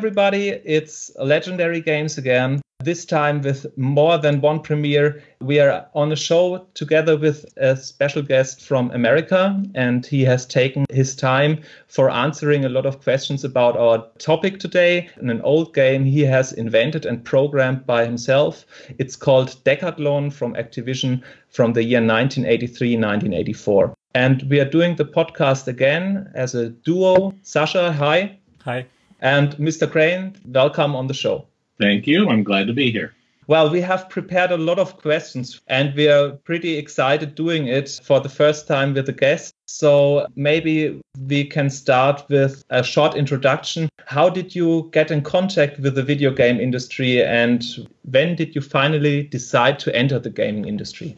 Everybody. 0.00 0.48
It's 0.48 1.10
Legendary 1.18 1.82
Games 1.82 2.16
again. 2.16 2.62
This 2.82 3.04
time 3.04 3.42
with 3.42 3.66
more 3.76 4.16
than 4.16 4.40
one 4.40 4.60
premiere. 4.60 5.22
We 5.42 5.60
are 5.60 5.88
on 5.94 6.10
a 6.10 6.16
show 6.16 6.66
together 6.72 7.18
with 7.18 7.44
a 7.58 7.76
special 7.76 8.22
guest 8.22 8.62
from 8.62 8.90
America, 8.92 9.62
and 9.74 10.06
he 10.06 10.22
has 10.22 10.46
taken 10.46 10.86
his 10.88 11.14
time 11.14 11.60
for 11.86 12.08
answering 12.08 12.64
a 12.64 12.70
lot 12.70 12.86
of 12.86 13.02
questions 13.02 13.44
about 13.44 13.76
our 13.76 14.06
topic 14.16 14.58
today. 14.58 15.10
In 15.20 15.28
an 15.28 15.42
old 15.42 15.74
game 15.74 16.06
he 16.06 16.22
has 16.22 16.54
invented 16.54 17.04
and 17.04 17.22
programmed 17.22 17.84
by 17.84 18.06
himself. 18.06 18.64
It's 18.98 19.16
called 19.16 19.54
Decathlon 19.66 20.32
from 20.32 20.54
Activision 20.54 21.22
from 21.50 21.74
the 21.74 21.84
year 21.84 22.00
1983 22.00 22.96
1984. 22.96 23.94
And 24.14 24.44
we 24.44 24.60
are 24.60 24.70
doing 24.70 24.96
the 24.96 25.04
podcast 25.04 25.68
again 25.68 26.30
as 26.34 26.54
a 26.54 26.70
duo. 26.70 27.34
Sasha, 27.42 27.92
hi. 27.92 28.38
Hi. 28.64 28.86
And 29.20 29.52
Mr. 29.56 29.90
Crane, 29.90 30.34
welcome 30.46 30.96
on 30.96 31.06
the 31.06 31.14
show. 31.14 31.46
Thank 31.78 32.06
you. 32.06 32.28
I'm 32.28 32.42
glad 32.42 32.66
to 32.66 32.72
be 32.72 32.90
here. 32.90 33.14
Well, 33.50 33.68
we 33.68 33.80
have 33.80 34.08
prepared 34.08 34.52
a 34.52 34.56
lot 34.56 34.78
of 34.78 34.96
questions 34.98 35.60
and 35.66 35.92
we 35.96 36.06
are 36.06 36.30
pretty 36.44 36.76
excited 36.76 37.34
doing 37.34 37.66
it 37.66 38.00
for 38.04 38.20
the 38.20 38.28
first 38.28 38.68
time 38.68 38.94
with 38.94 39.08
a 39.08 39.12
guest. 39.12 39.52
So 39.66 40.28
maybe 40.36 41.00
we 41.26 41.44
can 41.46 41.68
start 41.68 42.22
with 42.28 42.62
a 42.70 42.84
short 42.84 43.16
introduction. 43.16 43.88
How 44.06 44.30
did 44.30 44.54
you 44.54 44.88
get 44.92 45.10
in 45.10 45.22
contact 45.22 45.80
with 45.80 45.96
the 45.96 46.02
video 46.04 46.30
game 46.30 46.60
industry 46.60 47.24
and 47.24 47.64
when 48.04 48.36
did 48.36 48.54
you 48.54 48.60
finally 48.60 49.24
decide 49.24 49.80
to 49.80 49.96
enter 49.96 50.20
the 50.20 50.30
gaming 50.30 50.68
industry? 50.68 51.16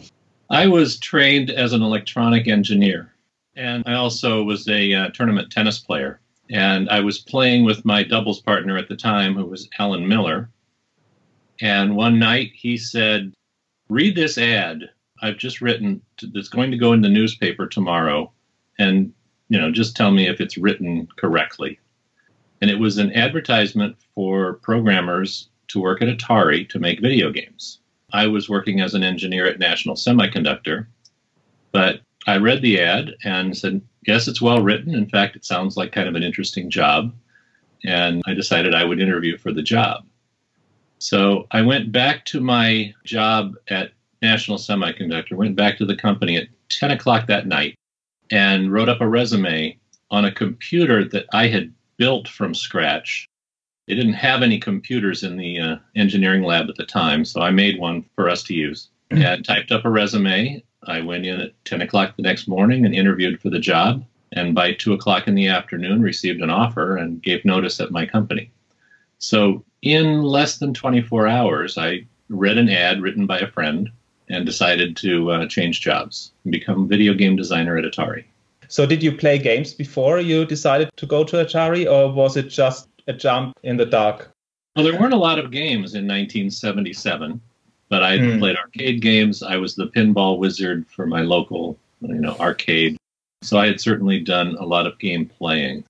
I 0.48 0.68
was 0.68 0.98
trained 0.98 1.50
as 1.50 1.74
an 1.74 1.82
electronic 1.82 2.48
engineer 2.48 3.12
and 3.56 3.84
I 3.86 3.92
also 3.92 4.42
was 4.42 4.66
a 4.68 4.94
uh, 4.94 5.08
tournament 5.10 5.52
tennis 5.52 5.78
player. 5.78 6.18
And 6.50 6.88
I 6.90 7.00
was 7.00 7.18
playing 7.18 7.64
with 7.64 7.84
my 7.84 8.02
doubles 8.02 8.40
partner 8.40 8.76
at 8.76 8.88
the 8.88 8.96
time, 8.96 9.34
who 9.34 9.46
was 9.46 9.68
Alan 9.78 10.06
Miller. 10.06 10.50
And 11.60 11.96
one 11.96 12.18
night 12.18 12.52
he 12.54 12.76
said, 12.76 13.32
Read 13.88 14.16
this 14.16 14.38
ad 14.38 14.90
I've 15.22 15.38
just 15.38 15.60
written 15.60 16.02
that's 16.34 16.48
going 16.48 16.72
to 16.72 16.76
go 16.76 16.92
in 16.92 17.00
the 17.00 17.08
newspaper 17.08 17.66
tomorrow. 17.66 18.30
And, 18.78 19.12
you 19.48 19.58
know, 19.58 19.70
just 19.70 19.96
tell 19.96 20.10
me 20.10 20.28
if 20.28 20.40
it's 20.40 20.58
written 20.58 21.08
correctly. 21.16 21.78
And 22.60 22.70
it 22.70 22.78
was 22.78 22.98
an 22.98 23.12
advertisement 23.14 23.96
for 24.14 24.54
programmers 24.54 25.48
to 25.68 25.80
work 25.80 26.02
at 26.02 26.08
Atari 26.08 26.68
to 26.68 26.80
make 26.80 27.00
video 27.00 27.30
games. 27.30 27.78
I 28.12 28.26
was 28.26 28.48
working 28.48 28.80
as 28.80 28.94
an 28.94 29.04
engineer 29.04 29.46
at 29.46 29.58
National 29.58 29.94
Semiconductor, 29.94 30.86
but 31.70 32.00
I 32.26 32.36
read 32.36 32.62
the 32.62 32.80
ad 32.80 33.14
and 33.24 33.56
said, 33.56 33.80
yes, 34.06 34.28
it's 34.28 34.40
well 34.40 34.62
written. 34.62 34.94
In 34.94 35.08
fact, 35.08 35.36
it 35.36 35.44
sounds 35.44 35.76
like 35.76 35.92
kind 35.92 36.08
of 36.08 36.14
an 36.14 36.22
interesting 36.22 36.70
job. 36.70 37.14
And 37.84 38.22
I 38.26 38.34
decided 38.34 38.74
I 38.74 38.84
would 38.84 39.00
interview 39.00 39.36
for 39.36 39.52
the 39.52 39.62
job. 39.62 40.04
So 40.98 41.48
I 41.50 41.62
went 41.62 41.90
back 41.90 42.24
to 42.26 42.40
my 42.40 42.94
job 43.04 43.54
at 43.68 43.92
National 44.20 44.56
Semiconductor, 44.56 45.32
went 45.32 45.56
back 45.56 45.76
to 45.78 45.84
the 45.84 45.96
company 45.96 46.36
at 46.36 46.46
10 46.68 46.92
o'clock 46.92 47.26
that 47.26 47.48
night 47.48 47.76
and 48.30 48.72
wrote 48.72 48.88
up 48.88 49.00
a 49.00 49.08
resume 49.08 49.76
on 50.12 50.24
a 50.24 50.32
computer 50.32 51.04
that 51.08 51.26
I 51.32 51.48
had 51.48 51.74
built 51.96 52.28
from 52.28 52.54
scratch. 52.54 53.28
They 53.88 53.96
didn't 53.96 54.12
have 54.12 54.42
any 54.42 54.60
computers 54.60 55.24
in 55.24 55.36
the 55.36 55.58
uh, 55.58 55.76
engineering 55.96 56.44
lab 56.44 56.68
at 56.68 56.76
the 56.76 56.86
time, 56.86 57.24
so 57.24 57.40
I 57.40 57.50
made 57.50 57.80
one 57.80 58.04
for 58.14 58.28
us 58.30 58.44
to 58.44 58.54
use. 58.54 58.88
And 59.10 59.44
typed 59.44 59.72
up 59.72 59.84
a 59.84 59.90
resume 59.90 60.62
I 60.84 61.00
went 61.00 61.26
in 61.26 61.40
at 61.40 61.64
10 61.64 61.82
o'clock 61.82 62.16
the 62.16 62.22
next 62.22 62.48
morning 62.48 62.84
and 62.84 62.94
interviewed 62.94 63.40
for 63.40 63.50
the 63.50 63.58
job. 63.58 64.04
And 64.32 64.54
by 64.54 64.72
2 64.72 64.94
o'clock 64.94 65.28
in 65.28 65.34
the 65.34 65.48
afternoon, 65.48 66.00
received 66.02 66.40
an 66.40 66.50
offer 66.50 66.96
and 66.96 67.22
gave 67.22 67.44
notice 67.44 67.80
at 67.80 67.90
my 67.90 68.06
company. 68.06 68.50
So, 69.18 69.64
in 69.82 70.22
less 70.22 70.58
than 70.58 70.74
24 70.74 71.28
hours, 71.28 71.76
I 71.76 72.06
read 72.28 72.56
an 72.56 72.70
ad 72.70 73.02
written 73.02 73.26
by 73.26 73.38
a 73.40 73.46
friend 73.46 73.90
and 74.28 74.46
decided 74.46 74.96
to 74.96 75.30
uh, 75.30 75.46
change 75.46 75.80
jobs 75.80 76.32
and 76.44 76.52
become 76.52 76.88
video 76.88 77.12
game 77.14 77.36
designer 77.36 77.76
at 77.76 77.84
Atari. 77.84 78.24
So, 78.68 78.86
did 78.86 79.02
you 79.02 79.12
play 79.12 79.38
games 79.38 79.74
before 79.74 80.18
you 80.18 80.46
decided 80.46 80.90
to 80.96 81.06
go 81.06 81.24
to 81.24 81.36
Atari, 81.36 81.90
or 81.90 82.10
was 82.10 82.36
it 82.36 82.48
just 82.48 82.88
a 83.06 83.12
jump 83.12 83.54
in 83.62 83.76
the 83.76 83.84
dark? 83.84 84.30
Well, 84.74 84.86
there 84.86 84.98
weren't 84.98 85.12
a 85.12 85.18
lot 85.18 85.38
of 85.38 85.50
games 85.50 85.94
in 85.94 86.08
1977 86.08 87.40
but 87.92 88.02
I 88.02 88.16
mm. 88.16 88.38
played 88.38 88.56
arcade 88.56 89.02
games. 89.02 89.42
I 89.42 89.58
was 89.58 89.74
the 89.74 89.88
pinball 89.88 90.38
wizard 90.38 90.88
for 90.88 91.06
my 91.06 91.20
local, 91.20 91.78
you 92.00 92.14
know, 92.14 92.34
arcade. 92.40 92.96
So 93.42 93.58
I 93.58 93.66
had 93.66 93.82
certainly 93.82 94.18
done 94.18 94.56
a 94.58 94.64
lot 94.64 94.86
of 94.86 94.98
game 94.98 95.26
playing. 95.26 95.84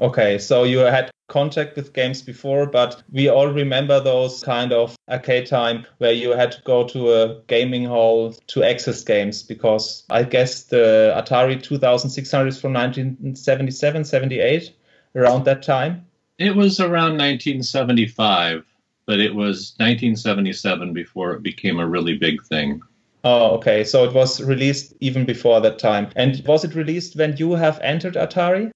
Okay, 0.00 0.38
so 0.38 0.64
you 0.64 0.78
had 0.78 1.08
contact 1.28 1.76
with 1.76 1.92
games 1.92 2.20
before, 2.20 2.66
but 2.66 3.00
we 3.12 3.28
all 3.28 3.46
remember 3.46 4.00
those 4.00 4.42
kind 4.42 4.72
of 4.72 4.96
arcade 5.08 5.46
time 5.46 5.86
where 5.98 6.10
you 6.10 6.30
had 6.30 6.50
to 6.50 6.62
go 6.62 6.82
to 6.88 7.12
a 7.12 7.40
gaming 7.46 7.84
hall 7.84 8.32
to 8.48 8.64
access 8.64 9.04
games 9.04 9.44
because 9.44 10.02
I 10.10 10.24
guess 10.24 10.64
the 10.64 11.14
Atari 11.16 11.62
2600 11.62 12.48
is 12.48 12.60
from 12.60 12.72
1977, 12.72 14.04
78, 14.04 14.72
around 15.14 15.44
that 15.44 15.62
time. 15.62 16.06
It 16.38 16.56
was 16.56 16.80
around 16.80 17.18
1975 17.18 18.64
but 19.06 19.20
it 19.20 19.34
was 19.34 19.74
1977 19.78 20.92
before 20.92 21.32
it 21.32 21.42
became 21.42 21.78
a 21.78 21.86
really 21.86 22.16
big 22.18 22.44
thing. 22.44 22.82
Oh, 23.24 23.56
okay. 23.56 23.82
So 23.82 24.04
it 24.04 24.12
was 24.12 24.42
released 24.42 24.94
even 25.00 25.24
before 25.24 25.60
that 25.60 25.78
time. 25.78 26.10
And 26.14 26.42
was 26.46 26.64
it 26.64 26.74
released 26.74 27.16
when 27.16 27.36
you 27.36 27.52
have 27.52 27.80
entered 27.80 28.14
Atari? 28.14 28.70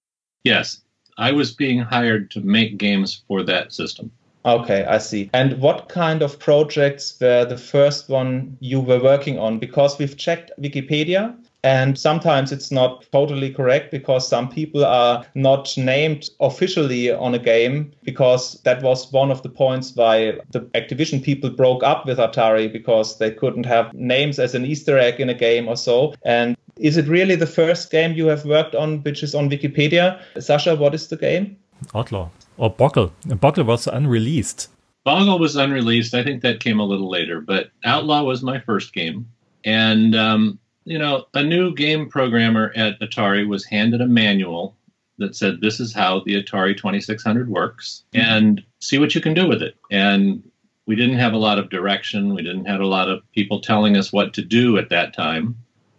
Yes. 0.45 0.83
I 1.19 1.33
was 1.33 1.53
being 1.53 1.81
hired 1.81 2.31
to 2.33 2.41
make 2.41 2.79
games 2.79 3.23
for 3.29 3.43
that 3.43 3.73
system. 3.73 4.11
Okay, 4.45 4.85
I 4.85 4.99
see. 4.99 5.29
And 5.35 5.61
what 5.61 5.91
kind 5.91 6.23
of 6.23 6.39
projects 6.39 7.17
were 7.21 7.45
the 7.45 7.59
first 7.59 8.09
one 8.09 8.57
you 8.61 8.81
were 8.81 9.03
working 9.03 9.39
on? 9.39 9.59
Because 9.59 9.99
we've 9.99 10.17
checked 10.17 10.51
Wikipedia 10.59 11.37
and 11.63 11.99
sometimes 11.99 12.53
it's 12.53 12.71
not 12.71 13.05
totally 13.13 13.51
correct 13.51 13.91
because 13.91 14.27
some 14.27 14.49
people 14.49 14.85
are 14.85 15.25
not 15.35 15.77
named 15.77 16.31
officially 16.41 17.11
on 17.13 17.35
a 17.35 17.39
game 17.39 17.93
because 18.03 18.61
that 18.63 18.83
was 18.83 19.13
one 19.13 19.31
of 19.31 19.43
the 19.43 19.49
points 19.49 19.95
why 19.95 20.39
the 20.53 20.61
Activision 20.75 21.23
people 21.23 21.51
broke 21.51 21.83
up 21.83 22.07
with 22.07 22.19
Atari 22.19 22.73
because 22.73 23.19
they 23.19 23.31
couldn't 23.31 23.67
have 23.67 23.93
names 23.93 24.39
as 24.39 24.55
an 24.55 24.65
Easter 24.65 24.99
egg 24.99 25.21
in 25.21 25.29
a 25.29 25.35
game 25.35 25.69
or 25.69 25.77
so. 25.77 26.15
And 26.23 26.57
is 26.77 26.97
it 26.97 27.07
really 27.09 27.37
the 27.37 27.47
first 27.47 27.91
game 27.91 28.15
you 28.15 28.27
have 28.27 28.45
worked 28.45 28.75
on 28.75 29.03
which 29.03 29.23
is 29.23 29.35
on 29.35 29.51
Wikipedia? 29.51 30.21
Sasha, 30.39 30.75
what 30.77 30.95
is 30.95 31.09
the 31.09 31.17
game? 31.17 31.57
Outlaw 31.95 32.31
or 32.57 32.71
Boggle. 32.71 33.13
Boggle 33.27 33.65
was 33.65 33.87
unreleased. 33.87 34.69
Boggle 35.05 35.39
was 35.39 35.57
unreleased. 35.57 36.15
I 36.15 36.23
think 36.23 36.43
that 36.43 36.61
came 36.61 36.81
a 36.81 36.85
little 36.85 37.09
later, 37.09 37.41
but 37.41 37.71
Outlaw 37.85 38.23
was 38.23 38.43
my 38.43 38.61
first 38.61 38.93
game. 38.93 39.27
And 39.65 40.15
um, 40.15 40.59
you 40.91 40.99
know, 40.99 41.27
a 41.35 41.43
new 41.43 41.73
game 41.73 42.09
programmer 42.09 42.73
at 42.75 42.99
Atari 42.99 43.47
was 43.47 43.65
handed 43.65 44.01
a 44.01 44.09
manual 44.09 44.75
that 45.19 45.37
said, 45.37 45.61
This 45.61 45.79
is 45.79 45.95
how 45.95 46.25
the 46.27 46.43
Atari 46.43 46.77
2600 46.77 47.49
works, 47.49 48.03
and 48.13 48.61
see 48.81 48.99
what 48.99 49.15
you 49.15 49.21
can 49.21 49.33
do 49.33 49.47
with 49.47 49.63
it. 49.63 49.77
And 49.93 50.43
we 50.87 50.97
didn't 50.97 51.21
have 51.21 51.33
a 51.33 51.39
lot 51.39 51.61
of 51.61 51.71
direction. 51.71 52.35
We 52.35 52.43
didn't 52.43 52.65
have 52.65 52.81
a 52.81 52.87
lot 52.87 53.09
of 53.09 53.23
people 53.31 53.61
telling 53.61 53.97
us 53.97 54.13
what 54.13 54.35
to 54.35 54.43
do 54.43 54.79
at 54.79 54.89
that 54.89 55.15
time. 55.15 55.55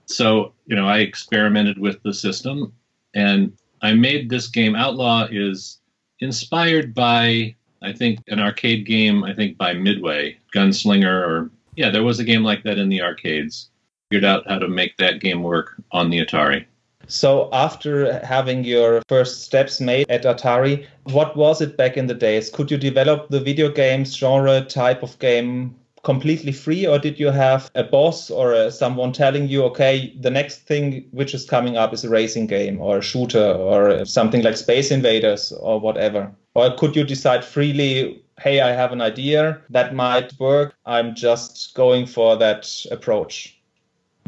So, 0.08 0.52
you 0.66 0.76
know, 0.76 0.90
I 0.90 0.98
experimented 0.98 1.80
with 1.80 2.04
the 2.04 2.14
system 2.14 2.74
and 3.14 3.54
I 3.82 3.94
made 3.94 4.30
this 4.30 4.48
game. 4.48 4.76
Outlaw 4.76 5.30
is 5.32 5.80
inspired 6.20 6.94
by, 6.94 7.56
I 7.82 7.94
think, 7.94 8.20
an 8.28 8.42
arcade 8.42 8.86
game, 8.86 9.24
I 9.24 9.34
think 9.34 9.58
by 9.58 9.72
Midway, 9.72 10.38
Gunslinger, 10.54 11.26
or 11.26 11.50
yeah, 11.78 11.90
there 11.90 12.04
was 12.04 12.20
a 12.20 12.26
game 12.26 12.44
like 12.44 12.64
that 12.64 12.78
in 12.78 12.90
the 12.90 13.02
arcades 13.02 13.70
figured 14.12 14.26
out 14.26 14.48
how 14.50 14.60
to 14.60 14.68
make 14.68 14.98
that 14.98 15.22
game 15.22 15.42
work 15.42 15.82
on 15.92 16.10
the 16.10 16.20
Atari. 16.20 16.66
So, 17.08 17.50
after 17.54 18.20
having 18.26 18.64
your 18.66 19.02
first 19.08 19.44
steps 19.44 19.80
made 19.80 20.10
at 20.10 20.24
Atari, 20.24 20.86
what 21.04 21.36
was 21.36 21.62
it 21.62 21.78
back 21.78 21.98
in 21.98 22.08
the 22.08 22.14
days? 22.14 22.50
Could 22.50 22.70
you 22.70 22.78
develop 22.78 23.30
the 23.30 23.40
video 23.40 23.72
games 23.72 24.16
genre 24.16 24.62
type 24.62 25.02
of 25.02 25.18
game 25.20 25.76
completely 26.04 26.52
free, 26.52 26.86
or 26.86 27.00
did 27.00 27.20
you 27.20 27.28
have 27.28 27.72
a 27.76 27.84
boss 27.84 28.30
or 28.30 28.54
a, 28.54 28.72
someone 28.72 29.14
telling 29.14 29.48
you, 29.48 29.64
okay, 29.64 30.14
the 30.20 30.30
next 30.30 30.68
thing 30.68 31.06
which 31.12 31.34
is 31.34 31.46
coming 31.50 31.78
up 31.78 31.94
is 31.94 32.04
a 32.04 32.10
racing 32.10 32.48
game 32.48 32.82
or 32.82 32.98
a 32.98 33.02
shooter 33.02 33.52
or 33.54 34.04
something 34.06 34.42
like 34.42 34.58
Space 34.58 34.92
Invaders 34.92 35.52
or 35.52 35.80
whatever? 35.80 36.32
Or 36.54 36.76
could 36.76 36.96
you 36.96 37.04
decide 37.04 37.46
freely, 37.46 38.24
hey, 38.40 38.60
I 38.60 38.72
have 38.72 38.92
an 38.92 39.02
idea 39.02 39.62
that 39.70 39.96
might 39.96 40.34
work, 40.40 40.74
I'm 40.86 41.16
just 41.16 41.76
going 41.76 42.08
for 42.08 42.36
that 42.38 42.86
approach? 42.92 43.61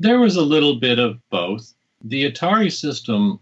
There 0.03 0.19
was 0.19 0.35
a 0.35 0.41
little 0.41 0.75
bit 0.75 1.00
of 1.00 1.17
both. 1.29 1.73
The 2.03 2.29
Atari 2.29 2.69
system 2.69 3.39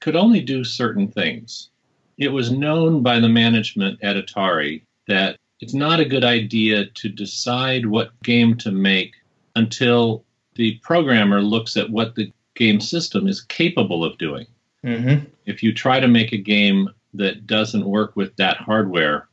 could 0.00 0.14
only 0.14 0.42
do 0.42 0.62
certain 0.62 1.08
things. 1.08 1.70
It 2.18 2.28
was 2.28 2.52
known 2.52 3.02
by 3.02 3.18
the 3.18 3.30
management 3.30 3.98
at 4.02 4.16
Atari 4.16 4.82
that 5.08 5.38
it's 5.60 5.72
not 5.72 6.00
a 6.00 6.04
good 6.04 6.22
idea 6.22 6.84
to 6.84 7.08
decide 7.08 7.86
what 7.86 8.22
game 8.22 8.58
to 8.58 8.70
make 8.70 9.14
until 9.56 10.22
the 10.56 10.78
programmer 10.82 11.40
looks 11.40 11.78
at 11.78 11.88
what 11.88 12.14
the 12.14 12.30
game 12.56 12.78
system 12.78 13.26
is 13.26 13.40
capable 13.40 14.04
of 14.04 14.18
doing. 14.18 14.46
Mm-hmm. 14.84 15.24
If 15.46 15.62
you 15.62 15.72
try 15.72 15.98
to 15.98 16.08
make 16.08 16.32
a 16.32 16.36
game 16.36 16.90
that 17.14 17.46
doesn't 17.46 17.86
work 17.86 18.16
with 18.16 18.36
that 18.36 18.58
hardware, 18.58 19.28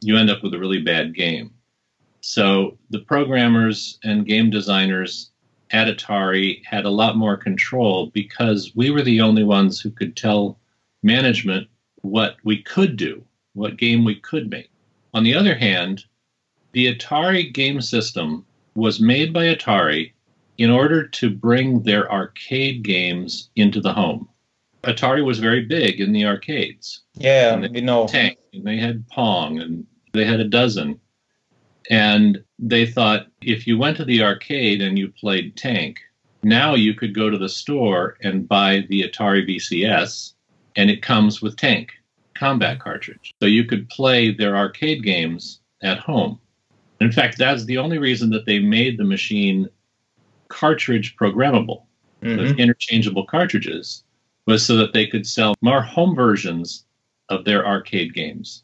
you 0.00 0.16
end 0.16 0.30
up 0.30 0.42
with 0.42 0.54
a 0.54 0.58
really 0.58 0.80
bad 0.80 1.14
game. 1.14 1.52
So 2.22 2.78
the 2.88 3.00
programmers 3.00 3.98
and 4.04 4.24
game 4.24 4.48
designers 4.48 5.32
at 5.74 5.88
Atari 5.88 6.64
had 6.64 6.84
a 6.84 6.90
lot 6.90 7.16
more 7.16 7.36
control 7.36 8.06
because 8.14 8.70
we 8.76 8.90
were 8.90 9.02
the 9.02 9.20
only 9.20 9.42
ones 9.42 9.80
who 9.80 9.90
could 9.90 10.16
tell 10.16 10.56
management 11.02 11.66
what 12.02 12.36
we 12.44 12.62
could 12.62 12.96
do, 12.96 13.24
what 13.54 13.76
game 13.76 14.04
we 14.04 14.14
could 14.14 14.48
make. 14.48 14.70
On 15.14 15.24
the 15.24 15.34
other 15.34 15.56
hand, 15.56 16.04
the 16.72 16.94
Atari 16.94 17.52
game 17.52 17.80
system 17.80 18.46
was 18.76 19.00
made 19.00 19.32
by 19.32 19.46
Atari 19.46 20.12
in 20.58 20.70
order 20.70 21.08
to 21.08 21.28
bring 21.28 21.82
their 21.82 22.10
arcade 22.10 22.84
games 22.84 23.50
into 23.56 23.80
the 23.80 23.92
home. 23.92 24.28
Atari 24.84 25.24
was 25.24 25.40
very 25.40 25.64
big 25.64 26.00
in 26.00 26.12
the 26.12 26.24
arcades. 26.24 27.02
Yeah, 27.14 27.56
we 27.58 27.80
know. 27.80 28.06
Tank, 28.06 28.38
and 28.52 28.64
they 28.64 28.76
had 28.76 29.08
Pong, 29.08 29.58
and 29.58 29.84
they 30.12 30.24
had 30.24 30.38
a 30.38 30.48
dozen. 30.48 31.00
And 31.90 32.42
they 32.58 32.86
thought 32.86 33.26
if 33.42 33.66
you 33.66 33.78
went 33.78 33.96
to 33.98 34.04
the 34.04 34.22
arcade 34.22 34.80
and 34.80 34.98
you 34.98 35.08
played 35.08 35.56
Tank, 35.56 36.00
now 36.42 36.74
you 36.74 36.94
could 36.94 37.14
go 37.14 37.30
to 37.30 37.38
the 37.38 37.48
store 37.48 38.16
and 38.22 38.48
buy 38.48 38.84
the 38.88 39.02
Atari 39.02 39.46
VCS, 39.46 40.34
and 40.76 40.90
it 40.90 41.02
comes 41.02 41.40
with 41.40 41.56
Tank 41.56 41.92
combat 42.34 42.80
cartridge. 42.80 43.32
So 43.40 43.46
you 43.46 43.64
could 43.64 43.88
play 43.88 44.32
their 44.32 44.56
arcade 44.56 45.02
games 45.02 45.60
at 45.82 45.98
home. 45.98 46.40
In 47.00 47.12
fact, 47.12 47.38
that's 47.38 47.64
the 47.64 47.78
only 47.78 47.98
reason 47.98 48.30
that 48.30 48.44
they 48.44 48.58
made 48.58 48.98
the 48.98 49.04
machine 49.04 49.68
cartridge 50.48 51.16
programmable 51.16 51.84
Mhm. 52.22 52.38
with 52.38 52.58
interchangeable 52.58 53.24
cartridges 53.24 54.02
was 54.46 54.64
so 54.66 54.76
that 54.76 54.92
they 54.92 55.06
could 55.06 55.26
sell 55.26 55.54
more 55.62 55.80
home 55.80 56.14
versions 56.14 56.84
of 57.28 57.44
their 57.44 57.66
arcade 57.66 58.14
games. 58.14 58.63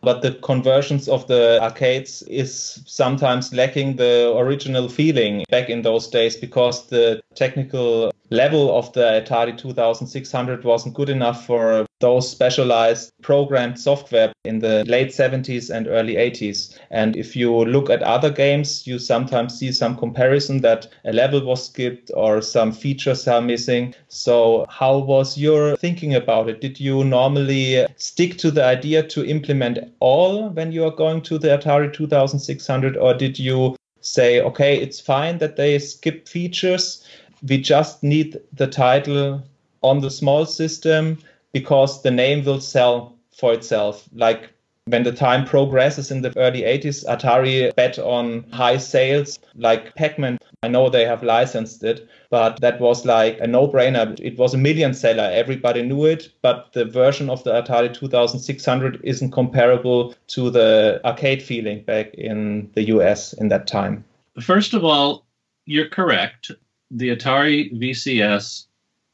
But 0.00 0.22
the 0.22 0.32
conversions 0.32 1.08
of 1.08 1.26
the 1.26 1.60
arcades 1.60 2.22
is 2.22 2.82
sometimes 2.86 3.52
lacking 3.52 3.96
the 3.96 4.32
original 4.36 4.88
feeling 4.88 5.44
back 5.50 5.68
in 5.70 5.82
those 5.82 6.06
days 6.08 6.36
because 6.36 6.86
the 6.86 7.20
technical 7.34 8.12
level 8.30 8.76
of 8.76 8.92
the 8.92 9.22
Atari 9.24 9.56
2600 9.56 10.64
wasn't 10.64 10.94
good 10.94 11.08
enough 11.08 11.46
for 11.46 11.86
those 12.00 12.30
specialized 12.30 13.10
programmed 13.22 13.78
software 13.78 14.32
in 14.44 14.60
the 14.60 14.84
late 14.84 15.08
70s 15.08 15.74
and 15.74 15.88
early 15.88 16.14
80s. 16.14 16.78
And 16.90 17.16
if 17.16 17.34
you 17.34 17.64
look 17.64 17.90
at 17.90 18.02
other 18.02 18.30
games, 18.30 18.86
you 18.86 18.98
sometimes 18.98 19.58
see 19.58 19.72
some 19.72 19.96
comparison 19.96 20.60
that 20.60 20.88
a 21.04 21.12
level 21.12 21.44
was 21.44 21.66
skipped 21.66 22.10
or 22.14 22.40
some 22.40 22.72
features 22.72 23.26
are 23.26 23.40
missing. 23.40 23.94
So, 24.08 24.66
how 24.68 24.98
was 24.98 25.36
your 25.36 25.76
thinking 25.76 26.14
about 26.14 26.48
it? 26.48 26.60
Did 26.60 26.78
you 26.78 27.04
normally 27.04 27.86
stick 27.96 28.38
to 28.38 28.50
the 28.50 28.64
idea 28.64 29.02
to 29.08 29.26
implement 29.26 29.78
all 30.00 30.50
when 30.50 30.70
you 30.70 30.84
are 30.84 30.94
going 30.94 31.22
to 31.22 31.38
the 31.38 31.48
Atari 31.48 31.92
2600, 31.92 32.96
or 32.96 33.14
did 33.14 33.38
you 33.38 33.76
say, 34.00 34.40
okay, 34.40 34.80
it's 34.80 35.00
fine 35.00 35.38
that 35.38 35.56
they 35.56 35.78
skip 35.78 36.28
features? 36.28 37.04
We 37.46 37.58
just 37.58 38.02
need 38.02 38.38
the 38.52 38.66
title 38.66 39.42
on 39.82 40.00
the 40.00 40.10
small 40.10 40.46
system 40.46 41.18
because 41.52 42.02
the 42.02 42.10
name 42.10 42.44
will 42.44 42.60
sell 42.60 43.16
for 43.32 43.52
itself. 43.52 44.08
Like 44.12 44.50
when 44.86 45.02
the 45.02 45.12
time 45.12 45.44
progresses 45.44 46.10
in 46.10 46.22
the 46.22 46.36
early 46.36 46.62
80s, 46.62 47.04
Atari 47.06 47.74
bet 47.74 47.98
on 47.98 48.44
high 48.50 48.78
sales 48.78 49.38
like 49.54 49.94
Pac 49.94 50.18
Man. 50.18 50.38
I 50.62 50.68
know 50.68 50.88
they 50.88 51.04
have 51.04 51.22
licensed 51.22 51.84
it, 51.84 52.08
but 52.30 52.60
that 52.60 52.80
was 52.80 53.04
like 53.04 53.38
a 53.40 53.46
no 53.46 53.68
brainer. 53.68 54.18
It 54.20 54.38
was 54.38 54.54
a 54.54 54.58
million 54.58 54.94
seller. 54.94 55.30
Everybody 55.32 55.82
knew 55.82 56.06
it, 56.06 56.30
but 56.42 56.72
the 56.72 56.84
version 56.84 57.30
of 57.30 57.44
the 57.44 57.52
Atari 57.52 57.92
2600 57.94 59.00
isn't 59.04 59.30
comparable 59.30 60.14
to 60.28 60.50
the 60.50 61.00
arcade 61.04 61.42
feeling 61.42 61.84
back 61.84 62.14
in 62.14 62.70
the 62.74 62.84
US 62.94 63.34
in 63.34 63.48
that 63.48 63.66
time. 63.66 64.04
First 64.40 64.74
of 64.74 64.84
all, 64.84 65.26
you're 65.66 65.88
correct. 65.88 66.50
The 66.90 67.14
Atari 67.14 67.72
VCS 67.78 68.66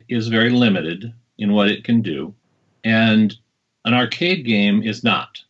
is 0.08 0.28
very 0.28 0.50
limited 0.50 1.12
in 1.38 1.52
what 1.52 1.68
it 1.68 1.84
can 1.84 2.02
do, 2.02 2.34
and 2.84 3.36
an 3.84 3.94
arcade 3.94 4.44
game 4.44 4.82
is 4.82 5.02
not. 5.02 5.42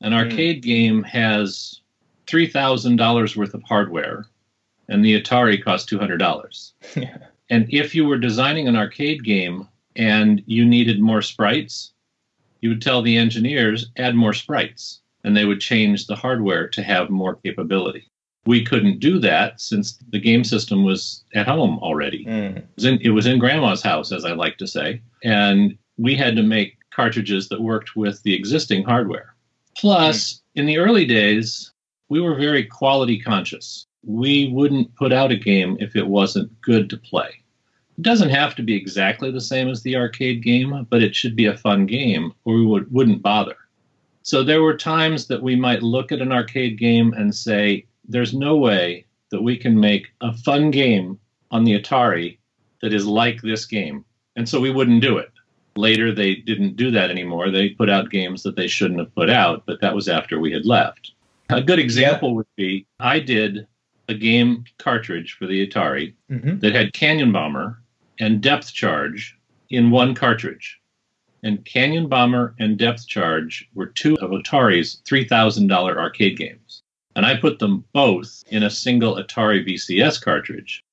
An 0.00 0.12
hmm. 0.12 0.18
arcade 0.18 0.62
game 0.62 1.02
has 1.02 1.80
$3,000 2.26 3.36
worth 3.36 3.54
of 3.54 3.62
hardware, 3.62 4.26
and 4.88 5.04
the 5.04 5.20
Atari 5.20 5.62
costs 5.62 5.90
$200. 5.92 6.72
Yeah. 6.96 7.18
And 7.50 7.66
if 7.68 7.94
you 7.94 8.06
were 8.06 8.18
designing 8.18 8.68
an 8.68 8.76
arcade 8.76 9.22
game 9.22 9.68
and 9.96 10.42
you 10.46 10.64
needed 10.64 11.00
more 11.00 11.20
sprites, 11.20 11.92
you 12.62 12.70
would 12.70 12.80
tell 12.80 13.02
the 13.02 13.18
engineers, 13.18 13.90
add 13.98 14.14
more 14.14 14.32
sprites, 14.32 15.02
and 15.24 15.36
they 15.36 15.44
would 15.44 15.60
change 15.60 16.06
the 16.06 16.16
hardware 16.16 16.68
to 16.68 16.82
have 16.82 17.10
more 17.10 17.34
capability. 17.36 18.08
We 18.46 18.64
couldn't 18.64 19.00
do 19.00 19.18
that 19.20 19.60
since 19.60 19.98
the 20.10 20.20
game 20.20 20.44
system 20.44 20.84
was 20.84 21.24
at 21.34 21.46
home 21.46 21.78
already. 21.78 22.26
Mm. 22.26 22.58
It 22.58 22.66
was 22.76 22.84
in, 22.84 23.00
it 23.00 23.10
was 23.10 23.26
in 23.26 23.38
grandma's 23.38 23.82
house, 23.82 24.12
as 24.12 24.24
I 24.24 24.32
like 24.32 24.58
to 24.58 24.66
say, 24.66 25.00
and 25.22 25.76
we 25.96 26.14
had 26.14 26.36
to 26.36 26.42
make 26.42 26.76
cartridges 26.90 27.48
that 27.48 27.60
worked 27.60 27.96
with 27.96 28.22
the 28.22 28.34
existing 28.34 28.84
hardware. 28.84 29.34
Plus, 29.76 30.42
in 30.54 30.66
the 30.66 30.78
early 30.78 31.04
days, 31.04 31.72
we 32.08 32.20
were 32.20 32.36
very 32.36 32.64
quality 32.64 33.18
conscious. 33.18 33.86
We 34.04 34.50
wouldn't 34.52 34.94
put 34.94 35.12
out 35.12 35.32
a 35.32 35.36
game 35.36 35.76
if 35.80 35.96
it 35.96 36.06
wasn't 36.06 36.60
good 36.60 36.90
to 36.90 36.96
play. 36.96 37.28
It 37.98 38.02
doesn't 38.02 38.30
have 38.30 38.54
to 38.56 38.62
be 38.62 38.74
exactly 38.76 39.30
the 39.30 39.40
same 39.40 39.68
as 39.68 39.82
the 39.82 39.96
arcade 39.96 40.42
game, 40.42 40.86
but 40.90 41.02
it 41.02 41.14
should 41.14 41.34
be 41.34 41.46
a 41.46 41.56
fun 41.56 41.86
game, 41.86 42.32
or 42.44 42.54
we 42.54 42.66
would, 42.66 42.92
wouldn't 42.92 43.22
bother. 43.22 43.56
So 44.22 44.42
there 44.42 44.62
were 44.62 44.76
times 44.76 45.26
that 45.28 45.42
we 45.42 45.56
might 45.56 45.82
look 45.82 46.12
at 46.12 46.20
an 46.20 46.32
arcade 46.32 46.78
game 46.78 47.12
and 47.14 47.34
say, 47.34 47.86
there's 48.08 48.34
no 48.34 48.56
way 48.56 49.06
that 49.30 49.42
we 49.42 49.56
can 49.56 49.78
make 49.78 50.08
a 50.20 50.32
fun 50.38 50.70
game 50.70 51.18
on 51.50 51.64
the 51.64 51.78
Atari 51.80 52.38
that 52.82 52.92
is 52.92 53.06
like 53.06 53.40
this 53.42 53.64
game. 53.66 54.04
And 54.36 54.48
so 54.48 54.60
we 54.60 54.70
wouldn't 54.70 55.02
do 55.02 55.18
it. 55.18 55.30
Later, 55.76 56.12
they 56.12 56.36
didn't 56.36 56.76
do 56.76 56.90
that 56.92 57.10
anymore. 57.10 57.50
They 57.50 57.70
put 57.70 57.90
out 57.90 58.10
games 58.10 58.42
that 58.42 58.56
they 58.56 58.66
shouldn't 58.68 59.00
have 59.00 59.14
put 59.14 59.30
out, 59.30 59.64
but 59.66 59.80
that 59.80 59.94
was 59.94 60.08
after 60.08 60.38
we 60.38 60.52
had 60.52 60.66
left. 60.66 61.12
A 61.50 61.60
good 61.62 61.78
example 61.78 62.34
would 62.34 62.46
be 62.56 62.86
I 63.00 63.18
did 63.18 63.66
a 64.08 64.14
game 64.14 64.64
cartridge 64.78 65.32
for 65.32 65.46
the 65.46 65.66
Atari 65.66 66.12
Mhm. 66.30 66.60
that 66.60 66.74
had 66.74 66.92
Canyon 66.92 67.32
Bomber 67.32 67.80
and 68.20 68.40
Depth 68.40 68.72
Charge 68.72 69.36
in 69.70 69.90
one 69.90 70.14
cartridge. 70.14 70.78
And 71.42 71.64
Canyon 71.64 72.08
Bomber 72.08 72.54
and 72.58 72.78
Depth 72.78 73.06
Charge 73.08 73.68
were 73.74 73.86
two 73.86 74.14
of 74.20 74.30
Atari's 74.30 75.02
$3,000 75.04 75.96
arcade 75.98 76.36
games. 76.38 76.63
And 77.16 77.24
I 77.24 77.36
put 77.36 77.58
them 77.58 77.84
both 77.92 78.44
in 78.48 78.62
a 78.62 78.70
single 78.70 79.16
Atari 79.16 79.66
VCS 79.66 80.20
cartridge, 80.20 80.84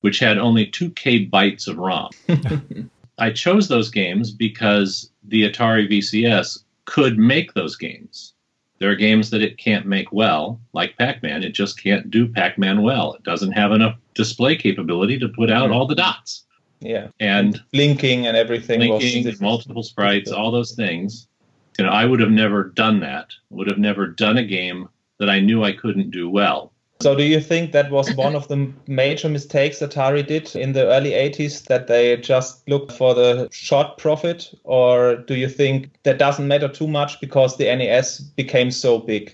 which 0.00 0.18
had 0.18 0.38
only 0.38 0.66
2K 0.66 1.30
bytes 1.30 1.68
of 1.68 1.78
ROM. 1.78 2.10
I 3.18 3.30
chose 3.30 3.68
those 3.68 3.90
games 3.90 4.30
because 4.30 5.10
the 5.24 5.48
Atari 5.48 5.90
VCS 5.90 6.64
could 6.84 7.18
make 7.18 7.54
those 7.54 7.76
games. 7.76 8.34
There 8.78 8.90
are 8.90 8.96
games 8.96 9.30
that 9.30 9.42
it 9.42 9.58
can't 9.58 9.86
make 9.86 10.12
well, 10.12 10.60
like 10.72 10.96
Pac 10.96 11.22
Man. 11.22 11.42
It 11.42 11.50
just 11.50 11.82
can't 11.82 12.10
do 12.10 12.28
Pac 12.28 12.58
Man 12.58 12.82
well. 12.82 13.14
It 13.14 13.24
doesn't 13.24 13.52
have 13.52 13.72
enough 13.72 13.96
display 14.14 14.56
capability 14.56 15.18
to 15.18 15.28
put 15.28 15.50
out 15.50 15.72
all 15.72 15.86
the 15.86 15.96
dots. 15.96 16.44
Yeah. 16.80 17.08
And 17.18 17.60
Blinking 17.72 18.26
and 18.26 18.36
everything 18.36 18.78
linking, 18.78 19.34
multiple 19.40 19.82
sprites, 19.82 20.30
all 20.30 20.52
those 20.52 20.72
things. 20.72 21.26
You 21.76 21.86
know, 21.86 21.90
I 21.90 22.04
would 22.04 22.20
have 22.20 22.30
never 22.30 22.64
done 22.64 23.00
that. 23.00 23.30
Would 23.50 23.68
have 23.68 23.78
never 23.78 24.06
done 24.06 24.38
a 24.38 24.44
game 24.44 24.88
that 25.18 25.30
I 25.30 25.40
knew 25.40 25.64
I 25.64 25.72
couldn't 25.72 26.10
do 26.10 26.28
well. 26.30 26.72
So, 27.00 27.14
do 27.14 27.22
you 27.22 27.40
think 27.40 27.70
that 27.72 27.92
was 27.92 28.12
one 28.14 28.34
of 28.34 28.48
the 28.48 28.72
major 28.88 29.28
mistakes 29.28 29.78
Atari 29.78 30.26
did 30.26 30.56
in 30.56 30.72
the 30.72 30.86
early 30.86 31.10
80s 31.10 31.64
that 31.66 31.86
they 31.86 32.16
just 32.16 32.68
looked 32.68 32.90
for 32.90 33.14
the 33.14 33.48
short 33.52 33.98
profit? 33.98 34.52
Or 34.64 35.14
do 35.14 35.36
you 35.36 35.48
think 35.48 35.90
that 36.02 36.18
doesn't 36.18 36.48
matter 36.48 36.66
too 36.66 36.88
much 36.88 37.20
because 37.20 37.56
the 37.56 37.66
NES 37.66 38.18
became 38.20 38.72
so 38.72 38.98
big? 38.98 39.32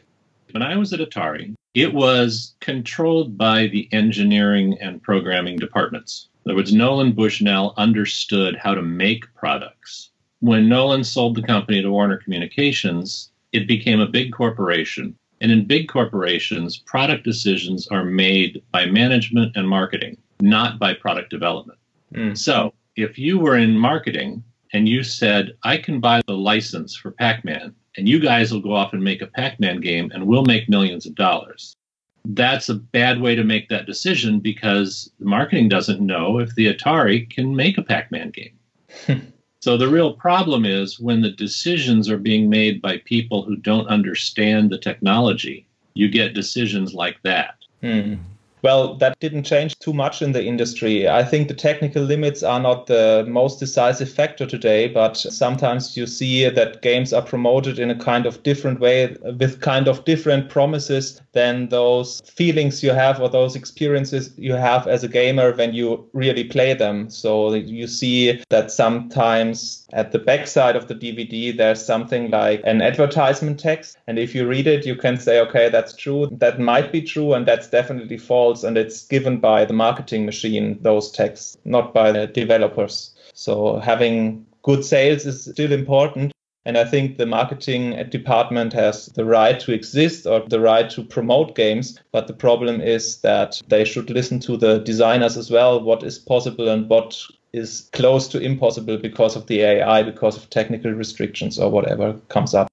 When 0.51 0.63
I 0.63 0.77
was 0.77 0.93
at 0.93 1.01
Atari, 1.01 1.55
it 1.73 1.95
was 1.95 2.55
controlled 2.61 3.39
by 3.39 3.67
the 3.69 3.89
engineering 3.93 4.77
and 4.81 5.03
programming 5.03 5.57
departments. 5.57 6.29
In 6.45 6.51
other 6.51 6.57
words, 6.57 6.75
Nolan 6.75 7.13
Bushnell 7.13 7.73
understood 7.79 8.57
how 8.57 8.75
to 8.75 8.83
make 8.83 9.33
products. 9.35 10.11
When 10.41 10.69
Nolan 10.69 11.03
sold 11.03 11.35
the 11.35 11.43
company 11.43 11.81
to 11.81 11.91
Warner 11.91 12.19
Communications, 12.19 13.31
it 13.53 13.67
became 13.67 14.01
a 14.01 14.07
big 14.07 14.33
corporation. 14.33 15.17
And 15.45 15.53
in 15.53 15.67
big 15.67 15.89
corporations, 15.89 16.79
product 16.79 17.23
decisions 17.23 17.87
are 17.89 18.03
made 18.03 18.63
by 18.73 18.87
management 18.87 19.55
and 19.55 19.69
marketing, 19.69 20.17
not 20.41 20.79
by 20.79 20.95
product 20.95 21.29
development. 21.29 21.79
Mm. 22.15 22.39
So 22.39 22.73
if 22.97 23.19
you 23.19 23.39
were 23.39 23.59
in 23.59 23.77
marketing 23.77 24.43
and 24.73 24.89
you 24.89 25.05
said, 25.05 25.53
I 25.63 25.77
can 25.77 26.01
buy 26.01 26.23
the 26.27 26.33
license 26.33 26.97
for 26.97 27.11
Pac 27.11 27.45
Man, 27.45 27.75
and 27.99 28.09
you 28.09 28.21
guys 28.21 28.55
will 28.55 28.63
go 28.63 28.73
off 28.73 28.95
and 28.95 29.05
make 29.05 29.21
a 29.21 29.27
Pac 29.27 29.61
Man 29.61 29.83
game 29.83 30.11
and 30.15 30.27
we'll 30.27 30.47
make 30.47 30.71
millions 30.71 31.05
of 31.05 31.15
dollars. 31.15 31.77
That's 32.25 32.71
a 32.71 32.77
bad 32.77 33.21
way 33.21 33.35
to 33.35 33.45
make 33.45 33.69
that 33.69 33.85
decision 33.85 34.41
because 34.41 35.11
the 35.19 35.27
marketing 35.27 35.69
doesn't 35.69 36.01
know 36.01 36.39
if 36.39 36.55
the 36.55 36.73
Atari 36.73 37.29
can 37.29 37.55
make 37.55 37.77
a 37.77 37.83
Pac 37.83 38.11
Man 38.11 38.31
game. 38.31 38.59
So 39.65 39.79
the 39.79 39.89
real 39.89 40.13
problem 40.13 40.67
is 40.67 41.01
when 41.01 41.23
the 41.23 41.31
decisions 41.31 42.11
are 42.11 42.19
being 42.19 42.51
made 42.51 42.83
by 42.83 42.99
people 43.07 43.43
who 43.43 43.57
don't 43.57 43.87
understand 43.87 44.69
the 44.69 44.77
technology, 44.77 45.67
you 45.95 46.11
get 46.11 46.35
decisions 46.35 46.93
like 46.93 47.17
that. 47.23 47.55
Hmm. 47.81 48.17
Well, 48.65 48.95
that 48.95 49.21
didn't 49.21 49.43
change 49.45 49.79
too 49.79 49.93
much 49.93 50.23
in 50.23 50.33
the 50.33 50.43
industry. 50.43 51.07
I 51.07 51.23
think 51.23 51.49
the 51.49 51.55
technical 51.55 52.03
limits 52.03 52.43
are 52.43 52.59
not 52.59 52.87
the 52.87 53.27
most 53.29 53.61
decisive 53.61 54.11
factor 54.11 54.47
today, 54.47 54.89
but 54.89 55.19
sometimes 55.19 55.99
you 55.99 56.07
see 56.07 56.49
that 56.49 56.81
games 56.81 57.13
are 57.13 57.21
promoted 57.21 57.79
in 57.79 57.91
a 57.91 57.95
kind 57.95 58.25
of 58.25 58.43
different 58.43 58.81
way 58.81 59.15
with 59.23 59.61
kind 59.61 59.87
of 59.87 60.07
different 60.07 60.49
promises 60.49 61.21
than 61.33 61.69
those 61.69 62.23
feelings 62.23 62.83
you 62.83 62.93
have 62.93 63.21
or 63.21 63.29
those 63.29 63.55
experiences 63.55 64.33
you 64.39 64.55
have 64.55 64.87
as 64.87 65.05
a 65.05 65.09
gamer 65.09 65.53
when 65.53 65.75
you 65.75 66.09
really 66.15 66.45
play 66.45 66.73
them. 66.73 67.11
So 67.11 67.53
you 67.53 67.87
see 67.87 68.43
that 68.49 68.71
sometimes 68.71 69.87
at 69.93 70.13
the 70.13 70.19
backside 70.19 70.75
of 70.75 70.89
the 70.89 70.95
DVD, 70.95 71.55
there's 71.55 71.85
something 71.85 72.31
like 72.31 72.63
an 72.65 72.81
advertisement 72.81 73.61
text. 73.61 73.99
And 74.07 74.19
if 74.19 74.35
you 74.35 74.47
read 74.47 74.67
it, 74.67 74.87
you 74.87 74.97
can 74.97 75.19
say, 75.19 75.39
okay, 75.41 75.69
that's 75.69 75.95
true. 75.95 76.29
That 76.33 76.59
might 76.59 76.91
be 76.93 77.03
true. 77.03 77.35
And 77.35 77.45
that's 77.45 77.69
definitely 77.69 78.17
false 78.17 78.54
and 78.63 78.79
it's 78.79 79.07
given 79.07 79.39
by 79.39 79.65
the 79.65 79.73
marketing 79.73 80.25
machine, 80.27 80.79
those 80.83 81.11
texts, 81.11 81.57
not 81.65 81.93
by 81.93 82.13
the 82.13 82.27
developers. 82.27 83.15
So 83.33 83.79
having 83.81 84.47
good 84.63 84.85
sales 84.85 85.27
is 85.27 85.45
still 85.45 85.73
important. 85.73 86.33
And 86.67 86.79
I 86.79 86.85
think 86.85 87.19
the 87.19 87.27
marketing 87.27 88.09
department 88.09 88.73
has 88.73 89.07
the 89.07 89.25
right 89.25 89.61
to 89.61 89.73
exist 89.73 90.27
or 90.27 90.41
the 90.49 90.61
right 90.61 90.89
to 90.91 91.03
promote 91.03 91.55
games. 91.55 91.99
But 92.13 92.27
the 92.27 92.33
problem 92.33 92.81
is 92.81 93.21
that 93.21 93.61
they 93.69 93.85
should 93.85 94.09
listen 94.09 94.41
to 94.41 94.57
the 94.57 94.79
designers 94.79 95.37
as 95.37 95.51
well, 95.51 95.83
what 95.83 96.03
is 96.03 96.19
possible 96.19 96.69
and 96.69 96.89
what 96.89 97.21
is 97.53 97.89
close 97.93 98.29
to 98.29 98.41
impossible 98.41 98.97
because 98.97 99.37
of 99.37 99.47
the 99.47 99.61
AI, 99.61 100.03
because 100.03 100.37
of 100.37 100.49
technical 100.51 100.91
restrictions 100.93 101.59
or 101.59 101.71
whatever 101.71 102.15
comes 102.29 102.55
up. 102.55 102.69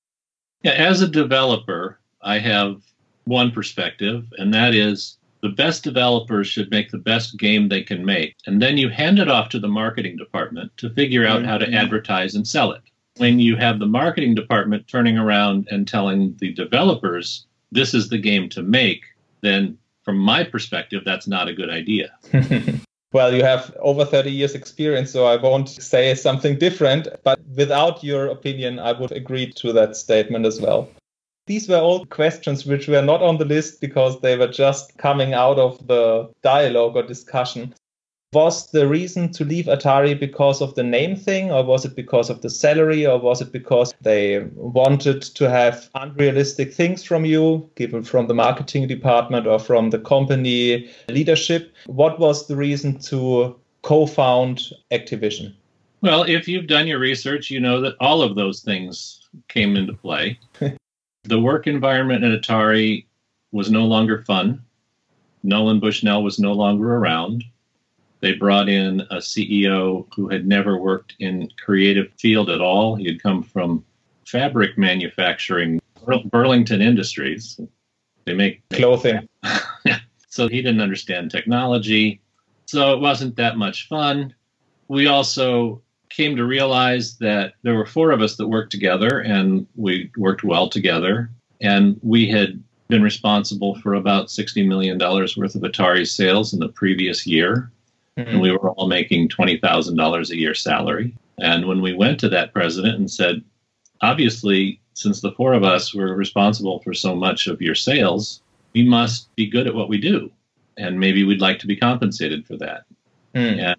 Yeah, 0.64 0.72
as 0.72 1.02
a 1.02 1.08
developer, 1.08 2.00
I 2.22 2.40
have 2.40 2.82
one 3.26 3.52
perspective, 3.52 4.26
and 4.38 4.54
that 4.54 4.74
is 4.74 5.18
the 5.42 5.50
best 5.50 5.84
developers 5.84 6.48
should 6.48 6.70
make 6.72 6.92
the 6.92 6.98
best 6.98 7.38
game 7.38 7.68
they 7.68 7.82
can 7.82 8.06
make. 8.06 8.36
And 8.46 8.62
then 8.62 8.78
you 8.78 8.90
hand 8.90 9.20
it 9.20 9.28
off 9.28 9.50
to 9.50 9.60
the 9.60 9.68
marketing 9.68 10.18
department 10.18 10.72
to 10.78 10.90
figure 10.92 11.26
out 11.26 11.46
how 11.46 11.58
to 11.58 11.66
mm-hmm. 11.66 11.76
advertise 11.76 12.36
and 12.36 12.48
sell 12.48 12.72
it. 12.72 12.82
When 13.18 13.40
you 13.40 13.56
have 13.58 13.80
the 13.80 13.88
marketing 13.88 14.36
department 14.36 14.88
turning 14.88 15.18
around 15.18 15.68
and 15.72 15.88
telling 15.88 16.36
the 16.40 16.54
developers, 16.54 17.46
this 17.72 17.94
is 17.94 18.10
the 18.10 18.18
game 18.18 18.50
to 18.50 18.62
make, 18.62 19.04
then 19.42 19.78
from 20.04 20.18
my 20.18 20.44
perspective, 20.44 21.04
that's 21.06 21.28
not 21.28 21.48
a 21.48 21.54
good 21.54 21.70
idea. 21.70 22.12
well, 23.14 23.34
you 23.34 23.44
have 23.44 23.76
over 23.80 24.06
30 24.06 24.32
years 24.32 24.56
experience, 24.56 25.12
so 25.12 25.26
I 25.26 25.36
won't 25.36 25.70
say 25.70 26.16
something 26.16 26.58
different. 26.58 27.08
But 27.24 27.40
without 27.56 28.04
your 28.04 28.28
opinion, 28.28 28.80
I 28.80 28.94
would 28.94 29.12
agree 29.12 29.52
to 29.54 29.74
that 29.74 29.96
statement 29.96 30.46
as 30.46 30.60
well. 30.62 30.90
These 31.48 31.68
were 31.68 31.78
all 31.78 32.06
questions 32.06 32.66
which 32.66 32.88
were 32.88 33.02
not 33.02 33.22
on 33.22 33.38
the 33.38 33.46
list 33.46 33.82
because 33.82 34.22
they 34.22 34.38
were 34.38 34.48
just 34.48 34.98
coming 34.98 35.34
out 35.34 35.58
of 35.58 35.88
the 35.88 36.30
dialogue 36.44 36.96
or 36.96 37.04
discussion. 37.04 37.74
Was 38.34 38.72
the 38.72 38.88
reason 38.88 39.34
to 39.34 39.44
leave 39.44 39.66
Atari 39.66 40.18
because 40.18 40.62
of 40.62 40.76
the 40.76 40.84
name 40.84 41.18
thing, 41.18 41.52
or 41.52 41.66
was 41.66 41.84
it 41.84 41.98
because 41.98 42.30
of 42.30 42.42
the 42.42 42.50
salary, 42.50 43.06
or 43.06 43.20
was 43.20 43.42
it 43.42 43.52
because 43.52 43.94
they 44.00 44.40
wanted 44.56 45.22
to 45.24 45.50
have 45.50 45.90
unrealistic 45.96 46.74
things 46.74 47.04
from 47.04 47.26
you, 47.26 47.70
given 47.76 48.04
from 48.04 48.28
the 48.28 48.34
marketing 48.34 48.88
department 48.88 49.48
or 49.48 49.60
from 49.60 49.90
the 49.90 50.00
company 50.00 50.90
leadership? 51.10 51.74
What 51.88 52.20
was 52.20 52.48
the 52.48 52.56
reason 52.56 53.00
to 53.00 53.60
co 53.82 54.06
found 54.06 54.72
Activision? 54.92 55.54
Well, 56.00 56.24
if 56.24 56.48
you've 56.48 56.68
done 56.68 56.88
your 56.88 57.00
research, 57.00 57.52
you 57.52 57.60
know 57.60 57.82
that 57.82 57.96
all 58.00 58.22
of 58.22 58.36
those 58.36 58.62
things 58.62 59.28
came 59.50 59.76
into 59.76 59.94
play. 59.94 60.40
The 61.24 61.40
work 61.40 61.68
environment 61.68 62.24
at 62.24 62.42
Atari 62.42 63.06
was 63.52 63.70
no 63.70 63.86
longer 63.86 64.24
fun. 64.24 64.64
Nolan 65.44 65.80
Bushnell 65.80 66.24
was 66.24 66.40
no 66.40 66.54
longer 66.54 66.96
around. 66.96 67.44
They 68.22 68.34
brought 68.34 68.70
in 68.70 69.02
a 69.02 69.18
CEO 69.18 70.08
who 70.16 70.30
had 70.30 70.48
never 70.48 70.78
worked 70.78 71.16
in 71.20 71.50
creative 71.64 72.12
field 72.18 72.50
at 72.50 72.62
all. 72.62 72.96
He 72.96 73.06
had 73.06 73.22
come 73.22 73.44
from 73.44 73.84
fabric 74.26 74.78
manufacturing, 74.78 75.82
Burlington 76.26 76.82
Industries. 76.82 77.60
They 78.26 78.34
make 78.34 78.62
clothing. 78.74 79.28
so 80.28 80.48
he 80.48 80.62
didn't 80.62 80.82
understand 80.82 81.32
technology. 81.32 82.22
So 82.66 82.94
it 82.94 83.00
wasn't 83.00 83.36
that 83.36 83.58
much 83.58 83.88
fun. 83.88 84.34
We 84.88 85.08
also 85.08 85.82
came 86.16 86.36
to 86.36 86.46
realize 86.46 87.18
that 87.18 87.54
there 87.64 87.76
were 87.76 87.86
four 87.86 88.12
of 88.12 88.22
us 88.22 88.36
that 88.38 88.48
worked 88.48 88.72
together 88.72 89.20
and 89.20 89.68
we 89.76 90.12
worked 90.18 90.44
well 90.44 90.70
together. 90.70 91.30
And 91.62 92.00
we 92.04 92.28
had 92.28 92.62
been 92.88 93.02
responsible 93.02 93.76
for 93.76 93.94
about 93.94 94.28
$60 94.28 94.68
million 94.68 94.98
worth 95.00 95.56
of 95.56 95.62
Atari 95.62 96.08
sales 96.08 96.54
in 96.54 96.60
the 96.60 96.70
previous 96.70 97.26
year. 97.26 97.72
Mm-hmm. 98.18 98.30
And 98.30 98.42
we 98.42 98.52
were 98.52 98.72
all 98.72 98.88
making 98.88 99.30
$20,000 99.30 100.30
a 100.30 100.38
year 100.38 100.54
salary. 100.54 101.16
And 101.40 101.68
when 101.68 101.82
we 101.82 101.94
went 101.94 102.20
to 102.20 102.30
that 102.30 102.54
president 102.54 102.98
and 102.98 103.10
said, 103.10 103.44
obviously, 104.02 104.80
since 104.94 105.22
the 105.22 105.32
four 105.32 105.54
of 105.54 105.64
us 105.64 105.94
were 105.94 106.14
responsible 106.16 106.80
for 106.80 106.94
so 106.94 107.16
much 107.16 107.48
of 107.48 107.62
your 107.62 107.76
sales, 107.76 108.42
we 108.74 108.84
must 108.84 109.34
be 109.36 109.48
good 109.50 109.68
at 109.68 109.76
what 109.76 109.90
we 109.90 109.98
do. 109.98 110.30
And 110.78 111.00
maybe 111.00 111.24
we'd 111.24 111.42
like 111.42 111.60
to 111.60 111.68
be 111.68 111.76
compensated 111.76 112.46
for 112.46 112.58
that. 112.58 112.84
Mm. 113.36 113.60
And 113.60 113.76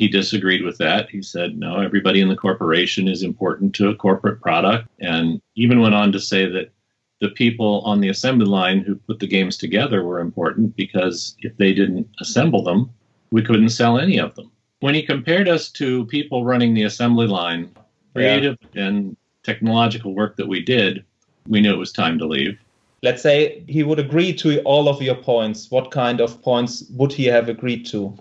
he 0.00 0.08
disagreed 0.08 0.62
with 0.62 0.78
that. 0.78 1.10
He 1.10 1.20
said, 1.20 1.58
no, 1.58 1.78
everybody 1.78 2.22
in 2.22 2.30
the 2.30 2.34
corporation 2.34 3.06
is 3.06 3.22
important 3.22 3.74
to 3.74 3.90
a 3.90 3.94
corporate 3.94 4.40
product. 4.40 4.88
And 4.98 5.42
even 5.56 5.82
went 5.82 5.94
on 5.94 6.10
to 6.12 6.18
say 6.18 6.46
that 6.46 6.72
the 7.20 7.28
people 7.28 7.82
on 7.82 8.00
the 8.00 8.08
assembly 8.08 8.46
line 8.46 8.80
who 8.80 8.94
put 8.94 9.18
the 9.18 9.26
games 9.26 9.58
together 9.58 10.02
were 10.02 10.20
important 10.20 10.74
because 10.74 11.36
if 11.40 11.54
they 11.58 11.74
didn't 11.74 12.08
assemble 12.18 12.64
them, 12.64 12.88
we 13.30 13.42
couldn't 13.42 13.68
sell 13.68 13.98
any 13.98 14.18
of 14.18 14.34
them. 14.36 14.50
When 14.78 14.94
he 14.94 15.02
compared 15.02 15.50
us 15.50 15.68
to 15.72 16.06
people 16.06 16.46
running 16.46 16.72
the 16.72 16.84
assembly 16.84 17.26
line, 17.26 17.70
creative 18.14 18.56
yeah. 18.72 18.86
and 18.86 19.18
technological 19.42 20.14
work 20.14 20.34
that 20.36 20.48
we 20.48 20.62
did, 20.62 21.04
we 21.46 21.60
knew 21.60 21.74
it 21.74 21.76
was 21.76 21.92
time 21.92 22.18
to 22.20 22.26
leave. 22.26 22.58
Let's 23.02 23.20
say 23.20 23.64
he 23.68 23.82
would 23.82 23.98
agree 23.98 24.32
to 24.36 24.62
all 24.62 24.88
of 24.88 25.02
your 25.02 25.16
points. 25.16 25.70
What 25.70 25.90
kind 25.90 26.22
of 26.22 26.40
points 26.40 26.84
would 26.88 27.12
he 27.12 27.26
have 27.26 27.50
agreed 27.50 27.84
to? 27.88 28.16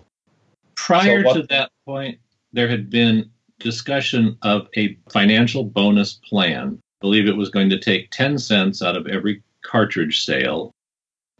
Prior 0.85 1.23
so 1.23 1.33
to 1.33 1.43
that 1.49 1.71
point, 1.85 2.19
there 2.53 2.67
had 2.67 2.89
been 2.89 3.29
discussion 3.59 4.37
of 4.41 4.67
a 4.77 4.97
financial 5.11 5.63
bonus 5.65 6.13
plan. 6.13 6.79
I 6.79 7.01
believe 7.01 7.27
it 7.27 7.35
was 7.35 7.49
going 7.49 7.69
to 7.69 7.79
take 7.79 8.11
10 8.11 8.39
cents 8.39 8.81
out 8.81 8.95
of 8.95 9.05
every 9.07 9.43
cartridge 9.61 10.23
sale 10.25 10.73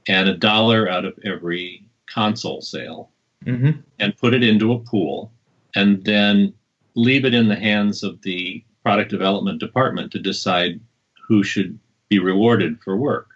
and 0.07 0.27
a 0.27 0.35
dollar 0.35 0.89
out 0.89 1.05
of 1.05 1.17
every 1.23 1.85
console 2.05 2.61
sale 2.61 3.11
mm-hmm. 3.45 3.79
and 3.99 4.17
put 4.17 4.33
it 4.33 4.43
into 4.43 4.73
a 4.73 4.79
pool 4.79 5.31
and 5.75 6.03
then 6.03 6.53
leave 6.95 7.23
it 7.23 7.33
in 7.33 7.47
the 7.47 7.55
hands 7.55 8.03
of 8.03 8.21
the 8.23 8.63
product 8.83 9.09
development 9.09 9.59
department 9.59 10.11
to 10.11 10.19
decide 10.19 10.81
who 11.27 11.43
should 11.43 11.79
be 12.09 12.19
rewarded 12.19 12.79
for 12.83 12.97
work. 12.97 13.29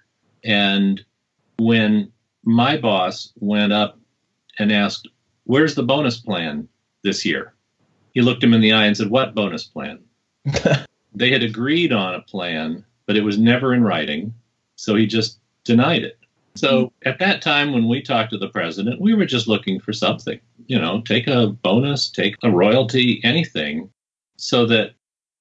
And 0.43 1.03
when 1.59 2.11
my 2.43 2.75
boss 2.75 3.31
went 3.39 3.71
up 3.71 3.97
and 4.59 4.71
asked, 4.71 5.07
Where's 5.45 5.75
the 5.75 5.83
bonus 5.83 6.19
plan 6.19 6.67
this 7.03 7.25
year? 7.25 7.53
He 8.13 8.21
looked 8.21 8.43
him 8.43 8.53
in 8.53 8.61
the 8.61 8.73
eye 8.73 8.85
and 8.85 8.95
said, 8.95 9.09
What 9.09 9.35
bonus 9.35 9.63
plan? 9.63 9.99
they 11.15 11.31
had 11.31 11.43
agreed 11.43 11.91
on 11.91 12.15
a 12.15 12.21
plan, 12.21 12.85
but 13.05 13.17
it 13.17 13.23
was 13.23 13.37
never 13.37 13.73
in 13.73 13.83
writing. 13.83 14.33
So 14.75 14.95
he 14.95 15.05
just 15.05 15.39
denied 15.63 16.03
it. 16.03 16.17
So 16.55 16.85
hmm. 16.85 17.07
at 17.07 17.19
that 17.19 17.41
time, 17.41 17.73
when 17.73 17.87
we 17.87 18.01
talked 18.01 18.31
to 18.31 18.37
the 18.37 18.49
president, 18.49 19.01
we 19.01 19.13
were 19.13 19.25
just 19.25 19.47
looking 19.47 19.79
for 19.79 19.93
something, 19.93 20.39
you 20.67 20.79
know, 20.79 21.01
take 21.01 21.27
a 21.27 21.47
bonus, 21.47 22.09
take 22.09 22.35
a 22.43 22.51
royalty, 22.51 23.21
anything, 23.23 23.89
so 24.37 24.65
that 24.67 24.93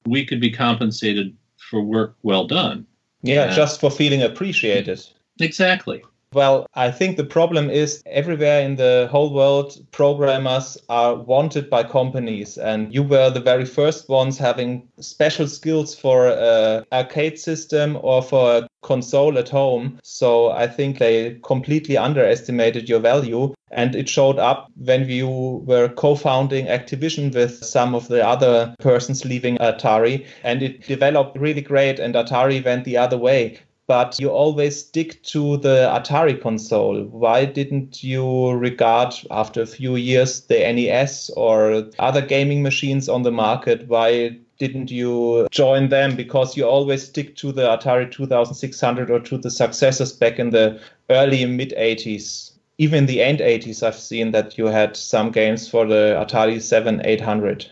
we 0.06 0.24
could 0.24 0.40
be 0.40 0.50
compensated 0.50 1.36
for 1.56 1.82
work 1.82 2.16
well 2.22 2.46
done. 2.46 2.86
Yeah, 3.22 3.44
and 3.44 3.54
just 3.54 3.80
for 3.80 3.90
feeling 3.90 4.22
appreciated. 4.22 5.00
Exactly. 5.40 6.02
Well, 6.34 6.66
I 6.74 6.90
think 6.90 7.18
the 7.18 7.24
problem 7.24 7.68
is 7.68 8.02
everywhere 8.06 8.62
in 8.62 8.76
the 8.76 9.06
whole 9.10 9.34
world, 9.34 9.76
programmers 9.90 10.78
are 10.88 11.14
wanted 11.14 11.68
by 11.68 11.84
companies. 11.84 12.56
And 12.56 12.92
you 12.94 13.02
were 13.02 13.28
the 13.28 13.40
very 13.40 13.66
first 13.66 14.08
ones 14.08 14.38
having 14.38 14.88
special 14.98 15.46
skills 15.46 15.94
for 15.94 16.28
an 16.28 16.84
arcade 16.90 17.38
system 17.38 17.98
or 18.00 18.22
for 18.22 18.56
a 18.56 18.68
console 18.82 19.36
at 19.36 19.50
home. 19.50 19.98
So 20.02 20.50
I 20.50 20.68
think 20.68 20.98
they 20.98 21.38
completely 21.42 21.98
underestimated 21.98 22.88
your 22.88 23.00
value. 23.00 23.54
And 23.70 23.94
it 23.94 24.08
showed 24.08 24.38
up 24.38 24.68
when 24.76 25.08
you 25.08 25.28
were 25.66 25.88
co 25.88 26.14
founding 26.14 26.66
Activision 26.66 27.34
with 27.34 27.62
some 27.62 27.94
of 27.94 28.08
the 28.08 28.26
other 28.26 28.74
persons 28.78 29.24
leaving 29.26 29.58
Atari. 29.58 30.26
And 30.44 30.62
it 30.62 30.86
developed 30.86 31.38
really 31.38 31.62
great, 31.62 31.98
and 31.98 32.14
Atari 32.14 32.64
went 32.64 32.84
the 32.84 32.98
other 32.98 33.16
way 33.16 33.58
but 33.86 34.18
you 34.20 34.28
always 34.28 34.78
stick 34.78 35.22
to 35.24 35.56
the 35.58 35.90
Atari 35.92 36.40
console. 36.40 37.04
Why 37.04 37.44
didn't 37.44 38.02
you 38.02 38.52
regard, 38.52 39.14
after 39.30 39.62
a 39.62 39.66
few 39.66 39.96
years, 39.96 40.42
the 40.42 40.72
NES 40.72 41.30
or 41.36 41.84
other 41.98 42.22
gaming 42.22 42.62
machines 42.62 43.08
on 43.08 43.22
the 43.22 43.32
market? 43.32 43.88
Why 43.88 44.38
didn't 44.58 44.90
you 44.90 45.48
join 45.50 45.88
them? 45.88 46.14
Because 46.14 46.56
you 46.56 46.64
always 46.64 47.02
stick 47.04 47.34
to 47.36 47.50
the 47.50 47.62
Atari 47.62 48.10
2600 48.10 49.10
or 49.10 49.20
to 49.20 49.36
the 49.36 49.50
successors 49.50 50.12
back 50.12 50.38
in 50.38 50.50
the 50.50 50.80
early 51.10 51.44
mid 51.44 51.74
80s. 51.76 52.52
Even 52.78 53.00
in 53.00 53.06
the 53.06 53.22
end 53.22 53.40
80s, 53.40 53.82
I've 53.82 53.94
seen 53.94 54.30
that 54.30 54.56
you 54.56 54.66
had 54.66 54.96
some 54.96 55.30
games 55.30 55.68
for 55.68 55.86
the 55.86 56.16
Atari 56.24 56.62
7 56.62 57.02
800. 57.04 57.66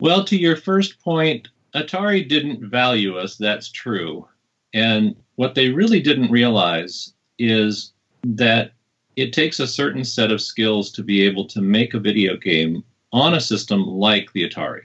Well, 0.00 0.24
to 0.24 0.36
your 0.36 0.56
first 0.56 1.00
point, 1.00 1.48
Atari 1.74 2.28
didn't 2.28 2.68
value 2.68 3.16
us, 3.16 3.36
that's 3.36 3.70
true. 3.70 4.26
And 4.74 5.16
what 5.36 5.54
they 5.54 5.70
really 5.70 6.00
didn't 6.00 6.30
realize 6.30 7.14
is 7.38 7.92
that 8.24 8.72
it 9.16 9.32
takes 9.32 9.60
a 9.60 9.66
certain 9.66 10.04
set 10.04 10.30
of 10.30 10.40
skills 10.40 10.90
to 10.92 11.02
be 11.02 11.22
able 11.22 11.46
to 11.46 11.60
make 11.60 11.94
a 11.94 12.00
video 12.00 12.36
game 12.36 12.84
on 13.12 13.34
a 13.34 13.40
system 13.40 13.82
like 13.82 14.32
the 14.32 14.48
Atari. 14.48 14.82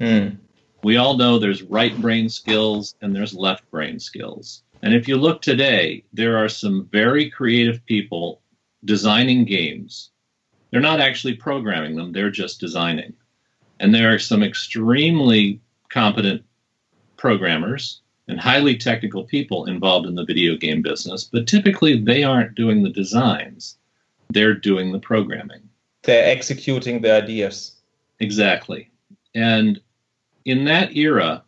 Mm. 0.00 0.38
We 0.82 0.96
all 0.96 1.16
know 1.16 1.38
there's 1.38 1.62
right 1.62 1.96
brain 2.00 2.28
skills 2.28 2.94
and 3.00 3.14
there's 3.14 3.34
left 3.34 3.68
brain 3.70 3.98
skills. 3.98 4.62
And 4.82 4.94
if 4.94 5.08
you 5.08 5.16
look 5.16 5.42
today, 5.42 6.04
there 6.12 6.36
are 6.36 6.48
some 6.48 6.88
very 6.92 7.28
creative 7.28 7.84
people 7.86 8.40
designing 8.84 9.44
games. 9.44 10.10
They're 10.70 10.80
not 10.80 11.00
actually 11.00 11.34
programming 11.34 11.96
them, 11.96 12.12
they're 12.12 12.30
just 12.30 12.60
designing. 12.60 13.14
And 13.80 13.94
there 13.94 14.14
are 14.14 14.18
some 14.18 14.42
extremely 14.42 15.60
competent 15.88 16.44
programmers 17.16 18.00
and 18.28 18.40
highly 18.40 18.76
technical 18.76 19.24
people 19.24 19.66
involved 19.66 20.06
in 20.06 20.14
the 20.14 20.24
video 20.24 20.56
game 20.56 20.82
business, 20.82 21.24
but 21.24 21.46
typically 21.46 22.00
they 22.00 22.24
aren't 22.24 22.54
doing 22.54 22.82
the 22.82 22.90
designs, 22.90 23.76
they're 24.30 24.54
doing 24.54 24.92
the 24.92 24.98
programming. 24.98 25.68
They're 26.02 26.30
executing 26.30 27.00
the 27.00 27.12
ideas. 27.12 27.72
Exactly. 28.20 28.90
And 29.34 29.80
in 30.44 30.64
that 30.64 30.96
era, 30.96 31.42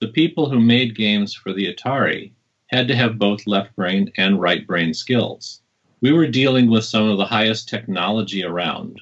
the 0.00 0.08
people 0.08 0.48
who 0.48 0.60
made 0.60 0.96
games 0.96 1.34
for 1.34 1.52
the 1.52 1.72
Atari 1.72 2.32
had 2.68 2.88
to 2.88 2.96
have 2.96 3.18
both 3.18 3.46
left 3.46 3.74
brain 3.76 4.12
and 4.16 4.40
right 4.40 4.66
brain 4.66 4.94
skills. 4.94 5.60
We 6.00 6.12
were 6.12 6.26
dealing 6.26 6.70
with 6.70 6.84
some 6.84 7.08
of 7.08 7.18
the 7.18 7.26
highest 7.26 7.68
technology 7.68 8.44
around, 8.44 9.00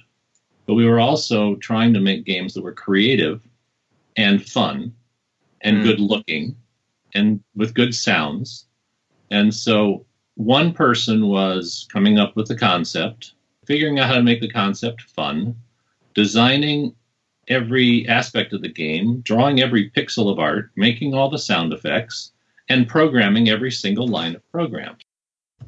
but 0.66 0.75
we 0.75 0.87
were 0.87 1.00
also 1.00 1.54
trying 1.56 1.94
to 1.94 2.00
make 2.00 2.25
games 2.25 2.54
that 2.54 2.64
were 2.64 2.73
creative 2.73 3.40
and 4.16 4.44
fun 4.44 4.94
and 5.61 5.78
mm. 5.78 5.82
good 5.85 6.00
looking 6.00 6.56
and 7.15 7.43
with 7.55 7.75
good 7.75 7.95
sounds. 7.95 8.67
And 9.31 9.55
so 9.55 10.07
one 10.35 10.73
person 10.73 11.29
was 11.29 11.87
coming 11.93 12.19
up 12.19 12.37
with 12.37 12.49
the 12.49 12.57
concept, 12.57 13.33
figuring 13.67 13.99
out 13.99 14.09
how 14.09 14.15
to 14.15 14.23
make 14.23 14.41
the 14.41 14.49
concept 14.49 15.03
fun, 15.03 15.57
designing 16.15 16.95
every 17.49 18.07
aspect 18.09 18.53
of 18.53 18.62
the 18.62 18.69
game, 18.69 19.21
drawing 19.21 19.61
every 19.61 19.91
pixel 19.91 20.31
of 20.31 20.38
art, 20.38 20.71
making 20.77 21.15
all 21.15 21.29
the 21.29 21.38
sound 21.38 21.73
effects, 21.73 22.33
and 22.69 22.88
programming 22.88 23.49
every 23.49 23.71
single 23.71 24.07
line 24.07 24.35
of 24.35 24.53
program. 24.53 24.97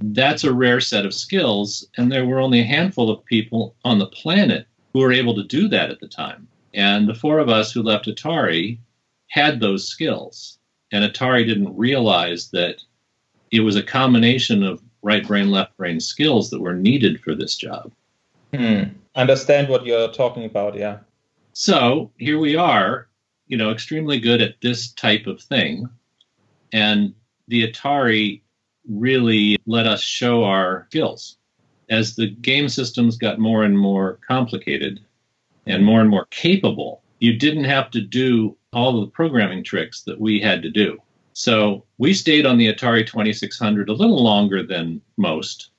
That's 0.00 0.44
a 0.44 0.52
rare 0.52 0.80
set 0.80 1.04
of 1.04 1.14
skills, 1.14 1.86
and 1.96 2.10
there 2.10 2.26
were 2.26 2.40
only 2.40 2.60
a 2.60 2.64
handful 2.64 3.10
of 3.10 3.24
people 3.24 3.74
on 3.84 3.98
the 3.98 4.06
planet 4.06 4.66
who 4.92 5.00
were 5.00 5.12
able 5.12 5.34
to 5.34 5.44
do 5.44 5.68
that 5.68 5.90
at 5.90 6.00
the 6.00 6.08
time. 6.08 6.46
And 6.74 7.08
the 7.08 7.14
four 7.14 7.38
of 7.40 7.48
us 7.48 7.72
who 7.72 7.82
left 7.82 8.06
Atari 8.06 8.78
had 9.28 9.58
those 9.58 9.88
skills. 9.88 10.59
And 10.92 11.04
Atari 11.04 11.46
didn't 11.46 11.76
realize 11.76 12.50
that 12.50 12.82
it 13.50 13.60
was 13.60 13.76
a 13.76 13.82
combination 13.82 14.62
of 14.62 14.82
right 15.02 15.26
brain, 15.26 15.50
left 15.50 15.76
brain 15.76 16.00
skills 16.00 16.50
that 16.50 16.60
were 16.60 16.74
needed 16.74 17.20
for 17.20 17.34
this 17.34 17.56
job. 17.56 17.92
Hmm. 18.54 18.82
Understand 19.14 19.68
what 19.68 19.86
you're 19.86 20.12
talking 20.12 20.44
about, 20.44 20.76
yeah. 20.76 20.98
So 21.52 22.10
here 22.18 22.38
we 22.38 22.56
are, 22.56 23.08
you 23.46 23.56
know, 23.56 23.70
extremely 23.70 24.20
good 24.20 24.40
at 24.40 24.60
this 24.60 24.92
type 24.92 25.26
of 25.26 25.40
thing. 25.40 25.88
And 26.72 27.14
the 27.48 27.70
Atari 27.70 28.40
really 28.88 29.58
let 29.66 29.86
us 29.86 30.00
show 30.00 30.44
our 30.44 30.86
skills. 30.90 31.36
As 31.88 32.14
the 32.14 32.28
game 32.28 32.68
systems 32.68 33.18
got 33.18 33.40
more 33.40 33.64
and 33.64 33.76
more 33.76 34.18
complicated 34.26 35.00
and 35.66 35.84
more 35.84 36.00
and 36.00 36.08
more 36.08 36.26
capable, 36.30 37.02
you 37.18 37.36
didn't 37.36 37.64
have 37.64 37.90
to 37.90 38.00
do 38.00 38.56
all 38.72 39.00
of 39.00 39.06
the 39.06 39.10
programming 39.10 39.64
tricks 39.64 40.02
that 40.02 40.20
we 40.20 40.40
had 40.40 40.62
to 40.62 40.70
do. 40.70 40.98
So 41.32 41.84
we 41.98 42.14
stayed 42.14 42.46
on 42.46 42.58
the 42.58 42.72
Atari 42.72 43.06
2600 43.06 43.88
a 43.88 43.92
little 43.92 44.22
longer 44.22 44.62
than 44.62 45.00
most 45.16 45.70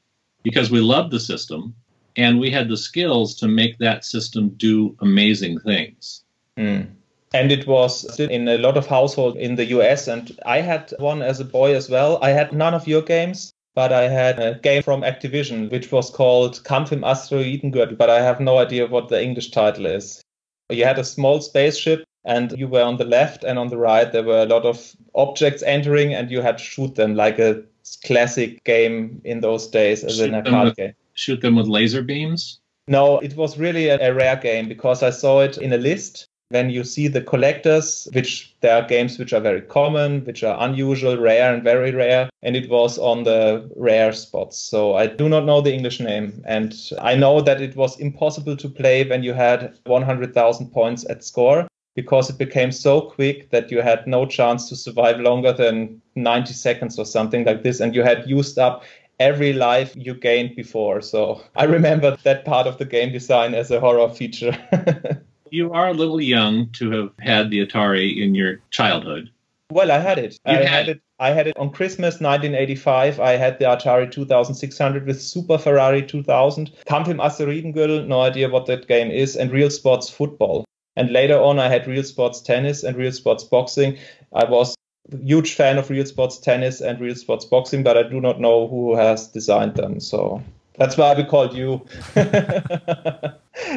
because 0.44 0.72
we 0.72 0.80
loved 0.82 1.12
the 1.12 1.20
system 1.20 1.76
and 2.16 2.40
we 2.40 2.50
had 2.50 2.68
the 2.68 2.78
skills 2.78 3.36
to 3.36 3.48
make 3.48 3.78
that 3.78 4.04
system 4.04 4.50
do 4.58 4.96
amazing 5.00 5.60
things. 5.60 6.24
Mm. 6.58 6.90
And 7.34 7.52
it 7.52 7.66
was 7.66 8.20
in 8.20 8.48
a 8.50 8.58
lot 8.58 8.76
of 8.76 8.88
households 8.88 9.38
in 9.38 9.56
the 9.56 9.66
US. 9.66 10.08
And 10.08 10.38
I 10.46 10.60
had 10.60 10.94
one 11.00 11.22
as 11.22 11.40
a 11.40 11.46
boy 11.46 11.74
as 11.76 11.90
well. 11.90 12.20
I 12.22 12.32
had 12.32 12.52
none 12.52 12.74
of 12.74 12.88
your 12.88 13.02
games, 13.02 13.54
but 13.74 13.94
I 13.94 14.10
had 14.10 14.40
a 14.40 14.60
game 14.60 14.84
from 14.84 15.02
Activision, 15.02 15.72
which 15.72 15.94
was 15.94 16.10
called 16.10 16.62
Kampf 16.66 16.92
im 16.92 17.02
Asteroidengürtel, 17.04 17.98
but 17.98 18.10
I 18.10 18.22
have 18.22 18.42
no 18.42 18.58
idea 18.58 18.88
what 18.88 19.08
the 19.08 19.24
English 19.24 19.52
title 19.52 19.86
is. 19.86 20.22
You 20.70 20.84
had 20.84 21.00
a 21.00 21.06
small 21.06 21.40
spaceship 21.40 22.04
and 22.24 22.52
you 22.58 22.68
were 22.68 22.84
on 22.84 22.98
the 22.98 23.06
left 23.06 23.44
and 23.44 23.58
on 23.58 23.70
the 23.70 23.78
right 23.78 24.12
there 24.12 24.24
were 24.24 24.42
a 24.42 24.46
lot 24.46 24.66
of 24.66 24.96
objects 25.16 25.64
entering 25.64 26.14
and 26.14 26.30
you 26.30 26.42
had 26.42 26.58
to 26.58 26.64
shoot 26.64 26.96
them 26.96 27.16
like 27.16 27.40
a 27.40 27.64
classic 28.06 28.64
game 28.64 29.22
in 29.26 29.42
those 29.42 29.68
days 29.68 30.04
as 30.04 30.20
an 30.20 30.36
arcade 30.36 30.76
game 30.76 30.94
shoot 31.14 31.42
them 31.42 31.56
with 31.56 31.68
laser 31.68 32.02
beams? 32.02 32.60
No, 32.88 33.20
it 33.20 33.36
was 33.36 33.58
really 33.58 33.88
a, 33.88 34.10
a 34.10 34.14
rare 34.14 34.36
game 34.36 34.68
because 34.68 35.04
I 35.04 35.12
saw 35.12 35.42
it 35.42 35.58
in 35.58 35.74
a 35.74 35.78
list 35.78 36.28
when 36.50 36.70
you 36.70 36.84
see 36.84 37.08
the 37.08 37.22
collectors, 37.22 38.10
which 38.12 38.54
there 38.60 38.76
are 38.76 38.86
games 38.86 39.18
which 39.18 39.32
are 39.32 39.40
very 39.40 39.62
common, 39.62 40.26
which 40.26 40.44
are 40.44 40.58
unusual, 40.60 41.18
rare, 41.18 41.54
and 41.54 41.64
very 41.64 41.92
rare, 41.92 42.30
and 42.44 42.58
it 42.58 42.70
was 42.70 42.98
on 42.98 43.24
the 43.24 43.70
rare 43.78 44.12
spots. 44.12 44.58
So 44.58 44.96
I 44.96 45.08
do 45.08 45.30
not 45.30 45.46
know 45.46 45.62
the 45.62 45.74
English 45.74 46.02
name. 46.02 46.44
And 46.46 46.76
I 47.00 47.16
know 47.16 47.40
that 47.40 47.62
it 47.62 47.78
was 47.78 47.98
impossible 48.02 48.58
to 48.58 48.68
play 48.68 49.08
when 49.08 49.24
you 49.24 49.34
had 49.34 49.78
100,000 49.86 50.72
points 50.72 51.06
at 51.10 51.24
score 51.24 51.68
because 51.96 52.30
it 52.30 52.38
became 52.38 52.72
so 52.72 53.02
quick 53.02 53.50
that 53.50 53.72
you 53.72 53.82
had 53.82 54.08
no 54.08 54.26
chance 54.26 54.70
to 54.70 54.76
survive 54.76 55.20
longer 55.20 55.52
than 55.52 56.02
90 56.16 56.54
seconds 56.54 56.98
or 56.98 57.06
something 57.06 57.44
like 57.46 57.64
this. 57.64 57.80
And 57.80 57.94
you 57.94 58.04
had 58.04 58.30
used 58.30 58.58
up 58.58 58.84
every 59.20 59.54
life 59.54 59.94
you 59.96 60.14
gained 60.14 60.56
before. 60.56 61.02
So 61.02 61.42
I 61.56 61.66
remember 61.66 62.18
that 62.24 62.46
part 62.46 62.68
of 62.68 62.78
the 62.78 62.86
game 62.86 63.12
design 63.12 63.54
as 63.54 63.72
a 63.72 63.80
horror 63.80 64.10
feature. 64.10 64.58
you 65.52 65.72
are 65.74 65.90
a 65.90 65.94
little 65.94 66.22
young 66.22 66.70
to 66.72 66.92
have 66.92 67.12
had 67.20 67.52
the 67.52 67.66
Atari 67.66 68.22
in 68.22 68.36
your 68.36 68.62
childhood. 68.72 69.30
Well, 69.72 69.92
I 69.92 70.00
had 70.00 70.18
it. 70.18 70.34
You 70.46 70.54
I 70.54 70.56
had, 70.56 70.68
had 70.68 70.90
it. 70.90 71.02
I 71.20 71.30
had 71.30 71.48
it 71.48 71.58
on 71.58 71.70
Christmas 71.70 72.20
1985. 72.20 73.20
I 73.20 73.34
had 73.38 73.60
the 73.60 73.66
Atari 73.66 74.12
2600 74.12 75.06
with 75.06 75.22
Super 75.22 75.58
Ferrari 75.58 76.02
2000, 76.02 76.72
Kampf 76.86 77.10
im 77.10 77.20
Asteroidengürtel, 77.20 78.08
no 78.08 78.22
idea 78.22 78.50
what 78.50 78.66
that 78.66 78.88
game 78.88 79.12
is, 79.12 79.38
and 79.38 79.52
Real 79.52 79.70
Sports 79.70 80.10
Football. 80.10 80.66
And 80.96 81.10
later 81.12 81.40
on, 81.40 81.60
I 81.60 81.70
had 81.70 81.88
Real 81.88 82.04
Sports 82.04 82.42
Tennis 82.42 82.84
and 82.84 82.98
Real 82.98 83.12
Sports 83.12 83.44
Boxing. 83.44 83.98
I 84.34 84.46
was 84.46 84.76
huge 85.24 85.54
fan 85.56 85.78
of 85.78 85.90
real 85.90 86.06
sports 86.06 86.38
tennis 86.38 86.82
and 86.82 87.00
real 87.00 87.16
sports 87.16 87.46
boxing, 87.46 87.84
but 87.84 87.98
I 87.98 88.04
do 88.04 88.22
not 88.22 88.40
know 88.40 88.68
who 88.68 88.96
has 88.96 89.28
designed 89.28 89.76
them. 89.76 90.00
So 90.00 90.42
that's 90.76 90.98
why 90.98 91.14
we 91.14 91.24
called 91.24 91.54
you. 91.54 91.86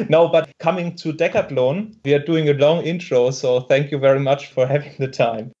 no, 0.09 0.27
but 0.27 0.49
coming 0.59 0.95
to 0.97 1.13
Decathlon, 1.13 1.95
we 2.05 2.13
are 2.13 2.23
doing 2.23 2.49
a 2.49 2.53
long 2.53 2.83
intro, 2.83 3.31
so 3.31 3.61
thank 3.61 3.91
you 3.91 3.97
very 3.97 4.19
much 4.19 4.47
for 4.47 4.65
having 4.73 4.93
the 4.99 5.07
time. 5.07 5.51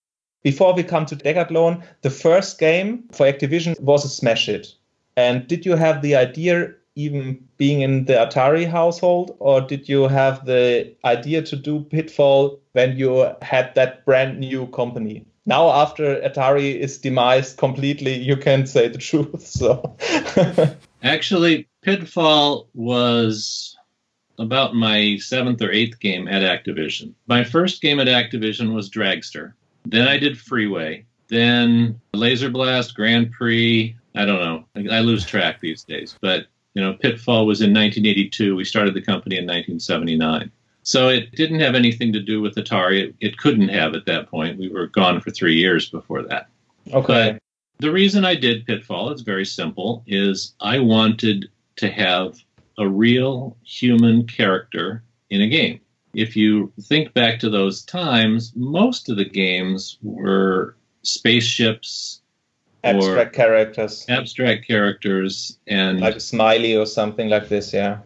Before 0.43 0.73
we 0.73 0.83
come 0.83 1.05
to 1.07 1.15
Decathlon, 1.15 1.83
the 2.01 2.11
first 2.11 2.59
game 2.59 3.03
for 3.11 3.25
Activision 3.25 3.79
was 3.81 4.05
a 4.05 4.09
smash 4.09 4.45
hit. 4.45 4.67
And 5.17 5.47
did 5.47 5.65
you 5.65 5.75
have 5.75 6.01
the 6.01 6.15
idea 6.15 6.73
even 6.95 7.45
being 7.57 7.81
in 7.81 8.05
the 8.05 8.13
Atari 8.13 8.67
household, 8.67 9.35
or 9.39 9.61
did 9.61 9.87
you 9.87 10.07
have 10.07 10.45
the 10.45 10.95
idea 11.03 11.41
to 11.43 11.55
do 11.55 11.81
Pitfall 11.81 12.59
when 12.73 12.97
you 12.97 13.31
had 13.41 13.75
that 13.75 14.05
brand 14.05 14.39
new 14.39 14.67
company? 14.67 15.25
now 15.45 15.69
after 15.69 16.19
Atari 16.21 16.75
is 16.79 16.97
demised 16.97 17.57
completely, 17.57 18.15
you 18.15 18.35
can 18.35 18.65
say 18.65 18.87
the 18.87 18.97
truth. 19.09 19.45
So 19.45 19.95
actually, 21.03 21.67
Pitfall 21.81 22.67
was 22.73 23.77
about 24.37 24.75
my 24.75 25.17
seventh 25.17 25.61
or 25.61 25.71
eighth 25.71 25.99
game 25.99 26.27
at 26.27 26.41
Activision. 26.41 27.13
My 27.27 27.43
first 27.43 27.81
game 27.81 27.99
at 27.99 28.07
Activision 28.07 28.73
was 28.73 28.89
Dragster. 28.89 29.53
Then 29.85 30.07
I 30.07 30.17
did 30.17 30.37
Freeway. 30.37 31.05
Then 31.27 31.99
Laser 32.13 32.49
Blast, 32.49 32.95
Grand 32.95 33.31
Prix. 33.31 33.95
I 34.15 34.25
don't 34.25 34.39
know. 34.75 34.91
I 34.91 34.99
lose 34.99 35.25
track 35.25 35.59
these 35.59 35.83
days. 35.83 36.17
But 36.21 36.47
you 36.75 36.83
know, 36.83 36.93
Pitfall 36.93 37.47
was 37.47 37.61
in 37.61 37.73
1982. 37.73 38.55
We 38.55 38.65
started 38.65 38.93
the 38.93 39.01
company 39.01 39.37
in 39.37 39.45
1979. 39.45 40.51
So 40.83 41.09
it 41.09 41.31
didn't 41.31 41.61
have 41.61 41.73
anything 41.73 42.13
to 42.13 42.21
do 42.21 42.41
with 42.41 42.55
Atari. 42.55 43.05
It, 43.05 43.15
it, 43.19 43.37
couldn't 43.37 43.69
have 43.69 43.95
at 43.95 44.05
that 44.05 44.29
point. 44.29 44.59
We 44.59 44.69
were 44.69 44.85
gone 44.85 45.19
for 45.19 45.31
three 45.31 45.55
years 45.55 45.89
before 45.89 46.21
that. 46.23 46.49
Okay. 46.93 47.39
The 47.79 47.91
reason 47.91 48.23
I 48.23 48.35
did 48.35 48.67
Pitfall 48.67 49.11
is 49.11 49.21
very 49.21 49.45
simple 49.45 50.03
is 50.05 50.53
I 50.59 50.79
wanted 50.79 51.49
to 51.77 51.89
have 51.89 52.37
a 52.77 52.87
real 52.87 53.57
human 53.63 54.27
character 54.27 55.01
in 55.29 55.41
a 55.41 55.47
game. 55.47 55.79
If 56.13 56.35
you 56.35 56.71
think 56.81 57.13
back 57.13 57.39
to 57.39 57.49
those 57.49 57.83
times, 57.83 58.53
most 58.55 59.09
of 59.09 59.17
the 59.17 59.25
games 59.25 59.97
were 60.03 60.75
spaceships, 61.03 62.21
Abstract 62.85 63.33
characters, 63.33 64.05
abstract 64.09 64.67
characters, 64.67 65.57
and 65.67 65.99
like 65.99 66.15
a 66.15 66.19
smiley 66.19 66.75
or 66.75 66.85
something 66.85 67.29
like 67.29 67.49
this. 67.49 67.73
Yeah. 67.73 67.99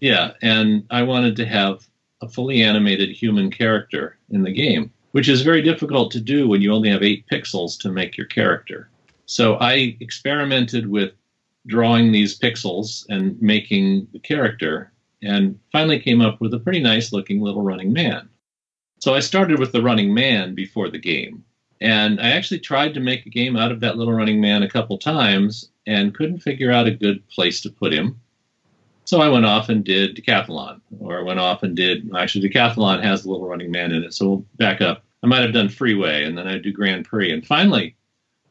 yeah, 0.00 0.32
and 0.42 0.84
I 0.90 1.02
wanted 1.02 1.36
to 1.36 1.46
have 1.46 1.86
a 2.22 2.28
fully 2.28 2.62
animated 2.62 3.10
human 3.10 3.50
character 3.50 4.16
in 4.30 4.42
the 4.42 4.52
game, 4.52 4.92
which 5.10 5.28
is 5.28 5.42
very 5.42 5.60
difficult 5.62 6.10
to 6.12 6.20
do 6.20 6.48
when 6.48 6.62
you 6.62 6.72
only 6.72 6.88
have 6.88 7.02
eight 7.02 7.24
pixels 7.30 7.78
to 7.80 7.90
make 7.90 8.16
your 8.16 8.26
character. 8.26 8.88
So 9.26 9.54
I 9.56 9.96
experimented 10.00 10.88
with 10.88 11.12
drawing 11.66 12.12
these 12.12 12.38
pixels 12.38 13.04
and 13.08 13.40
making 13.40 14.08
the 14.12 14.18
character, 14.18 14.92
and 15.22 15.58
finally 15.70 16.00
came 16.00 16.20
up 16.20 16.40
with 16.40 16.54
a 16.54 16.58
pretty 16.58 16.80
nice 16.80 17.12
looking 17.12 17.40
little 17.40 17.62
running 17.62 17.92
man. 17.92 18.28
So 19.00 19.14
I 19.14 19.20
started 19.20 19.58
with 19.58 19.72
the 19.72 19.82
running 19.82 20.14
man 20.14 20.54
before 20.54 20.88
the 20.88 20.98
game. 20.98 21.44
And 21.82 22.20
I 22.20 22.30
actually 22.30 22.60
tried 22.60 22.94
to 22.94 23.00
make 23.00 23.26
a 23.26 23.30
game 23.30 23.56
out 23.56 23.72
of 23.72 23.80
that 23.80 23.96
little 23.96 24.14
running 24.14 24.40
man 24.40 24.62
a 24.62 24.70
couple 24.70 24.96
times 24.98 25.68
and 25.84 26.14
couldn't 26.14 26.38
figure 26.38 26.70
out 26.70 26.86
a 26.86 26.92
good 26.92 27.28
place 27.28 27.60
to 27.62 27.70
put 27.70 27.92
him. 27.92 28.20
So 29.04 29.20
I 29.20 29.28
went 29.28 29.46
off 29.46 29.68
and 29.68 29.82
did 29.82 30.14
Decathlon, 30.14 30.80
or 31.00 31.18
I 31.18 31.22
went 31.22 31.40
off 31.40 31.64
and 31.64 31.74
did 31.74 32.08
actually 32.14 32.48
Decathlon 32.48 33.02
has 33.02 33.24
the 33.24 33.30
little 33.30 33.48
running 33.48 33.72
man 33.72 33.90
in 33.90 34.04
it. 34.04 34.14
So 34.14 34.28
we'll 34.28 34.46
back 34.58 34.80
up. 34.80 35.02
I 35.24 35.26
might 35.26 35.42
have 35.42 35.52
done 35.52 35.68
Freeway 35.68 36.22
and 36.22 36.38
then 36.38 36.46
I'd 36.46 36.62
do 36.62 36.70
Grand 36.70 37.04
Prix. 37.04 37.32
And 37.32 37.44
finally, 37.44 37.96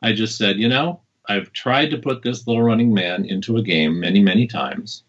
I 0.02 0.12
just 0.12 0.38
said, 0.38 0.58
you 0.58 0.68
know, 0.68 1.00
I've 1.30 1.54
tried 1.54 1.90
to 1.92 1.98
put 1.98 2.24
this 2.24 2.46
little 2.48 2.64
running 2.64 2.94
man 2.94 3.24
into 3.24 3.56
a 3.56 3.64
game 3.64 3.98
many, 3.98 4.22
many 4.22 4.46
times. 4.46 5.04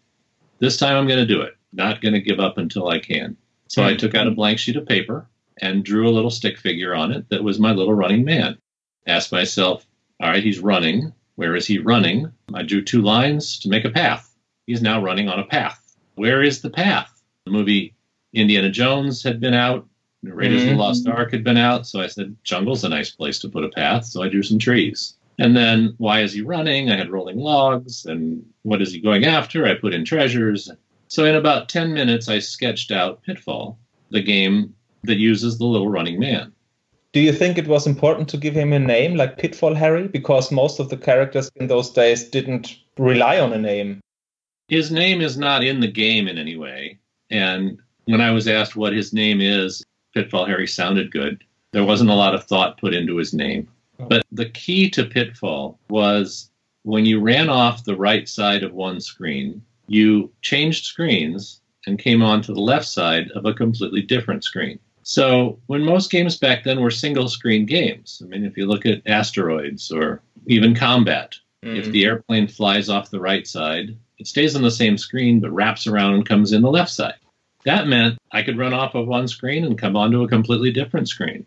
This 0.59 0.77
time 0.77 0.95
I'm 0.95 1.07
going 1.07 1.19
to 1.19 1.25
do 1.25 1.41
it. 1.41 1.57
Not 1.73 1.99
going 1.99 2.13
to 2.13 2.21
give 2.21 2.39
up 2.39 2.57
until 2.57 2.87
I 2.87 2.99
can. 2.99 3.35
So 3.67 3.83
I 3.83 3.91
hmm. 3.91 3.97
took 3.97 4.15
out 4.15 4.27
a 4.27 4.31
blank 4.31 4.59
sheet 4.59 4.77
of 4.77 4.85
paper 4.85 5.27
and 5.61 5.83
drew 5.83 6.07
a 6.07 6.11
little 6.11 6.31
stick 6.31 6.57
figure 6.57 6.95
on 6.95 7.11
it 7.11 7.29
that 7.29 7.43
was 7.43 7.59
my 7.59 7.71
little 7.71 7.93
running 7.93 8.25
man. 8.25 8.57
Asked 9.05 9.31
myself, 9.31 9.85
all 10.21 10.29
right, 10.29 10.43
he's 10.43 10.59
running. 10.59 11.13
Where 11.35 11.55
is 11.55 11.67
he 11.67 11.79
running? 11.79 12.31
I 12.53 12.63
drew 12.63 12.83
two 12.83 13.01
lines 13.01 13.59
to 13.59 13.69
make 13.69 13.85
a 13.85 13.89
path. 13.89 14.33
He's 14.67 14.81
now 14.81 15.01
running 15.01 15.29
on 15.29 15.39
a 15.39 15.45
path. 15.45 15.95
Where 16.15 16.43
is 16.43 16.61
the 16.61 16.69
path? 16.69 17.21
The 17.45 17.51
movie 17.51 17.95
Indiana 18.33 18.69
Jones 18.69 19.23
had 19.23 19.39
been 19.39 19.53
out. 19.53 19.87
Raiders 20.23 20.61
of 20.61 20.67
the 20.67 20.71
mm-hmm. 20.71 20.79
Lost 20.79 21.07
Ark 21.07 21.31
had 21.31 21.43
been 21.43 21.57
out. 21.57 21.85
So 21.85 21.99
I 21.99 22.07
said, 22.07 22.37
jungle's 22.43 22.83
a 22.83 22.89
nice 22.89 23.09
place 23.09 23.39
to 23.39 23.49
put 23.49 23.65
a 23.65 23.69
path. 23.69 24.05
So 24.05 24.23
I 24.23 24.29
drew 24.29 24.43
some 24.43 24.59
trees. 24.59 25.15
And 25.39 25.57
then, 25.57 25.95
why 25.97 26.21
is 26.21 26.31
he 26.31 26.41
running? 26.41 26.91
I 26.91 26.95
had 26.95 27.09
rolling 27.09 27.39
logs. 27.39 28.05
And 28.05 28.45
what 28.61 28.81
is 28.81 28.93
he 28.93 29.01
going 29.01 29.25
after? 29.25 29.65
I 29.65 29.75
put 29.75 29.93
in 29.93 30.05
treasures. 30.05 30.71
So 31.07 31.25
in 31.25 31.35
about 31.35 31.69
10 31.69 31.93
minutes, 31.93 32.29
I 32.29 32.39
sketched 32.39 32.91
out 32.91 33.23
Pitfall, 33.23 33.77
the 34.11 34.21
game 34.21 34.75
that 35.03 35.17
uses 35.17 35.57
the 35.57 35.65
little 35.65 35.89
running 35.89 36.19
man. 36.19 36.53
Do 37.13 37.19
you 37.19 37.31
think 37.31 37.57
it 37.57 37.67
was 37.67 37.85
important 37.85 38.27
to 38.29 38.37
give 38.37 38.55
him 38.55 38.73
a 38.73 38.79
name 38.79 39.15
like 39.15 39.37
Pitfall 39.37 39.75
Harry? 39.75 40.07
Because 40.07 40.51
most 40.51 40.79
of 40.79 40.89
the 40.89 40.97
characters 40.97 41.51
in 41.57 41.67
those 41.67 41.91
days 41.91 42.23
didn't 42.29 42.75
rely 42.97 43.39
on 43.39 43.53
a 43.53 43.57
name. 43.57 44.01
His 44.67 44.91
name 44.91 45.21
is 45.21 45.37
not 45.37 45.63
in 45.63 45.79
the 45.79 45.91
game 45.91 46.27
in 46.27 46.39
any 46.39 46.57
way. 46.57 46.97
And 47.29 47.77
when 48.05 48.21
I 48.21 48.31
was 48.31 48.47
asked 48.47 48.75
what 48.75 48.93
his 48.93 49.13
name 49.13 49.41
is, 49.41 49.85
Pitfall 50.15 50.45
Harry 50.45 50.67
sounded 50.67 51.11
good. 51.11 51.43
There 51.71 51.85
wasn't 51.85 52.09
a 52.09 52.15
lot 52.15 52.33
of 52.33 52.45
thought 52.45 52.79
put 52.79 52.93
into 52.93 53.17
his 53.17 53.33
name. 53.33 53.67
Oh. 53.99 54.05
But 54.05 54.25
the 54.31 54.49
key 54.49 54.89
to 54.91 55.05
Pitfall 55.05 55.79
was 55.89 56.49
when 56.83 57.05
you 57.05 57.19
ran 57.19 57.49
off 57.49 57.83
the 57.83 57.95
right 57.95 58.27
side 58.27 58.63
of 58.63 58.73
one 58.73 58.99
screen, 58.99 59.61
you 59.87 60.31
changed 60.41 60.85
screens 60.85 61.61
and 61.85 61.99
came 61.99 62.21
onto 62.21 62.53
the 62.53 62.61
left 62.61 62.85
side 62.85 63.29
of 63.31 63.45
a 63.45 63.53
completely 63.53 64.01
different 64.01 64.43
screen. 64.43 64.79
So, 65.03 65.59
when 65.67 65.83
most 65.83 66.09
games 66.09 66.37
back 66.37 66.63
then 66.63 66.79
were 66.79 66.91
single 66.91 67.27
screen 67.27 67.65
games, 67.65 68.21
I 68.23 68.27
mean, 68.27 68.45
if 68.45 68.57
you 68.57 68.65
look 68.65 68.85
at 68.85 69.01
Asteroids 69.05 69.91
or 69.91 70.21
even 70.47 70.73
Combat, 70.73 71.35
if 71.61 71.83
mm-hmm. 71.83 71.91
the 71.91 72.05
airplane 72.05 72.47
flies 72.47 72.89
off 72.89 73.09
the 73.09 73.19
right 73.19 73.45
side, 73.45 73.97
it 74.17 74.27
stays 74.27 74.55
on 74.55 74.61
the 74.61 74.71
same 74.71 74.97
screen 74.97 75.39
but 75.39 75.51
wraps 75.51 75.87
around 75.87 76.13
and 76.13 76.25
comes 76.25 76.53
in 76.53 76.61
the 76.61 76.71
left 76.71 76.91
side. 76.91 77.15
That 77.65 77.87
meant 77.87 78.17
I 78.31 78.43
could 78.43 78.57
run 78.57 78.73
off 78.73 78.95
of 78.95 79.07
one 79.07 79.27
screen 79.27 79.63
and 79.63 79.77
come 79.77 79.95
onto 79.95 80.23
a 80.23 80.27
completely 80.27 80.71
different 80.71 81.07
screen. 81.07 81.45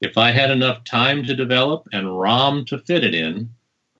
If 0.00 0.16
I 0.16 0.30
had 0.30 0.50
enough 0.50 0.84
time 0.84 1.24
to 1.24 1.36
develop 1.36 1.88
and 1.92 2.18
ROM 2.18 2.64
to 2.66 2.78
fit 2.78 3.04
it 3.04 3.14
in, 3.14 3.50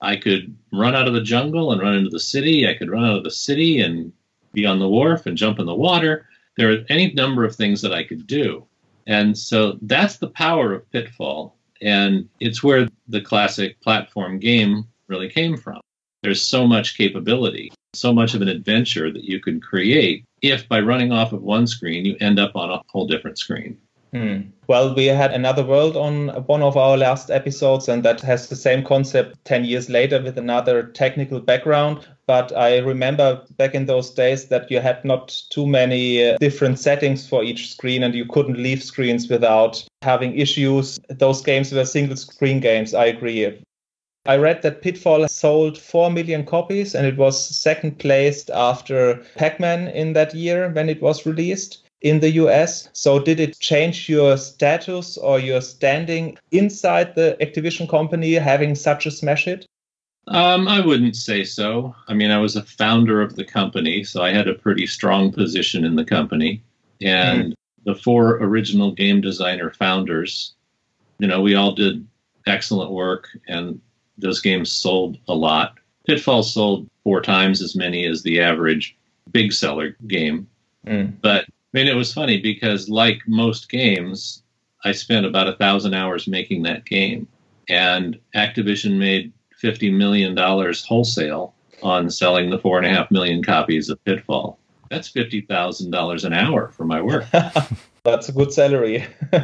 I 0.01 0.15
could 0.15 0.55
run 0.73 0.95
out 0.95 1.07
of 1.07 1.13
the 1.13 1.21
jungle 1.21 1.71
and 1.71 1.81
run 1.81 1.95
into 1.95 2.09
the 2.09 2.19
city. 2.19 2.67
I 2.67 2.73
could 2.73 2.89
run 2.89 3.05
out 3.05 3.17
of 3.17 3.23
the 3.23 3.31
city 3.31 3.81
and 3.81 4.11
be 4.53 4.65
on 4.65 4.79
the 4.79 4.89
wharf 4.89 5.27
and 5.27 5.37
jump 5.37 5.59
in 5.59 5.67
the 5.67 5.75
water. 5.75 6.27
There 6.57 6.71
are 6.71 6.85
any 6.89 7.13
number 7.13 7.45
of 7.45 7.55
things 7.55 7.81
that 7.83 7.93
I 7.93 8.03
could 8.03 8.25
do. 8.25 8.65
And 9.07 9.37
so 9.37 9.77
that's 9.81 10.17
the 10.17 10.29
power 10.29 10.73
of 10.73 10.89
Pitfall. 10.91 11.55
And 11.81 12.29
it's 12.39 12.63
where 12.63 12.87
the 13.07 13.21
classic 13.21 13.81
platform 13.81 14.39
game 14.39 14.85
really 15.07 15.29
came 15.29 15.57
from. 15.57 15.81
There's 16.23 16.41
so 16.41 16.67
much 16.67 16.97
capability, 16.97 17.71
so 17.93 18.13
much 18.13 18.35
of 18.35 18.41
an 18.41 18.47
adventure 18.47 19.11
that 19.11 19.23
you 19.23 19.39
can 19.39 19.59
create 19.59 20.23
if 20.41 20.67
by 20.67 20.79
running 20.79 21.11
off 21.11 21.33
of 21.33 21.41
one 21.41 21.67
screen, 21.67 22.05
you 22.05 22.17
end 22.19 22.39
up 22.39 22.55
on 22.55 22.71
a 22.71 22.81
whole 22.89 23.07
different 23.07 23.37
screen. 23.37 23.77
Hmm. 24.13 24.41
Well, 24.67 24.93
we 24.93 25.05
had 25.05 25.31
another 25.31 25.63
world 25.63 25.95
on 25.95 26.29
one 26.45 26.61
of 26.61 26.75
our 26.75 26.97
last 26.97 27.29
episodes, 27.29 27.87
and 27.87 28.03
that 28.03 28.19
has 28.21 28.49
the 28.49 28.55
same 28.55 28.83
concept 28.83 29.43
10 29.45 29.63
years 29.63 29.89
later 29.89 30.21
with 30.21 30.37
another 30.37 30.83
technical 30.83 31.39
background. 31.39 32.07
But 32.31 32.55
I 32.55 32.77
remember 32.77 33.41
back 33.57 33.75
in 33.75 33.87
those 33.87 34.09
days 34.09 34.47
that 34.47 34.71
you 34.71 34.79
had 34.79 35.03
not 35.03 35.37
too 35.49 35.67
many 35.67 36.29
uh, 36.29 36.37
different 36.37 36.79
settings 36.79 37.27
for 37.27 37.43
each 37.43 37.69
screen, 37.73 38.03
and 38.03 38.15
you 38.15 38.23
couldn't 38.23 38.57
leave 38.57 38.81
screens 38.81 39.27
without 39.27 39.83
having 40.01 40.39
issues. 40.39 40.97
Those 41.09 41.41
games 41.41 41.73
were 41.73 41.83
single 41.83 42.15
screen 42.15 42.61
games, 42.61 42.93
I 42.93 43.07
agree. 43.07 43.61
I 44.25 44.37
read 44.37 44.61
that 44.61 44.81
Pitfall 44.81 45.27
sold 45.27 45.77
4 45.77 46.09
million 46.09 46.45
copies 46.45 46.95
and 46.95 47.05
it 47.05 47.17
was 47.17 47.53
second 47.53 47.99
placed 47.99 48.49
after 48.49 49.25
Pac 49.35 49.59
Man 49.59 49.89
in 49.89 50.13
that 50.13 50.33
year 50.33 50.69
when 50.69 50.87
it 50.87 51.01
was 51.01 51.25
released 51.25 51.79
in 51.99 52.21
the 52.21 52.31
US. 52.43 52.87
So, 52.93 53.19
did 53.19 53.41
it 53.41 53.59
change 53.59 54.07
your 54.07 54.37
status 54.37 55.17
or 55.17 55.37
your 55.37 55.59
standing 55.59 56.37
inside 56.53 57.13
the 57.15 57.35
Activision 57.41 57.89
company 57.89 58.35
having 58.35 58.73
such 58.75 59.05
a 59.05 59.11
smash 59.11 59.43
hit? 59.43 59.65
Um, 60.27 60.67
I 60.67 60.79
wouldn't 60.79 61.15
say 61.15 61.43
so. 61.43 61.95
I 62.07 62.13
mean, 62.13 62.31
I 62.31 62.37
was 62.37 62.55
a 62.55 62.63
founder 62.63 63.21
of 63.21 63.35
the 63.35 63.43
company, 63.43 64.03
so 64.03 64.21
I 64.21 64.31
had 64.31 64.47
a 64.47 64.53
pretty 64.53 64.87
strong 64.87 65.31
position 65.31 65.83
in 65.83 65.95
the 65.95 66.05
company. 66.05 66.61
And 67.01 67.55
the 67.85 67.95
four 67.95 68.37
original 68.37 68.91
game 68.91 69.21
designer 69.21 69.71
founders, 69.71 70.53
you 71.19 71.27
know, 71.27 71.41
we 71.41 71.55
all 71.55 71.73
did 71.73 72.05
excellent 72.45 72.91
work, 72.91 73.29
and 73.47 73.81
those 74.17 74.41
games 74.41 74.71
sold 74.71 75.17
a 75.27 75.33
lot. 75.33 75.77
Pitfall 76.05 76.43
sold 76.43 76.87
four 77.03 77.21
times 77.21 77.61
as 77.61 77.75
many 77.75 78.05
as 78.05 78.21
the 78.21 78.39
average 78.39 78.95
big 79.31 79.51
seller 79.53 79.95
game. 80.07 80.47
Mm. 80.85 81.13
But 81.21 81.45
I 81.45 81.49
mean, 81.73 81.87
it 81.87 81.95
was 81.95 82.13
funny 82.13 82.39
because, 82.39 82.89
like 82.89 83.21
most 83.27 83.69
games, 83.69 84.43
I 84.83 84.91
spent 84.91 85.25
about 85.25 85.47
a 85.47 85.55
thousand 85.55 85.93
hours 85.93 86.27
making 86.27 86.63
that 86.63 86.85
game, 86.85 87.27
and 87.69 88.19
Activision 88.35 88.97
made 88.97 89.31
fifty 89.61 89.91
million 89.91 90.35
dollars 90.35 90.83
wholesale 90.83 91.53
on 91.83 92.09
selling 92.09 92.49
the 92.49 92.59
four 92.59 92.77
and 92.77 92.85
a 92.85 92.89
half 92.89 93.09
million 93.11 93.43
copies 93.43 93.89
of 93.89 94.03
Pitfall. 94.03 94.57
That's 94.89 95.07
fifty 95.07 95.41
thousand 95.41 95.91
dollars 95.91 96.25
an 96.25 96.33
hour 96.33 96.69
for 96.69 96.85
my 96.85 97.01
work. 97.01 97.25
That's 98.03 98.29
a 98.29 98.31
good 98.31 98.51
salary. 98.51 99.05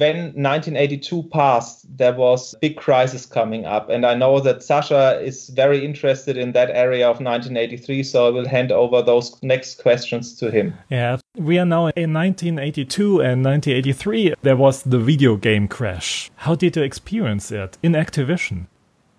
when 0.00 0.32
1982 0.32 1.24
passed, 1.24 1.84
there 1.98 2.14
was 2.14 2.54
a 2.54 2.58
big 2.58 2.76
crisis 2.76 3.26
coming 3.26 3.66
up. 3.66 3.90
And 3.90 4.06
I 4.06 4.14
know 4.14 4.40
that 4.40 4.62
Sasha 4.62 5.20
is 5.20 5.50
very 5.50 5.84
interested 5.84 6.38
in 6.38 6.52
that 6.52 6.70
area 6.70 7.04
of 7.04 7.20
1983. 7.20 8.02
So 8.02 8.26
I 8.26 8.30
will 8.30 8.48
hand 8.48 8.72
over 8.72 9.02
those 9.02 9.36
next 9.42 9.82
questions 9.82 10.34
to 10.36 10.50
him. 10.50 10.72
Yeah, 10.88 11.18
we 11.36 11.58
are 11.58 11.66
now 11.66 11.88
in 11.88 12.14
1982 12.14 13.20
and 13.20 13.44
1983. 13.44 14.34
There 14.40 14.56
was 14.56 14.82
the 14.82 14.98
video 14.98 15.36
game 15.36 15.68
crash. 15.68 16.30
How 16.36 16.54
did 16.54 16.76
you 16.76 16.82
experience 16.82 17.52
it 17.52 17.76
in 17.82 17.92
Activision? 17.92 18.66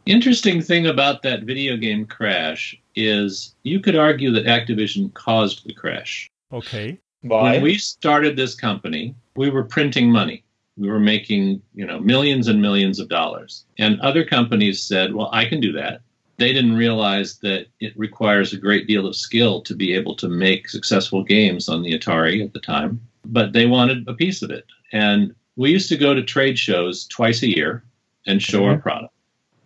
Interesting 0.06 0.62
thing 0.62 0.88
about 0.88 1.22
that 1.22 1.44
video 1.44 1.78
game 1.78 2.06
crash 2.06 2.76
is 2.96 3.56
you 3.64 3.80
could 3.80 3.96
argue 3.96 4.32
that 4.32 4.46
Activision 4.46 5.14
caused 5.14 5.66
the 5.66 5.74
crash. 5.74 6.30
Okay. 6.52 7.00
Why? 7.22 7.54
When 7.54 7.62
we 7.62 7.78
started 7.78 8.36
this 8.36 8.56
company, 8.56 9.16
we 9.36 9.50
were 9.50 9.64
printing 9.64 10.12
money. 10.12 10.44
We 10.78 10.90
were 10.90 11.00
making, 11.00 11.62
you 11.76 11.86
know, 11.86 12.00
millions 12.00 12.48
and 12.48 12.62
millions 12.62 13.00
of 13.00 13.10
dollars. 13.10 13.66
And 13.78 14.00
other 14.02 14.26
companies 14.26 14.82
said, 14.82 15.14
"Well, 15.14 15.30
I 15.32 15.46
can 15.46 15.60
do 15.60 15.72
that." 15.74 16.02
They 16.38 16.54
didn't 16.54 16.76
realize 16.76 17.38
that 17.40 17.68
it 17.80 17.94
requires 17.96 18.52
a 18.52 18.58
great 18.58 18.88
deal 18.88 19.06
of 19.06 19.16
skill 19.16 19.62
to 19.62 19.76
be 19.76 19.94
able 19.94 20.16
to 20.16 20.28
make 20.28 20.70
successful 20.70 21.24
games 21.24 21.70
on 21.70 21.84
the 21.84 21.94
Atari 21.98 22.44
at 22.44 22.54
the 22.54 22.60
time, 22.60 23.00
but 23.26 23.54
they 23.54 23.68
wanted 23.68 24.08
a 24.08 24.16
piece 24.16 24.42
of 24.42 24.50
it. 24.50 24.66
And 24.92 25.36
we 25.56 25.70
used 25.70 25.90
to 25.90 25.98
go 25.98 26.16
to 26.16 26.24
trade 26.24 26.58
shows 26.58 27.06
twice 27.06 27.44
a 27.44 27.56
year 27.56 27.84
and 28.26 28.42
show 28.42 28.66
our 28.66 28.74
mm-hmm. 28.74 28.82
product. 28.82 29.11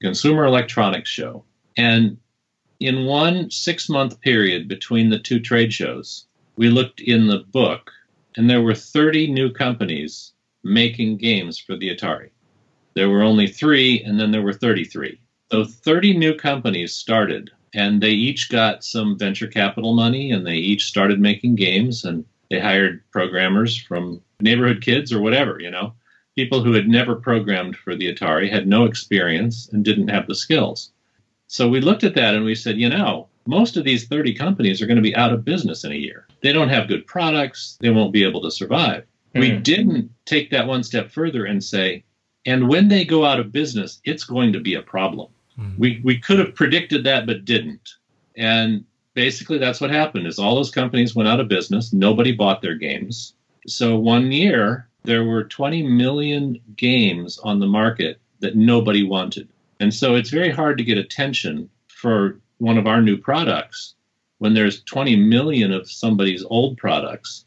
Consumer 0.02 0.46
Electronics 0.46 1.10
Show. 1.10 1.44
And 1.78 2.18
in 2.80 3.06
one 3.06 3.50
six 3.50 3.90
month 3.90 4.20
period 4.22 4.68
between 4.68 5.10
the 5.10 5.20
two 5.20 5.40
trade 5.40 5.74
shows, 5.74 6.26
we 6.58 6.70
looked 6.70 7.02
in 7.02 7.28
the 7.28 7.40
book, 7.40 7.92
and 8.36 8.50
there 8.50 8.62
were 8.62 8.76
30 8.76 9.32
new 9.32 9.52
companies 9.52 10.34
making 10.64 11.18
games 11.18 11.58
for 11.58 11.76
the 11.76 11.96
Atari. 11.96 12.30
There 12.96 13.10
were 13.10 13.24
only 13.24 13.48
three, 13.48 14.02
and 14.04 14.20
then 14.20 14.32
there 14.32 14.42
were 14.42 14.54
33. 14.54 15.20
So 15.52 15.64
30 15.64 16.18
new 16.18 16.34
companies 16.34 16.94
started, 16.94 17.52
and 17.74 18.02
they 18.02 18.12
each 18.12 18.50
got 18.50 18.84
some 18.84 19.18
venture 19.18 19.48
capital 19.48 19.94
money, 19.94 20.32
and 20.32 20.46
they 20.46 20.56
each 20.56 20.86
started 20.86 21.20
making 21.20 21.56
games, 21.56 22.04
and 22.06 22.26
they 22.50 22.60
hired 22.60 23.04
programmers 23.12 23.78
from 23.78 24.22
neighborhood 24.40 24.82
kids 24.82 25.12
or 25.12 25.22
whatever, 25.22 25.60
you 25.60 25.72
know, 25.72 25.94
people 26.36 26.64
who 26.64 26.74
had 26.74 26.88
never 26.88 27.16
programmed 27.16 27.76
for 27.78 27.96
the 27.96 28.14
Atari, 28.14 28.52
had 28.52 28.68
no 28.68 28.86
experience, 28.86 29.70
and 29.72 29.84
didn't 29.84 30.10
have 30.10 30.28
the 30.28 30.36
skills. 30.36 30.92
So 31.48 31.70
we 31.70 31.82
looked 31.82 32.04
at 32.04 32.16
that 32.16 32.36
and 32.36 32.44
we 32.44 32.56
said, 32.56 32.78
you 32.78 32.90
know, 32.90 33.28
most 33.48 33.78
of 33.78 33.84
these 33.84 34.08
30 34.08 34.34
companies 34.34 34.82
are 34.82 34.88
going 34.88 34.98
to 34.98 35.02
be 35.02 35.16
out 35.16 35.32
of 35.32 35.46
business 35.46 35.84
in 35.84 35.92
a 35.92 35.96
year. 35.96 36.28
They 36.42 36.52
don't 36.52 36.70
have 36.70 36.88
good 36.88 37.06
products, 37.06 37.78
they 37.80 37.90
won't 37.90 38.14
be 38.14 38.24
able 38.24 38.42
to 38.42 38.52
survive. 38.52 39.06
Mm. 39.36 39.40
We 39.40 39.52
didn't 39.58 40.12
take 40.26 40.50
that 40.52 40.68
one 40.68 40.84
step 40.84 41.12
further 41.12 41.46
and 41.46 41.64
say, 41.64 42.04
and 42.46 42.68
when 42.68 42.90
they 42.90 43.06
go 43.06 43.26
out 43.26 43.40
of 43.40 43.52
business, 43.52 44.02
it's 44.04 44.24
going 44.24 44.54
to 44.54 44.60
be 44.60 44.76
a 44.76 44.82
problem. 44.82 45.32
Mm. 45.60 45.78
We, 45.78 46.02
we 46.04 46.20
could 46.20 46.40
have 46.40 46.56
predicted 46.56 47.04
that, 47.04 47.26
but 47.26 47.46
didn't. 47.46 47.90
And 48.36 48.86
basically, 49.14 49.58
that's 49.58 49.82
what 49.82 49.92
happened 49.92 50.28
is 50.28 50.38
all 50.40 50.56
those 50.56 50.72
companies 50.72 51.16
went 51.16 51.30
out 51.30 51.40
of 51.40 51.48
business. 51.48 51.94
Nobody 51.94 52.32
bought 52.32 52.62
their 52.62 52.76
games. 52.76 53.34
So 53.68 53.98
one 53.98 54.32
year, 54.32 54.88
there 55.06 55.24
were 55.24 55.44
20 55.44 55.84
million 55.84 56.60
games 56.76 57.40
on 57.40 57.60
the 57.60 57.68
market 57.68 58.20
that 58.40 58.56
nobody 58.56 59.04
wanted. 59.04 59.48
And 59.80 59.94
so 59.94 60.16
it's 60.16 60.30
very 60.30 60.52
hard 60.52 60.78
to 60.78 60.84
get 60.84 60.98
attention 60.98 61.70
for 61.88 62.40
one 62.58 62.78
of 62.78 62.88
our 62.88 63.02
new 63.02 63.18
products 63.18 63.96
when 64.40 64.54
there's 64.54 64.84
20 64.84 65.16
million 65.16 65.72
of 65.72 65.90
somebody's 65.90 66.44
old 66.50 66.78
products 66.78 67.46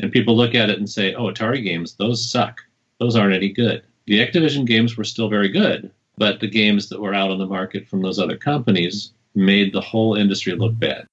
and 0.00 0.12
people 0.12 0.36
look 0.36 0.54
at 0.54 0.70
it 0.70 0.78
and 0.78 0.88
say, 0.88 1.14
oh, 1.14 1.32
Atari 1.32 1.62
games, 1.62 1.94
those 1.94 2.30
suck. 2.30 2.60
Those 2.98 3.16
aren't 3.16 3.34
any 3.34 3.50
good. 3.50 3.82
The 4.06 4.20
Activision 4.20 4.66
games 4.66 4.96
were 4.96 5.04
still 5.04 5.28
very 5.28 5.48
good, 5.48 5.90
but 6.16 6.40
the 6.40 6.48
games 6.48 6.88
that 6.88 7.00
were 7.00 7.14
out 7.14 7.30
on 7.30 7.38
the 7.38 7.46
market 7.46 7.88
from 7.88 8.02
those 8.02 8.18
other 8.18 8.36
companies 8.36 9.12
made 9.34 9.72
the 9.72 9.80
whole 9.80 10.14
industry 10.14 10.54
look 10.54 10.78
bad. 10.78 11.06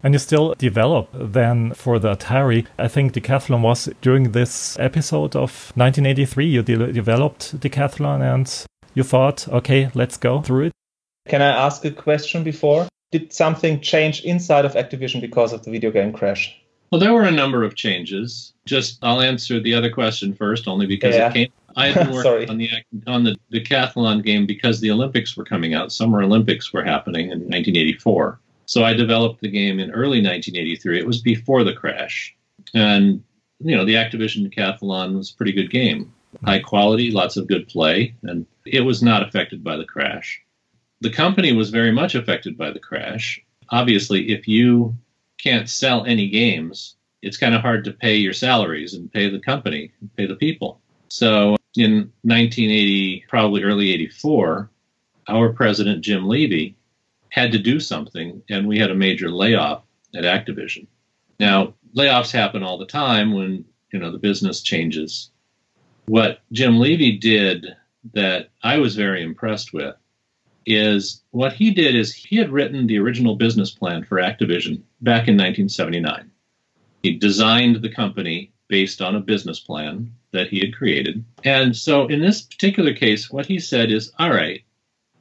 And 0.00 0.14
you 0.14 0.20
still 0.20 0.54
develop 0.54 1.08
then 1.12 1.74
for 1.74 1.98
the 1.98 2.14
Atari. 2.14 2.66
I 2.78 2.86
think 2.86 3.14
Decathlon 3.14 3.62
was 3.62 3.88
during 4.00 4.30
this 4.30 4.78
episode 4.78 5.34
of 5.34 5.72
1983, 5.74 6.46
you 6.46 6.62
de 6.62 6.92
developed 6.92 7.58
Decathlon 7.58 8.22
and 8.22 8.66
you 8.94 9.02
thought, 9.02 9.48
okay, 9.48 9.90
let's 9.94 10.16
go 10.16 10.40
through 10.40 10.66
it. 10.66 10.72
Can 11.28 11.42
I 11.42 11.48
ask 11.48 11.84
a 11.84 11.90
question 11.90 12.44
before? 12.44 12.86
Did 13.10 13.32
something 13.32 13.80
change 13.80 14.22
inside 14.22 14.64
of 14.64 14.74
Activision 14.74 15.20
because 15.20 15.52
of 15.52 15.64
the 15.64 15.70
video 15.72 15.90
game 15.90 16.12
crash? 16.12 16.56
Well, 16.92 17.00
there 17.00 17.12
were 17.12 17.24
a 17.24 17.32
number 17.32 17.64
of 17.64 17.74
changes. 17.74 18.54
Just 18.66 18.98
I'll 19.02 19.20
answer 19.20 19.58
the 19.58 19.74
other 19.74 19.90
question 19.90 20.32
first, 20.32 20.68
only 20.68 20.86
because 20.86 21.16
yeah. 21.16 21.28
it 21.28 21.34
came. 21.34 21.48
I 21.76 21.88
had 21.88 22.06
been 22.06 22.14
working 22.14 22.50
on 22.50 22.58
the 22.58 22.70
on 23.06 23.24
the 23.24 23.36
decathlon 23.52 24.24
game 24.24 24.46
because 24.46 24.80
the 24.80 24.92
Olympics 24.92 25.36
were 25.36 25.44
coming 25.44 25.74
out. 25.74 25.90
Summer 25.90 26.22
Olympics 26.22 26.72
were 26.72 26.84
happening 26.84 27.26
in 27.26 27.40
1984. 27.40 28.40
So 28.68 28.84
I 28.84 28.92
developed 28.92 29.40
the 29.40 29.48
game 29.48 29.80
in 29.80 29.90
early 29.92 30.20
1983. 30.20 30.98
It 30.98 31.06
was 31.06 31.22
before 31.22 31.64
the 31.64 31.72
crash, 31.72 32.36
and 32.74 33.24
you 33.60 33.74
know 33.74 33.86
the 33.86 33.94
Activision 33.94 34.46
Decathlon 34.46 35.16
was 35.16 35.30
a 35.30 35.34
pretty 35.36 35.52
good 35.52 35.70
game, 35.70 36.12
high 36.44 36.58
quality, 36.58 37.10
lots 37.10 37.38
of 37.38 37.46
good 37.46 37.66
play, 37.66 38.14
and 38.24 38.44
it 38.66 38.82
was 38.82 39.02
not 39.02 39.26
affected 39.26 39.64
by 39.64 39.78
the 39.78 39.86
crash. 39.86 40.42
The 41.00 41.08
company 41.08 41.54
was 41.54 41.70
very 41.70 41.92
much 41.92 42.14
affected 42.14 42.58
by 42.58 42.70
the 42.70 42.78
crash. 42.78 43.42
Obviously, 43.70 44.32
if 44.32 44.46
you 44.46 44.94
can't 45.38 45.70
sell 45.70 46.04
any 46.04 46.28
games, 46.28 46.96
it's 47.22 47.38
kind 47.38 47.54
of 47.54 47.62
hard 47.62 47.84
to 47.84 47.92
pay 47.92 48.16
your 48.16 48.34
salaries 48.34 48.92
and 48.92 49.10
pay 49.10 49.30
the 49.30 49.40
company, 49.40 49.92
pay 50.14 50.26
the 50.26 50.36
people. 50.36 50.78
So 51.08 51.56
in 51.74 52.12
1980, 52.20 53.24
probably 53.30 53.62
early 53.62 53.92
84, 53.94 54.68
our 55.26 55.54
president, 55.54 56.04
Jim 56.04 56.28
Levy, 56.28 56.76
had 57.30 57.52
to 57.52 57.58
do 57.58 57.80
something, 57.80 58.42
and 58.48 58.66
we 58.66 58.78
had 58.78 58.90
a 58.90 58.94
major 58.94 59.30
layoff 59.30 59.82
at 60.14 60.24
Activision. 60.24 60.86
Now, 61.38 61.74
layoffs 61.96 62.32
happen 62.32 62.62
all 62.62 62.78
the 62.78 62.86
time 62.86 63.32
when 63.32 63.64
you 63.92 63.98
know 63.98 64.10
the 64.10 64.18
business 64.18 64.62
changes. 64.62 65.30
What 66.06 66.40
Jim 66.52 66.78
Levy 66.78 67.18
did 67.18 67.66
that 68.14 68.50
I 68.62 68.78
was 68.78 68.96
very 68.96 69.22
impressed 69.22 69.72
with 69.72 69.94
is 70.66 71.22
what 71.30 71.52
he 71.52 71.70
did 71.70 71.94
is 71.94 72.14
he 72.14 72.36
had 72.36 72.50
written 72.50 72.86
the 72.86 72.98
original 72.98 73.36
business 73.36 73.70
plan 73.70 74.04
for 74.04 74.18
Activision 74.18 74.82
back 75.00 75.28
in 75.28 75.36
1979. 75.36 76.30
He 77.02 77.14
designed 77.14 77.76
the 77.76 77.92
company 77.92 78.52
based 78.68 79.00
on 79.00 79.16
a 79.16 79.20
business 79.20 79.60
plan 79.60 80.12
that 80.32 80.48
he 80.48 80.60
had 80.60 80.74
created. 80.74 81.24
And 81.44 81.74
so 81.74 82.06
in 82.06 82.20
this 82.20 82.42
particular 82.42 82.92
case, 82.92 83.30
what 83.30 83.46
he 83.46 83.58
said 83.58 83.90
is 83.90 84.12
all 84.18 84.30
right, 84.30 84.62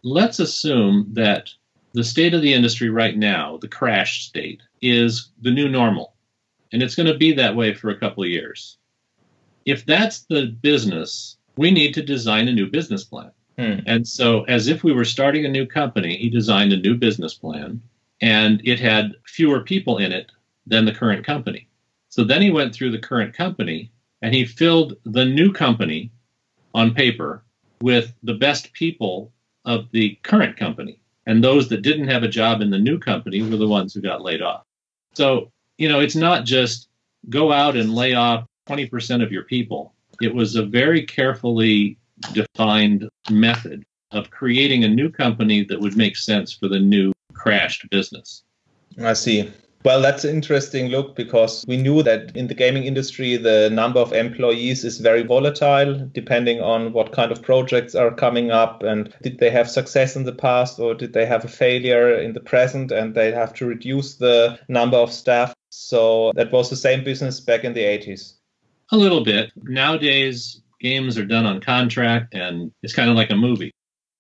let's 0.04 0.39
assume 0.39 1.08
that 1.13 1.50
the 1.98 2.04
state 2.04 2.36
of 2.36 2.44
the 2.44 2.54
industry 2.54 2.92
right 2.92 3.18
now, 3.18 3.58
the 3.58 3.68
crash 3.68 4.24
state, 4.24 4.62
is 4.84 5.32
the 5.42 5.50
new 5.50 5.68
normal. 5.68 6.14
And 6.72 6.84
it's 6.84 6.94
going 6.94 7.12
to 7.12 7.18
be 7.18 7.34
that 7.34 7.56
way 7.56 7.74
for 7.74 7.90
a 7.90 7.98
couple 8.00 8.24
of 8.24 8.30
years. 8.30 8.78
If 9.66 9.84
that's 9.84 10.20
the 10.26 10.56
business, 10.62 11.38
we 11.58 11.72
need 11.72 11.96
to 11.96 12.04
design 12.04 12.48
a 12.48 12.54
new 12.54 12.68
business 12.68 13.04
plan. 13.04 13.32
Hmm. 13.58 13.80
And 13.88 14.08
so, 14.08 14.44
as 14.44 14.68
if 14.68 14.84
we 14.84 14.94
were 14.94 15.06
starting 15.06 15.44
a 15.44 15.50
new 15.50 15.66
company, 15.66 16.18
he 16.18 16.30
designed 16.30 16.72
a 16.72 16.80
new 16.80 16.94
business 16.94 17.34
plan, 17.34 17.82
and 18.22 18.62
it 18.64 18.80
had 18.80 19.16
fewer 19.26 19.62
people 19.62 19.98
in 19.98 20.12
it 20.12 20.32
than 20.68 20.86
the 20.86 20.94
current 20.94 21.26
company. 21.26 21.68
So 22.10 22.24
then 22.24 22.44
he 22.44 22.52
went 22.52 22.76
through 22.76 22.92
the 22.92 23.00
current 23.00 23.34
company 23.34 23.92
and 24.22 24.36
he 24.36 24.46
filled 24.46 24.98
the 25.04 25.26
new 25.26 25.52
company 25.52 26.12
on 26.76 26.94
paper 26.94 27.44
with 27.82 28.14
the 28.22 28.36
best 28.36 28.72
people 28.74 29.34
of 29.66 29.90
the 29.92 30.20
current 30.22 30.58
company. 30.58 31.00
And 31.28 31.44
those 31.44 31.68
that 31.70 31.82
didn't 31.82 32.08
have 32.08 32.24
a 32.24 32.28
job 32.30 32.62
in 32.62 32.72
the 32.72 32.80
new 32.80 32.98
company 32.98 33.42
were 33.42 33.58
the 33.58 33.68
ones 33.68 33.94
who 33.94 34.02
got 34.02 34.22
laid 34.22 34.42
off. 34.42 34.63
So, 35.13 35.52
you 35.78 35.90
know, 35.90 36.00
it's 36.00 36.16
not 36.16 36.46
just 36.46 36.88
go 37.30 37.52
out 37.52 37.76
and 37.76 37.94
lay 37.94 38.13
off 38.13 38.48
20% 38.70 39.22
of 39.22 39.32
your 39.32 39.44
people. 39.44 39.94
It 40.22 40.34
was 40.34 40.56
a 40.56 40.63
very 40.63 41.06
carefully 41.06 41.98
defined 42.32 43.10
method 43.30 43.84
of 44.12 44.32
creating 44.32 44.86
a 44.86 44.88
new 44.88 45.12
company 45.12 45.66
that 45.66 45.80
would 45.80 45.98
make 45.98 46.16
sense 46.16 46.54
for 46.54 46.70
the 46.70 46.80
new 46.80 47.12
crashed 47.34 47.90
business. 47.90 48.44
I 48.98 49.12
see. 49.12 49.52
Well, 49.88 50.02
that's 50.02 50.26
an 50.26 50.36
interesting 50.36 50.89
look 50.89 51.15
because 51.15 51.63
we 51.65 51.78
knew 51.78 52.04
that 52.04 52.36
in 52.36 52.47
the 52.47 52.54
gaming 52.54 52.84
industry, 52.84 53.38
the 53.38 53.69
number 53.69 54.02
of 54.02 54.12
employees 54.12 54.84
is 54.84 54.97
very 54.97 55.23
volatile 55.23 56.10
depending 56.12 56.60
on 56.60 56.91
what 56.91 57.13
kind 57.13 57.32
of 57.32 57.41
projects 57.41 57.95
are 57.95 58.13
coming 58.13 58.52
up 58.52 58.84
and 58.84 59.15
did 59.21 59.39
they 59.39 59.50
have 59.50 59.69
success 59.69 60.17
in 60.17 60.26
the 60.26 60.34
past 60.34 60.78
or 60.78 60.93
did 60.93 61.13
they 61.13 61.26
have 61.26 61.45
a 61.45 61.47
failure 61.47 62.13
in 62.19 62.34
the 62.34 62.41
present 62.41 62.91
and 62.91 63.15
they 63.15 63.32
have 63.32 63.54
to 63.54 63.65
reduce 63.65 64.15
the 64.15 64.60
number 64.67 64.97
of 64.97 65.10
staff. 65.10 65.54
So 65.69 66.34
that 66.36 66.52
was 66.52 66.69
the 66.69 66.76
same 66.76 67.06
business 67.06 67.39
back 67.39 67.63
in 67.63 67.71
the 67.71 67.84
80s. 67.84 68.34
A 68.91 68.97
little 68.97 69.23
bit. 69.23 69.54
Nowadays, 69.56 70.62
games 70.82 71.17
are 71.17 71.26
done 71.26 71.45
on 71.45 71.62
contract 71.62 72.34
and 72.34 72.73
it's 72.84 72.93
kind 72.93 73.10
of 73.10 73.15
like 73.15 73.30
a 73.30 73.38
movie. 73.38 73.71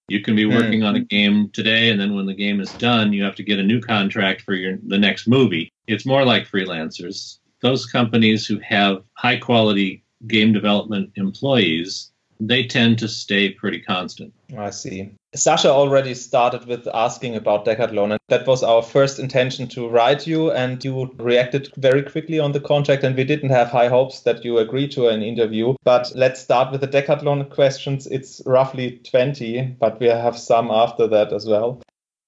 You 0.07 0.21
can 0.21 0.35
be 0.35 0.43
hmm. 0.43 0.55
working 0.55 0.79
mm. 0.81 0.87
on 0.87 0.95
a 0.95 1.01
game 1.01 1.49
today 1.49 1.89
and 1.89 1.99
then 1.99 2.15
when 2.15 2.25
the 2.25 2.33
game 2.33 2.61
is 2.61 2.71
done, 2.73 3.11
you 3.11 3.23
have 3.23 3.35
to 3.35 3.43
get 3.43 3.59
a 3.59 3.63
new 3.63 3.81
contract 3.81 4.41
for 4.41 4.53
your 4.53 4.77
the 4.87 4.97
next 4.97 5.27
movie. 5.27 5.71
It's 5.87 6.05
more 6.05 6.23
like 6.23 6.47
freelancers. 6.47 7.39
Those 7.61 7.85
companies 7.85 8.45
who 8.45 8.59
have 8.59 9.03
high 9.13 9.37
quality 9.37 10.03
game 10.27 10.53
development 10.53 11.11
employees 11.15 12.11
they 12.39 12.65
tend 12.65 12.99
to 12.99 13.07
stay 13.07 13.49
pretty 13.49 13.79
constant. 13.79 14.33
I 14.57 14.69
see. 14.69 15.11
Sasha 15.35 15.69
already 15.69 16.13
started 16.13 16.65
with 16.65 16.87
asking 16.93 17.35
about 17.35 17.65
Decathlon, 17.65 18.11
and 18.11 18.19
that 18.29 18.47
was 18.47 18.63
our 18.63 18.81
first 18.81 19.19
intention 19.19 19.67
to 19.69 19.87
write 19.87 20.25
you, 20.25 20.51
and 20.51 20.83
you 20.83 21.13
reacted 21.17 21.71
very 21.77 22.01
quickly 22.01 22.39
on 22.39 22.53
the 22.53 22.59
contract, 22.59 23.03
and 23.03 23.15
we 23.15 23.23
didn't 23.23 23.49
have 23.49 23.69
high 23.69 23.89
hopes 23.89 24.21
that 24.21 24.43
you 24.43 24.57
agreed 24.57 24.91
to 24.91 25.09
an 25.09 25.21
interview. 25.21 25.75
But 25.83 26.11
let's 26.15 26.41
start 26.41 26.71
with 26.71 26.81
the 26.81 26.87
Decathlon 26.87 27.49
questions. 27.49 28.07
It's 28.07 28.41
roughly 28.45 28.99
20, 29.09 29.75
but 29.79 29.99
we 29.99 30.07
have 30.07 30.37
some 30.37 30.71
after 30.71 31.07
that 31.07 31.33
as 31.33 31.45
well. 31.45 31.81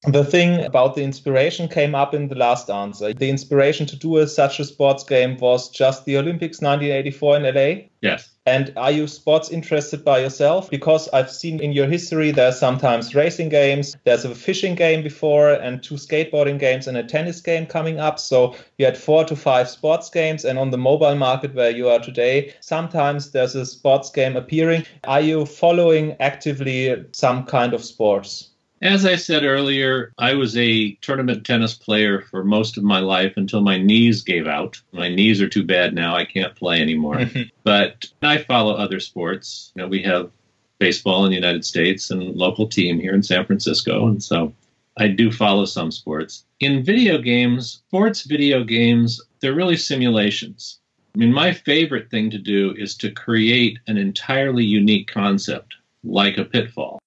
The 0.03 0.23
thing 0.23 0.63
about 0.63 0.95
the 0.95 1.03
inspiration 1.03 1.67
came 1.67 1.93
up 1.93 2.13
in 2.13 2.29
the 2.29 2.35
last 2.35 2.69
answer. 2.69 3.13
The 3.13 3.29
inspiration 3.29 3.85
to 3.87 3.97
do 3.97 4.17
a, 4.17 4.27
such 4.27 4.57
a 4.61 4.63
sports 4.63 5.03
game 5.03 5.35
was 5.37 5.69
just 5.69 6.05
the 6.05 6.17
Olympics 6.17 6.61
1984 6.61 7.35
in 7.35 7.43
LA. 7.43 7.83
Yes. 8.01 8.29
And 8.45 8.71
are 8.77 8.91
you 8.91 9.07
sports 9.07 9.49
interested 9.49 10.05
by 10.05 10.19
yourself? 10.19 10.69
Because 10.69 11.09
I've 11.09 11.29
seen 11.29 11.59
in 11.59 11.73
your 11.73 11.87
history 11.87 12.31
there's 12.31 12.57
sometimes 12.57 13.13
racing 13.13 13.49
games, 13.49 13.97
there's 14.05 14.23
a 14.23 14.33
fishing 14.33 14.73
game 14.75 15.03
before, 15.03 15.51
and 15.51 15.83
two 15.83 15.95
skateboarding 15.95 16.59
games 16.59 16.87
and 16.87 16.95
a 16.95 17.03
tennis 17.03 17.41
game 17.41 17.65
coming 17.65 17.99
up. 17.99 18.19
So 18.19 18.55
you 18.77 18.85
had 18.85 18.97
four 18.97 19.25
to 19.25 19.35
five 19.35 19.69
sports 19.69 20.09
games. 20.09 20.45
And 20.45 20.57
on 20.57 20.71
the 20.71 20.77
mobile 20.77 21.15
market 21.15 21.53
where 21.53 21.71
you 21.71 21.89
are 21.89 21.99
today, 21.99 22.53
sometimes 22.61 23.31
there's 23.31 23.55
a 23.55 23.65
sports 23.65 24.11
game 24.11 24.37
appearing. 24.37 24.85
Are 25.03 25.21
you 25.21 25.45
following 25.45 26.15
actively 26.21 27.05
some 27.11 27.45
kind 27.45 27.73
of 27.73 27.83
sports? 27.83 28.48
As 28.81 29.05
I 29.05 29.17
said 29.17 29.43
earlier, 29.43 30.13
I 30.17 30.35
was 30.35 30.55
a 30.55 30.93
tournament 31.01 31.45
tennis 31.45 31.73
player 31.73 32.21
for 32.21 32.45
most 32.45 32.77
of 32.77 32.83
my 32.83 32.99
life 32.99 33.33
until 33.35 33.59
my 33.59 33.77
knees 33.77 34.21
gave 34.21 34.47
out. 34.47 34.81
My 34.93 35.09
knees 35.09 35.41
are 35.41 35.49
too 35.49 35.65
bad 35.65 35.93
now. 35.93 36.15
I 36.15 36.23
can't 36.23 36.55
play 36.55 36.79
anymore. 36.79 37.29
but 37.65 38.05
I 38.21 38.37
follow 38.37 38.75
other 38.75 39.01
sports. 39.01 39.73
You 39.75 39.81
know, 39.81 39.89
we 39.89 40.01
have 40.03 40.31
baseball 40.79 41.25
in 41.25 41.31
the 41.31 41.35
United 41.35 41.65
States 41.65 42.09
and 42.09 42.37
local 42.37 42.67
team 42.67 42.99
here 42.99 43.13
in 43.13 43.21
San 43.21 43.45
Francisco. 43.45 44.07
And 44.07 44.23
so 44.23 44.53
I 44.95 45.09
do 45.09 45.29
follow 45.29 45.65
some 45.65 45.91
sports. 45.91 46.45
In 46.61 46.81
video 46.81 47.17
games, 47.17 47.81
sports 47.87 48.23
video 48.23 48.63
games, 48.63 49.21
they're 49.41 49.53
really 49.53 49.77
simulations. 49.77 50.79
I 51.15 51.17
mean, 51.17 51.33
my 51.33 51.51
favorite 51.51 52.09
thing 52.09 52.29
to 52.29 52.37
do 52.37 52.73
is 52.77 52.95
to 52.97 53.11
create 53.11 53.77
an 53.87 53.97
entirely 53.97 54.63
unique 54.63 55.11
concept, 55.11 55.75
like 56.05 56.37
a 56.37 56.45
pitfall, 56.45 56.99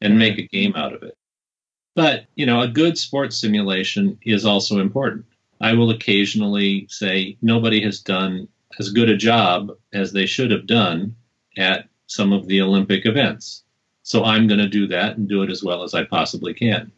and 0.00 0.18
make 0.18 0.38
a 0.38 0.46
game 0.46 0.74
out 0.74 0.94
of 0.94 1.02
it. 1.02 1.17
But, 1.98 2.26
you 2.36 2.46
know, 2.46 2.60
a 2.60 2.68
good 2.68 2.96
sports 2.96 3.36
simulation 3.36 4.16
is 4.22 4.44
also 4.46 4.78
important. 4.78 5.24
I 5.60 5.72
will 5.72 5.90
occasionally 5.90 6.86
say 6.88 7.36
nobody 7.42 7.82
has 7.82 7.98
done 7.98 8.46
as 8.78 8.90
good 8.90 9.10
a 9.10 9.16
job 9.16 9.72
as 9.92 10.12
they 10.12 10.24
should 10.24 10.52
have 10.52 10.68
done 10.68 11.16
at 11.56 11.88
some 12.06 12.32
of 12.32 12.46
the 12.46 12.60
Olympic 12.60 13.04
events. 13.04 13.64
So 14.04 14.22
I'm 14.22 14.46
going 14.46 14.60
to 14.60 14.68
do 14.68 14.86
that 14.86 15.16
and 15.16 15.28
do 15.28 15.42
it 15.42 15.50
as 15.50 15.64
well 15.64 15.82
as 15.82 15.92
I 15.92 16.04
possibly 16.04 16.54
can. 16.54 16.92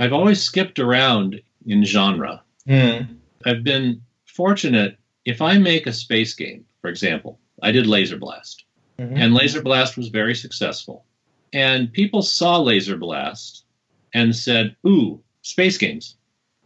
I've 0.00 0.12
always 0.12 0.42
skipped 0.42 0.80
around 0.80 1.40
in 1.66 1.84
genre. 1.84 2.42
Mm. 2.66 3.06
I've 3.46 3.62
been 3.62 4.02
fortunate 4.26 4.98
if 5.24 5.40
I 5.40 5.58
make 5.58 5.86
a 5.86 5.92
space 5.92 6.34
game, 6.34 6.64
for 6.80 6.90
example, 6.90 7.38
I 7.62 7.70
did 7.70 7.86
Laser 7.86 8.16
Blast. 8.16 8.64
Mhm. 8.98 9.16
And 9.16 9.32
Laser 9.32 9.62
Blast 9.62 9.96
was 9.96 10.08
very 10.08 10.34
successful. 10.34 11.04
And 11.52 11.92
people 11.92 12.22
saw 12.22 12.58
Laser 12.58 12.96
Blast 12.96 13.64
and 14.14 14.34
said, 14.34 14.76
Ooh, 14.86 15.22
space 15.42 15.78
games. 15.78 16.16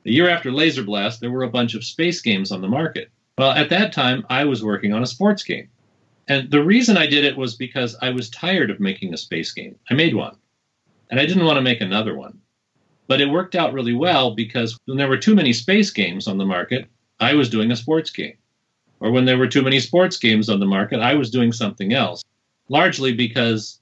The 0.04 0.12
year 0.12 0.28
after 0.28 0.52
Laser 0.52 0.82
Blast, 0.82 1.20
there 1.20 1.30
were 1.30 1.44
a 1.44 1.50
bunch 1.50 1.74
of 1.74 1.84
space 1.84 2.20
games 2.20 2.52
on 2.52 2.60
the 2.60 2.68
market. 2.68 3.10
Well, 3.38 3.52
at 3.52 3.70
that 3.70 3.92
time, 3.92 4.24
I 4.28 4.44
was 4.44 4.62
working 4.62 4.92
on 4.92 5.02
a 5.02 5.06
sports 5.06 5.42
game. 5.42 5.68
And 6.28 6.50
the 6.50 6.62
reason 6.62 6.96
I 6.96 7.06
did 7.06 7.24
it 7.24 7.36
was 7.36 7.54
because 7.54 7.96
I 8.00 8.10
was 8.10 8.30
tired 8.30 8.70
of 8.70 8.80
making 8.80 9.12
a 9.12 9.18
space 9.18 9.52
game. 9.52 9.76
I 9.90 9.94
made 9.94 10.14
one, 10.14 10.36
and 11.10 11.20
I 11.20 11.26
didn't 11.26 11.44
want 11.44 11.56
to 11.56 11.62
make 11.62 11.80
another 11.80 12.16
one. 12.16 12.38
But 13.06 13.20
it 13.20 13.28
worked 13.28 13.54
out 13.54 13.74
really 13.74 13.92
well 13.92 14.34
because 14.34 14.78
when 14.86 14.96
there 14.96 15.08
were 15.08 15.18
too 15.18 15.34
many 15.34 15.52
space 15.52 15.90
games 15.90 16.26
on 16.26 16.38
the 16.38 16.46
market, 16.46 16.86
I 17.20 17.34
was 17.34 17.50
doing 17.50 17.70
a 17.70 17.76
sports 17.76 18.10
game. 18.10 18.36
Or 19.00 19.10
when 19.10 19.26
there 19.26 19.36
were 19.36 19.48
too 19.48 19.62
many 19.62 19.80
sports 19.80 20.16
games 20.16 20.48
on 20.48 20.60
the 20.60 20.66
market, 20.66 21.00
I 21.00 21.14
was 21.14 21.30
doing 21.30 21.52
something 21.52 21.92
else. 21.92 22.22
Largely 22.68 23.12
because 23.12 23.80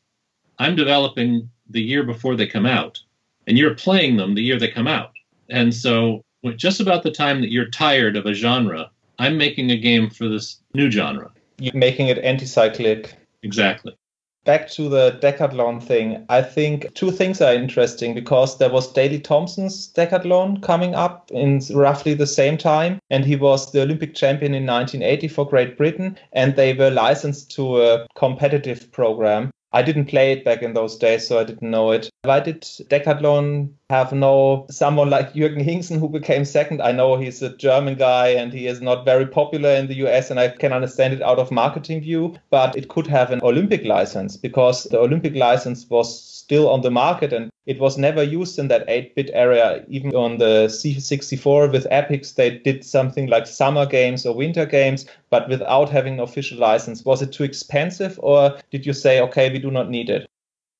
I'm 0.58 0.74
developing 0.74 1.48
the 1.70 1.82
year 1.82 2.02
before 2.02 2.34
they 2.34 2.46
come 2.46 2.66
out, 2.66 2.98
and 3.46 3.58
you're 3.58 3.74
playing 3.74 4.16
them 4.16 4.34
the 4.34 4.42
year 4.42 4.58
they 4.58 4.68
come 4.68 4.88
out. 4.88 5.12
And 5.50 5.74
so, 5.74 6.22
just 6.56 6.80
about 6.80 7.02
the 7.02 7.10
time 7.10 7.40
that 7.40 7.50
you're 7.50 7.68
tired 7.68 8.16
of 8.16 8.26
a 8.26 8.34
genre, 8.34 8.90
I'm 9.18 9.36
making 9.36 9.70
a 9.70 9.76
game 9.76 10.10
for 10.10 10.28
this 10.28 10.60
new 10.74 10.90
genre. 10.90 11.30
You're 11.58 11.74
making 11.74 12.08
it 12.08 12.18
anti-cyclic. 12.18 13.14
Exactly. 13.42 13.96
Back 14.44 14.68
to 14.70 14.88
the 14.88 15.20
decathlon 15.22 15.80
thing, 15.80 16.26
I 16.28 16.42
think 16.42 16.92
two 16.94 17.12
things 17.12 17.40
are 17.40 17.54
interesting 17.54 18.12
because 18.12 18.58
there 18.58 18.70
was 18.70 18.92
Daley 18.92 19.20
Thompson's 19.20 19.92
decathlon 19.92 20.60
coming 20.62 20.96
up 20.96 21.30
in 21.30 21.60
roughly 21.72 22.14
the 22.14 22.26
same 22.26 22.58
time, 22.58 22.98
and 23.08 23.24
he 23.24 23.36
was 23.36 23.70
the 23.70 23.82
Olympic 23.82 24.16
champion 24.16 24.52
in 24.52 24.66
1980 24.66 25.28
for 25.28 25.48
Great 25.48 25.76
Britain, 25.76 26.18
and 26.32 26.56
they 26.56 26.72
were 26.72 26.90
licensed 26.90 27.52
to 27.52 27.82
a 27.82 28.08
competitive 28.16 28.90
program. 28.90 29.52
I 29.74 29.82
didn't 29.82 30.06
play 30.06 30.32
it 30.32 30.44
back 30.44 30.62
in 30.62 30.74
those 30.74 30.96
days, 30.96 31.26
so 31.26 31.38
I 31.38 31.44
didn't 31.44 31.70
know 31.70 31.92
it. 31.92 32.10
Why 32.24 32.40
did 32.40 32.62
Decathlon 32.62 33.70
have 33.88 34.12
no 34.12 34.66
someone 34.70 35.08
like 35.08 35.32
Jürgen 35.32 35.62
Hingsen 35.62 35.98
who 35.98 36.08
became 36.08 36.44
second? 36.44 36.82
I 36.82 36.92
know 36.92 37.16
he's 37.16 37.42
a 37.42 37.56
German 37.56 37.94
guy 37.94 38.28
and 38.28 38.52
he 38.52 38.66
is 38.66 38.80
not 38.80 39.04
very 39.04 39.26
popular 39.26 39.70
in 39.70 39.86
the 39.86 39.96
US, 40.06 40.30
and 40.30 40.38
I 40.38 40.48
can 40.48 40.72
understand 40.72 41.14
it 41.14 41.22
out 41.22 41.38
of 41.38 41.50
marketing 41.50 42.00
view, 42.00 42.34
but 42.50 42.76
it 42.76 42.88
could 42.88 43.06
have 43.06 43.30
an 43.30 43.40
Olympic 43.42 43.84
license 43.84 44.36
because 44.36 44.84
the 44.84 44.98
Olympic 44.98 45.34
license 45.34 45.88
was 45.88 46.31
still 46.42 46.68
on 46.68 46.80
the 46.82 46.90
market 46.90 47.32
and 47.32 47.50
it 47.66 47.78
was 47.78 47.96
never 47.96 48.22
used 48.22 48.58
in 48.58 48.68
that 48.68 48.86
8-bit 48.88 49.30
area. 49.32 49.84
Even 49.88 50.14
on 50.14 50.38
the 50.38 50.66
C64 50.66 51.70
with 51.70 51.86
Epyx, 51.90 52.34
they 52.34 52.58
did 52.58 52.84
something 52.84 53.28
like 53.28 53.46
summer 53.46 53.86
games 53.86 54.26
or 54.26 54.34
winter 54.34 54.66
games, 54.66 55.06
but 55.30 55.48
without 55.48 55.88
having 55.88 56.14
an 56.14 56.20
official 56.20 56.58
license. 56.58 57.04
Was 57.04 57.22
it 57.22 57.32
too 57.32 57.44
expensive 57.44 58.18
or 58.22 58.58
did 58.70 58.84
you 58.84 58.92
say, 58.92 59.20
okay, 59.20 59.50
we 59.50 59.58
do 59.58 59.70
not 59.70 59.90
need 59.90 60.10
it? 60.10 60.28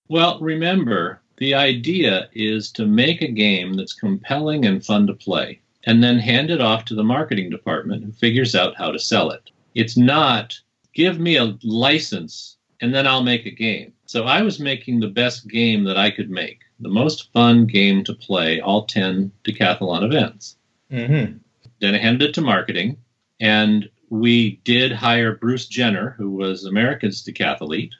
Well, 0.09 0.41
remember, 0.41 1.21
the 1.37 1.55
idea 1.55 2.29
is 2.33 2.71
to 2.73 2.87
make 2.87 3.23
a 3.23 3.29
game 3.29 3.75
that's 3.75 3.95
compelling 3.95 4.67
and 4.67 4.85
fun 4.85 5.07
to 5.07 5.15
play, 5.15 5.61
and 5.85 6.03
then 6.03 6.19
hand 6.19 6.51
it 6.51 6.61
off 6.61 6.85
to 6.87 6.95
the 6.95 7.05
marketing 7.05 7.51
department 7.51 8.05
who 8.05 8.13
figures 8.13 8.55
out 8.55 8.77
how 8.77 8.91
to 8.91 8.99
sell 8.99 9.31
it. 9.31 9.51
It's 9.75 9.97
not 9.97 10.59
give 10.95 11.19
me 11.19 11.37
a 11.37 11.57
license 11.63 12.59
and 12.81 12.93
then 12.93 13.07
I'll 13.07 13.23
make 13.23 13.47
a 13.47 13.51
game. 13.51 13.93
So 14.13 14.25
I 14.25 14.43
was 14.43 14.61
making 14.61 15.01
the 15.01 15.09
best 15.09 15.49
game 15.49 15.85
that 15.85 15.97
I 15.97 16.11
could 16.11 16.29
make, 16.29 16.61
the 16.81 16.91
most 16.91 17.33
fun 17.33 17.65
game 17.65 18.05
to 18.05 18.13
play 18.13 18.61
all 18.61 18.85
10 18.85 19.33
decathlon 19.43 20.05
events. 20.05 20.59
Mm-hmm. 20.91 21.39
Then 21.81 21.95
I 21.95 21.97
handed 21.97 22.29
it 22.29 22.35
to 22.35 22.43
marketing, 22.43 22.99
and 23.41 23.89
we 24.11 24.61
did 24.65 24.93
hire 24.93 25.37
Bruce 25.37 25.65
Jenner, 25.65 26.11
who 26.19 26.29
was 26.29 26.67
America's 26.67 27.23
decathlete, 27.23 27.93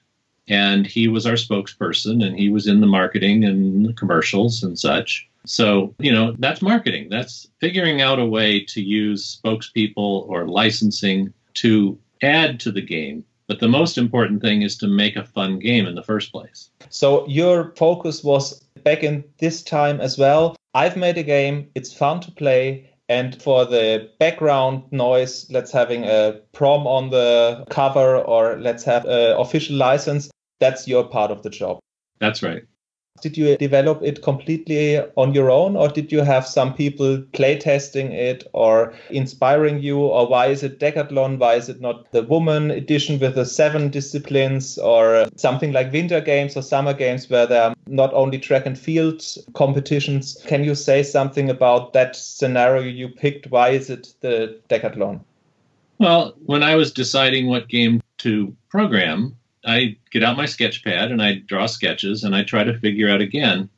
and 0.49 0.87
he 0.87 1.09
was 1.09 1.25
our 1.25 1.33
spokesperson, 1.33 2.23
and 2.23 2.39
he 2.39 2.51
was 2.51 2.67
in 2.67 2.83
the 2.83 2.87
marketing 2.87 3.47
and 3.47 3.87
the 3.87 3.95
commercials 3.95 4.63
and 4.63 4.79
such. 4.79 5.27
So, 5.47 5.95
you 5.99 6.13
know, 6.13 6.37
that's 6.39 6.61
marketing. 6.61 7.09
That's 7.09 7.49
figuring 7.59 8.03
out 8.03 8.19
a 8.19 8.27
way 8.27 8.63
to 8.67 8.83
use 8.83 9.41
spokespeople 9.43 10.29
or 10.29 10.47
licensing 10.47 11.33
to 11.55 11.99
add 12.21 12.61
to 12.61 12.71
the 12.71 12.83
game. 12.83 13.25
But 13.53 13.61
the 13.61 13.69
most 13.69 13.99
important 13.99 14.41
thing 14.41 14.63
is 14.63 14.79
to 14.79 14.89
make 14.89 15.15
a 15.15 15.27
fun 15.27 15.59
game 15.59 15.85
in 15.85 15.95
the 15.95 16.03
first 16.03 16.33
place. 16.33 16.71
So 16.89 17.29
your 17.29 17.75
focus 17.77 18.25
was 18.25 18.59
back 18.83 19.03
in 19.03 19.25
this 19.41 19.63
time 19.63 20.01
as 20.01 20.17
well. 20.17 20.57
I've 20.73 20.97
made 20.97 21.19
a 21.19 21.23
game, 21.23 21.69
it's 21.75 21.93
fun 21.93 22.23
to 22.23 22.31
play. 22.31 22.91
And 23.11 23.43
for 23.43 23.67
the 23.67 24.09
background 24.19 24.85
noise, 24.91 25.51
let's 25.51 25.71
having 25.71 26.05
a 26.05 26.41
prom 26.53 26.87
on 26.87 27.11
the 27.11 27.67
cover 27.69 28.17
or 28.17 28.59
let's 28.59 28.85
have 28.85 29.05
an 29.05 29.37
official 29.37 29.77
license. 29.77 30.31
That's 30.59 30.89
your 30.89 31.05
part 31.05 31.31
of 31.31 31.43
the 31.43 31.51
job. 31.51 31.79
That's 32.21 32.43
right. 32.43 32.63
Did 33.21 33.37
you 33.37 33.57
develop 33.57 34.03
it 34.03 34.23
completely 34.23 34.99
on 35.17 35.33
your 35.33 35.49
own, 35.49 35.77
or 35.77 35.87
did 35.89 36.11
you 36.11 36.23
have 36.23 36.45
some 36.45 36.75
people 36.75 37.19
playtesting 37.33 38.11
it 38.11 38.49
or 38.53 38.95
inspiring 39.11 39.81
you? 39.81 39.99
Or 39.99 40.27
why 40.27 40.47
is 40.47 40.65
it 40.65 40.81
Decathlon? 40.81 41.39
Why 41.39 41.55
is 41.55 41.69
it 41.69 41.81
not 41.81 42.11
the 42.11 42.25
woman 42.25 42.73
edition 42.73 43.21
with 43.21 43.37
the 43.37 43.45
seven 43.45 43.91
disciplines, 43.91 44.77
or 44.79 45.29
something 45.37 45.73
like 45.73 45.93
winter 45.93 46.21
games 46.21 46.57
or 46.57 46.63
summer 46.63 46.95
games 46.95 47.31
where 47.31 47.47
there 47.47 47.63
are 47.63 47.75
not 47.87 48.13
only 48.13 48.39
track 48.39 48.67
and 48.67 48.77
field 48.77 49.23
competitions? 49.55 50.43
Can 50.47 50.65
you 50.65 50.75
say 50.75 51.05
something 51.05 51.49
about 51.49 51.93
that 51.93 52.17
scenario 52.17 52.83
you 52.83 53.09
picked? 53.09 53.53
Why 53.53 53.69
is 53.69 53.89
it 53.89 54.15
the 54.21 54.59
Decathlon? 54.69 55.21
Well, 55.99 56.35
when 56.47 56.65
I 56.65 56.75
was 56.75 56.91
deciding 56.91 57.47
what 57.47 57.69
game 57.69 58.01
to 58.19 58.57
program, 58.69 59.37
I 59.65 59.97
get 60.11 60.25
out 60.25 60.37
my 60.37 60.47
sketch 60.47 60.85
pad 60.85 61.11
and 61.11 61.23
I 61.23 61.37
draw 61.47 61.67
sketches 61.67 62.25
and 62.25 62.35
I 62.35 62.43
try 62.43 62.65
to 62.65 62.79
figure 62.79 63.09
out 63.09 63.21
again 63.21 63.69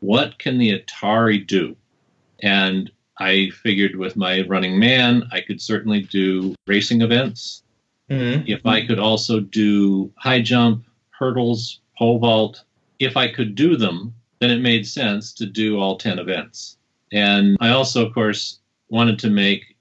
what 0.00 0.38
can 0.38 0.58
the 0.58 0.78
Atari 0.78 1.46
do? 1.46 1.76
And 2.42 2.90
I 3.18 3.50
figured 3.62 3.96
with 3.96 4.16
my 4.16 4.42
running 4.42 4.78
man, 4.78 5.24
I 5.30 5.40
could 5.40 5.60
certainly 5.60 6.02
do 6.02 6.54
racing 6.66 7.02
events. 7.02 7.62
Mm-hmm. 8.10 8.44
If 8.46 8.66
I 8.66 8.84
could 8.84 8.98
also 8.98 9.40
do 9.40 10.12
high 10.16 10.42
jump, 10.42 10.84
hurdles, 11.10 11.80
pole 11.96 12.18
vault, 12.18 12.64
if 12.98 13.16
I 13.16 13.28
could 13.28 13.54
do 13.54 13.76
them, 13.76 14.12
then 14.40 14.50
it 14.50 14.60
made 14.60 14.86
sense 14.86 15.32
to 15.34 15.46
do 15.46 15.78
all 15.78 15.96
10 15.96 16.18
events. 16.18 16.76
And 17.12 17.56
I 17.60 17.68
also, 17.68 18.04
of 18.04 18.12
course, 18.12 18.58
wanted 18.88 19.18
to 19.20 19.30
make 19.30 19.76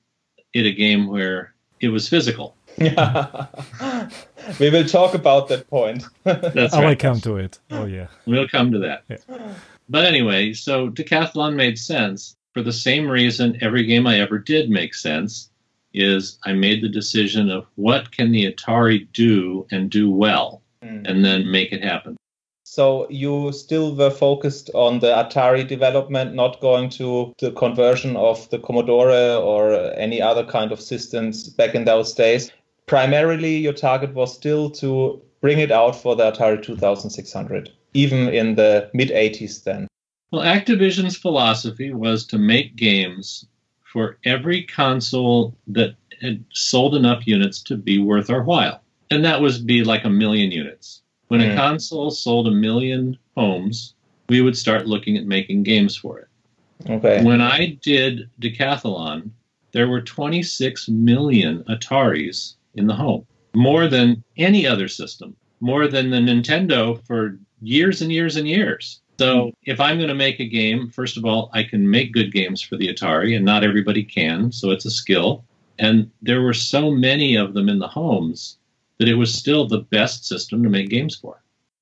it 0.53 0.65
a 0.65 0.71
game 0.71 1.07
where 1.07 1.55
it 1.79 1.89
was 1.89 2.07
physical. 2.07 2.55
we 4.59 4.69
will 4.69 4.85
talk 4.85 5.13
about 5.13 5.47
that 5.49 5.67
point. 5.69 6.03
That's 6.23 6.55
right. 6.55 6.73
I 6.73 6.89
will 6.89 6.95
come 6.95 7.19
to 7.21 7.37
it. 7.37 7.59
Oh 7.69 7.85
yeah. 7.85 8.07
We'll 8.25 8.47
come 8.47 8.71
to 8.71 8.79
that. 8.79 9.03
Yeah. 9.09 9.53
But 9.89 10.05
anyway, 10.05 10.53
so 10.53 10.89
Decathlon 10.89 11.55
made 11.55 11.77
sense 11.77 12.35
for 12.53 12.61
the 12.61 12.73
same 12.73 13.07
reason 13.09 13.57
every 13.61 13.85
game 13.85 14.07
I 14.07 14.19
ever 14.19 14.37
did 14.39 14.69
make 14.69 14.93
sense 14.93 15.49
is 15.93 16.39
I 16.45 16.53
made 16.53 16.81
the 16.81 16.89
decision 16.89 17.49
of 17.49 17.65
what 17.75 18.11
can 18.11 18.31
the 18.31 18.51
Atari 18.51 19.07
do 19.13 19.67
and 19.71 19.89
do 19.89 20.09
well 20.11 20.61
Mm. 20.83 21.07
and 21.07 21.23
then 21.23 21.51
make 21.51 21.71
it 21.71 21.83
happen. 21.83 22.17
So 22.63 23.07
you 23.09 23.51
still 23.51 23.95
were 23.95 24.09
focused 24.09 24.71
on 24.73 24.99
the 24.99 25.07
Atari 25.07 25.67
development, 25.67 26.33
not 26.33 26.59
going 26.61 26.89
to 26.91 27.33
the 27.39 27.51
conversion 27.51 28.15
of 28.15 28.49
the 28.49 28.57
Commodore 28.57 29.11
or 29.35 29.73
any 29.95 30.21
other 30.21 30.43
kind 30.43 30.71
of 30.71 30.81
systems 30.81 31.49
back 31.49 31.75
in 31.75 31.85
those 31.85 32.13
days. 32.13 32.51
Primarily, 32.87 33.57
your 33.57 33.73
target 33.73 34.13
was 34.13 34.33
still 34.33 34.69
to 34.71 35.21
bring 35.39 35.59
it 35.59 35.71
out 35.71 35.95
for 35.95 36.15
the 36.15 36.31
Atari 36.31 36.61
2600, 36.61 37.69
even 37.93 38.27
in 38.29 38.55
the 38.55 38.89
mid 38.93 39.09
80s 39.09 39.63
then. 39.63 39.87
Well, 40.31 40.41
Activision's 40.43 41.17
philosophy 41.17 41.93
was 41.93 42.25
to 42.27 42.37
make 42.37 42.75
games 42.75 43.45
for 43.83 44.17
every 44.25 44.63
console 44.63 45.55
that 45.67 45.95
had 46.21 46.43
sold 46.53 46.95
enough 46.95 47.27
units 47.27 47.61
to 47.63 47.75
be 47.75 47.97
worth 47.99 48.29
our 48.29 48.43
while. 48.43 48.81
And 49.09 49.25
that 49.25 49.41
was 49.41 49.59
be 49.59 49.83
like 49.83 50.05
a 50.05 50.09
million 50.09 50.51
units. 50.51 51.01
When 51.27 51.41
Mm. 51.41 51.53
a 51.53 51.55
console 51.55 52.11
sold 52.11 52.47
a 52.47 52.51
million 52.51 53.17
homes, 53.35 53.93
we 54.29 54.41
would 54.41 54.57
start 54.57 54.87
looking 54.87 55.17
at 55.17 55.25
making 55.25 55.63
games 55.63 55.95
for 55.95 56.19
it. 56.19 56.27
Okay. 56.89 57.23
When 57.23 57.41
I 57.41 57.77
did 57.81 58.29
Decathlon, 58.39 59.31
there 59.71 59.87
were 59.87 60.01
26 60.01 60.87
million 60.89 61.63
Ataris 61.69 62.55
in 62.75 62.87
the 62.87 62.95
home, 62.95 63.25
more 63.53 63.87
than 63.87 64.23
any 64.37 64.65
other 64.65 64.87
system, 64.87 65.35
more 65.59 65.87
than 65.87 66.09
the 66.09 66.17
Nintendo 66.17 67.03
for 67.05 67.37
years 67.61 68.01
and 68.01 68.11
years 68.11 68.35
and 68.35 68.47
years. 68.47 69.01
So 69.19 69.53
if 69.63 69.79
I'm 69.79 69.97
going 69.97 70.09
to 70.09 70.15
make 70.15 70.39
a 70.39 70.47
game, 70.47 70.89
first 70.89 71.15
of 71.15 71.25
all, 71.25 71.51
I 71.53 71.63
can 71.63 71.89
make 71.89 72.11
good 72.11 72.33
games 72.33 72.61
for 72.61 72.75
the 72.75 72.87
Atari, 72.87 73.35
and 73.35 73.45
not 73.45 73.63
everybody 73.63 74.03
can, 74.03 74.51
so 74.51 74.71
it's 74.71 74.85
a 74.85 74.91
skill. 74.91 75.43
And 75.77 76.09
there 76.23 76.41
were 76.41 76.53
so 76.53 76.89
many 76.89 77.35
of 77.35 77.53
them 77.53 77.69
in 77.69 77.79
the 77.79 77.87
homes 77.87 78.57
that 78.97 79.07
it 79.07 79.15
was 79.15 79.33
still 79.33 79.67
the 79.67 79.79
best 79.79 80.25
system 80.25 80.63
to 80.63 80.69
make 80.69 80.89
games 80.89 81.15
for. 81.15 81.41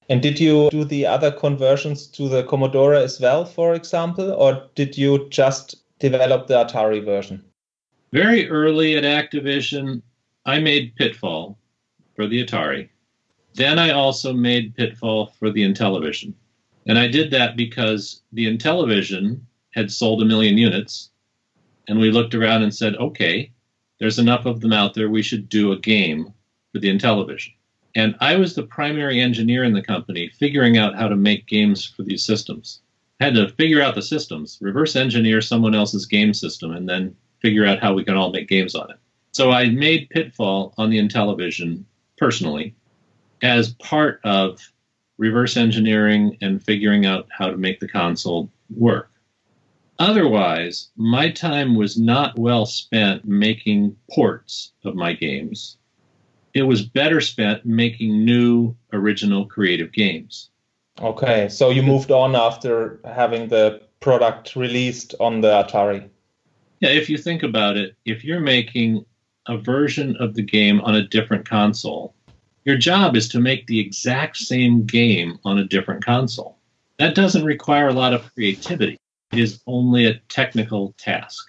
And 0.10 0.22
did 0.22 0.40
you 0.40 0.70
do 0.72 0.84
the 0.84 1.06
other 1.06 1.32
conversions 1.32 2.08
to 2.08 2.28
the 2.28 2.44
Commodore 2.44 2.96
as 2.96 3.20
well, 3.20 3.46
for 3.46 3.74
example, 3.74 4.32
or 4.32 4.64
did 4.76 4.98
you 4.98 5.30
just 5.30 5.76
develop 6.00 6.48
the 6.48 6.56
Atari 6.56 7.04
version? 7.04 7.44
Very 8.12 8.50
early 8.50 8.98
at 8.98 9.04
Activision, 9.04 10.02
I 10.50 10.60
made 10.60 10.95
Pitfall 10.95 11.60
for 12.16 12.26
the 12.26 12.43
Atari. 12.43 12.89
Then 13.54 13.78
I 13.78 13.91
also 13.91 14.34
made 14.34 14.76
Pitfall 14.76 15.28
for 15.38 15.52
the 15.52 15.62
Intellivision. 15.62 16.34
And 16.88 16.97
I 16.97 17.08
did 17.08 17.30
that 17.30 17.56
because 17.56 18.24
the 18.34 18.47
Intellivision 18.47 19.41
had 19.76 19.91
sold 19.91 20.24
a 20.24 20.26
million 20.26 20.58
units. 20.58 21.12
And 21.88 22.00
we 22.00 22.10
looked 22.10 22.34
around 22.34 22.64
and 22.64 22.74
said, 22.74 22.95
okay, 22.95 23.52
there's 24.00 24.18
enough 24.18 24.47
of 24.47 24.62
them 24.62 24.74
out 24.74 24.95
there. 24.95 25.08
We 25.08 25.22
should 25.22 25.50
do 25.50 25.72
a 25.72 25.80
game 25.80 26.34
for 26.74 26.80
the 26.80 26.89
Intellivision. 26.89 27.54
And 27.95 28.16
I 28.20 28.36
was 28.36 28.56
the 28.56 28.64
primary 28.64 29.22
engineer 29.22 29.64
in 29.64 29.74
the 29.74 29.84
company 29.84 30.30
figuring 30.30 30.80
out 30.80 30.95
how 30.95 31.08
to 31.08 31.16
make 31.16 31.45
games 31.45 31.86
for 31.86 32.02
these 32.02 32.26
systems. 32.26 32.82
I 33.22 33.26
had 33.26 33.36
to 33.36 33.50
figure 33.50 33.84
out 33.84 33.93
the 33.93 34.02
systems, 34.02 34.58
reverse 34.62 34.95
engineer 34.95 35.41
someone 35.41 35.76
else's 35.76 36.08
game 36.08 36.34
system, 36.34 36.72
and 36.72 36.89
then 36.89 37.16
figure 37.39 37.68
out 37.68 37.82
how 37.82 37.93
we 37.93 38.04
can 38.04 38.18
all 38.18 38.32
make 38.32 38.47
games 38.47 38.74
on 38.74 38.89
it. 38.89 38.97
So 39.32 39.51
I 39.51 39.69
made 39.69 40.09
Pitfall 40.09 40.73
on 40.77 40.89
the 40.89 40.99
Intellivision 40.99 41.84
personally 42.17 42.75
as 43.41 43.73
part 43.75 44.19
of 44.23 44.71
reverse 45.17 45.57
engineering 45.57 46.38
and 46.41 46.63
figuring 46.63 47.05
out 47.05 47.27
how 47.30 47.51
to 47.51 47.57
make 47.57 47.80
the 47.80 47.88
console 47.88 48.49
work. 48.75 49.11
Otherwise, 49.99 50.89
my 50.95 51.30
time 51.30 51.75
was 51.75 51.97
not 51.97 52.39
well 52.39 52.65
spent 52.65 53.25
making 53.25 53.95
ports 54.09 54.71
of 54.86 54.95
my 54.95 55.13
games. 55.13 55.77
It 56.53 56.63
was 56.63 56.82
better 56.82 57.19
spent 57.19 57.65
making 57.65 58.23
new, 58.23 58.75
original, 58.93 59.45
creative 59.45 59.91
games. 59.91 60.49
Okay, 61.01 61.49
so 61.49 61.69
you 61.69 61.84
moved 61.84 62.11
on 62.11 62.36
after 62.36 62.99
having 63.05 63.49
the 63.49 63.82
product 63.99 64.55
released 64.55 65.15
on 65.19 65.41
the 65.41 65.49
Atari. 65.49 66.09
Yeah, 66.80 66.89
if 66.89 67.09
you 67.09 67.17
think 67.17 67.43
about 67.43 67.75
it, 67.75 67.95
if 68.05 68.23
you're 68.23 68.39
making 68.39 69.05
a 69.50 69.58
version 69.58 70.16
of 70.18 70.36
the 70.36 70.43
game 70.43 70.80
on 70.82 70.95
a 70.95 71.08
different 71.08 71.50
console, 71.50 72.14
your 72.66 72.78
job 72.78 73.16
is 73.16 73.28
to 73.30 73.39
make 73.39 73.66
the 73.68 73.80
exact 73.80 74.38
same 74.38 74.86
game 74.86 75.39
on 75.43 75.58
a 75.58 75.66
different 75.66 76.06
console. 76.06 76.58
That 77.00 77.16
doesn't 77.16 77.43
require 77.43 77.88
a 77.88 77.93
lot 77.93 78.14
of 78.14 78.34
creativity. 78.36 78.97
It 79.32 79.39
is 79.39 79.62
only 79.66 80.06
a 80.06 80.20
technical 80.30 80.93
task. 80.97 81.47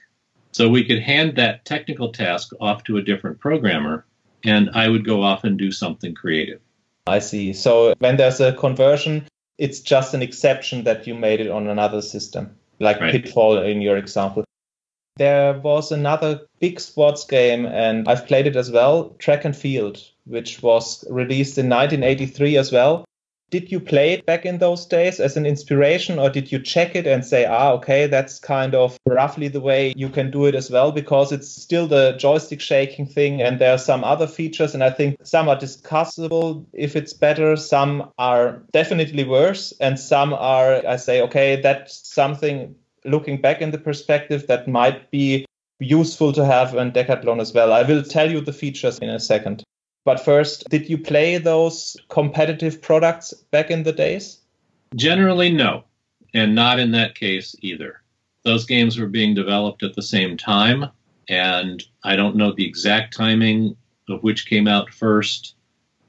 So 0.52 0.68
we 0.68 0.84
could 0.84 1.02
hand 1.02 1.36
that 1.36 1.64
technical 1.64 2.10
task 2.10 2.52
off 2.60 2.84
to 2.84 2.96
a 2.96 3.02
different 3.02 3.38
programmer, 3.38 4.06
and 4.44 4.70
I 4.74 4.88
would 4.88 5.04
go 5.04 5.22
off 5.22 5.44
and 5.44 5.58
do 5.58 5.70
something 5.70 6.14
creative. 6.14 6.60
I 7.06 7.18
see. 7.18 7.52
So 7.52 7.94
when 7.98 8.16
there's 8.16 8.40
a 8.40 8.52
conversion, 8.54 9.26
it's 9.58 9.80
just 9.80 10.14
an 10.14 10.22
exception 10.22 10.84
that 10.84 11.06
you 11.06 11.14
made 11.14 11.40
it 11.40 11.50
on 11.50 11.68
another 11.68 12.00
system, 12.00 12.56
like 12.78 13.00
Right. 13.00 13.12
Pitfall 13.12 13.58
in 13.58 13.82
your 13.82 13.96
example. 13.96 14.44
There 15.16 15.58
was 15.58 15.92
another 15.92 16.40
big 16.60 16.80
sports 16.80 17.24
game, 17.24 17.66
and 17.66 18.08
I've 18.08 18.26
played 18.26 18.46
it 18.46 18.56
as 18.56 18.70
well, 18.70 19.10
Track 19.18 19.44
and 19.44 19.56
Field, 19.56 20.02
which 20.24 20.62
was 20.62 21.04
released 21.10 21.58
in 21.58 21.68
1983 21.68 22.56
as 22.56 22.72
well. 22.72 23.04
Did 23.50 23.72
you 23.72 23.80
play 23.80 24.12
it 24.12 24.24
back 24.26 24.46
in 24.46 24.58
those 24.58 24.86
days 24.86 25.18
as 25.18 25.36
an 25.36 25.44
inspiration, 25.44 26.20
or 26.20 26.30
did 26.30 26.52
you 26.52 26.60
check 26.60 26.94
it 26.94 27.04
and 27.04 27.24
say, 27.24 27.46
ah, 27.46 27.72
okay, 27.72 28.06
that's 28.06 28.38
kind 28.38 28.76
of 28.76 28.96
roughly 29.08 29.48
the 29.48 29.60
way 29.60 29.92
you 29.96 30.08
can 30.08 30.30
do 30.30 30.46
it 30.46 30.54
as 30.54 30.70
well? 30.70 30.92
Because 30.92 31.32
it's 31.32 31.50
still 31.50 31.88
the 31.88 32.12
joystick 32.16 32.60
shaking 32.60 33.06
thing, 33.06 33.42
and 33.42 33.58
there 33.58 33.74
are 33.74 33.78
some 33.78 34.04
other 34.04 34.28
features, 34.28 34.72
and 34.72 34.84
I 34.84 34.90
think 34.90 35.16
some 35.24 35.48
are 35.48 35.56
discussable 35.56 36.64
if 36.72 36.94
it's 36.94 37.12
better, 37.12 37.56
some 37.56 38.12
are 38.18 38.62
definitely 38.72 39.24
worse, 39.24 39.72
and 39.80 39.98
some 39.98 40.32
are, 40.32 40.86
I 40.86 40.94
say, 40.94 41.20
okay, 41.22 41.60
that's 41.60 42.08
something 42.08 42.76
looking 43.04 43.40
back 43.40 43.60
in 43.60 43.70
the 43.70 43.78
perspective 43.78 44.46
that 44.46 44.68
might 44.68 45.10
be 45.10 45.46
useful 45.78 46.32
to 46.32 46.44
have 46.44 46.74
in 46.74 46.92
Decathlon 46.92 47.40
as 47.40 47.52
well. 47.52 47.72
I 47.72 47.82
will 47.82 48.02
tell 48.02 48.30
you 48.30 48.40
the 48.40 48.52
features 48.52 48.98
in 48.98 49.08
a 49.08 49.20
second. 49.20 49.62
But 50.04 50.24
first, 50.24 50.68
did 50.70 50.88
you 50.88 50.98
play 50.98 51.38
those 51.38 51.96
competitive 52.08 52.80
products 52.80 53.32
back 53.50 53.70
in 53.70 53.82
the 53.82 53.92
days? 53.92 54.38
Generally, 54.96 55.52
no, 55.52 55.84
and 56.34 56.54
not 56.54 56.78
in 56.78 56.92
that 56.92 57.14
case 57.14 57.54
either. 57.60 58.02
Those 58.44 58.64
games 58.64 58.98
were 58.98 59.06
being 59.06 59.34
developed 59.34 59.82
at 59.82 59.94
the 59.94 60.02
same 60.02 60.36
time, 60.36 60.86
and 61.28 61.82
I 62.02 62.16
don't 62.16 62.36
know 62.36 62.52
the 62.52 62.66
exact 62.66 63.14
timing 63.16 63.76
of 64.08 64.22
which 64.22 64.46
came 64.46 64.66
out 64.66 64.92
first, 64.92 65.54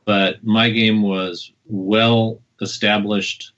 but 0.06 0.44
my 0.44 0.70
game 0.70 1.02
was 1.02 1.52
well 1.66 2.42
established 2.62 3.54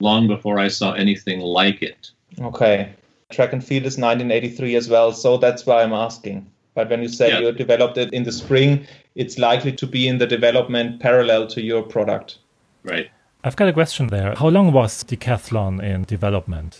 long 0.00 0.26
before 0.26 0.58
I 0.58 0.68
saw 0.68 0.92
anything 0.92 1.40
like 1.40 1.82
it. 1.82 2.10
Okay. 2.40 2.92
Track 3.30 3.52
and 3.52 3.64
field 3.64 3.86
is 3.86 3.98
1983 3.98 4.76
as 4.76 4.88
well, 4.88 5.12
so 5.12 5.36
that's 5.36 5.66
why 5.66 5.82
I'm 5.82 5.92
asking. 5.92 6.46
But 6.74 6.90
when 6.90 7.02
you 7.02 7.08
say 7.08 7.30
Yeah. 7.30 7.40
you 7.40 7.52
developed 7.52 7.96
it 7.98 8.12
in 8.12 8.22
the 8.22 8.32
spring, 8.32 8.86
it's 9.14 9.38
likely 9.38 9.72
to 9.72 9.86
be 9.86 10.06
in 10.06 10.18
the 10.18 10.26
development 10.26 11.00
parallel 11.00 11.46
to 11.48 11.62
your 11.62 11.82
product. 11.82 12.38
Right. 12.84 13.10
I've 13.42 13.56
got 13.56 13.68
a 13.68 13.72
question 13.72 14.08
there. 14.08 14.34
How 14.34 14.48
long 14.48 14.72
was 14.72 15.02
Decathlon 15.04 15.82
in 15.82 16.04
development? 16.04 16.78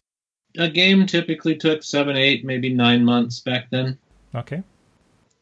A 0.58 0.68
game 0.68 1.06
typically 1.06 1.56
took 1.56 1.82
seven, 1.82 2.16
eight, 2.16 2.44
maybe 2.44 2.72
nine 2.72 3.04
months 3.04 3.40
back 3.40 3.68
then. 3.70 3.98
Okay. 4.34 4.62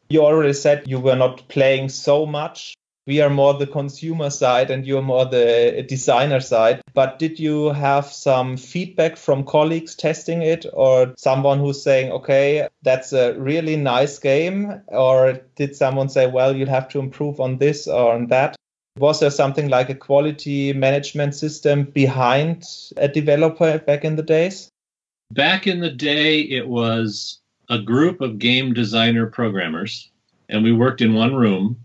You 0.09 0.23
already 0.23 0.53
said 0.53 0.83
you 0.85 0.99
were 0.99 1.15
not 1.15 1.47
playing 1.47 1.89
so 1.89 2.25
much. 2.25 2.75
We 3.07 3.21
are 3.21 3.29
more 3.29 3.53
the 3.53 3.67
consumer 3.67 4.31
side 4.31 4.71
and 4.71 4.85
you're 4.85 5.01
more 5.01 5.25
the 5.25 5.85
designer 5.87 6.39
side. 6.39 6.81
But 6.93 7.19
did 7.19 7.39
you 7.39 7.69
have 7.69 8.07
some 8.07 8.57
feedback 8.57 9.15
from 9.15 9.45
colleagues 9.45 9.93
testing 9.93 10.41
it 10.41 10.65
or 10.73 11.13
someone 11.17 11.59
who's 11.59 11.83
saying, 11.83 12.11
okay, 12.11 12.67
that's 12.81 13.13
a 13.13 13.33
really 13.37 13.75
nice 13.75 14.17
game? 14.17 14.81
Or 14.87 15.33
did 15.55 15.75
someone 15.75 16.09
say, 16.09 16.25
well, 16.25 16.55
you'll 16.55 16.69
have 16.69 16.89
to 16.89 16.99
improve 16.99 17.39
on 17.39 17.59
this 17.59 17.87
or 17.87 18.15
on 18.15 18.27
that? 18.27 18.55
Was 18.97 19.19
there 19.19 19.29
something 19.29 19.67
like 19.67 19.89
a 19.89 19.95
quality 19.95 20.73
management 20.73 21.35
system 21.35 21.83
behind 21.83 22.63
a 22.97 23.07
developer 23.07 23.77
back 23.77 24.05
in 24.05 24.15
the 24.15 24.23
days? 24.23 24.69
Back 25.31 25.67
in 25.67 25.79
the 25.81 25.91
day, 25.91 26.39
it 26.39 26.67
was 26.67 27.39
a 27.69 27.79
group 27.79 28.21
of 28.21 28.39
game 28.39 28.73
designer 28.73 29.27
programmers, 29.27 30.09
and 30.49 30.63
we 30.63 30.71
worked 30.71 31.01
in 31.01 31.13
one 31.13 31.35
room, 31.35 31.84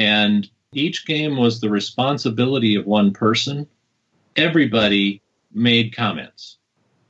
and 0.00 0.48
each 0.72 1.06
game 1.06 1.36
was 1.36 1.60
the 1.60 1.70
responsibility 1.70 2.74
of 2.74 2.86
one 2.86 3.12
person. 3.12 3.66
Everybody 4.34 5.20
made 5.52 5.94
comments. 5.94 6.56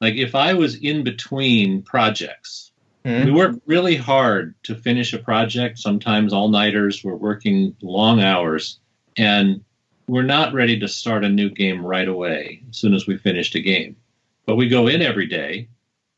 Like 0.00 0.14
if 0.14 0.34
I 0.34 0.54
was 0.54 0.74
in 0.76 1.04
between 1.04 1.82
projects, 1.82 2.66
Hmm? 3.04 3.24
we 3.24 3.30
worked 3.30 3.60
really 3.66 3.96
hard 3.96 4.54
to 4.64 4.74
finish 4.74 5.14
a 5.14 5.18
project, 5.18 5.78
sometimes 5.78 6.34
all 6.34 6.48
nighters, 6.48 7.02
we're 7.02 7.14
working 7.14 7.74
long 7.80 8.20
hours, 8.20 8.78
and 9.16 9.64
we're 10.06 10.22
not 10.22 10.52
ready 10.52 10.78
to 10.80 10.88
start 10.88 11.24
a 11.24 11.28
new 11.28 11.48
game 11.48 11.84
right 11.84 12.08
away 12.08 12.62
as 12.68 12.76
soon 12.76 12.92
as 12.92 13.06
we 13.06 13.16
finished 13.16 13.54
a 13.54 13.60
game. 13.60 13.96
But 14.44 14.56
we 14.56 14.68
go 14.68 14.86
in 14.86 15.00
every 15.00 15.26
day 15.26 15.68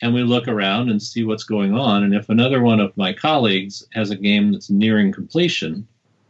and 0.01 0.13
we 0.13 0.25
look 0.25 0.49
around 0.49 0.89
and 0.91 1.01
see 1.01 1.23
what's 1.23 1.45
going 1.45 1.73
on. 1.73 2.03
And 2.03 2.15
if 2.15 2.29
another 2.29 2.61
one 2.63 2.81
of 2.81 2.97
my 2.97 3.13
colleagues 3.13 3.87
has 3.93 4.11
a 4.11 4.17
game 4.17 4.51
that's 4.51 4.71
nearing 4.71 5.13
completion, 5.13 5.87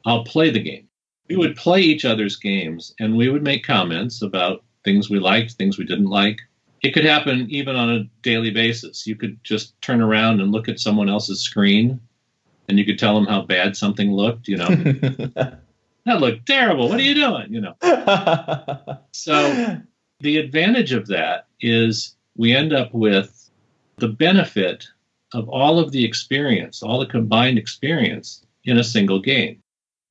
I'll 0.07 0.25
play 0.25 0.51
the 0.51 0.63
game. 0.63 0.89
We 1.29 1.37
would 1.37 1.57
play 1.57 1.81
each 1.81 2.05
other's 2.05 2.37
games 2.37 2.95
and 3.01 3.17
we 3.17 3.29
would 3.29 3.43
make 3.43 3.65
comments 3.65 4.23
about 4.23 4.65
things 4.85 5.09
we 5.09 5.19
liked, 5.19 5.53
things 5.53 5.79
we 5.79 5.85
didn't 5.85 6.07
like. 6.07 6.41
It 6.83 6.93
could 6.93 7.05
happen 7.05 7.47
even 7.49 7.77
on 7.77 7.91
a 7.91 8.05
daily 8.23 8.51
basis. 8.51 9.07
You 9.07 9.15
could 9.15 9.43
just 9.45 9.81
turn 9.81 10.01
around 10.01 10.41
and 10.41 10.51
look 10.51 10.69
at 10.69 10.81
someone 10.81 11.09
else's 11.09 11.41
screen 11.41 12.01
and 12.69 12.79
you 12.79 12.85
could 12.85 12.99
tell 12.99 13.15
them 13.15 13.27
how 13.27 13.43
bad 13.43 13.77
something 13.77 14.13
looked, 14.13 14.49
you 14.49 14.57
know. 14.57 14.69
that 16.05 16.21
looked 16.21 16.47
terrible. 16.47 16.89
What 16.89 16.99
are 16.99 17.05
you 17.05 17.15
doing? 17.15 17.53
You 17.53 17.61
know. 17.61 17.77
so 19.13 19.79
the 20.21 20.39
advantage 20.39 20.93
of 20.93 21.07
that 21.09 21.47
is 21.61 22.17
we 22.37 22.55
end 22.55 22.73
up 22.73 22.93
with 22.93 23.51
the 23.99 24.09
benefit 24.09 24.89
of 25.35 25.49
all 25.49 25.79
of 25.79 25.93
the 25.93 26.05
experience, 26.05 26.83
all 26.83 26.99
the 26.99 27.07
combined 27.07 27.59
experience 27.59 28.45
in 28.65 28.79
a 28.79 28.85
single 28.85 29.21
game. 29.21 29.62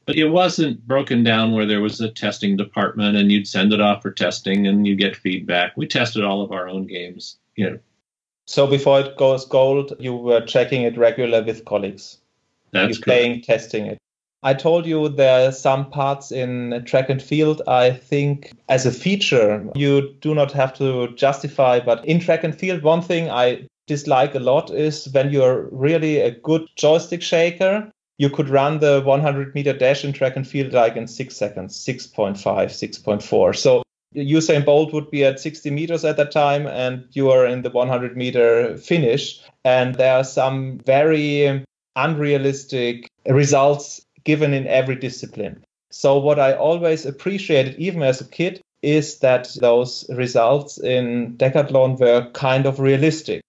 But 0.05 0.15
it 0.15 0.29
wasn't 0.29 0.85
broken 0.87 1.23
down 1.23 1.53
where 1.53 1.65
there 1.65 1.81
was 1.81 2.01
a 2.01 2.09
testing 2.09 2.57
department 2.57 3.17
and 3.17 3.31
you'd 3.31 3.47
send 3.47 3.71
it 3.71 3.81
off 3.81 4.01
for 4.01 4.11
testing 4.11 4.67
and 4.67 4.87
you 4.87 4.95
get 4.95 5.15
feedback. 5.15 5.77
We 5.77 5.87
tested 5.87 6.23
all 6.23 6.41
of 6.41 6.51
our 6.51 6.67
own 6.67 6.87
games, 6.87 7.37
you 7.55 7.69
know. 7.69 7.79
So 8.47 8.67
before 8.67 8.99
it 8.99 9.17
goes 9.17 9.45
gold, 9.45 9.93
you 9.99 10.15
were 10.15 10.41
checking 10.41 10.81
it 10.81 10.97
regular 10.97 11.43
with 11.43 11.65
colleagues. 11.65 12.17
That's 12.71 12.97
You're 12.97 13.03
playing, 13.03 13.41
testing 13.43 13.85
it. 13.85 13.97
I 14.43 14.55
told 14.55 14.87
you 14.87 15.07
there 15.07 15.47
are 15.47 15.51
some 15.51 15.89
parts 15.91 16.31
in 16.31 16.83
track 16.85 17.09
and 17.09 17.21
field. 17.21 17.61
I 17.67 17.91
think 17.91 18.51
as 18.69 18.87
a 18.87 18.91
feature, 18.91 19.63
you 19.75 20.15
do 20.19 20.33
not 20.33 20.51
have 20.53 20.73
to 20.79 21.09
justify, 21.15 21.79
but 21.79 22.03
in 22.05 22.19
track 22.19 22.43
and 22.43 22.57
field, 22.57 22.81
one 22.81 23.03
thing 23.03 23.29
I 23.29 23.67
dislike 23.85 24.33
a 24.33 24.39
lot 24.39 24.71
is 24.71 25.07
when 25.11 25.31
you're 25.31 25.69
really 25.71 26.19
a 26.19 26.31
good 26.31 26.67
joystick 26.75 27.21
shaker, 27.21 27.91
you 28.21 28.29
could 28.29 28.49
run 28.49 28.77
the 28.77 29.01
100 29.01 29.55
meter 29.55 29.73
dash 29.73 30.05
in 30.05 30.13
track 30.13 30.35
and 30.35 30.47
field 30.47 30.73
like 30.73 30.95
in 30.95 31.07
six 31.07 31.35
seconds, 31.35 31.75
6.5, 31.75 32.37
6.4. 32.37 33.55
So 33.55 33.81
Usain 34.15 34.63
Bolt 34.63 34.93
would 34.93 35.09
be 35.09 35.25
at 35.25 35.39
60 35.39 35.71
meters 35.71 36.05
at 36.05 36.17
that 36.17 36.31
time, 36.31 36.67
and 36.67 37.03
you 37.13 37.31
are 37.31 37.47
in 37.47 37.63
the 37.63 37.71
100 37.71 38.15
meter 38.15 38.77
finish. 38.77 39.41
And 39.65 39.95
there 39.95 40.17
are 40.17 40.23
some 40.23 40.77
very 40.85 41.65
unrealistic 41.95 43.07
results 43.25 44.05
given 44.23 44.53
in 44.53 44.67
every 44.67 44.97
discipline. 44.97 45.63
So, 45.89 46.19
what 46.19 46.39
I 46.39 46.53
always 46.53 47.07
appreciated, 47.07 47.75
even 47.79 48.03
as 48.03 48.21
a 48.21 48.27
kid, 48.27 48.61
is 48.83 49.17
that 49.19 49.49
those 49.59 50.07
results 50.09 50.77
in 50.77 51.37
decathlon 51.37 51.99
were 51.99 52.29
kind 52.33 52.67
of 52.67 52.79
realistic. 52.79 53.41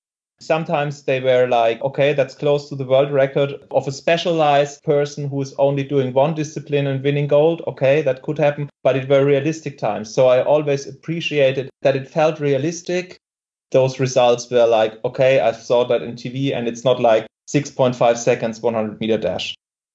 Sometimes 0.43 1.03
they 1.05 1.21
were 1.21 1.47
like, 1.47 1.81
okay, 1.83 2.13
that's 2.13 2.35
close 2.35 2.69
to 2.69 2.75
the 2.75 2.85
world 2.85 3.13
record 3.13 3.55
of 3.71 3.87
a 3.87 3.93
specialized 3.93 4.83
person 4.83 5.29
who's 5.29 5.55
only 5.55 5.85
doing 5.85 6.13
one 6.13 6.35
discipline 6.35 6.87
and 6.87 7.03
winning 7.03 7.27
gold. 7.27 7.63
Okay, 7.67 8.03
that 8.03 8.23
could 8.23 8.39
happen, 8.39 8.69
but 8.83 8.97
it 8.97 9.09
were 9.09 9.25
realistic 9.25 9.79
times. 9.79 10.13
So 10.13 10.27
I 10.27 10.43
always 10.43 10.87
appreciated 10.87 11.71
that 11.83 11.97
it 11.97 12.09
felt 12.09 12.41
realistic. 12.41 13.19
Those 13.71 14.01
results 14.01 14.51
were 14.51 14.67
like, 14.67 15.03
okay, 15.05 15.41
I 15.41 15.53
saw 15.53 15.85
that 15.85 16.03
in 16.03 16.17
TV 16.17 16.55
and 16.55 16.69
it's 16.69 16.85
not 16.85 17.01
like 17.01 17.27
6.5 17.49 18.17
seconds, 18.19 18.61
100 18.61 19.01
meter 19.01 19.19
dash 19.19 19.55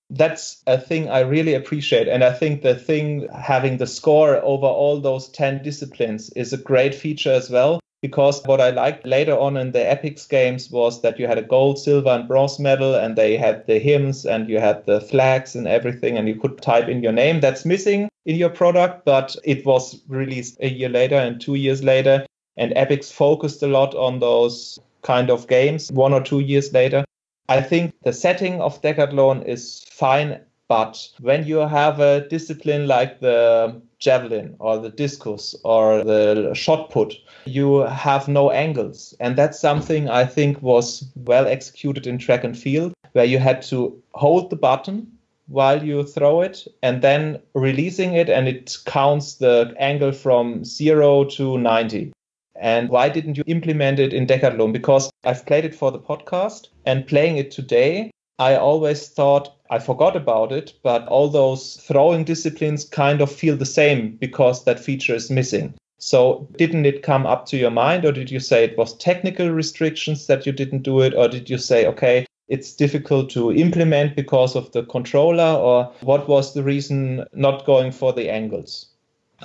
that's 0.10 0.62
a 0.68 0.80
thing 0.80 1.10
I 1.10 1.20
really 1.20 1.54
appreciate. 1.54 2.08
And 2.08 2.24
I 2.24 2.32
think 2.32 2.62
the 2.62 2.76
thing 2.76 3.28
having 3.34 3.78
the 3.78 3.88
score 3.88 4.38
over 4.38 4.66
all 4.66 5.02
those 5.02 5.28
10 5.30 5.64
disciplines 5.64 6.30
is 6.32 6.54
a 6.54 6.58
great 6.58 6.96
feature 6.96 7.34
as 7.34 7.50
well. 7.50 7.80
Because 8.08 8.42
what 8.46 8.62
I 8.62 8.70
liked 8.70 9.06
later 9.06 9.38
on 9.38 9.58
in 9.58 9.74
the 9.74 9.80
Epyx 9.80 10.30
games 10.30 10.72
was 10.72 11.02
that 11.02 11.20
you 11.20 11.28
had 11.28 11.38
a 11.38 11.42
gold, 11.42 11.78
silver, 11.78 12.10
and 12.10 12.26
bronze 12.26 12.58
medal, 12.58 12.96
and 12.96 13.18
they 13.18 13.36
had 13.36 13.68
the 13.68 13.80
hymns 13.80 14.26
and 14.26 14.48
you 14.48 14.60
had 14.60 14.86
the 14.86 15.02
flags 15.02 15.56
and 15.58 15.68
everything, 15.68 16.18
and 16.18 16.26
you 16.26 16.36
could 16.36 16.62
type 16.62 16.88
in 16.88 17.04
your 17.04 17.12
name. 17.12 17.42
That's 17.42 17.66
missing 17.66 18.08
in 18.26 18.38
your 18.38 18.50
product, 18.50 19.04
but 19.04 19.36
it 19.44 19.66
was 19.66 20.02
released 20.08 20.58
a 20.62 20.70
year 20.70 20.88
later 20.88 21.16
and 21.16 21.42
two 21.42 21.56
years 21.56 21.84
later. 21.84 22.26
And 22.56 22.72
Epyx 22.76 23.12
focused 23.12 23.62
a 23.62 23.68
lot 23.68 23.94
on 23.94 24.20
those 24.20 24.80
kind 25.02 25.30
of 25.30 25.50
games 25.50 25.92
one 25.92 26.14
or 26.14 26.24
two 26.24 26.40
years 26.40 26.72
later. 26.72 27.04
I 27.50 27.62
think 27.62 27.94
the 28.04 28.14
setting 28.14 28.62
of 28.62 28.82
decathlon 28.82 29.46
is 29.46 29.84
fine, 29.92 30.40
but 30.70 31.10
when 31.20 31.46
you 31.46 31.58
have 31.58 32.00
a 32.00 32.26
discipline 32.30 32.88
like 32.88 33.20
the 33.20 33.82
javelin 34.00 34.56
or 34.60 34.78
the 34.78 34.90
discus 34.90 35.56
or 35.64 36.04
the 36.04 36.54
shot 36.54 36.90
put, 36.90 37.16
you 37.46 37.80
have 37.80 38.28
no 38.28 38.52
angles. 38.52 39.16
And 39.20 39.36
that's 39.36 39.60
something 39.60 40.10
I 40.10 40.26
think 40.26 40.62
was 40.62 41.06
well 41.16 41.48
executed 41.48 42.08
in 42.08 42.18
track 42.18 42.44
and 42.44 42.58
field, 42.58 42.94
where 43.14 43.26
you 43.26 43.40
had 43.40 43.62
to 43.64 44.02
hold 44.14 44.50
the 44.50 44.56
button 44.56 45.12
while 45.48 45.84
you 45.84 46.04
throw 46.04 46.42
it 46.42 46.68
and 46.84 47.02
then 47.02 47.42
releasing 47.54 48.14
it, 48.14 48.30
and 48.30 48.48
it 48.48 48.78
counts 48.86 49.36
the 49.36 49.74
angle 49.80 50.12
from 50.12 50.64
zero 50.64 51.24
to 51.24 51.58
90. 51.58 52.12
And 52.60 52.90
why 52.90 53.10
didn't 53.10 53.38
you 53.38 53.44
implement 53.46 54.00
it 54.00 54.14
in 54.14 54.26
Decathlon? 54.26 54.74
Because 54.74 55.12
I've 55.24 55.46
played 55.46 55.64
it 55.64 55.76
for 55.76 55.92
the 55.92 56.00
podcast 56.00 56.70
and 56.86 57.06
playing 57.06 57.38
it 57.38 57.52
today, 57.52 58.12
I 58.40 58.56
always 58.56 59.08
thought 59.08 59.56
I 59.72 59.80
forgot 59.80 60.16
about 60.16 60.52
it, 60.52 60.74
but 60.84 61.08
all 61.08 61.28
those 61.28 61.78
throwing 61.78 62.24
disciplines 62.24 62.86
kind 62.86 63.20
of 63.20 63.32
feel 63.32 63.58
the 63.58 63.66
same 63.66 64.16
because 64.18 64.64
that 64.64 64.80
feature 64.80 65.16
is 65.16 65.32
missing. 65.32 65.74
So, 65.98 66.48
didn't 66.56 66.86
it 66.86 67.02
come 67.02 67.26
up 67.26 67.48
to 67.48 67.58
your 67.58 67.72
mind, 67.72 68.06
or 68.06 68.12
did 68.12 68.30
you 68.30 68.40
say 68.40 68.64
it 68.64 68.78
was 68.78 68.96
technical 68.98 69.50
restrictions 69.50 70.28
that 70.28 70.46
you 70.46 70.52
didn't 70.52 70.84
do 70.84 71.02
it, 71.02 71.16
or 71.16 71.28
did 71.28 71.50
you 71.50 71.58
say, 71.58 71.88
okay, 71.88 72.28
it's 72.48 72.76
difficult 72.76 73.32
to 73.32 73.52
implement 73.52 74.16
because 74.16 74.56
of 74.56 74.72
the 74.72 74.84
controller, 74.84 75.56
or 75.56 75.92
what 76.02 76.28
was 76.28 76.54
the 76.54 76.62
reason 76.62 77.26
not 77.34 77.66
going 77.66 77.92
for 77.92 78.14
the 78.14 78.30
angles? 78.30 78.86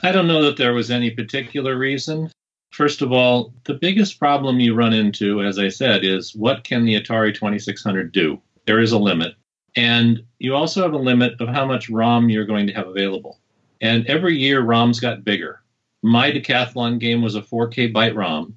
I 0.02 0.12
don't 0.12 0.28
know 0.28 0.42
that 0.42 0.58
there 0.58 0.74
was 0.74 0.90
any 0.90 1.10
particular 1.10 1.78
reason. 1.78 2.30
First 2.72 3.00
of 3.00 3.10
all, 3.10 3.54
the 3.64 3.74
biggest 3.74 4.18
problem 4.18 4.60
you 4.60 4.74
run 4.74 4.92
into, 4.92 5.42
as 5.42 5.58
I 5.58 5.68
said, 5.68 6.04
is 6.04 6.36
what 6.36 6.64
can 6.64 6.84
the 6.84 7.00
Atari 7.00 7.34
2600 7.34 8.12
do? 8.12 8.38
There 8.72 8.80
is 8.80 8.92
a 8.92 8.98
limit. 8.98 9.34
And 9.76 10.24
you 10.38 10.54
also 10.54 10.80
have 10.80 10.94
a 10.94 10.98
limit 10.98 11.38
of 11.42 11.48
how 11.48 11.66
much 11.66 11.90
ROM 11.90 12.30
you're 12.30 12.46
going 12.46 12.66
to 12.68 12.72
have 12.72 12.88
available. 12.88 13.38
And 13.82 14.06
every 14.06 14.38
year, 14.38 14.62
ROMs 14.62 14.98
got 14.98 15.26
bigger. 15.26 15.60
My 16.00 16.30
decathlon 16.30 16.98
game 16.98 17.20
was 17.20 17.34
a 17.34 17.42
4K 17.42 17.92
byte 17.92 18.16
ROM. 18.16 18.56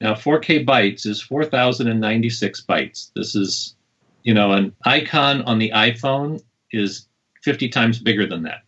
Now, 0.00 0.14
4K 0.14 0.64
bytes 0.64 1.04
is 1.04 1.20
4,096 1.20 2.60
bytes. 2.60 3.10
This 3.16 3.34
is, 3.34 3.74
you 4.22 4.34
know, 4.34 4.52
an 4.52 4.72
icon 4.84 5.42
on 5.42 5.58
the 5.58 5.72
iPhone 5.74 6.40
is 6.70 7.08
50 7.42 7.68
times 7.68 7.98
bigger 7.98 8.24
than 8.24 8.44
that. 8.44 8.62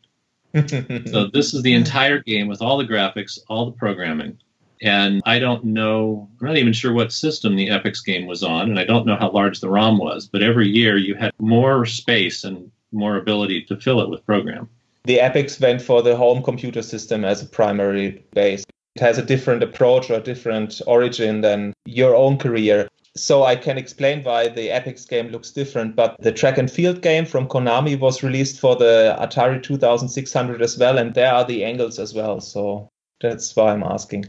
so, 1.12 1.28
this 1.28 1.54
is 1.54 1.62
the 1.62 1.74
entire 1.74 2.18
game 2.24 2.48
with 2.48 2.60
all 2.60 2.76
the 2.76 2.84
graphics, 2.84 3.38
all 3.48 3.66
the 3.66 3.78
programming. 3.78 4.36
And 4.82 5.22
I 5.26 5.38
don't 5.38 5.64
know, 5.64 6.28
I'm 6.40 6.46
not 6.46 6.56
even 6.56 6.72
sure 6.72 6.92
what 6.92 7.12
system 7.12 7.56
the 7.56 7.68
Epyx 7.68 8.04
game 8.04 8.26
was 8.26 8.42
on, 8.42 8.70
and 8.70 8.78
I 8.78 8.84
don't 8.84 9.06
know 9.06 9.16
how 9.16 9.30
large 9.30 9.60
the 9.60 9.68
ROM 9.68 9.98
was, 9.98 10.28
but 10.28 10.42
every 10.42 10.68
year 10.68 10.96
you 10.96 11.14
had 11.14 11.32
more 11.38 11.84
space 11.86 12.44
and 12.44 12.70
more 12.92 13.16
ability 13.16 13.62
to 13.62 13.76
fill 13.76 14.00
it 14.00 14.08
with 14.08 14.24
program. 14.26 14.68
The 15.04 15.18
Epyx 15.18 15.60
went 15.60 15.82
for 15.82 16.02
the 16.02 16.16
home 16.16 16.42
computer 16.42 16.82
system 16.82 17.24
as 17.24 17.42
a 17.42 17.46
primary 17.46 18.24
base. 18.34 18.64
It 18.94 19.02
has 19.02 19.18
a 19.18 19.24
different 19.24 19.62
approach 19.62 20.10
or 20.10 20.14
a 20.14 20.20
different 20.20 20.80
origin 20.86 21.40
than 21.40 21.72
your 21.84 22.14
own 22.14 22.38
career. 22.38 22.88
So 23.16 23.44
I 23.44 23.56
can 23.56 23.78
explain 23.78 24.22
why 24.22 24.48
the 24.48 24.68
Epyx 24.68 25.08
game 25.08 25.28
looks 25.28 25.50
different, 25.50 25.96
but 25.96 26.16
the 26.20 26.30
track 26.30 26.56
and 26.56 26.70
field 26.70 27.02
game 27.02 27.26
from 27.26 27.48
Konami 27.48 27.98
was 27.98 28.22
released 28.22 28.60
for 28.60 28.76
the 28.76 29.16
Atari 29.18 29.62
2600 29.62 30.62
as 30.62 30.78
well, 30.78 30.98
and 30.98 31.14
there 31.14 31.32
are 31.32 31.44
the 31.44 31.64
angles 31.64 31.98
as 31.98 32.14
well. 32.14 32.40
So 32.40 32.88
that's 33.20 33.56
why 33.56 33.72
I'm 33.72 33.82
asking 33.82 34.26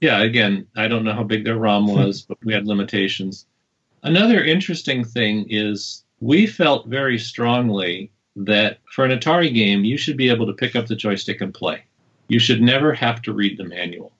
yeah, 0.00 0.22
again, 0.22 0.66
I 0.76 0.88
don't 0.88 1.04
know 1.04 1.12
how 1.12 1.24
big 1.24 1.44
their 1.44 1.56
ROM 1.56 1.86
was, 1.94 2.22
but 2.22 2.38
we 2.44 2.52
had 2.52 2.66
limitations. 2.66 3.46
Another 4.02 4.42
interesting 4.42 5.04
thing 5.04 5.46
is 5.48 6.04
we 6.20 6.46
felt 6.46 6.86
very 6.86 7.18
strongly 7.18 8.10
that 8.36 8.78
for 8.94 9.04
an 9.04 9.18
Atari 9.18 9.52
game, 9.52 9.84
you 9.84 9.96
should 9.96 10.16
be 10.16 10.30
able 10.30 10.46
to 10.46 10.52
pick 10.52 10.76
up 10.76 10.86
the 10.86 10.96
joystick 10.96 11.40
and 11.40 11.52
play. 11.52 11.82
You 12.28 12.38
should 12.38 12.62
never 12.62 12.92
have 12.92 13.22
to 13.22 13.32
read 13.32 13.58
the 13.58 13.64
manual. 13.64 14.12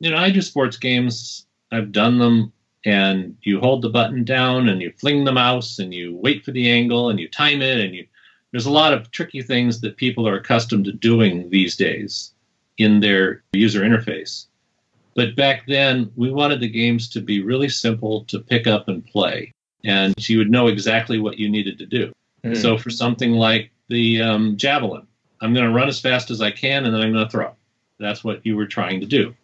You 0.00 0.10
know, 0.10 0.16
I 0.16 0.30
do 0.30 0.42
sports 0.42 0.76
games, 0.76 1.46
I've 1.70 1.92
done 1.92 2.18
them, 2.18 2.52
and 2.84 3.36
you 3.42 3.60
hold 3.60 3.82
the 3.82 3.88
button 3.88 4.24
down 4.24 4.68
and 4.68 4.82
you 4.82 4.92
fling 4.98 5.24
the 5.24 5.32
mouse 5.32 5.78
and 5.78 5.94
you 5.94 6.16
wait 6.16 6.44
for 6.44 6.50
the 6.50 6.70
angle 6.70 7.08
and 7.08 7.18
you 7.18 7.28
time 7.28 7.62
it 7.62 7.78
and 7.78 7.94
you 7.94 8.06
there's 8.50 8.66
a 8.66 8.70
lot 8.70 8.92
of 8.92 9.10
tricky 9.10 9.42
things 9.42 9.80
that 9.80 9.96
people 9.96 10.28
are 10.28 10.36
accustomed 10.36 10.84
to 10.84 10.92
doing 10.92 11.50
these 11.50 11.76
days 11.76 12.32
in 12.78 13.00
their 13.00 13.42
user 13.52 13.80
interface. 13.80 14.46
But 15.14 15.36
back 15.36 15.66
then, 15.66 16.10
we 16.16 16.30
wanted 16.30 16.60
the 16.60 16.68
games 16.68 17.08
to 17.10 17.20
be 17.20 17.42
really 17.42 17.68
simple 17.68 18.24
to 18.24 18.40
pick 18.40 18.66
up 18.66 18.88
and 18.88 19.06
play. 19.06 19.52
And 19.84 20.28
you 20.28 20.38
would 20.38 20.50
know 20.50 20.66
exactly 20.66 21.18
what 21.18 21.38
you 21.38 21.48
needed 21.48 21.78
to 21.78 21.86
do. 21.86 22.12
Mm. 22.42 22.56
So 22.56 22.76
for 22.78 22.90
something 22.90 23.32
like 23.32 23.70
the 23.88 24.22
um, 24.22 24.56
javelin, 24.56 25.06
I'm 25.40 25.52
going 25.54 25.66
to 25.66 25.72
run 25.72 25.88
as 25.88 26.00
fast 26.00 26.30
as 26.30 26.40
I 26.40 26.50
can 26.50 26.84
and 26.84 26.94
then 26.94 27.02
I'm 27.02 27.12
going 27.12 27.24
to 27.24 27.30
throw. 27.30 27.54
That's 27.98 28.24
what 28.24 28.44
you 28.44 28.56
were 28.56 28.66
trying 28.66 29.00
to 29.00 29.06
do. 29.06 29.34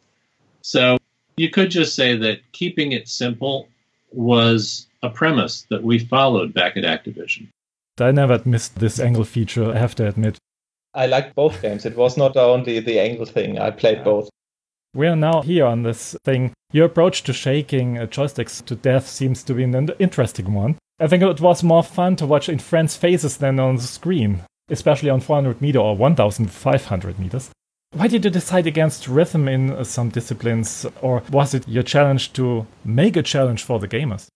So 0.62 0.98
You 1.40 1.48
could 1.48 1.70
just 1.70 1.94
say 1.94 2.16
that 2.16 2.40
keeping 2.52 2.92
it 2.92 3.08
simple 3.08 3.66
was 4.12 4.86
a 5.02 5.08
premise 5.08 5.66
that 5.70 5.82
we 5.82 5.98
followed 5.98 6.52
back 6.52 6.76
at 6.76 6.84
Activision. 6.84 7.48
I 7.98 8.10
never 8.10 8.42
missed 8.44 8.78
this 8.78 9.00
angle 9.00 9.24
feature, 9.24 9.72
I 9.72 9.78
have 9.78 9.94
to 9.94 10.06
admit. 10.06 10.36
I 10.92 11.06
liked 11.06 11.34
both 11.34 11.62
games. 11.62 11.86
It 11.86 11.96
was 11.96 12.18
not 12.18 12.36
only 12.36 12.80
the 12.80 12.98
angle 12.98 13.24
thing, 13.24 13.58
I 13.58 13.70
played 13.70 14.04
both. 14.04 14.28
We 14.92 15.06
are 15.06 15.14
now 15.14 15.42
here 15.42 15.66
on 15.66 15.84
this 15.84 16.16
thing. 16.24 16.52
Your 16.72 16.86
approach 16.86 17.22
to 17.22 17.32
shaking 17.32 17.96
uh, 17.96 18.06
joysticks 18.06 18.64
to 18.64 18.74
death 18.74 19.06
seems 19.06 19.44
to 19.44 19.54
be 19.54 19.62
an 19.62 19.88
interesting 20.00 20.52
one. 20.52 20.78
I 20.98 21.06
think 21.06 21.22
it 21.22 21.40
was 21.40 21.62
more 21.62 21.84
fun 21.84 22.16
to 22.16 22.26
watch 22.26 22.48
in 22.48 22.58
friends' 22.58 22.96
faces 22.96 23.36
than 23.36 23.60
on 23.60 23.76
the 23.76 23.82
screen, 23.82 24.40
especially 24.68 25.08
on 25.08 25.20
400 25.20 25.60
meter 25.62 25.78
or 25.78 25.94
1500 25.96 27.20
meters. 27.20 27.50
Why 27.92 28.08
did 28.08 28.24
you 28.24 28.30
decide 28.32 28.66
against 28.66 29.06
rhythm 29.06 29.46
in 29.46 29.70
uh, 29.70 29.84
some 29.84 30.08
disciplines, 30.08 30.84
or 31.00 31.22
was 31.30 31.54
it 31.54 31.68
your 31.68 31.84
challenge 31.84 32.32
to 32.32 32.66
make 32.84 33.16
a 33.16 33.22
challenge 33.22 33.62
for 33.62 33.78
the 33.78 33.88
gamers? 33.88 34.26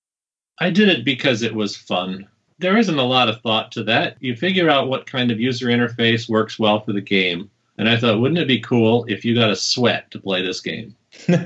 I 0.60 0.70
did 0.70 0.88
it 0.88 1.04
because 1.04 1.42
it 1.42 1.54
was 1.54 1.76
fun. 1.76 2.28
There 2.60 2.76
isn't 2.76 2.98
a 2.98 3.02
lot 3.02 3.28
of 3.28 3.40
thought 3.40 3.72
to 3.72 3.82
that. 3.84 4.18
You 4.20 4.36
figure 4.36 4.70
out 4.70 4.88
what 4.88 5.06
kind 5.06 5.32
of 5.32 5.40
user 5.40 5.66
interface 5.66 6.28
works 6.28 6.60
well 6.60 6.80
for 6.80 6.92
the 6.92 7.00
game. 7.00 7.50
And 7.76 7.88
I 7.88 7.96
thought, 7.96 8.20
wouldn't 8.20 8.38
it 8.38 8.48
be 8.48 8.60
cool 8.60 9.04
if 9.08 9.24
you 9.24 9.34
got 9.34 9.50
a 9.50 9.56
sweat 9.56 10.10
to 10.12 10.20
play 10.20 10.42
this 10.42 10.60
game? 10.60 10.94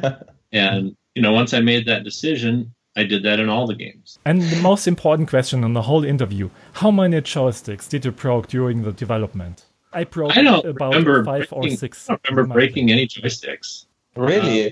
and, 0.52 0.96
you 1.14 1.22
know, 1.22 1.32
once 1.32 1.54
I 1.54 1.60
made 1.60 1.86
that 1.86 2.04
decision, 2.04 2.74
I 2.96 3.04
did 3.04 3.22
that 3.22 3.40
in 3.40 3.48
all 3.48 3.66
the 3.66 3.74
games. 3.74 4.18
And 4.24 4.42
the 4.42 4.60
most 4.60 4.86
important 4.86 5.28
question 5.28 5.64
in 5.64 5.72
the 5.72 5.82
whole 5.82 6.04
interview 6.04 6.50
how 6.72 6.90
many 6.90 7.20
joysticks 7.20 7.88
did 7.88 8.04
you 8.04 8.10
broke 8.10 8.48
during 8.48 8.82
the 8.82 8.92
development? 8.92 9.64
I 9.92 10.04
broke 10.04 10.36
I 10.36 10.42
don't 10.42 10.66
about 10.66 10.90
remember 10.90 11.24
five 11.24 11.48
breaking, 11.48 11.72
or 11.72 11.76
six. 11.76 12.10
I 12.10 12.14
don't 12.14 12.30
remember 12.30 12.54
breaking 12.54 12.90
any 12.90 13.06
joysticks. 13.06 13.86
Really? 14.16 14.66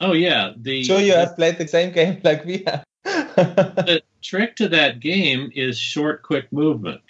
Um, 0.00 0.10
oh, 0.10 0.12
yeah. 0.12 0.52
The, 0.56 0.84
so 0.84 0.98
you 0.98 1.12
have 1.12 1.34
played 1.36 1.58
the 1.58 1.68
same 1.68 1.92
game 1.92 2.20
like 2.24 2.44
we 2.44 2.64
have. 2.66 2.84
the 3.04 4.02
trick 4.20 4.56
to 4.56 4.68
that 4.68 5.00
game 5.00 5.50
is 5.54 5.78
short, 5.78 6.22
quick 6.22 6.52
movement. 6.52 7.00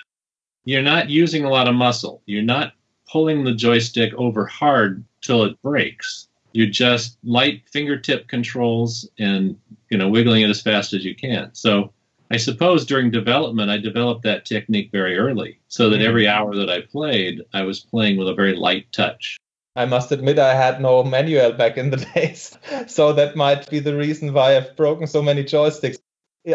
You're 0.64 0.82
not 0.82 1.08
using 1.10 1.44
a 1.44 1.50
lot 1.50 1.68
of 1.68 1.74
muscle. 1.74 2.22
You're 2.26 2.42
not 2.42 2.74
pulling 3.10 3.44
the 3.44 3.54
joystick 3.54 4.12
over 4.14 4.46
hard 4.46 5.04
till 5.20 5.44
it 5.44 5.60
breaks. 5.62 6.28
You 6.52 6.68
just 6.68 7.18
light 7.22 7.62
fingertip 7.70 8.28
controls 8.28 9.08
and 9.18 9.56
you 9.88 9.98
know 9.98 10.08
wiggling 10.08 10.42
it 10.42 10.50
as 10.50 10.62
fast 10.62 10.92
as 10.92 11.04
you 11.04 11.14
can. 11.14 11.50
So 11.52 11.92
I 12.30 12.36
suppose 12.36 12.86
during 12.86 13.10
development 13.10 13.70
I 13.70 13.78
developed 13.78 14.22
that 14.22 14.44
technique 14.44 14.90
very 14.92 15.18
early, 15.18 15.58
so 15.68 15.90
that 15.90 15.96
mm-hmm. 15.96 16.08
every 16.08 16.28
hour 16.28 16.54
that 16.56 16.70
I 16.70 16.80
played, 16.80 17.42
I 17.52 17.62
was 17.62 17.80
playing 17.80 18.16
with 18.16 18.28
a 18.28 18.34
very 18.34 18.54
light 18.54 18.90
touch. 18.92 19.36
I 19.76 19.84
must 19.84 20.10
admit 20.10 20.38
I 20.38 20.54
had 20.54 20.80
no 20.80 21.04
manual 21.04 21.52
back 21.52 21.76
in 21.76 21.90
the 21.90 21.96
days, 22.14 22.56
so 22.88 23.12
that 23.12 23.36
might 23.36 23.70
be 23.70 23.78
the 23.78 23.96
reason 23.96 24.32
why 24.32 24.56
I've 24.56 24.76
broken 24.76 25.06
so 25.06 25.22
many 25.22 25.44
joysticks. 25.44 25.98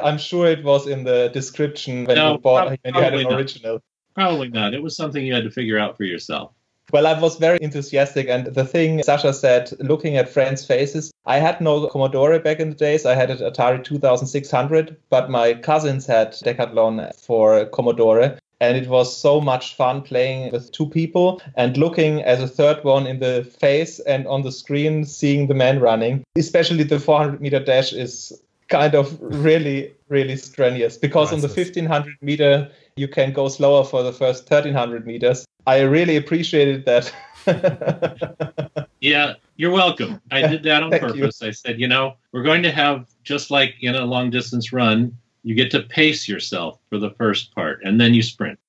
I'm 0.04 0.18
sure 0.18 0.48
it 0.48 0.64
was 0.64 0.88
in 0.88 1.04
the 1.04 1.30
description 1.30 2.06
when 2.06 2.18
no, 2.18 2.34
you 2.34 2.38
bought 2.40 2.68
when 2.68 2.96
you 2.96 3.02
had 3.02 3.14
an 3.14 3.24
not. 3.24 3.34
original. 3.34 3.82
Probably 4.16 4.50
not. 4.50 4.74
It 4.74 4.82
was 4.82 4.96
something 4.96 5.26
you 5.26 5.34
had 5.34 5.44
to 5.44 5.52
figure 5.52 5.78
out 5.78 5.98
for 5.98 6.06
yourself. 6.06 6.52
Well, 6.92 7.08
I 7.08 7.20
was 7.20 7.38
very 7.38 7.58
enthusiastic. 7.62 8.30
And 8.30 8.48
the 8.48 8.64
thing 8.64 9.04
Sasha 9.04 9.34
said, 9.34 9.72
looking 9.80 10.18
at 10.18 10.30
friends' 10.30 10.66
faces, 10.66 11.12
I 11.26 11.40
had 11.40 11.60
no 11.60 11.88
Commodore 11.88 12.40
back 12.40 12.60
in 12.60 12.70
the 12.70 12.76
days. 12.76 13.06
I 13.06 13.16
had 13.16 13.30
an 13.30 13.40
Atari 13.40 13.84
2600, 13.84 14.96
but 15.10 15.30
my 15.30 15.56
cousins 15.56 16.06
had 16.06 16.32
Decathlon 16.34 17.14
for 17.16 17.66
Commodore. 17.66 18.38
And 18.62 18.78
it 18.78 18.88
was 18.88 19.16
so 19.16 19.42
much 19.42 19.76
fun 19.76 20.02
playing 20.02 20.52
with 20.54 20.72
two 20.72 20.86
people 20.86 21.42
and 21.56 21.76
looking 21.76 22.22
as 22.22 22.42
a 22.42 22.48
third 22.48 22.84
one 22.86 23.06
in 23.06 23.20
the 23.20 23.44
face 23.60 24.00
and 24.00 24.26
on 24.28 24.44
the 24.44 24.52
screen 24.52 25.04
seeing 25.04 25.48
the 25.48 25.54
man 25.54 25.82
running. 25.82 26.24
Especially 26.38 26.84
the 26.84 27.00
400 27.00 27.42
meter 27.42 27.60
dash 27.60 27.92
is 27.92 28.32
kind 28.70 28.96
of 28.96 29.18
really, 29.22 29.94
really 30.08 30.38
strenuous 30.38 30.98
because 30.98 31.34
on 31.34 31.42
the 31.42 31.48
1500 31.48 32.16
meter, 32.22 32.72
you 32.98 33.08
can 33.08 33.34
go 33.34 33.48
slower 33.50 33.84
for 33.84 34.04
the 34.04 34.14
first 34.14 34.50
1300 34.50 35.06
meters. 35.06 35.46
I 35.68 35.82
really 35.82 36.16
appreciated 36.16 36.86
that. 36.86 37.12
yeah, 39.02 39.34
you're 39.58 39.72
welcome. 39.72 40.22
I 40.32 40.48
did 40.48 40.64
that 40.64 40.84
on 40.84 40.92
purpose. 41.00 41.42
You. 41.42 41.48
I 41.48 41.52
said, 41.52 41.80
you 41.80 41.88
know, 41.88 42.16
we're 42.32 42.44
going 42.44 42.64
to 42.64 42.72
have 42.72 43.08
just 43.24 43.52
like 43.52 43.76
in 43.82 43.96
a 43.96 44.06
long 44.06 44.30
distance 44.30 44.72
run, 44.72 45.18
you 45.44 45.56
get 45.56 45.72
to 45.72 45.82
pace 45.82 46.28
yourself 46.28 46.80
for 46.90 46.98
the 46.98 47.12
first 47.12 47.54
part 47.54 47.82
and 47.84 48.00
then 48.00 48.14
you 48.14 48.22
sprint. 48.22 48.60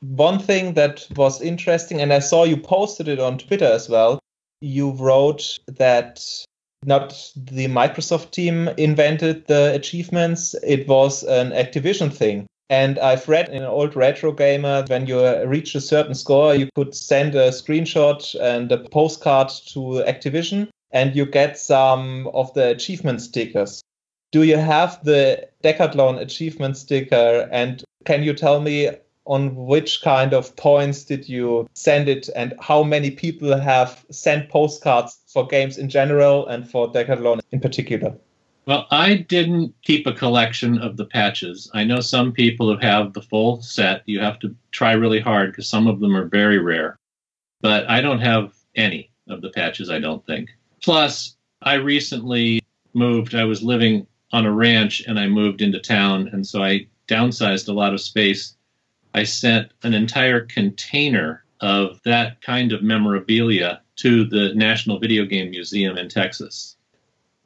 One 0.00 0.38
thing 0.38 0.74
that 0.74 1.06
was 1.14 1.40
interesting, 1.40 2.00
and 2.00 2.12
I 2.12 2.18
saw 2.18 2.42
you 2.42 2.56
posted 2.56 3.06
it 3.06 3.20
on 3.20 3.38
Twitter 3.38 3.66
as 3.66 3.88
well, 3.88 4.18
you 4.60 4.90
wrote 4.92 5.58
that 5.68 6.20
not 6.84 7.10
the 7.36 7.66
Microsoft 7.68 8.32
team 8.32 8.68
invented 8.76 9.46
the 9.46 9.72
achievements, 9.74 10.56
it 10.64 10.88
was 10.88 11.22
an 11.22 11.50
Activision 11.50 12.12
thing. 12.12 12.46
And 12.72 12.98
I've 13.00 13.28
read 13.28 13.50
in 13.50 13.56
an 13.56 13.68
old 13.68 13.94
retro 13.96 14.32
gamer, 14.32 14.82
when 14.86 15.06
you 15.06 15.44
reach 15.44 15.74
a 15.74 15.80
certain 15.80 16.14
score, 16.14 16.54
you 16.54 16.70
could 16.74 16.94
send 16.94 17.34
a 17.34 17.50
screenshot 17.50 18.34
and 18.40 18.72
a 18.72 18.78
postcard 18.78 19.50
to 19.74 20.02
Activision, 20.06 20.70
and 20.90 21.14
you 21.14 21.26
get 21.26 21.58
some 21.58 22.28
of 22.28 22.54
the 22.54 22.70
achievement 22.70 23.20
stickers. 23.20 23.82
Do 24.30 24.44
you 24.44 24.56
have 24.56 25.04
the 25.04 25.50
Decathlon 25.62 26.18
achievement 26.18 26.78
sticker? 26.78 27.46
And 27.52 27.84
can 28.06 28.22
you 28.22 28.32
tell 28.32 28.62
me 28.62 28.88
on 29.26 29.54
which 29.54 30.00
kind 30.00 30.32
of 30.32 30.56
points 30.56 31.04
did 31.04 31.28
you 31.28 31.68
send 31.74 32.08
it 32.08 32.30
and 32.34 32.54
how 32.58 32.82
many 32.82 33.10
people 33.10 33.54
have 33.54 34.02
sent 34.10 34.48
postcards 34.48 35.18
for 35.26 35.46
games 35.46 35.76
in 35.76 35.90
general 35.90 36.46
and 36.46 36.70
for 36.70 36.90
Decathlon 36.90 37.40
in 37.50 37.60
particular? 37.60 38.14
Well, 38.64 38.86
I 38.92 39.14
didn't 39.16 39.74
keep 39.82 40.06
a 40.06 40.12
collection 40.12 40.78
of 40.78 40.96
the 40.96 41.04
patches. 41.04 41.68
I 41.74 41.82
know 41.82 42.00
some 42.00 42.32
people 42.32 42.72
who 42.72 42.78
have 42.80 43.12
the 43.12 43.22
full 43.22 43.60
set. 43.60 44.02
You 44.06 44.20
have 44.20 44.38
to 44.40 44.54
try 44.70 44.92
really 44.92 45.18
hard 45.18 45.50
because 45.50 45.68
some 45.68 45.88
of 45.88 45.98
them 45.98 46.16
are 46.16 46.28
very 46.28 46.58
rare. 46.58 46.96
But 47.60 47.90
I 47.90 48.00
don't 48.00 48.20
have 48.20 48.54
any 48.76 49.10
of 49.28 49.40
the 49.42 49.50
patches, 49.50 49.90
I 49.90 49.98
don't 49.98 50.24
think. 50.26 50.50
Plus, 50.82 51.36
I 51.62 51.74
recently 51.74 52.60
moved. 52.94 53.34
I 53.34 53.44
was 53.44 53.64
living 53.64 54.06
on 54.32 54.46
a 54.46 54.52
ranch 54.52 55.02
and 55.06 55.18
I 55.18 55.26
moved 55.26 55.60
into 55.60 55.80
town. 55.80 56.28
And 56.32 56.46
so 56.46 56.62
I 56.62 56.86
downsized 57.08 57.68
a 57.68 57.72
lot 57.72 57.94
of 57.94 58.00
space. 58.00 58.56
I 59.12 59.24
sent 59.24 59.72
an 59.82 59.92
entire 59.92 60.46
container 60.46 61.44
of 61.60 62.00
that 62.04 62.40
kind 62.42 62.72
of 62.72 62.82
memorabilia 62.82 63.80
to 63.96 64.24
the 64.24 64.54
National 64.54 65.00
Video 65.00 65.24
Game 65.24 65.50
Museum 65.50 65.98
in 65.98 66.08
Texas. 66.08 66.76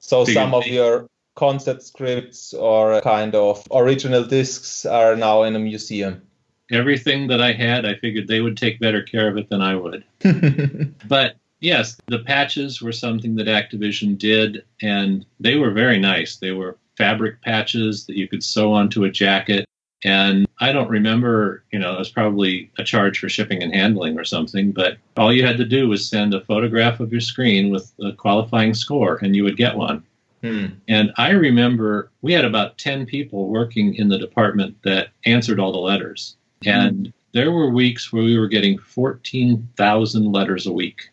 So 0.07 0.25
some 0.25 0.55
of 0.55 0.69
your 0.69 1.09
concept 1.35 1.83
scripts 1.83 2.55
or 2.55 3.01
kind 3.01 3.35
of 3.35 3.67
original 3.73 4.23
discs 4.23 4.87
are 4.87 5.17
now 5.17 5.43
in 5.43 5.57
a 5.57 5.59
museum. 5.59 6.23
Everything 6.71 7.27
that 7.27 7.41
I 7.41 7.53
had, 7.53 7.85
I 7.85 7.95
figured 7.97 8.29
they 8.29 8.41
would 8.41 8.57
take 8.57 8.79
better 8.79 9.03
care 9.03 9.29
of 9.29 9.37
it 9.37 9.49
than 9.51 9.61
I 9.61 9.75
would. 9.75 10.05
but 11.09 11.37
yes, 11.59 11.97
the 12.07 12.21
patches 12.21 12.81
were 12.81 12.93
something 12.93 13.35
that 13.35 13.49
Activision 13.49 14.17
did, 14.17 14.63
and 14.81 15.27
they 15.41 15.57
were 15.57 15.73
very 15.73 15.99
nice. 15.99 16.37
They 16.37 16.53
were 16.53 16.79
fabric 16.97 17.43
patches 17.43 18.07
that 18.07 18.17
you 18.17 18.29
could 18.29 18.45
sew 18.45 18.73
onto 18.73 19.03
a 19.03 19.11
jacket. 19.11 19.67
And 20.05 20.47
I 20.61 20.73
don't 20.73 20.91
remember, 20.91 21.65
you 21.73 21.79
know, 21.79 21.95
it 21.95 21.99
was 21.99 22.11
probably 22.11 22.71
a 22.79 22.85
charge 22.85 23.19
for 23.19 23.29
shipping 23.29 23.63
and 23.63 23.75
handling 23.75 24.19
or 24.19 24.25
something, 24.25 24.73
but 24.73 24.99
all 25.17 25.33
you 25.33 25.45
had 25.45 25.57
to 25.57 25.65
do 25.65 25.89
was 25.89 26.09
send 26.09 26.35
a 26.35 26.43
photograph 26.43 27.01
of 27.01 27.11
your 27.11 27.21
screen 27.21 27.71
with 27.71 27.93
a 28.01 28.13
qualifying 28.13 28.75
score 28.75 29.19
and 29.23 29.35
you 29.35 29.43
would 29.45 29.57
get 29.57 29.77
one. 29.77 30.05
Hmm. 30.43 30.67
And 30.87 31.13
I 31.17 31.31
remember 31.31 32.11
we 32.21 32.33
had 32.33 32.45
about 32.45 32.79
10 32.79 33.07
people 33.07 33.49
working 33.49 33.95
in 33.95 34.09
the 34.09 34.19
department 34.19 34.77
that 34.83 35.09
answered 35.25 35.59
all 35.59 35.73
the 35.73 35.79
letters. 35.79 36.37
Hmm. 36.63 36.69
And 36.69 37.13
there 37.33 37.51
were 37.51 37.71
weeks 37.71 38.13
where 38.13 38.23
we 38.23 38.39
were 38.39 38.49
getting 38.49 38.79
14,000 38.79 40.33
letters 40.33 40.67
a 40.67 40.73
week. 40.73 41.11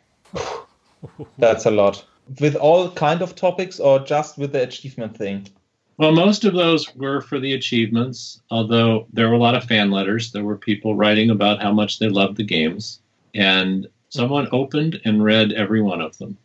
That's 1.37 1.65
a 1.65 1.71
lot. 1.71 2.05
With 2.39 2.55
all 2.55 2.91
kind 2.91 3.21
of 3.21 3.35
topics 3.35 3.79
or 3.79 3.99
just 3.99 4.37
with 4.37 4.53
the 4.53 4.63
achievement 4.63 5.17
thing? 5.17 5.47
Well, 5.97 6.11
most 6.11 6.43
of 6.43 6.53
those 6.53 6.93
were 6.95 7.21
for 7.21 7.39
the 7.39 7.53
achievements, 7.53 8.41
although 8.49 9.07
there 9.13 9.29
were 9.29 9.35
a 9.35 9.39
lot 9.39 9.55
of 9.55 9.65
fan 9.65 9.91
letters. 9.91 10.31
There 10.31 10.43
were 10.43 10.57
people 10.57 10.95
writing 10.95 11.29
about 11.29 11.61
how 11.61 11.71
much 11.71 11.99
they 11.99 12.09
loved 12.09 12.37
the 12.37 12.43
games, 12.43 12.99
and 13.35 13.87
someone 14.09 14.47
opened 14.51 14.99
and 15.05 15.23
read 15.23 15.51
every 15.51 15.81
one 15.81 16.01
of 16.01 16.17
them. 16.17 16.37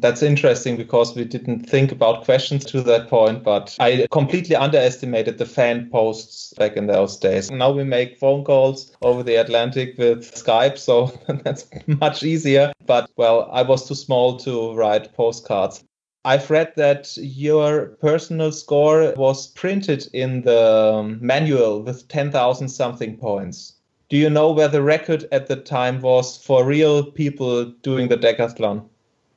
That's 0.00 0.22
interesting 0.22 0.76
because 0.76 1.14
we 1.14 1.24
didn't 1.24 1.68
think 1.68 1.92
about 1.92 2.24
questions 2.24 2.64
to 2.66 2.80
that 2.82 3.08
point, 3.08 3.44
but 3.44 3.76
I 3.78 4.06
completely 4.10 4.56
underestimated 4.56 5.36
the 5.36 5.44
fan 5.44 5.90
posts 5.90 6.54
back 6.54 6.76
in 6.76 6.86
those 6.86 7.18
days. 7.18 7.50
Now 7.50 7.70
we 7.70 7.84
make 7.84 8.18
phone 8.18 8.42
calls 8.42 8.96
over 9.02 9.22
the 9.22 9.36
Atlantic 9.36 9.98
with 9.98 10.34
Skype, 10.34 10.78
so 10.78 11.12
that's 11.44 11.68
much 11.86 12.22
easier. 12.22 12.72
But 12.86 13.10
well, 13.16 13.50
I 13.52 13.62
was 13.62 13.86
too 13.86 13.94
small 13.94 14.38
to 14.38 14.74
write 14.74 15.12
postcards. 15.14 15.84
I've 16.24 16.50
read 16.50 16.74
that 16.76 17.16
your 17.16 17.86
personal 18.00 18.52
score 18.52 19.14
was 19.16 19.46
printed 19.46 20.06
in 20.12 20.42
the 20.42 20.94
um, 20.94 21.18
manual 21.20 21.82
with 21.82 22.08
10,000 22.08 22.68
something 22.68 23.16
points. 23.16 23.74
Do 24.10 24.18
you 24.18 24.28
know 24.28 24.50
where 24.50 24.68
the 24.68 24.82
record 24.82 25.26
at 25.32 25.46
the 25.46 25.56
time 25.56 26.02
was 26.02 26.36
for 26.36 26.64
real 26.64 27.04
people 27.04 27.66
doing 27.82 28.08
the 28.08 28.18
decathlon? 28.18 28.84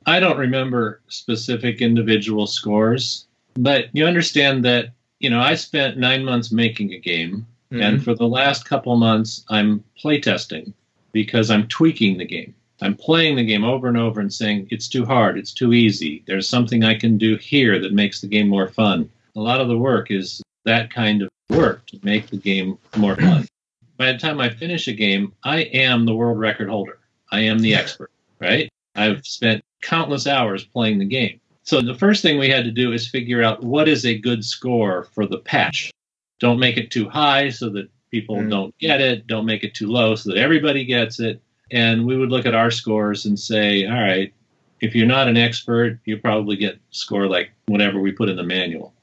I 0.04 0.20
don't 0.20 0.36
remember 0.36 1.00
specific 1.08 1.80
individual 1.80 2.46
scores, 2.46 3.26
but 3.54 3.86
you 3.92 4.04
understand 4.04 4.64
that, 4.66 4.90
you 5.20 5.30
know, 5.30 5.40
I 5.40 5.54
spent 5.54 5.96
nine 5.96 6.24
months 6.24 6.52
making 6.52 6.92
a 6.92 6.98
game, 6.98 7.46
mm-hmm. 7.72 7.80
and 7.82 8.04
for 8.04 8.14
the 8.14 8.28
last 8.28 8.66
couple 8.66 8.94
months, 8.96 9.44
I'm 9.48 9.82
playtesting 10.02 10.74
because 11.12 11.50
I'm 11.50 11.68
tweaking 11.68 12.18
the 12.18 12.26
game. 12.26 12.54
I'm 12.82 12.96
playing 12.96 13.36
the 13.36 13.44
game 13.44 13.64
over 13.64 13.88
and 13.88 13.96
over 13.96 14.20
and 14.20 14.32
saying, 14.32 14.68
it's 14.70 14.88
too 14.88 15.04
hard, 15.04 15.38
it's 15.38 15.52
too 15.52 15.72
easy, 15.72 16.22
there's 16.26 16.48
something 16.48 16.84
I 16.84 16.94
can 16.94 17.18
do 17.18 17.36
here 17.36 17.78
that 17.78 17.92
makes 17.92 18.20
the 18.20 18.26
game 18.26 18.48
more 18.48 18.68
fun. 18.68 19.08
A 19.36 19.40
lot 19.40 19.60
of 19.60 19.68
the 19.68 19.78
work 19.78 20.10
is 20.10 20.42
that 20.64 20.92
kind 20.92 21.22
of 21.22 21.28
work 21.50 21.86
to 21.86 22.00
make 22.02 22.28
the 22.28 22.36
game 22.36 22.78
more 22.96 23.16
fun. 23.16 23.46
By 23.96 24.12
the 24.12 24.18
time 24.18 24.40
I 24.40 24.48
finish 24.50 24.88
a 24.88 24.92
game, 24.92 25.32
I 25.44 25.62
am 25.62 26.04
the 26.04 26.14
world 26.14 26.38
record 26.38 26.68
holder. 26.68 26.98
I 27.30 27.40
am 27.40 27.60
the 27.60 27.74
expert, 27.74 28.10
right? 28.40 28.68
I've 28.96 29.24
spent 29.24 29.62
countless 29.82 30.26
hours 30.26 30.64
playing 30.64 30.98
the 30.98 31.04
game. 31.04 31.40
So 31.62 31.80
the 31.80 31.94
first 31.94 32.22
thing 32.22 32.38
we 32.38 32.50
had 32.50 32.64
to 32.64 32.70
do 32.70 32.92
is 32.92 33.08
figure 33.08 33.42
out 33.42 33.62
what 33.62 33.88
is 33.88 34.04
a 34.04 34.18
good 34.18 34.44
score 34.44 35.04
for 35.14 35.26
the 35.26 35.38
patch. 35.38 35.90
Don't 36.38 36.58
make 36.58 36.76
it 36.76 36.90
too 36.90 37.08
high 37.08 37.48
so 37.50 37.70
that 37.70 37.88
people 38.10 38.36
mm. 38.36 38.50
don't 38.50 38.76
get 38.78 39.00
it. 39.00 39.26
Don't 39.26 39.46
make 39.46 39.64
it 39.64 39.74
too 39.74 39.88
low 39.88 40.14
so 40.14 40.30
that 40.30 40.38
everybody 40.38 40.84
gets 40.84 41.20
it. 41.20 41.40
And 41.74 42.06
we 42.06 42.16
would 42.16 42.30
look 42.30 42.46
at 42.46 42.54
our 42.54 42.70
scores 42.70 43.26
and 43.26 43.38
say, 43.38 43.84
all 43.84 44.00
right, 44.00 44.32
if 44.80 44.94
you're 44.94 45.06
not 45.08 45.26
an 45.26 45.36
expert, 45.36 45.98
you 46.04 46.16
probably 46.18 46.54
get 46.54 46.78
score 46.90 47.26
like 47.26 47.50
whatever 47.66 48.00
we 48.00 48.12
put 48.12 48.28
in 48.28 48.36
the 48.36 48.44
manual. 48.44 48.94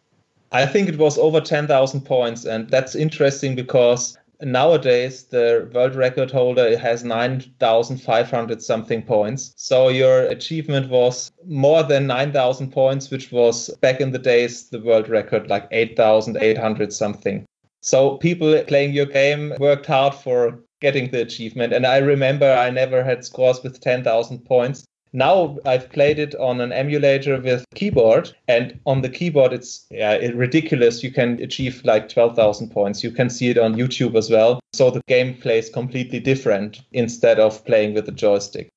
I 0.53 0.65
think 0.65 0.87
it 0.87 0.97
was 0.97 1.17
over 1.17 1.41
10,000 1.41 2.01
points. 2.01 2.45
And 2.45 2.69
that's 2.69 2.95
interesting 2.95 3.55
because 3.55 4.17
nowadays 4.41 5.23
the 5.23 5.69
world 5.73 5.95
record 5.95 6.31
holder 6.31 6.77
has 6.77 7.03
9,500 7.03 8.61
something 8.61 9.01
points. 9.01 9.53
So 9.57 9.89
your 9.89 10.21
achievement 10.21 10.89
was 10.89 11.29
more 11.45 11.83
than 11.83 12.07
9,000 12.07 12.71
points, 12.71 13.11
which 13.11 13.33
was 13.33 13.69
back 13.81 13.99
in 13.99 14.11
the 14.11 14.19
days 14.19 14.69
the 14.69 14.79
world 14.79 15.09
record, 15.09 15.49
like 15.49 15.67
8,800 15.71 16.93
something. 16.93 17.43
So 17.81 18.15
people 18.17 18.57
playing 18.63 18.93
your 18.93 19.07
game 19.07 19.53
worked 19.59 19.87
hard 19.87 20.13
for 20.13 20.61
getting 20.81 21.11
the 21.11 21.21
achievement. 21.21 21.73
And 21.73 21.85
I 21.85 21.97
remember 21.97 22.51
I 22.51 22.69
never 22.69 23.03
had 23.03 23.23
scores 23.23 23.63
with 23.63 23.79
10,000 23.79 24.39
points. 24.39 24.85
Now 25.13 25.57
I've 25.65 25.89
played 25.91 26.19
it 26.19 26.35
on 26.35 26.61
an 26.61 26.71
emulator 26.71 27.39
with 27.39 27.65
keyboard, 27.75 28.33
and 28.47 28.79
on 28.85 29.01
the 29.01 29.09
keyboard 29.09 29.51
it's 29.51 29.85
yeah 29.91 30.15
ridiculous. 30.33 31.03
You 31.03 31.11
can 31.11 31.37
achieve 31.41 31.83
like 31.83 32.07
twelve 32.07 32.33
thousand 32.33 32.69
points. 32.69 33.03
You 33.03 33.11
can 33.11 33.29
see 33.29 33.49
it 33.49 33.57
on 33.57 33.75
YouTube 33.75 34.15
as 34.15 34.29
well. 34.29 34.61
So 34.71 34.89
the 34.89 35.01
gameplay 35.09 35.59
is 35.59 35.69
completely 35.69 36.21
different 36.21 36.81
instead 36.93 37.39
of 37.41 37.65
playing 37.65 37.93
with 37.93 38.05
the 38.05 38.13
joystick. 38.13 38.69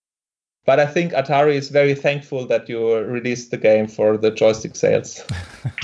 But 0.67 0.81
I 0.81 0.87
think 0.87 1.13
Atari 1.13 1.55
is 1.55 1.69
very 1.69 1.95
thankful 1.95 2.47
that 2.47 2.69
you 2.69 2.97
released 2.97 3.51
the 3.51 3.59
game 3.59 3.87
for 3.87 4.17
the 4.17 4.31
joystick 4.31 4.75
sales. 4.75 5.23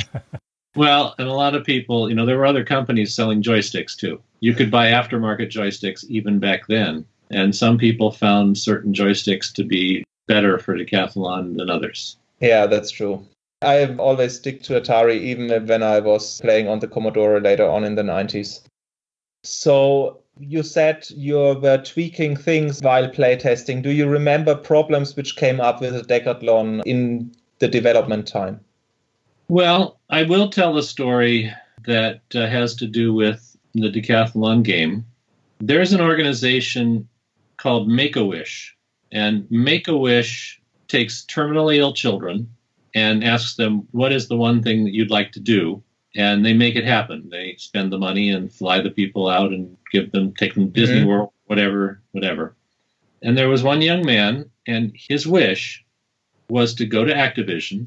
well, 0.74 1.14
and 1.18 1.28
a 1.28 1.34
lot 1.34 1.54
of 1.54 1.64
people, 1.64 2.08
you 2.08 2.14
know, 2.14 2.26
there 2.26 2.38
were 2.38 2.46
other 2.46 2.64
companies 2.64 3.14
selling 3.14 3.42
joysticks 3.42 3.94
too. 3.94 4.20
You 4.40 4.54
could 4.54 4.70
buy 4.70 4.88
aftermarket 4.88 5.50
joysticks 5.50 6.04
even 6.06 6.38
back 6.38 6.66
then. 6.66 7.04
And 7.30 7.54
some 7.54 7.78
people 7.78 8.10
found 8.10 8.58
certain 8.58 8.92
joysticks 8.92 9.52
to 9.54 9.64
be 9.64 10.04
better 10.26 10.58
for 10.58 10.76
decathlon 10.76 11.56
than 11.56 11.70
others. 11.70 12.16
Yeah, 12.40 12.66
that's 12.66 12.90
true. 12.90 13.26
I've 13.62 14.00
always 14.00 14.36
stick 14.36 14.62
to 14.64 14.80
Atari, 14.80 15.20
even 15.20 15.66
when 15.66 15.82
I 15.82 16.00
was 16.00 16.40
playing 16.40 16.66
on 16.68 16.78
the 16.78 16.88
Commodore 16.88 17.40
later 17.40 17.68
on 17.68 17.84
in 17.84 17.94
the 17.94 18.02
90s. 18.02 18.62
So 19.44 20.20
you 20.38 20.62
said 20.62 21.06
you 21.10 21.36
were 21.36 21.82
tweaking 21.84 22.36
things 22.36 22.80
while 22.80 23.08
playtesting. 23.08 23.82
Do 23.82 23.90
you 23.90 24.08
remember 24.08 24.54
problems 24.54 25.14
which 25.14 25.36
came 25.36 25.60
up 25.60 25.80
with 25.80 25.92
the 25.94 26.02
Decathlon 26.02 26.82
in 26.86 27.32
the 27.58 27.68
development 27.68 28.26
time? 28.26 28.60
Well, 29.48 30.00
I 30.08 30.22
will 30.22 30.48
tell 30.48 30.78
a 30.78 30.82
story 30.82 31.52
that 31.86 32.20
uh, 32.34 32.46
has 32.46 32.74
to 32.76 32.86
do 32.86 33.12
with 33.12 33.49
the 33.74 33.90
Decathlon 33.90 34.62
game. 34.62 35.04
There's 35.58 35.92
an 35.92 36.00
organization 36.00 37.08
called 37.56 37.88
Make 37.88 38.16
a 38.16 38.24
Wish 38.24 38.76
and 39.12 39.50
Make 39.50 39.88
a 39.88 39.96
Wish 39.96 40.60
takes 40.88 41.24
terminally 41.26 41.78
ill 41.78 41.92
children 41.92 42.48
and 42.94 43.24
asks 43.24 43.56
them, 43.56 43.86
What 43.92 44.12
is 44.12 44.28
the 44.28 44.36
one 44.36 44.62
thing 44.62 44.84
that 44.84 44.94
you'd 44.94 45.10
like 45.10 45.32
to 45.32 45.40
do? 45.40 45.82
And 46.16 46.44
they 46.44 46.52
make 46.52 46.74
it 46.74 46.84
happen. 46.84 47.28
They 47.30 47.54
spend 47.58 47.92
the 47.92 47.98
money 47.98 48.30
and 48.30 48.52
fly 48.52 48.80
the 48.80 48.90
people 48.90 49.28
out 49.28 49.52
and 49.52 49.76
give 49.92 50.10
them, 50.10 50.34
take 50.34 50.54
them 50.54 50.66
to 50.66 50.80
Disney 50.80 50.98
mm-hmm. 50.98 51.08
World, 51.08 51.30
whatever, 51.46 52.00
whatever. 52.10 52.56
And 53.22 53.38
there 53.38 53.48
was 53.48 53.62
one 53.62 53.80
young 53.82 54.04
man, 54.04 54.50
and 54.66 54.92
his 54.94 55.26
wish 55.26 55.84
was 56.48 56.74
to 56.74 56.86
go 56.86 57.04
to 57.04 57.12
Activision 57.12 57.86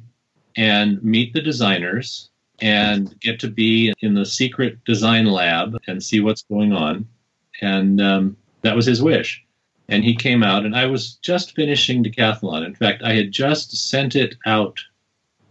and 0.56 1.04
meet 1.04 1.34
the 1.34 1.42
designers 1.42 2.30
and 2.60 3.20
get 3.20 3.40
to 3.42 3.50
be 3.50 3.94
in 4.02 4.14
the 4.14 4.26
secret 4.26 4.84
design 4.86 5.26
lab 5.26 5.78
and 5.88 6.04
see 6.04 6.20
what's 6.20 6.44
going 6.44 6.74
on. 6.74 7.08
And 7.62 8.02
um, 8.02 8.38
that 8.62 8.76
was 8.76 8.86
his 8.86 9.02
wish 9.02 9.44
and 9.90 10.04
he 10.04 10.16
came 10.16 10.44
out, 10.44 10.66
and 10.66 10.76
I 10.76 10.86
was 10.86 11.16
just 11.16 11.56
finishing 11.56 12.04
Decathlon. 12.04 12.66
In 12.66 12.76
fact, 12.76 13.04
I 13.04 13.14
had 13.14 13.32
just 13.32 13.90
sent 13.90 14.16
it 14.16 14.36
out 14.46 14.80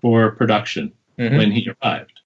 for 0.01 0.33
production 0.33 0.93
mm-hmm. 1.19 1.37
when 1.37 1.51
he 1.53 1.71
arrived, 1.83 2.21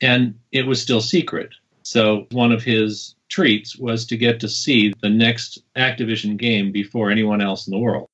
and 0.00 0.38
it 0.52 0.66
was 0.66 0.80
still 0.80 1.00
secret. 1.00 1.50
So 1.82 2.26
one 2.30 2.50
of 2.50 2.62
his 2.62 3.14
treats 3.28 3.76
was 3.76 4.06
to 4.06 4.16
get 4.16 4.40
to 4.40 4.48
see 4.48 4.94
the 5.02 5.10
next 5.10 5.62
Activision 5.76 6.36
game 6.36 6.72
before 6.72 7.10
anyone 7.10 7.42
else 7.42 7.66
in 7.66 7.72
the 7.72 7.78
world. 7.78 8.08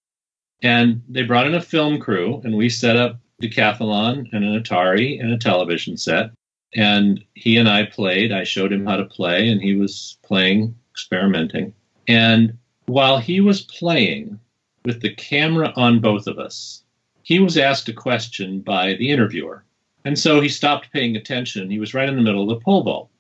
And 0.63 1.03
they 1.09 1.23
brought 1.23 1.47
in 1.47 1.55
a 1.55 1.61
film 1.61 2.01
crew, 2.01 2.41
and 2.45 2.57
we 2.57 2.69
set 2.69 2.97
up 2.97 3.21
Decathlon 3.41 4.33
and 4.33 4.45
an 4.45 4.63
Atari 4.63 5.21
and 5.21 5.33
a 5.33 5.39
television 5.39 5.97
set. 5.97 6.31
And 6.75 7.25
he 7.35 7.57
and 7.57 7.69
I 7.69 7.87
played. 7.87 8.33
I 8.33 8.45
showed 8.45 8.73
him 8.73 8.87
how 8.87 8.97
to 8.97 9.05
play, 9.05 9.49
and 9.49 9.61
he 9.61 9.75
was 9.75 10.19
playing, 10.23 10.75
experimenting. 10.93 11.75
And 12.07 12.57
while 12.87 13.19
he 13.19 13.41
was 13.41 13.63
playing 13.63 14.39
with 14.85 15.01
the 15.01 15.15
camera 15.15 15.73
on 15.77 16.01
both 16.01 16.27
of 16.27 16.39
us, 16.39 16.85
he 17.23 17.41
was 17.41 17.59
asked 17.59 17.89
a 17.89 17.93
question 17.93 18.61
by 18.61 18.95
the 18.95 19.11
interviewer. 19.11 19.65
And 20.05 20.19
so 20.19 20.41
he 20.41 20.49
stopped 20.49 20.93
paying 20.93 21.17
attention. 21.17 21.71
He 21.71 21.79
was 21.79 21.95
right 21.95 22.09
in 22.09 22.17
the 22.17 22.23
middle 22.23 22.43
of 22.43 22.49
the 22.49 22.65
pole 22.65 22.83
vault. 22.83 23.11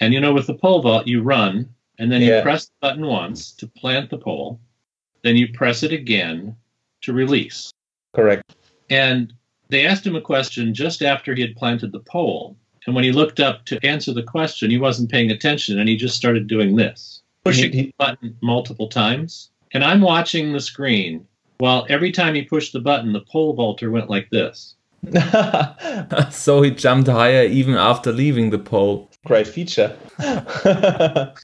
And 0.00 0.14
you 0.14 0.20
know, 0.20 0.32
with 0.32 0.46
the 0.46 0.54
pole 0.54 0.82
vault, 0.82 1.06
you 1.06 1.22
run 1.22 1.68
and 1.98 2.12
then 2.12 2.22
yeah. 2.22 2.36
you 2.36 2.42
press 2.42 2.66
the 2.66 2.72
button 2.80 3.06
once 3.06 3.52
to 3.52 3.66
plant 3.66 4.10
the 4.10 4.18
pole, 4.18 4.60
then 5.22 5.36
you 5.36 5.52
press 5.52 5.82
it 5.82 5.92
again 5.92 6.54
to 7.02 7.12
release. 7.12 7.72
Correct. 8.14 8.54
And 8.88 9.32
they 9.68 9.86
asked 9.86 10.06
him 10.06 10.16
a 10.16 10.20
question 10.20 10.74
just 10.74 11.02
after 11.02 11.34
he 11.34 11.42
had 11.42 11.56
planted 11.56 11.92
the 11.92 12.00
pole. 12.00 12.56
And 12.86 12.94
when 12.94 13.04
he 13.04 13.12
looked 13.12 13.38
up 13.38 13.66
to 13.66 13.84
answer 13.84 14.12
the 14.12 14.22
question, 14.22 14.70
he 14.70 14.78
wasn't 14.78 15.10
paying 15.10 15.30
attention 15.30 15.78
and 15.78 15.88
he 15.88 15.96
just 15.96 16.16
started 16.16 16.46
doing 16.46 16.76
this 16.76 17.22
pushing 17.44 17.70
the 17.70 17.94
button 17.98 18.36
multiple 18.42 18.88
times. 18.88 19.50
And 19.72 19.84
I'm 19.84 20.00
watching 20.00 20.52
the 20.52 20.60
screen 20.60 21.26
while 21.58 21.86
every 21.88 22.12
time 22.12 22.34
he 22.34 22.42
pushed 22.42 22.72
the 22.72 22.80
button, 22.80 23.12
the 23.12 23.20
pole 23.20 23.52
vaulter 23.52 23.90
went 23.90 24.10
like 24.10 24.30
this. 24.30 24.74
so 26.30 26.62
he 26.62 26.70
jumped 26.70 27.08
higher 27.08 27.44
even 27.44 27.74
after 27.74 28.12
leaving 28.12 28.50
the 28.50 28.58
pole. 28.58 29.10
Great 29.24 29.46
feature. 29.46 29.96
a 30.18 31.34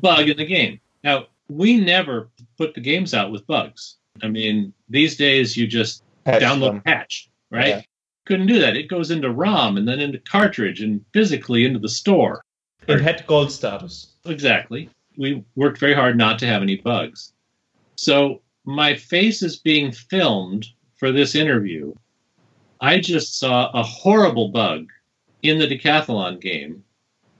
bug 0.00 0.28
in 0.28 0.36
the 0.36 0.46
game. 0.46 0.80
Now, 1.04 1.26
we 1.48 1.78
never 1.78 2.28
put 2.58 2.74
the 2.74 2.80
games 2.80 3.14
out 3.14 3.30
with 3.30 3.46
bugs. 3.46 3.96
I 4.22 4.28
mean, 4.28 4.72
these 4.88 5.16
days 5.16 5.56
you 5.56 5.66
just 5.66 6.02
patch 6.26 6.42
download 6.42 6.72
them. 6.72 6.80
patch, 6.82 7.30
right? 7.50 7.68
Yeah. 7.68 7.82
Couldn't 8.26 8.48
do 8.48 8.58
that. 8.58 8.76
It 8.76 8.88
goes 8.88 9.10
into 9.10 9.30
ROM 9.30 9.76
and 9.76 9.86
then 9.86 10.00
into 10.00 10.18
cartridge 10.18 10.82
and 10.82 11.04
physically 11.12 11.64
into 11.64 11.78
the 11.78 11.88
store. 11.88 12.42
It 12.88 13.00
had 13.00 13.26
gold 13.26 13.52
status. 13.52 14.12
Exactly. 14.24 14.90
We 15.16 15.44
worked 15.54 15.78
very 15.78 15.94
hard 15.94 16.18
not 16.18 16.38
to 16.40 16.46
have 16.46 16.62
any 16.62 16.76
bugs. 16.76 17.32
So 17.96 18.42
my 18.64 18.94
face 18.94 19.42
is 19.42 19.56
being 19.56 19.92
filmed 19.92 20.66
for 20.96 21.12
this 21.12 21.34
interview. 21.34 21.94
I 22.80 22.98
just 22.98 23.38
saw 23.38 23.70
a 23.72 23.82
horrible 23.82 24.48
bug 24.48 24.90
in 25.42 25.58
the 25.58 25.68
decathlon 25.68 26.40
game 26.40 26.82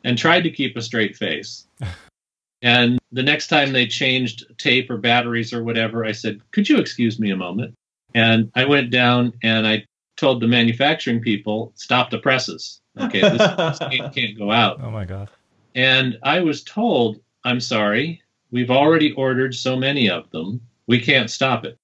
and 0.05 0.16
tried 0.16 0.43
to 0.43 0.51
keep 0.51 0.76
a 0.76 0.82
straight 0.82 1.16
face. 1.16 1.66
and 2.62 2.99
the 3.12 3.22
next 3.22 3.49
time 3.49 3.72
they 3.72 3.87
changed 3.87 4.47
tape 4.57 4.89
or 4.89 4.99
batteries 4.99 5.53
or 5.53 5.64
whatever, 5.64 6.05
I 6.05 6.12
said, 6.12 6.41
Could 6.53 6.68
you 6.68 6.78
excuse 6.78 7.18
me 7.18 7.30
a 7.30 7.37
moment? 7.37 7.74
And 8.16 8.50
I 8.54 8.64
went 8.64 8.90
down 8.90 9.34
and 9.42 9.66
I 9.66 9.84
told 10.16 10.40
the 10.40 10.48
manufacturing 10.48 11.20
people, 11.20 11.72
Stop 11.76 12.10
the 12.10 12.18
presses. 12.18 12.80
Okay, 12.98 13.20
this, 13.20 13.38
this 13.78 13.90
game 13.90 14.10
can't 14.10 14.38
go 14.38 14.50
out. 14.50 14.80
Oh 14.82 14.90
my 14.90 15.04
God. 15.04 15.28
And 15.74 16.18
I 16.22 16.40
was 16.40 16.64
told, 16.64 17.20
I'm 17.44 17.60
sorry, 17.60 18.22
we've 18.50 18.70
already 18.70 19.12
ordered 19.12 19.54
so 19.54 19.76
many 19.76 20.08
of 20.08 20.30
them, 20.30 20.62
we 20.86 20.98
can't 20.98 21.30
stop 21.30 21.66
it. 21.66 21.78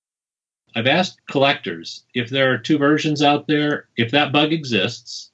I've 0.74 0.86
asked 0.86 1.20
collectors 1.28 2.04
if 2.14 2.30
there 2.30 2.50
are 2.50 2.56
two 2.56 2.78
versions 2.78 3.22
out 3.22 3.46
there, 3.46 3.88
if 3.98 4.10
that 4.12 4.32
bug 4.32 4.54
exists, 4.54 5.30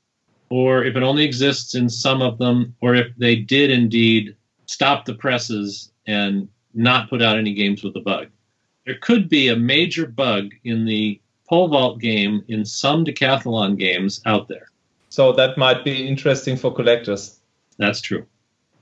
or 0.51 0.83
if 0.83 0.97
it 0.97 1.05
only 1.05 1.23
exists 1.23 1.77
in 1.77 1.89
some 1.89 2.23
of 2.23 2.39
them, 2.39 2.75
or 2.81 2.97
if 2.97 3.15
they 3.17 3.37
did 3.37 3.71
indeed 3.71 4.35
stop 4.67 5.05
the 5.05 5.15
presses 5.15 5.93
and 6.09 6.49
not 6.75 7.09
put 7.09 7.23
out 7.23 7.39
any 7.39 7.55
games 7.55 7.85
with 7.85 7.95
the 7.95 8.01
bug. 8.01 8.27
There 8.89 8.97
could 9.03 9.29
be 9.29 9.49
a 9.49 9.55
major 9.55 10.07
bug 10.07 10.55
in 10.65 10.87
the 10.87 11.21
pole 11.47 11.69
vault 11.69 12.01
game 12.01 12.43
in 12.49 12.65
some 12.65 13.05
decathlon 13.05 13.79
games 13.79 14.23
out 14.25 14.49
there. 14.49 14.71
So 15.11 15.33
that 15.33 15.59
might 15.59 15.85
be 15.85 16.09
interesting 16.09 16.57
for 16.57 16.75
collectors. 16.75 17.39
That's 17.77 18.01
true. 18.01 18.25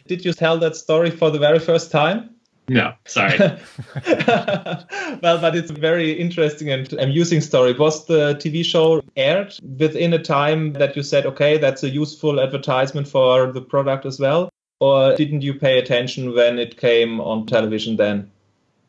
Did 0.06 0.24
you 0.24 0.32
tell 0.32 0.58
that 0.58 0.76
story 0.76 1.10
for 1.10 1.30
the 1.30 1.40
very 1.40 1.58
first 1.58 1.90
time? 1.90 2.30
No, 2.68 2.92
sorry. 3.04 3.36
well, 4.06 5.38
but 5.40 5.56
it's 5.56 5.70
a 5.72 5.74
very 5.74 6.12
interesting 6.12 6.70
and 6.70 6.92
amusing 6.92 7.40
story. 7.40 7.72
Was 7.72 8.06
the 8.06 8.36
TV 8.36 8.64
show 8.64 9.02
aired 9.16 9.56
within 9.76 10.12
a 10.12 10.22
time 10.22 10.74
that 10.74 10.94
you 10.94 11.02
said, 11.02 11.26
okay, 11.26 11.58
that's 11.58 11.82
a 11.82 11.90
useful 11.90 12.38
advertisement 12.38 13.08
for 13.08 13.50
the 13.50 13.60
product 13.60 14.06
as 14.06 14.20
well? 14.20 14.50
Or 14.78 15.16
didn't 15.16 15.42
you 15.42 15.54
pay 15.54 15.80
attention 15.80 16.32
when 16.32 16.60
it 16.60 16.76
came 16.76 17.20
on 17.20 17.46
television 17.46 17.96
then? 17.96 18.30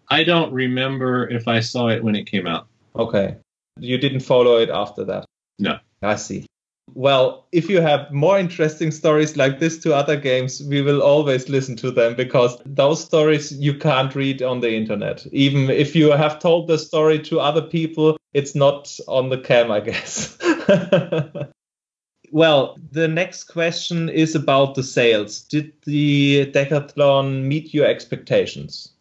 I 0.10 0.24
don't 0.24 0.54
remember 0.54 1.28
if 1.30 1.48
I 1.48 1.60
saw 1.60 1.90
it 1.90 2.04
when 2.04 2.16
it 2.16 2.26
came 2.26 2.48
out. 2.48 2.68
Okay. 2.96 3.36
You 3.80 3.98
didn't 3.98 4.22
follow 4.22 4.58
it 4.58 4.70
after 4.70 5.04
that? 5.06 5.26
No. 5.60 5.80
I 6.02 6.16
see. 6.16 6.46
Well, 6.94 7.48
if 7.52 7.70
you 7.70 7.82
have 7.82 8.12
more 8.12 8.40
interesting 8.40 8.92
stories 8.92 9.36
like 9.36 9.60
this 9.60 9.78
to 9.80 9.94
other 9.94 10.16
games, 10.16 10.64
we 10.64 10.82
will 10.82 11.02
always 11.02 11.50
listen 11.50 11.76
to 11.78 11.92
them 11.92 12.16
because 12.16 12.58
those 12.66 13.04
stories 13.04 13.52
you 13.54 13.78
can't 13.78 14.16
read 14.16 14.42
on 14.42 14.62
the 14.62 14.74
internet. 14.74 15.26
Even 15.32 15.70
if 15.70 15.96
you 15.96 16.12
have 16.12 16.40
told 16.40 16.68
the 16.68 16.78
story 16.78 17.20
to 17.20 17.40
other 17.40 17.62
people, 17.62 18.18
it's 18.34 18.56
not 18.56 18.98
on 19.08 19.30
the 19.30 19.38
cam, 19.38 19.70
I 19.70 19.82
guess. 19.82 20.38
well, 22.32 22.78
the 22.92 23.08
next 23.08 23.46
question 23.46 24.10
is 24.10 24.34
about 24.34 24.76
the 24.76 24.84
sales. 24.84 25.42
Did 25.42 25.74
the 25.84 26.50
decathlon 26.52 27.44
meet 27.44 27.74
your 27.74 27.86
expectations? 27.86 28.94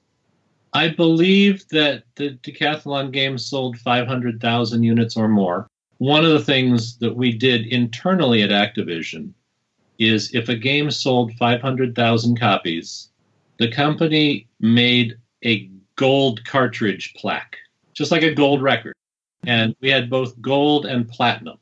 I 0.77 0.89
believe 0.89 1.67
that 1.69 2.03
the 2.17 2.39
decathlon 2.43 3.11
game 3.11 3.39
sold 3.39 3.79
500,000 3.79 4.83
units 4.83 5.17
or 5.17 5.27
more 5.27 5.69
one 5.97 6.23
of 6.23 6.33
the 6.33 6.45
things 6.45 6.99
that 6.99 7.17
we 7.17 7.33
did 7.33 7.67
internally 7.67 8.43
at 8.43 8.51
Activision 8.51 9.33
is 9.99 10.35
if 10.35 10.51
a 10.51 10.55
game 10.55 10.91
sold 10.91 11.33
500,000 11.35 12.39
copies, 12.39 13.09
the 13.59 13.71
company 13.73 14.47
made 14.61 15.17
a 15.47 15.71
gold 15.97 16.45
cartridge 16.45 17.15
plaque, 17.17 17.57
just 17.95 18.13
like 18.13 18.23
a 18.23 18.35
gold 18.35 18.63
record. 18.63 18.95
And 19.47 19.75
we 19.81 19.89
had 19.89 20.11
both 20.11 20.39
gold 20.43 20.85
and 20.85 21.09
platinum. 21.09 21.57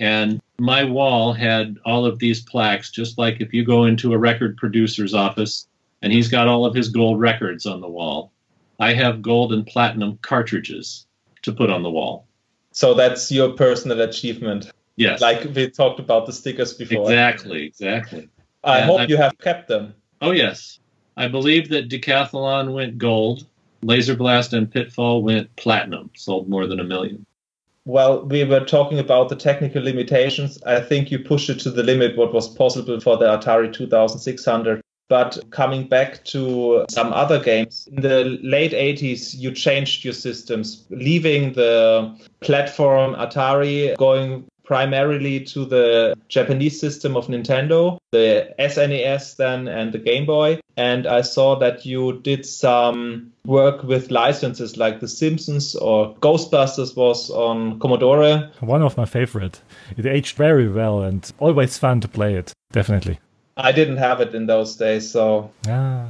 And 0.00 0.40
my 0.58 0.82
wall 0.82 1.32
had 1.32 1.78
all 1.84 2.04
of 2.04 2.18
these 2.18 2.42
plaques, 2.42 2.90
just 2.90 3.16
like 3.16 3.40
if 3.40 3.54
you 3.54 3.64
go 3.64 3.84
into 3.84 4.12
a 4.12 4.18
record 4.18 4.56
producer's 4.56 5.14
office 5.14 5.68
and 6.02 6.12
he's 6.12 6.26
got 6.26 6.48
all 6.48 6.66
of 6.66 6.74
his 6.74 6.88
gold 6.88 7.20
records 7.20 7.66
on 7.66 7.80
the 7.80 7.88
wall, 7.88 8.32
I 8.80 8.94
have 8.94 9.22
gold 9.22 9.52
and 9.52 9.66
platinum 9.66 10.18
cartridges 10.22 11.06
to 11.42 11.52
put 11.52 11.70
on 11.70 11.82
the 11.82 11.90
wall. 11.90 12.26
So 12.72 12.94
that's 12.94 13.30
your 13.30 13.52
personal 13.52 14.00
achievement. 14.00 14.70
Yes. 14.96 15.20
Like 15.20 15.44
we 15.54 15.70
talked 15.70 16.00
about 16.00 16.26
the 16.26 16.32
stickers 16.32 16.74
before. 16.74 17.02
Exactly, 17.02 17.66
exactly. 17.66 18.28
I 18.64 18.78
and 18.78 18.90
hope 18.90 19.00
I, 19.00 19.04
you 19.04 19.16
have 19.16 19.36
kept 19.38 19.68
them. 19.68 19.94
Oh, 20.20 20.32
yes. 20.32 20.80
I 21.16 21.28
believe 21.28 21.68
that 21.70 21.88
Decathlon 21.88 22.72
went 22.72 22.98
gold, 22.98 23.46
Laser 23.82 24.16
Blast 24.16 24.52
and 24.52 24.70
Pitfall 24.70 25.22
went 25.22 25.54
platinum, 25.56 26.10
sold 26.14 26.48
more 26.48 26.66
than 26.66 26.80
a 26.80 26.84
million. 26.84 27.26
Well, 27.86 28.24
we 28.26 28.44
were 28.44 28.64
talking 28.64 28.98
about 28.98 29.30
the 29.30 29.36
technical 29.36 29.82
limitations. 29.82 30.62
I 30.64 30.80
think 30.80 31.10
you 31.10 31.18
pushed 31.18 31.48
it 31.48 31.60
to 31.60 31.70
the 31.70 31.82
limit 31.82 32.16
what 32.16 32.32
was 32.32 32.48
possible 32.54 33.00
for 33.00 33.16
the 33.16 33.24
Atari 33.24 33.72
2600. 33.72 34.82
But 35.10 35.38
coming 35.50 35.88
back 35.88 36.24
to 36.26 36.86
some 36.88 37.12
other 37.12 37.40
games, 37.40 37.88
in 37.92 38.00
the 38.00 38.38
late 38.42 38.70
80s, 38.70 39.36
you 39.36 39.50
changed 39.50 40.04
your 40.04 40.14
systems, 40.14 40.86
leaving 40.90 41.52
the 41.54 42.16
platform 42.40 43.16
Atari, 43.16 43.96
going 43.96 44.44
primarily 44.62 45.40
to 45.40 45.64
the 45.64 46.14
Japanese 46.28 46.78
system 46.78 47.16
of 47.16 47.26
Nintendo, 47.26 47.98
the 48.12 48.54
SNES 48.60 49.34
then, 49.34 49.66
and 49.66 49.92
the 49.92 49.98
Game 49.98 50.26
Boy. 50.26 50.60
And 50.76 51.08
I 51.08 51.22
saw 51.22 51.56
that 51.58 51.84
you 51.84 52.20
did 52.20 52.46
some 52.46 53.32
work 53.44 53.82
with 53.82 54.12
licenses 54.12 54.76
like 54.76 55.00
The 55.00 55.08
Simpsons 55.08 55.74
or 55.74 56.14
Ghostbusters 56.18 56.94
was 56.96 57.30
on 57.30 57.80
Commodore. 57.80 58.48
One 58.60 58.82
of 58.82 58.96
my 58.96 59.06
favorite. 59.06 59.60
It 59.96 60.06
aged 60.06 60.36
very 60.36 60.68
well 60.68 61.02
and 61.02 61.28
always 61.40 61.76
fun 61.76 62.00
to 62.02 62.08
play 62.08 62.36
it, 62.36 62.52
definitely. 62.70 63.18
I 63.62 63.72
didn't 63.72 63.98
have 63.98 64.20
it 64.20 64.34
in 64.34 64.46
those 64.46 64.76
days, 64.76 65.10
so. 65.10 65.50
Ah. 65.68 66.08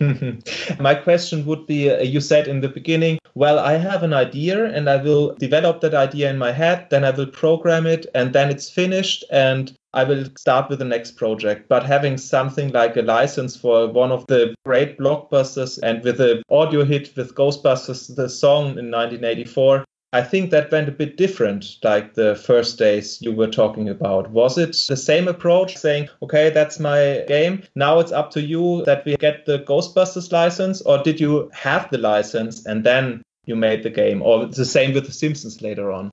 My 0.78 0.94
question 0.94 1.44
would 1.44 1.66
be 1.66 1.90
uh, 1.90 2.00
you 2.00 2.20
said 2.20 2.48
in 2.48 2.60
the 2.60 2.68
beginning, 2.68 3.18
well, 3.34 3.58
I 3.58 3.74
have 3.74 4.02
an 4.02 4.14
idea 4.14 4.64
and 4.64 4.88
I 4.88 4.96
will 4.96 5.34
develop 5.34 5.80
that 5.80 5.94
idea 5.94 6.30
in 6.30 6.38
my 6.38 6.52
head, 6.52 6.86
then 6.90 7.04
I 7.04 7.10
will 7.10 7.26
program 7.26 7.86
it, 7.86 8.06
and 8.14 8.32
then 8.32 8.50
it's 8.50 8.70
finished, 8.70 9.24
and 9.30 9.72
I 9.92 10.04
will 10.04 10.24
start 10.38 10.70
with 10.70 10.78
the 10.78 10.84
next 10.84 11.12
project. 11.12 11.68
But 11.68 11.84
having 11.84 12.16
something 12.16 12.70
like 12.70 12.96
a 12.96 13.02
license 13.02 13.56
for 13.56 13.88
one 13.88 14.10
of 14.10 14.26
the 14.26 14.54
great 14.64 14.98
blockbusters 14.98 15.78
and 15.82 16.02
with 16.02 16.20
an 16.20 16.42
audio 16.50 16.84
hit 16.84 17.14
with 17.16 17.34
Ghostbusters, 17.34 18.14
the 18.14 18.28
song 18.28 18.78
in 18.78 18.90
1984, 18.90 19.84
I 20.12 20.22
think 20.22 20.50
that 20.50 20.72
went 20.72 20.88
a 20.88 20.92
bit 20.92 21.16
different, 21.16 21.76
like 21.84 22.14
the 22.14 22.34
first 22.34 22.78
days 22.78 23.22
you 23.22 23.32
were 23.32 23.46
talking 23.46 23.88
about. 23.88 24.30
Was 24.30 24.58
it 24.58 24.76
the 24.88 24.96
same 24.96 25.28
approach, 25.28 25.76
saying, 25.76 26.08
okay, 26.20 26.50
that's 26.50 26.80
my 26.80 27.24
game. 27.28 27.62
Now 27.76 28.00
it's 28.00 28.10
up 28.10 28.32
to 28.32 28.42
you 28.42 28.82
that 28.86 29.04
we 29.04 29.16
get 29.16 29.46
the 29.46 29.60
Ghostbusters 29.60 30.32
license, 30.32 30.80
or 30.82 31.00
did 31.00 31.20
you 31.20 31.48
have 31.52 31.88
the 31.90 31.98
license 31.98 32.66
and 32.66 32.82
then 32.82 33.22
you 33.46 33.54
made 33.54 33.84
the 33.84 33.90
game, 33.90 34.20
or 34.20 34.46
the 34.46 34.64
same 34.64 34.94
with 34.94 35.06
The 35.06 35.12
Simpsons 35.12 35.62
later 35.62 35.92
on? 35.92 36.10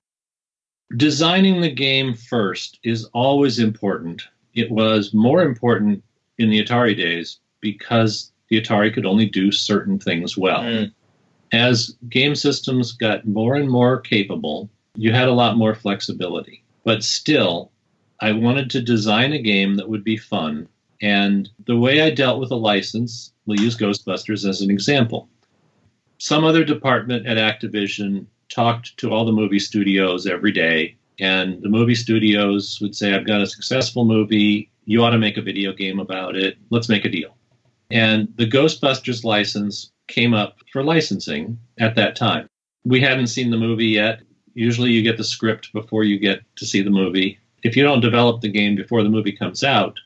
Designing 0.95 1.61
the 1.61 1.71
game 1.71 2.13
first 2.13 2.79
is 2.83 3.05
always 3.13 3.57
important. 3.57 4.21
It 4.53 4.69
was 4.69 5.13
more 5.13 5.41
important 5.41 6.03
in 6.37 6.51
the 6.51 6.63
Atari 6.63 6.95
days 6.95 7.39
because 7.61 8.31
the 8.49 8.61
Atari 8.61 8.93
could 8.93 9.07
only 9.07 9.25
do 9.25 9.51
certain 9.51 9.97
things 9.97 10.37
well. 10.37 10.61
Mm 10.61 10.93
as 11.51 11.95
game 12.09 12.35
systems 12.35 12.91
got 12.91 13.27
more 13.27 13.55
and 13.55 13.69
more 13.69 13.99
capable, 13.99 14.69
you 14.95 15.11
had 15.11 15.27
a 15.27 15.33
lot 15.33 15.57
more 15.57 15.75
flexibility. 15.75 16.63
But 16.83 17.03
still, 17.03 17.71
I 18.19 18.31
wanted 18.31 18.69
to 18.71 18.81
design 18.81 19.33
a 19.33 19.41
game 19.41 19.75
that 19.75 19.89
would 19.89 20.03
be 20.03 20.17
fun. 20.17 20.67
And 21.01 21.49
the 21.65 21.77
way 21.77 22.01
I 22.01 22.09
dealt 22.09 22.39
with 22.39 22.51
a 22.51 22.55
license, 22.55 23.31
we'll 23.45 23.59
use 23.59 23.77
Ghostbusters 23.77 24.47
as 24.47 24.61
an 24.61 24.71
example. 24.71 25.29
Some 26.17 26.43
other 26.43 26.63
department 26.63 27.27
at 27.27 27.37
Activision 27.37 28.25
talked 28.49 28.97
to 28.97 29.11
all 29.11 29.25
the 29.25 29.31
movie 29.31 29.59
studios 29.59 30.25
every 30.25 30.51
day, 30.51 30.95
and 31.19 31.61
the 31.61 31.69
movie 31.69 31.95
studios 31.95 32.79
would 32.81 32.95
say, 32.95 33.13
I've 33.13 33.27
got 33.27 33.41
a 33.41 33.47
successful 33.47 34.05
movie. 34.05 34.71
You 34.85 35.03
ought 35.03 35.11
to 35.11 35.19
make 35.19 35.37
a 35.37 35.41
video 35.41 35.73
game 35.73 35.99
about 35.99 36.35
it. 36.35 36.57
Let's 36.71 36.89
make 36.89 37.05
a 37.05 37.09
deal. 37.09 37.35
And 37.91 38.33
the 38.37 38.49
Ghostbusters 38.49 39.23
license 39.23 39.91
came 40.07 40.33
up 40.33 40.57
for 40.71 40.83
licensing 40.83 41.59
at 41.79 41.95
that 41.95 42.15
time. 42.15 42.49
We 42.85 43.01
hadn't 43.01 43.27
seen 43.27 43.51
the 43.51 43.57
movie 43.57 43.87
yet. 43.87 44.21
Usually 44.53 44.91
you 44.91 45.03
get 45.03 45.17
the 45.17 45.23
script 45.23 45.73
before 45.73 46.03
you 46.03 46.17
get 46.17 46.41
to 46.55 46.65
see 46.65 46.81
the 46.81 46.89
movie. 46.89 47.39
If 47.63 47.75
you 47.75 47.83
don't 47.83 47.99
develop 47.99 48.41
the 48.41 48.51
game 48.51 48.75
before 48.75 49.03
the 49.03 49.09
movie 49.09 49.31
comes 49.31 49.63
out, 49.63 49.99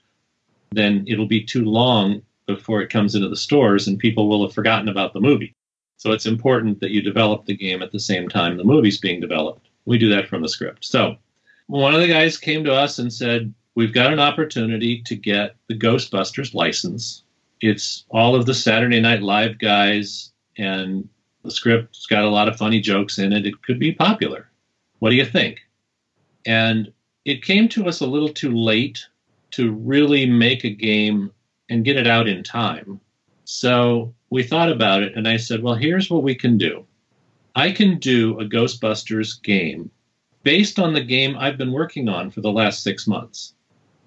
then 0.72 1.06
it'll 1.08 1.28
be 1.28 1.44
too 1.44 1.66
long 1.66 2.22
before 2.48 2.82
it 2.82 2.90
comes 2.90 3.16
into 3.16 3.30
the 3.30 3.36
stores 3.36 3.88
and 3.88 4.00
people 4.00 4.28
will 4.28 4.44
have 4.46 4.54
forgotten 4.54 4.90
about 4.90 5.14
the 5.14 5.22
movie. 5.22 5.56
So 5.98 6.12
it's 6.12 6.26
important 6.26 6.80
that 6.80 6.92
you 6.92 7.02
develop 7.02 7.46
the 7.46 7.56
game 7.56 7.82
at 7.82 7.92
the 7.92 8.00
same 8.00 8.28
time 8.28 8.58
the 8.58 8.64
movie's 8.64 9.00
being 9.00 9.20
developed. 9.20 9.68
We 9.86 9.98
do 9.98 10.10
that 10.10 10.28
from 10.28 10.42
the 10.42 10.50
script. 10.50 10.86
So 10.86 11.18
one 11.68 11.94
of 11.94 12.02
the 12.02 12.08
guys 12.08 12.38
came 12.38 12.64
to 12.64 12.74
us 12.74 13.00
and 13.00 13.14
said, 13.14 13.54
We've 13.76 13.94
got 13.94 14.12
an 14.12 14.20
opportunity 14.20 15.02
to 15.04 15.16
get 15.16 15.56
the 15.68 15.78
Ghostbusters 15.78 16.54
license 16.54 17.24
it's 17.62 18.06
all 18.10 18.36
of 18.36 18.46
the 18.46 18.54
Saturday 18.54 19.00
Night 19.00 19.22
Live 19.22 19.60
guys, 19.60 20.32
and 20.58 21.08
the 21.44 21.52
script's 21.52 22.08
got 22.08 22.24
a 22.24 22.30
lot 22.30 22.48
of 22.48 22.58
funny 22.58 22.82
jokes 22.82 23.20
in 23.20 23.32
it. 23.32 23.46
It 23.46 23.62
could 23.62 23.80
be 23.80 23.92
popular. 23.92 24.50
What 25.00 25.12
do 25.12 25.16
you 25.16 25.26
think? 25.26 25.60
And 26.46 26.92
it 27.24 27.44
came 27.44 27.70
to 27.70 27.88
us 27.88 28.02
a 28.02 28.08
little 28.08 28.34
too 28.34 28.52
late 28.52 29.06
to 29.52 29.72
really 29.74 30.26
make 30.26 30.64
a 30.64 30.70
game 30.70 31.32
and 31.70 31.86
get 31.86 31.98
it 31.98 32.08
out 32.08 32.28
in 32.28 32.44
time. 32.44 33.00
So 33.46 34.14
we 34.32 34.44
thought 34.44 34.72
about 34.72 35.04
it, 35.04 35.16
and 35.16 35.28
I 35.28 35.38
said, 35.38 35.62
well, 35.62 35.76
here's 35.76 36.10
what 36.10 36.24
we 36.24 36.34
can 36.34 36.58
do. 36.58 36.86
I 37.56 37.72
can 37.72 38.00
do 38.00 38.40
a 38.40 38.46
Ghostbusters 38.46 39.42
game 39.44 39.92
based 40.44 40.80
on 40.80 40.94
the 40.94 41.04
game 41.04 41.36
I've 41.38 41.58
been 41.58 41.72
working 41.72 42.10
on 42.10 42.32
for 42.32 42.42
the 42.42 42.52
last 42.52 42.82
six 42.82 43.06
months. 43.06 43.54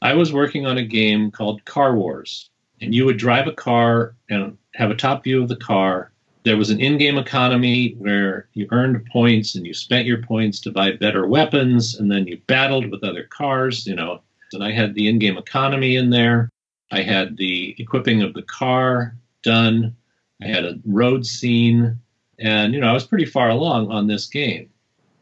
I 0.03 0.15
was 0.15 0.33
working 0.33 0.67
on 0.67 0.79
a 0.79 0.85
game 0.85 1.31
called 1.31 1.65
Car 1.65 1.97
Wars 1.97 2.51
and 2.85 2.95
you 2.95 3.07
would 3.07 3.17
drive 3.17 3.47
a 3.47 3.53
car 3.53 4.15
and 4.29 4.57
have 4.75 4.91
a 4.91 4.97
top 4.97 5.25
view 5.25 5.43
of 5.43 5.49
the 5.49 5.57
car. 5.57 6.13
There 6.45 6.59
was 6.59 6.69
an 6.69 6.81
in 6.81 6.99
game 6.99 7.17
economy 7.17 7.95
where 7.99 8.49
you 8.53 8.69
earned 8.71 9.07
points 9.07 9.55
and 9.55 9.67
you 9.67 9.73
spent 9.73 10.07
your 10.07 10.23
points 10.23 10.61
to 10.61 10.71
buy 10.71 10.93
better 10.93 11.27
weapons, 11.27 11.95
and 11.99 12.11
then 12.11 12.27
you 12.27 12.39
battled 12.47 12.91
with 12.91 13.03
other 13.03 13.25
cars, 13.25 13.87
you 13.87 13.95
know. 13.95 14.21
And 14.53 14.63
I 14.63 14.71
had 14.71 14.95
the 14.95 15.09
in 15.09 15.19
game 15.19 15.39
economy 15.39 15.97
in 15.97 16.11
there. 16.11 16.51
I 16.93 17.01
had 17.01 17.39
the 17.39 17.75
equipping 17.79 18.23
of 18.23 18.35
the 18.35 18.43
car 18.43 19.17
done. 19.43 19.97
I 20.43 20.49
had 20.49 20.65
a 20.65 20.79
road 20.85 21.25
scene. 21.25 21.99
And, 22.39 22.75
you 22.75 22.81
know, 22.81 22.89
I 22.89 22.93
was 22.93 23.07
pretty 23.07 23.25
far 23.25 23.49
along 23.49 23.91
on 23.91 24.07
this 24.07 24.27
game. 24.27 24.69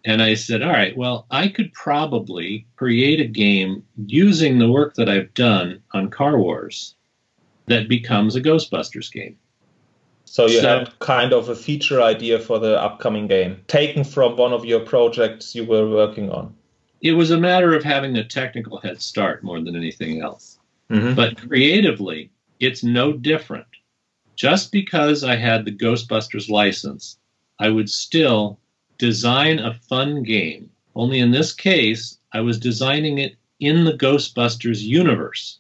And 0.05 0.21
I 0.21 0.35
said, 0.35 0.63
all 0.63 0.73
right, 0.73 0.97
well, 0.97 1.27
I 1.31 1.47
could 1.47 1.73
probably 1.73 2.67
create 2.75 3.21
a 3.21 3.27
game 3.27 3.85
using 4.07 4.59
the 4.59 4.71
work 4.71 4.95
that 4.97 5.09
I've 5.09 5.33
done 5.35 5.81
on 5.93 6.11
Car 6.11 6.39
Wars 6.39 6.97
that 7.67 7.89
becomes 7.89 8.37
a 8.37 8.41
Ghostbusters 8.41 9.11
game. 9.13 9.37
So 10.25 10.47
you 10.47 10.61
so, 10.61 10.79
had 10.79 10.99
kind 10.99 11.33
of 11.33 11.49
a 11.49 11.55
feature 11.55 12.01
idea 12.01 12.39
for 12.39 12.59
the 12.59 12.81
upcoming 12.81 13.27
game, 13.27 13.61
taken 13.67 14.03
from 14.03 14.37
one 14.37 14.53
of 14.53 14.65
your 14.65 14.81
projects 14.81 15.55
you 15.55 15.65
were 15.65 15.89
working 15.89 16.31
on. 16.31 16.55
It 17.03 17.13
was 17.13 17.31
a 17.31 17.39
matter 17.39 17.75
of 17.75 17.85
having 17.85 18.17
a 18.17 18.25
technical 18.25 18.79
head 18.79 19.03
start 19.03 19.43
more 19.43 19.61
than 19.61 19.77
anything 19.77 20.23
else. 20.23 20.59
Mm-hmm. 20.91 21.15
But 21.15 21.37
creatively, 21.37 22.31
it's 22.61 22.83
no 22.83 23.13
different. 23.13 23.67
Just 24.37 24.73
because 24.73 25.23
I 25.25 25.37
had 25.37 25.65
the 25.65 25.73
Ghostbusters 25.73 26.49
license, 26.49 27.19
I 27.59 27.69
would 27.69 27.91
still 27.91 28.59
design 28.99 29.59
a 29.59 29.75
fun 29.75 30.23
game. 30.23 30.71
Only 30.95 31.19
in 31.19 31.31
this 31.31 31.53
case, 31.53 32.19
I 32.33 32.41
was 32.41 32.59
designing 32.59 33.19
it 33.19 33.37
in 33.61 33.85
the 33.85 33.93
Ghostbusters 33.93 34.81
universe. 34.81 35.59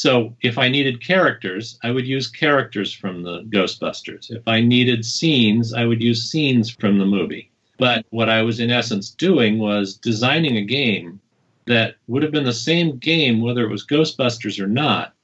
So 0.00 0.36
if 0.42 0.58
I 0.58 0.68
needed 0.68 1.04
characters, 1.04 1.76
I 1.82 1.90
would 1.90 2.06
use 2.06 2.28
characters 2.28 2.92
from 2.92 3.24
the 3.24 3.42
Ghostbusters. 3.50 4.30
If 4.30 4.46
I 4.46 4.60
needed 4.60 5.04
scenes, 5.04 5.74
I 5.74 5.86
would 5.86 6.00
use 6.00 6.30
scenes 6.30 6.70
from 6.70 6.98
the 6.98 7.04
movie. 7.04 7.50
But 7.78 8.06
what 8.10 8.28
I 8.28 8.42
was 8.42 8.60
in 8.60 8.70
essence 8.70 9.10
doing 9.10 9.58
was 9.58 9.96
designing 9.96 10.56
a 10.56 10.64
game 10.64 11.18
that 11.66 11.96
would 12.06 12.22
have 12.22 12.30
been 12.30 12.44
the 12.44 12.52
same 12.52 12.98
game 12.98 13.40
whether 13.40 13.64
it 13.64 13.72
was 13.72 13.84
Ghostbusters 13.84 14.60
or 14.60 14.68
not, 14.68 15.14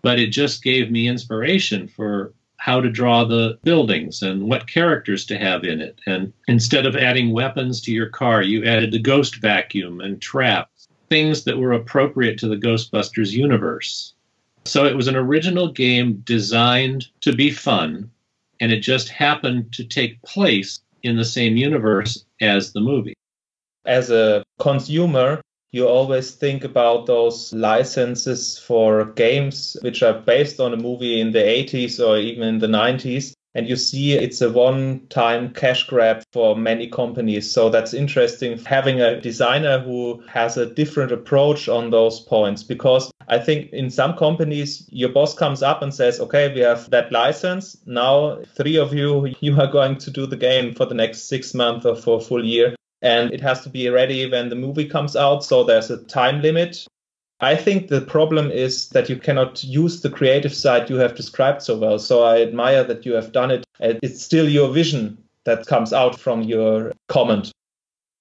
but 0.00 0.20
it 0.20 0.28
just 0.28 0.62
gave 0.62 0.92
me 0.92 1.08
inspiration 1.08 1.88
for 1.88 2.32
how 2.56 2.80
to 2.80 2.88
draw 2.88 3.24
the 3.24 3.58
buildings 3.64 4.22
and 4.22 4.44
what 4.44 4.68
characters 4.68 5.24
to 5.26 5.38
have 5.38 5.64
in 5.64 5.80
it. 5.80 5.98
And 6.06 6.32
instead 6.46 6.86
of 6.86 6.94
adding 6.94 7.32
weapons 7.32 7.80
to 7.80 7.90
your 7.90 8.10
car, 8.10 8.42
you 8.42 8.64
added 8.64 8.92
the 8.92 9.00
ghost 9.00 9.40
vacuum 9.40 10.00
and 10.00 10.22
traps, 10.22 10.86
things 11.08 11.42
that 11.42 11.58
were 11.58 11.72
appropriate 11.72 12.38
to 12.38 12.46
the 12.46 12.54
Ghostbusters 12.54 13.32
universe. 13.32 14.14
So 14.64 14.84
it 14.84 14.96
was 14.96 15.08
an 15.08 15.16
original 15.16 15.68
game 15.72 16.22
designed 16.24 17.06
to 17.22 17.34
be 17.34 17.50
fun, 17.50 18.10
and 18.60 18.72
it 18.72 18.80
just 18.80 19.08
happened 19.08 19.72
to 19.72 19.84
take 19.84 20.22
place 20.22 20.80
in 21.02 21.16
the 21.16 21.24
same 21.24 21.56
universe 21.56 22.24
as 22.40 22.72
the 22.72 22.80
movie. 22.80 23.14
As 23.86 24.10
a 24.10 24.44
consumer, 24.58 25.40
you 25.72 25.86
always 25.86 26.32
think 26.32 26.64
about 26.64 27.06
those 27.06 27.52
licenses 27.52 28.58
for 28.58 29.06
games 29.12 29.76
which 29.82 30.02
are 30.02 30.20
based 30.20 30.60
on 30.60 30.74
a 30.74 30.76
movie 30.76 31.20
in 31.20 31.32
the 31.32 31.38
80s 31.38 32.04
or 32.04 32.18
even 32.18 32.42
in 32.42 32.58
the 32.58 32.66
90s 32.66 33.32
and 33.54 33.68
you 33.68 33.76
see 33.76 34.12
it's 34.12 34.40
a 34.40 34.50
one 34.50 35.06
time 35.08 35.52
cash 35.52 35.84
grab 35.84 36.22
for 36.32 36.56
many 36.56 36.88
companies. 36.88 37.50
So 37.50 37.68
that's 37.68 37.94
interesting 37.94 38.58
having 38.58 39.00
a 39.00 39.20
designer 39.20 39.80
who 39.80 40.22
has 40.28 40.56
a 40.56 40.66
different 40.66 41.12
approach 41.12 41.68
on 41.68 41.90
those 41.90 42.20
points 42.20 42.62
because 42.62 43.10
I 43.28 43.38
think 43.38 43.72
in 43.72 43.90
some 43.90 44.16
companies, 44.16 44.86
your 44.90 45.10
boss 45.10 45.34
comes 45.34 45.62
up 45.62 45.82
and 45.82 45.94
says, 45.94 46.20
okay, 46.20 46.52
we 46.52 46.60
have 46.60 46.90
that 46.90 47.12
license. 47.12 47.76
Now, 47.86 48.40
three 48.56 48.76
of 48.76 48.92
you, 48.92 49.32
you 49.40 49.58
are 49.60 49.70
going 49.70 49.98
to 49.98 50.10
do 50.10 50.26
the 50.26 50.36
game 50.36 50.74
for 50.74 50.84
the 50.84 50.94
next 50.94 51.28
six 51.28 51.54
months 51.54 51.86
or 51.86 51.96
for 51.96 52.18
a 52.18 52.20
full 52.20 52.44
year. 52.44 52.74
And 53.02 53.32
it 53.32 53.40
has 53.40 53.62
to 53.62 53.70
be 53.70 53.88
ready 53.88 54.30
when 54.30 54.48
the 54.48 54.56
movie 54.56 54.84
comes 54.84 55.16
out. 55.16 55.44
So 55.44 55.64
there's 55.64 55.90
a 55.90 56.02
time 56.04 56.42
limit. 56.42 56.86
I 57.42 57.56
think 57.56 57.88
the 57.88 58.02
problem 58.02 58.50
is 58.50 58.90
that 58.90 59.08
you 59.08 59.16
cannot 59.16 59.64
use 59.64 60.02
the 60.02 60.10
creative 60.10 60.52
side 60.52 60.90
you 60.90 60.96
have 60.96 61.14
described 61.14 61.62
so 61.62 61.78
well. 61.78 61.98
So 61.98 62.22
I 62.22 62.42
admire 62.42 62.84
that 62.84 63.06
you 63.06 63.14
have 63.14 63.32
done 63.32 63.50
it. 63.50 63.64
It's 63.80 64.22
still 64.22 64.48
your 64.48 64.70
vision 64.70 65.16
that 65.44 65.66
comes 65.66 65.92
out 65.92 66.20
from 66.20 66.42
your 66.42 66.92
comment. 67.08 67.50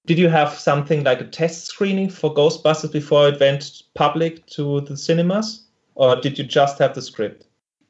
Did 0.05 0.17
you 0.17 0.30
have 0.30 0.53
something 0.53 1.03
like 1.03 1.20
a 1.20 1.28
test 1.28 1.65
screening 1.65 2.09
for 2.09 2.34
Ghostbusters 2.34 2.93
before 2.93 3.28
it 3.28 3.39
went 3.39 3.84
public 3.93 4.45
to 4.47 4.82
the 4.82 4.95
cinemas? 4.95 5.65
Or 5.95 6.15
did 6.15 6.38
you 6.38 6.45
just 6.45 6.80
have 6.80 6.95
the 6.95 7.01
script? 7.01 7.45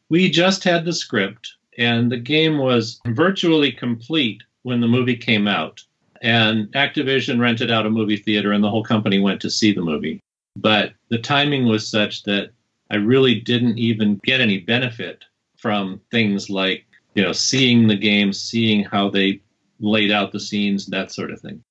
We 0.09 0.32
just 0.32 0.63
had 0.63 0.84
the 0.84 0.93
script, 0.93 1.53
and 1.77 2.11
the 2.11 2.17
game 2.17 2.57
was 2.57 2.99
virtually 3.05 3.71
complete 3.71 4.41
when 4.63 4.82
the 4.82 4.88
movie 4.88 5.15
came 5.15 5.47
out. 5.47 5.84
And 6.23 6.67
Activision 6.71 7.39
rented 7.39 7.69
out 7.69 7.86
a 7.86 7.91
movie 7.91 8.17
theater, 8.17 8.51
and 8.51 8.63
the 8.63 8.69
whole 8.71 8.84
company 8.84 9.19
went 9.19 9.39
to 9.41 9.51
see 9.51 9.71
the 9.71 9.82
movie. 9.82 10.19
But 10.62 10.93
the 11.10 11.20
timing 11.20 11.68
was 11.68 11.88
such 11.88 12.24
that 12.24 12.51
I 12.91 12.95
really 12.95 13.36
didn't 13.39 13.78
even 13.78 14.20
get 14.24 14.41
any 14.41 14.60
benefit 14.60 15.24
from 15.57 16.01
things 16.12 16.49
like, 16.49 16.86
you 17.16 17.24
know, 17.24 17.32
seeing 17.32 17.88
the 17.88 17.95
game, 17.95 18.34
seeing 18.34 18.84
how 18.84 19.10
they 19.10 19.41
laid 19.80 20.12
out 20.12 20.32
the 20.32 20.39
scenes, 20.39 20.88
that 20.88 21.12
sort 21.12 21.32
of 21.32 21.39
thing 21.39 21.64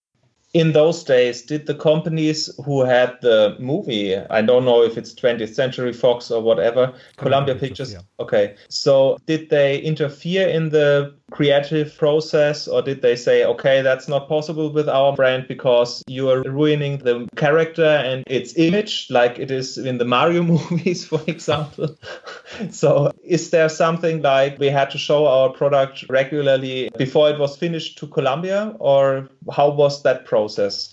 in 0.55 0.73
those 0.73 1.05
days, 1.05 1.43
did 1.43 1.67
the 1.67 1.75
companies 1.75 2.49
who 2.65 2.83
had 2.83 3.19
the 3.21 3.55
movie, 3.59 4.17
I 4.17 4.41
don't 4.41 4.65
know 4.65 4.83
if 4.83 4.97
it's 4.97 5.15
20th 5.15 5.55
Century 5.55 5.93
Fox 5.93 6.31
or 6.31 6.41
whatever, 6.41 6.95
Columbia 7.17 7.55
Pictures, 7.55 7.93
yeah. 7.93 8.01
okay. 8.19 8.57
So 8.71 9.19
did 9.27 9.51
they 9.51 9.79
interfere 9.79 10.49
in 10.49 10.71
the 10.71 11.15
creative 11.31 11.95
process 11.99 12.67
or 12.67 12.81
did 12.81 13.03
they 13.03 13.15
say, 13.15 13.45
okay, 13.45 13.83
that's 13.83 14.09
not 14.09 14.27
possible 14.27 14.73
with 14.73 14.89
our 14.89 15.15
brand 15.15 15.47
because 15.49 16.03
you 16.07 16.31
are 16.31 16.43
ruining 16.43 16.97
the 16.99 17.29
character 17.37 17.85
and 17.85 18.25
its 18.27 18.57
image, 18.57 19.09
like 19.11 19.39
it 19.39 19.51
is 19.51 19.77
in 19.77 19.99
the 19.99 20.07
Mario 20.07 20.43
movies, 20.55 21.05
for 21.05 21.21
example? 21.27 21.95
so 22.71 23.11
is 23.23 23.51
there 23.51 23.69
something 23.69 24.23
like 24.23 24.59
we 24.59 24.69
had 24.69 24.91
to 24.93 24.99
show 24.99 25.27
our 25.27 25.51
product 25.51 26.07
regularly 26.09 26.91
before 26.97 27.29
it 27.29 27.39
was 27.39 27.55
finished 27.55 27.99
to 27.99 28.07
Columbia 28.07 28.75
or 28.79 29.29
how 29.53 29.69
was 29.69 30.03
that 30.05 30.25
process 30.25 30.38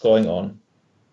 going 0.02 0.28
on? 0.28 0.60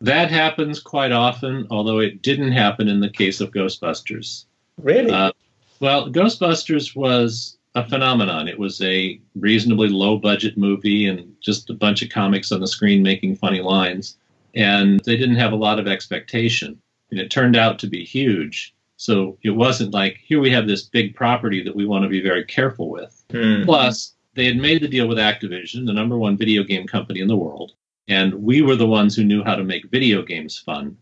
That 0.00 0.30
happens 0.30 0.80
quite 0.80 1.12
often, 1.12 1.66
although 1.70 2.00
it 2.00 2.22
didn't 2.22 2.52
happen 2.52 2.88
in 2.88 3.00
the 3.00 3.08
case 3.10 3.40
of 3.40 3.52
Ghostbusters. 3.52 4.46
Really? 4.82 5.10
Uh, 5.10 5.32
well, 5.80 6.10
Ghostbusters 6.10 6.96
was 6.96 7.56
a 7.74 7.88
phenomenon. 7.88 8.48
It 8.48 8.58
was 8.58 8.80
a 8.82 9.20
reasonably 9.36 9.88
low 9.88 10.18
budget 10.18 10.58
movie 10.58 11.06
and 11.06 11.34
just 11.40 11.70
a 11.70 11.74
bunch 11.74 12.02
of 12.02 12.10
comics 12.10 12.52
on 12.52 12.60
the 12.60 12.66
screen 12.66 13.02
making 13.02 13.36
funny 13.36 13.60
lines. 13.60 14.16
And 14.54 15.00
they 15.04 15.16
didn't 15.16 15.36
have 15.36 15.52
a 15.52 15.56
lot 15.56 15.78
of 15.78 15.86
expectation. 15.86 16.80
And 17.10 17.20
it 17.20 17.30
turned 17.30 17.56
out 17.56 17.78
to 17.80 17.86
be 17.86 18.04
huge. 18.04 18.74
So 18.96 19.38
it 19.42 19.50
wasn't 19.50 19.94
like, 19.94 20.18
here 20.24 20.40
we 20.40 20.50
have 20.50 20.66
this 20.66 20.82
big 20.82 21.14
property 21.14 21.62
that 21.64 21.74
we 21.74 21.86
want 21.86 22.04
to 22.04 22.08
be 22.08 22.20
very 22.20 22.44
careful 22.44 22.90
with. 22.90 23.24
Hmm. 23.30 23.62
Plus, 23.64 24.14
they 24.34 24.46
had 24.46 24.56
made 24.56 24.82
the 24.82 24.88
deal 24.88 25.08
with 25.08 25.18
Activision, 25.18 25.86
the 25.86 25.92
number 25.92 26.18
one 26.18 26.36
video 26.36 26.62
game 26.62 26.86
company 26.86 27.20
in 27.20 27.28
the 27.28 27.36
world. 27.36 27.72
And 28.08 28.34
we 28.34 28.62
were 28.62 28.76
the 28.76 28.86
ones 28.86 29.16
who 29.16 29.24
knew 29.24 29.44
how 29.44 29.54
to 29.54 29.64
make 29.64 29.90
video 29.90 30.22
games 30.22 30.58
fun. 30.58 30.96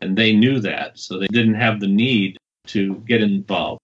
And 0.00 0.16
they 0.16 0.34
knew 0.34 0.60
that. 0.60 0.98
So 0.98 1.18
they 1.18 1.26
didn't 1.28 1.54
have 1.54 1.80
the 1.80 1.88
need 1.88 2.38
to 2.68 2.96
get 3.06 3.22
involved. 3.22 3.80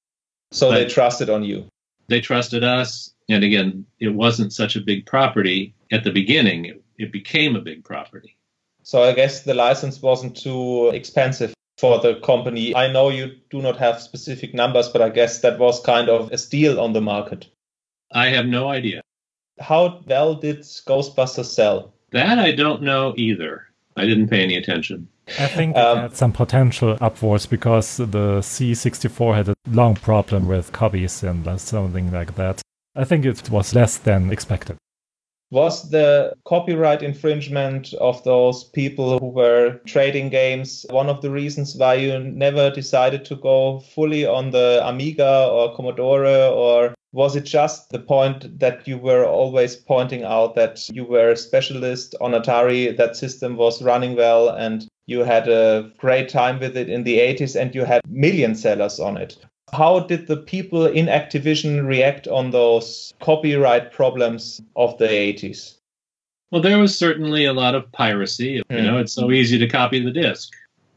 So 0.52 0.70
but, 0.70 0.74
they 0.74 0.86
trusted 0.86 1.30
on 1.30 1.44
you 1.44 1.68
they 2.10 2.20
trusted 2.20 2.62
us. 2.62 3.14
And 3.30 3.42
again, 3.44 3.86
it 4.00 4.12
wasn't 4.12 4.52
such 4.52 4.76
a 4.76 4.80
big 4.80 5.06
property 5.06 5.74
at 5.90 6.04
the 6.04 6.10
beginning. 6.10 6.66
It, 6.66 6.82
it 6.98 7.12
became 7.12 7.56
a 7.56 7.60
big 7.60 7.84
property. 7.84 8.36
So 8.82 9.02
I 9.02 9.12
guess 9.12 9.44
the 9.44 9.54
license 9.54 10.02
wasn't 10.02 10.36
too 10.36 10.88
expensive 10.88 11.54
for 11.78 12.00
the 12.00 12.16
company. 12.16 12.74
I 12.74 12.92
know 12.92 13.08
you 13.08 13.36
do 13.48 13.62
not 13.62 13.78
have 13.78 14.02
specific 14.02 14.52
numbers, 14.52 14.88
but 14.88 15.00
I 15.00 15.08
guess 15.08 15.40
that 15.40 15.58
was 15.58 15.80
kind 15.80 16.08
of 16.10 16.32
a 16.32 16.38
steal 16.38 16.80
on 16.80 16.92
the 16.92 17.00
market. 17.00 17.46
I 18.12 18.28
have 18.30 18.46
no 18.46 18.68
idea. 18.68 19.00
How 19.60 20.02
well 20.06 20.34
did 20.34 20.60
Ghostbusters 20.60 21.44
sell? 21.44 21.94
That 22.12 22.38
I 22.38 22.52
don't 22.52 22.82
know 22.82 23.14
either. 23.16 23.66
I 23.96 24.06
didn't 24.06 24.28
pay 24.28 24.42
any 24.42 24.56
attention. 24.56 25.08
I 25.38 25.46
think 25.46 25.76
it 25.76 25.80
um, 25.80 25.98
had 25.98 26.16
some 26.16 26.32
potential 26.32 26.98
upwards 27.00 27.46
because 27.46 27.98
the 27.98 28.40
C64 28.40 29.34
had 29.34 29.48
a 29.48 29.54
long 29.70 29.94
problem 29.94 30.48
with 30.48 30.72
copies 30.72 31.22
and 31.22 31.60
something 31.60 32.10
like 32.10 32.34
that. 32.34 32.62
I 32.96 33.04
think 33.04 33.24
it 33.24 33.48
was 33.50 33.74
less 33.74 33.96
than 33.98 34.32
expected. 34.32 34.76
Was 35.52 35.90
the 35.90 36.34
copyright 36.44 37.02
infringement 37.02 37.92
of 37.94 38.22
those 38.22 38.64
people 38.64 39.18
who 39.18 39.26
were 39.26 39.80
trading 39.84 40.28
games 40.28 40.86
one 40.90 41.08
of 41.08 41.22
the 41.22 41.30
reasons 41.30 41.74
why 41.76 41.94
you 41.94 42.18
never 42.20 42.70
decided 42.70 43.24
to 43.26 43.36
go 43.36 43.80
fully 43.80 44.24
on 44.26 44.52
the 44.52 44.80
Amiga 44.84 45.48
or 45.50 45.74
Commodore? 45.74 46.24
Or 46.26 46.94
was 47.12 47.34
it 47.34 47.44
just 47.44 47.90
the 47.90 47.98
point 47.98 48.58
that 48.58 48.86
you 48.86 48.96
were 48.96 49.24
always 49.24 49.76
pointing 49.76 50.22
out 50.22 50.54
that 50.54 50.88
you 50.90 51.04
were 51.04 51.30
a 51.30 51.36
specialist 51.36 52.14
on 52.20 52.32
Atari, 52.32 52.96
that 52.96 53.16
system 53.16 53.56
was 53.56 53.82
running 53.82 54.16
well, 54.16 54.48
and 54.48 54.86
you 55.06 55.20
had 55.20 55.48
a 55.48 55.90
great 55.98 56.28
time 56.28 56.60
with 56.60 56.76
it 56.76 56.88
in 56.88 57.02
the 57.02 57.18
80s 57.18 57.60
and 57.60 57.74
you 57.74 57.84
had 57.84 58.00
million 58.08 58.54
sellers 58.54 59.00
on 59.00 59.16
it? 59.16 59.36
How 59.72 60.00
did 60.00 60.26
the 60.26 60.36
people 60.36 60.86
in 60.86 61.06
Activision 61.06 61.86
react 61.86 62.26
on 62.28 62.50
those 62.50 63.12
copyright 63.20 63.92
problems 63.92 64.60
of 64.76 64.96
the 64.98 65.08
80s? 65.08 65.76
Well, 66.50 66.62
there 66.62 66.78
was 66.78 66.96
certainly 66.96 67.44
a 67.44 67.52
lot 67.52 67.74
of 67.74 67.90
piracy. 67.92 68.62
You 68.70 68.78
hmm. 68.78 68.84
know, 68.84 68.98
it's 68.98 69.12
so 69.12 69.30
easy 69.30 69.58
to 69.58 69.68
copy 69.68 70.02
the 70.02 70.10
disk. 70.10 70.52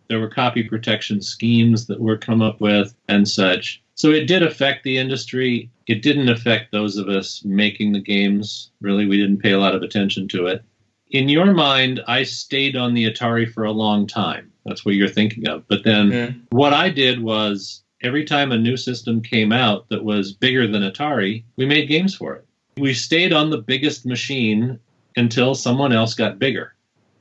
There 0.10 0.20
were 0.20 0.30
copy 0.30 0.64
protection 0.64 1.22
schemes 1.22 1.88
that 1.88 2.00
were 2.00 2.18
come 2.18 2.42
up 2.42 2.60
with 2.62 2.96
and 3.08 3.28
such. 3.28 3.83
So 3.96 4.10
it 4.10 4.26
did 4.26 4.44
affect 4.44 4.84
the 4.84 4.98
industry. 4.98 5.70
It 5.88 6.02
didn't 6.02 6.30
affect 6.30 6.72
those 6.72 6.98
of 6.98 7.10
us 7.10 7.44
making 7.46 7.94
the 7.94 8.00
games. 8.00 8.72
Really, 8.82 9.06
we 9.06 9.18
didn't 9.18 9.42
pay 9.42 9.52
a 9.52 9.60
lot 9.60 9.76
of 9.76 9.84
attention 9.84 10.28
to 10.30 10.48
it. 10.48 10.64
In 11.12 11.30
your 11.30 11.54
mind, 11.54 12.02
I 12.08 12.24
stayed 12.24 12.76
on 12.76 12.96
the 12.96 13.10
Atari 13.10 13.52
for 13.52 13.64
a 13.66 13.72
long 13.72 14.08
time. 14.08 14.52
That's 14.66 14.84
what 14.84 14.96
you're 14.96 15.08
thinking 15.10 15.48
of. 15.48 15.68
But 15.68 15.84
then 15.84 16.12
Mm. 16.12 16.36
what 16.50 16.74
I 16.74 16.90
did 16.90 17.22
was 17.22 17.84
every 18.02 18.24
time 18.26 18.52
a 18.52 18.58
new 18.58 18.78
system 18.78 19.22
came 19.22 19.52
out 19.52 19.88
that 19.90 20.04
was 20.04 20.34
bigger 20.34 20.66
than 20.68 20.82
Atari, 20.82 21.44
we 21.56 21.66
made 21.66 21.88
games 21.88 22.16
for 22.16 22.34
it. 22.36 22.46
We 22.78 22.94
stayed 22.94 23.32
on 23.32 23.52
the 23.52 23.60
biggest 23.60 24.06
machine 24.06 24.80
until 25.16 25.54
someone 25.54 25.94
else 25.94 26.16
got 26.16 26.40
bigger. 26.40 26.74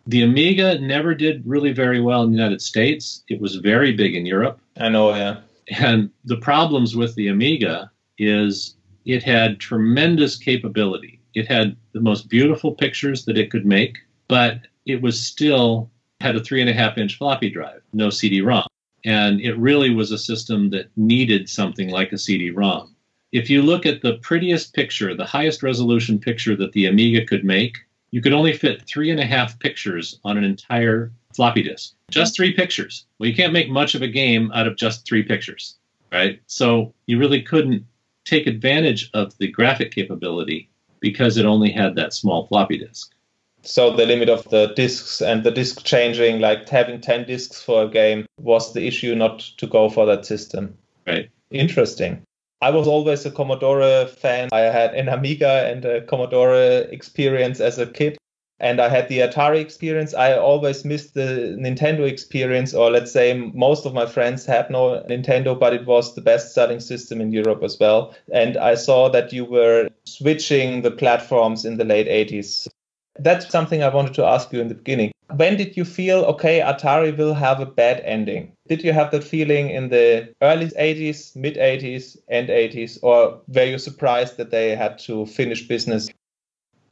The 0.07 0.23
Amiga 0.23 0.79
never 0.79 1.14
did 1.14 1.47
really 1.47 1.73
very 1.73 2.01
well 2.01 2.23
in 2.23 2.31
the 2.31 2.37
United 2.37 2.62
States. 2.62 3.23
It 3.29 3.41
was 3.41 3.57
very 3.57 3.93
big 3.93 4.14
in 4.16 4.25
Europe. 4.25 4.59
I 4.79 4.89
know, 4.89 5.14
yeah. 5.14 5.37
And 5.79 6.11
the 6.25 6.37
problems 6.37 6.97
with 6.97 7.14
the 7.14 7.29
Amiga 7.29 7.91
is 8.18 8.77
it 9.05 9.23
had 9.23 9.59
tremendous 9.59 10.37
capability. 10.37 11.20
It 11.35 11.47
had 11.49 11.77
the 11.93 12.01
most 12.01 12.29
beautiful 12.29 12.75
pictures 12.75 13.25
that 13.25 13.39
it 13.39 13.51
could 13.51 13.64
make, 13.64 13.99
but 14.29 14.61
it 14.87 15.01
was 15.01 15.20
still 15.20 15.91
had 16.20 16.37
a 16.37 16.41
three 16.45 16.61
and 16.61 16.70
a 16.70 16.75
half 16.75 16.99
inch 16.99 17.16
floppy 17.16 17.51
drive, 17.51 17.83
no 17.93 18.11
CD-ROM. 18.11 18.66
And 19.05 19.41
it 19.41 19.59
really 19.59 19.91
was 19.91 20.12
a 20.12 20.18
system 20.18 20.70
that 20.70 20.91
needed 20.97 21.49
something 21.49 21.91
like 21.91 22.12
a 22.12 22.18
CD-ROM. 22.18 22.95
If 23.33 23.49
you 23.49 23.62
look 23.62 23.87
at 23.87 24.03
the 24.03 24.18
prettiest 24.18 24.75
picture, 24.75 25.16
the 25.16 25.25
highest 25.25 25.62
resolution 25.62 26.18
picture 26.18 26.55
that 26.57 26.73
the 26.73 26.87
Amiga 26.87 27.25
could 27.25 27.45
make, 27.45 27.79
you 28.11 28.20
could 28.20 28.35
only 28.35 28.53
fit 28.53 28.87
three 28.87 29.11
and 29.11 29.18
a 29.18 29.27
half 29.27 29.59
pictures 29.59 30.20
on 30.23 30.37
an 30.37 30.45
entire 30.45 31.11
floppy 31.35 31.62
disk. 31.62 31.95
Just 32.11 32.37
three 32.37 32.53
pictures. 32.53 33.07
Well, 33.18 33.28
you 33.28 33.35
can't 33.35 33.53
make 33.53 33.70
much 33.70 33.95
of 33.95 34.03
a 34.03 34.09
game 34.09 34.51
out 34.53 34.66
of 34.66 34.76
just 34.76 35.07
three 35.07 35.22
pictures, 35.22 35.76
right? 36.11 36.41
So 36.47 36.95
you 37.07 37.18
really 37.18 37.43
couldn't 37.43 37.85
take 38.24 38.47
advantage 38.47 39.11
of 39.14 39.37
the 39.39 39.49
graphic 39.49 39.93
capability 39.93 40.68
because 41.01 41.37
it 41.37 41.47
only 41.47 41.70
had 41.70 41.97
that 41.97 42.14
small 42.14 42.47
floppy 42.47 42.78
disk. 42.78 43.12
So 43.62 43.95
the 43.95 44.07
limit 44.07 44.28
of 44.28 44.49
the 44.51 44.72
discs 44.74 45.20
and 45.20 45.45
the 45.45 45.51
disc 45.51 45.85
changing, 45.85 46.41
like 46.41 46.68
having 46.68 47.01
10 47.01 47.26
discs 47.26 47.62
for 47.62 47.85
a 47.85 47.89
game, 47.89 48.26
was 48.41 48.72
the 48.72 48.87
issue 48.87 49.14
not 49.14 49.39
to 49.59 49.66
go 49.66 49.89
for 49.89 50.05
that 50.07 50.26
system. 50.26 50.76
Right. 51.07 51.30
Interesting. 51.51 52.22
I 52.61 52.70
was 52.70 52.87
always 52.87 53.26
a 53.26 53.30
Commodore 53.30 54.07
fan. 54.07 54.49
I 54.53 54.61
had 54.61 54.95
an 54.95 55.09
Amiga 55.09 55.68
and 55.68 55.85
a 55.85 56.01
Commodore 56.03 56.55
experience 56.91 57.61
as 57.61 57.78
a 57.78 57.87
kid. 57.87 58.16
And 58.62 58.80
I 58.80 58.88
had 58.88 59.08
the 59.08 59.18
Atari 59.18 59.60
experience. 59.60 60.14
I 60.14 60.34
always 60.34 60.84
missed 60.84 61.14
the 61.14 61.56
Nintendo 61.58 62.08
experience, 62.08 62.72
or 62.72 62.92
let's 62.92 63.10
say 63.10 63.34
most 63.34 63.84
of 63.84 63.92
my 63.92 64.06
friends 64.06 64.46
had 64.46 64.70
no 64.70 65.04
Nintendo, 65.10 65.58
but 65.58 65.74
it 65.74 65.84
was 65.84 66.14
the 66.14 66.20
best 66.20 66.54
selling 66.54 66.78
system 66.78 67.20
in 67.20 67.32
Europe 67.32 67.64
as 67.64 67.76
well. 67.80 68.14
And 68.32 68.56
I 68.56 68.76
saw 68.76 69.08
that 69.08 69.32
you 69.32 69.44
were 69.44 69.90
switching 70.04 70.82
the 70.82 70.92
platforms 70.92 71.64
in 71.64 71.76
the 71.76 71.84
late 71.84 72.06
80s. 72.06 72.68
That's 73.18 73.50
something 73.50 73.82
I 73.82 73.92
wanted 73.92 74.14
to 74.14 74.24
ask 74.24 74.52
you 74.52 74.60
in 74.60 74.68
the 74.68 74.76
beginning. 74.76 75.10
When 75.34 75.56
did 75.56 75.76
you 75.76 75.84
feel, 75.84 76.24
okay, 76.26 76.60
Atari 76.60 77.16
will 77.16 77.34
have 77.34 77.58
a 77.58 77.66
bad 77.66 78.00
ending? 78.04 78.52
Did 78.68 78.84
you 78.84 78.92
have 78.92 79.10
that 79.10 79.24
feeling 79.24 79.70
in 79.70 79.88
the 79.88 80.32
early 80.40 80.66
80s, 80.68 81.34
mid 81.34 81.56
80s, 81.56 82.16
end 82.28 82.48
80s, 82.48 82.98
or 83.02 83.40
were 83.48 83.64
you 83.64 83.78
surprised 83.78 84.36
that 84.36 84.50
they 84.50 84.76
had 84.76 84.98
to 85.00 85.26
finish 85.26 85.66
business? 85.66 86.08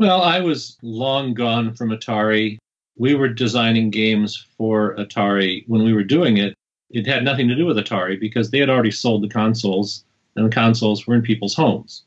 Well, 0.01 0.23
I 0.23 0.41
was 0.41 0.79
long 0.81 1.35
gone 1.35 1.75
from 1.75 1.91
Atari. 1.91 2.57
We 2.97 3.15
were 3.15 3.29
designing 3.29 3.91
games 3.91 4.47
for 4.57 4.97
Atari. 4.97 5.65
When 5.67 5.85
we 5.85 5.93
were 5.93 6.03
doing 6.03 6.39
it, 6.39 6.55
it 6.89 7.07
had 7.07 7.23
nothing 7.23 7.49
to 7.49 7.55
do 7.55 7.67
with 7.67 7.77
Atari 7.77 8.19
because 8.19 8.51
they 8.51 8.61
had 8.61 8.71
already 8.71 8.93
sold 8.93 9.23
the 9.23 9.29
consoles, 9.29 10.03
and 10.37 10.47
the 10.47 10.55
consoles 10.55 11.07
were 11.07 11.17
in 11.17 11.21
people's 11.21 11.55
homes. 11.55 12.05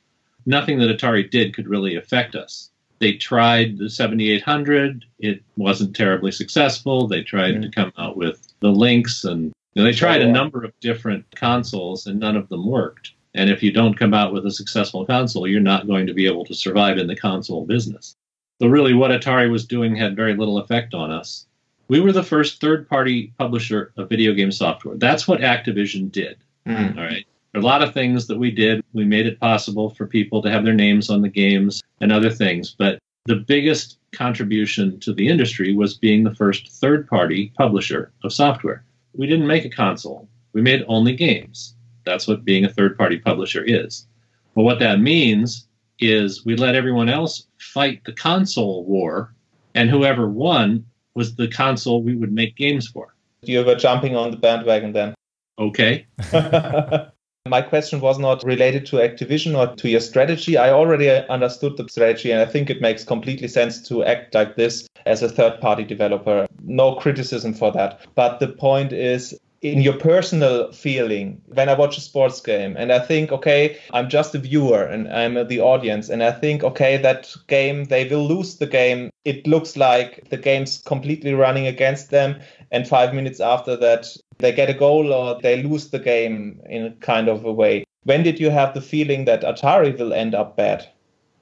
Nothing 0.48 0.80
that 0.80 0.90
Atari 0.90 1.30
did 1.30 1.54
could 1.54 1.68
really 1.68 1.96
affect 1.96 2.34
us. 2.34 2.72
They 2.98 3.14
tried 3.14 3.78
the 3.78 3.92
7800. 3.92 5.06
It 5.20 5.44
wasn't 5.56 5.96
terribly 5.96 6.32
successful. 6.32 7.08
They 7.08 7.22
tried 7.22 7.62
to 7.62 7.70
come 7.70 7.94
out 8.00 8.18
with 8.18 8.42
the 8.60 8.72
Lynx, 8.72 9.24
and 9.24 9.54
you 9.76 9.84
know, 9.84 9.84
they 9.84 9.96
tried 9.96 10.24
a 10.24 10.32
number 10.32 10.64
of 10.64 10.74
different 10.80 11.26
consoles, 11.36 12.08
and 12.08 12.20
none 12.20 12.38
of 12.38 12.50
them 12.50 12.66
worked. 12.66 13.12
And 13.36 13.50
if 13.50 13.64
you 13.64 13.72
don't 13.72 13.98
come 13.98 14.14
out 14.14 14.34
with 14.34 14.46
a 14.46 14.52
successful 14.52 15.06
console, 15.06 15.48
you're 15.48 15.60
not 15.60 15.88
going 15.88 16.08
to 16.08 16.14
be 16.14 16.28
able 16.28 16.46
to 16.46 16.54
survive 16.54 16.98
in 16.98 17.08
the 17.08 17.16
console 17.16 17.66
business. 17.66 18.16
So, 18.62 18.68
really, 18.68 18.94
what 18.94 19.12
Atari 19.12 19.50
was 19.50 19.66
doing 19.66 19.96
had 19.96 20.16
very 20.16 20.36
little 20.36 20.60
effect 20.60 20.94
on 20.94 21.12
us. 21.12 21.46
We 21.88 22.00
were 22.00 22.12
the 22.12 22.24
first 22.24 22.62
third 22.62 22.88
party 22.88 23.34
publisher 23.38 23.92
of 23.98 24.10
video 24.10 24.34
game 24.34 24.52
software. 24.52 24.96
That's 24.98 25.28
what 25.28 25.42
Activision 25.42 26.12
did. 26.12 26.38
Mm. 26.66 26.98
All 26.98 27.04
right. 27.04 27.26
There 27.52 27.60
are 27.60 27.64
a 27.64 27.68
lot 27.68 27.84
of 27.84 27.94
things 27.94 28.28
that 28.28 28.40
we 28.40 28.52
did. 28.52 28.84
We 28.94 29.06
made 29.06 29.28
it 29.28 29.40
possible 29.40 29.90
for 29.92 30.08
people 30.08 30.42
to 30.42 30.50
have 30.50 30.64
their 30.64 30.74
names 30.74 31.10
on 31.10 31.22
the 31.22 31.30
games 31.30 31.84
and 32.02 32.12
other 32.12 32.30
things. 32.30 32.76
But 32.78 33.00
the 33.26 33.36
biggest 33.36 33.98
contribution 34.12 35.00
to 35.02 35.14
the 35.14 35.28
industry 35.28 35.74
was 35.74 35.98
being 35.98 36.24
the 36.24 36.36
first 36.36 36.72
third 36.72 37.08
party 37.08 37.54
publisher 37.58 38.12
of 38.24 38.34
software. 38.34 38.84
We 39.14 39.28
didn't 39.28 39.48
make 39.48 39.66
a 39.66 39.70
console, 39.70 40.28
we 40.54 40.62
made 40.62 40.84
only 40.88 41.16
games. 41.16 41.76
That's 42.06 42.28
what 42.28 42.46
being 42.46 42.66
a 42.66 42.70
third 42.70 42.98
party 42.98 43.18
publisher 43.18 43.64
is. 43.64 44.08
But 44.56 44.64
what 44.64 44.80
that 44.80 45.00
means 45.00 45.68
is 46.00 46.46
we 46.46 46.56
let 46.56 46.76
everyone 46.76 47.10
else 47.10 47.48
fight 47.60 48.04
the 48.06 48.14
console 48.14 48.86
war, 48.86 49.34
and 49.76 49.90
whoever 49.90 50.30
won 50.30 50.86
was 51.16 51.36
the 51.36 51.48
console 51.48 52.04
we 52.04 52.16
would 52.16 52.32
make 52.32 52.56
games 52.56 52.88
for. 52.88 53.14
You 53.42 53.64
were 53.64 53.76
jumping 53.76 54.16
on 54.16 54.32
the 54.32 54.38
bandwagon 54.38 54.94
then. 54.94 55.14
Okay. 55.60 56.06
My 57.46 57.62
question 57.62 58.00
was 58.00 58.20
not 58.20 58.42
related 58.46 58.86
to 58.86 58.98
Activision 58.98 59.58
or 59.58 59.76
to 59.76 59.90
your 59.90 60.00
strategy. 60.00 60.58
I 60.58 60.70
already 60.70 61.10
understood 61.10 61.76
the 61.76 61.90
strategy, 61.90 62.32
and 62.32 62.42
I 62.42 62.46
think 62.46 62.70
it 62.70 62.80
makes 62.80 63.04
completely 63.04 63.50
sense 63.50 63.86
to 63.90 64.06
act 64.06 64.34
like 64.34 64.56
this 64.56 64.88
as 65.06 65.22
a 65.22 65.28
third 65.28 65.60
party 65.60 65.84
developer. 65.84 66.48
No 66.64 66.96
criticism 66.96 67.54
for 67.54 67.72
that. 67.74 68.00
But 68.16 68.40
the 68.40 68.48
point 68.48 68.94
is, 68.94 69.38
in 69.64 69.82
your 69.82 69.94
personal 69.94 70.72
feeling 70.74 71.42
when 71.48 71.70
I 71.70 71.74
watch 71.74 71.98
a 71.98 72.02
sports 72.02 72.42
game 72.42 72.76
and 72.78 72.92
I 72.92 73.00
think, 73.00 73.32
okay, 73.32 73.80
I'm 73.94 74.10
just 74.10 74.36
a 74.36 74.40
viewer 74.40 74.84
and 74.84 75.12
I'm 75.12 75.48
the 75.48 75.62
audience, 75.62 76.10
and 76.10 76.22
I 76.22 76.32
think, 76.32 76.64
okay, 76.64 76.98
that 76.98 77.34
game, 77.48 77.86
they 77.86 78.08
will 78.08 78.28
lose 78.28 78.58
the 78.58 78.68
game. 78.68 79.10
It 79.24 79.48
looks 79.48 79.78
like 79.78 80.30
the 80.30 80.38
game's 80.38 80.80
completely 80.80 81.34
running 81.34 81.66
against 81.66 82.12
them. 82.12 82.42
And 82.72 82.88
five 82.88 83.14
minutes 83.14 83.40
after 83.40 83.78
that, 83.78 84.06
they 84.40 84.52
get 84.52 84.70
a 84.70 84.74
goal 84.74 85.14
or 85.14 85.40
they 85.42 85.64
lose 85.64 85.90
the 85.90 86.00
game 86.00 86.60
in 86.70 86.86
a 86.86 86.92
kind 86.96 87.30
of 87.30 87.46
a 87.46 87.54
way. 87.54 87.86
When 88.04 88.22
did 88.22 88.40
you 88.42 88.50
have 88.50 88.74
the 88.74 88.82
feeling 88.82 89.24
that 89.26 89.44
Atari 89.44 89.98
will 89.98 90.12
end 90.12 90.36
up 90.36 90.58
bad? 90.58 90.86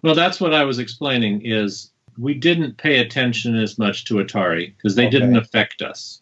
Well, 0.03 0.13
that's 0.13 0.39
what 0.39 0.53
I 0.53 0.63
was 0.63 0.78
explaining 0.78 1.41
is 1.43 1.89
we 2.19 2.36
didn't 2.36 2.78
pay 2.78 2.99
attention 2.99 3.55
as 3.55 3.80
much 3.80 4.05
to 4.05 4.15
Atari 4.15 4.76
because 4.78 4.95
they 4.95 5.07
Okay. 5.07 5.17
didn't 5.17 5.38
affect 5.38 5.82
us. 5.82 6.20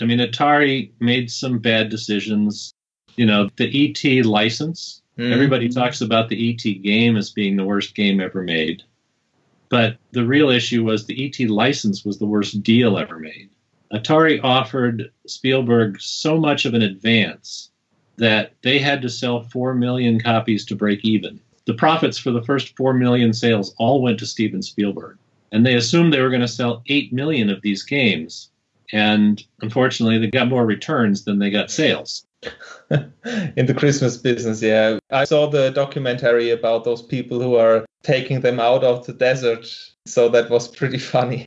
I 0.00 0.04
mean, 0.04 0.18
Atari 0.18 0.90
made 1.00 1.30
some 1.30 1.58
bad 1.58 1.88
decisions. 1.90 2.72
You 3.16 3.26
know, 3.26 3.50
the 3.56 3.68
ET 3.90 4.24
license, 4.24 5.02
Mm. 5.18 5.30
everybody 5.30 5.68
talks 5.68 6.00
about 6.00 6.30
the 6.30 6.50
ET 6.50 6.82
game 6.82 7.18
as 7.18 7.30
being 7.30 7.56
the 7.56 7.64
worst 7.64 7.94
game 7.94 8.18
ever 8.20 8.42
made. 8.42 8.82
But 9.68 9.98
the 10.12 10.24
real 10.24 10.48
issue 10.50 10.84
was 10.84 11.04
the 11.04 11.26
ET 11.26 11.48
license 11.48 12.04
was 12.04 12.18
the 12.18 12.26
worst 12.26 12.62
deal 12.62 12.98
ever 12.98 13.18
made. 13.18 13.50
Atari 13.92 14.40
offered 14.42 15.10
Spielberg 15.26 16.00
so 16.00 16.38
much 16.38 16.64
of 16.64 16.72
an 16.72 16.80
advance 16.80 17.70
that 18.16 18.52
they 18.62 18.78
had 18.78 19.02
to 19.02 19.10
sell 19.10 19.42
4 19.42 19.74
million 19.74 20.18
copies 20.18 20.64
to 20.66 20.74
break 20.76 21.04
even. 21.04 21.38
The 21.66 21.74
profits 21.74 22.16
for 22.18 22.30
the 22.30 22.42
first 22.42 22.74
4 22.76 22.94
million 22.94 23.32
sales 23.34 23.74
all 23.78 24.00
went 24.00 24.18
to 24.20 24.26
Steven 24.26 24.62
Spielberg. 24.62 25.18
And 25.52 25.66
they 25.66 25.74
assumed 25.74 26.12
they 26.12 26.22
were 26.22 26.30
going 26.30 26.40
to 26.40 26.48
sell 26.48 26.82
8 26.86 27.12
million 27.12 27.50
of 27.50 27.60
these 27.60 27.82
games. 27.82 28.48
And 28.92 29.42
unfortunately, 29.60 30.18
they 30.18 30.30
got 30.30 30.48
more 30.48 30.66
returns 30.66 31.24
than 31.24 31.38
they 31.38 31.50
got 31.50 31.70
sales. 31.70 32.26
in 32.90 33.66
the 33.66 33.74
Christmas 33.76 34.16
business, 34.16 34.60
yeah. 34.60 34.98
I 35.10 35.24
saw 35.24 35.48
the 35.48 35.70
documentary 35.70 36.50
about 36.50 36.84
those 36.84 37.02
people 37.02 37.40
who 37.40 37.56
are 37.56 37.84
taking 38.02 38.40
them 38.40 38.60
out 38.60 38.84
of 38.84 39.06
the 39.06 39.12
desert. 39.12 39.66
So 40.06 40.28
that 40.30 40.50
was 40.50 40.68
pretty 40.68 40.98
funny. 41.14 41.46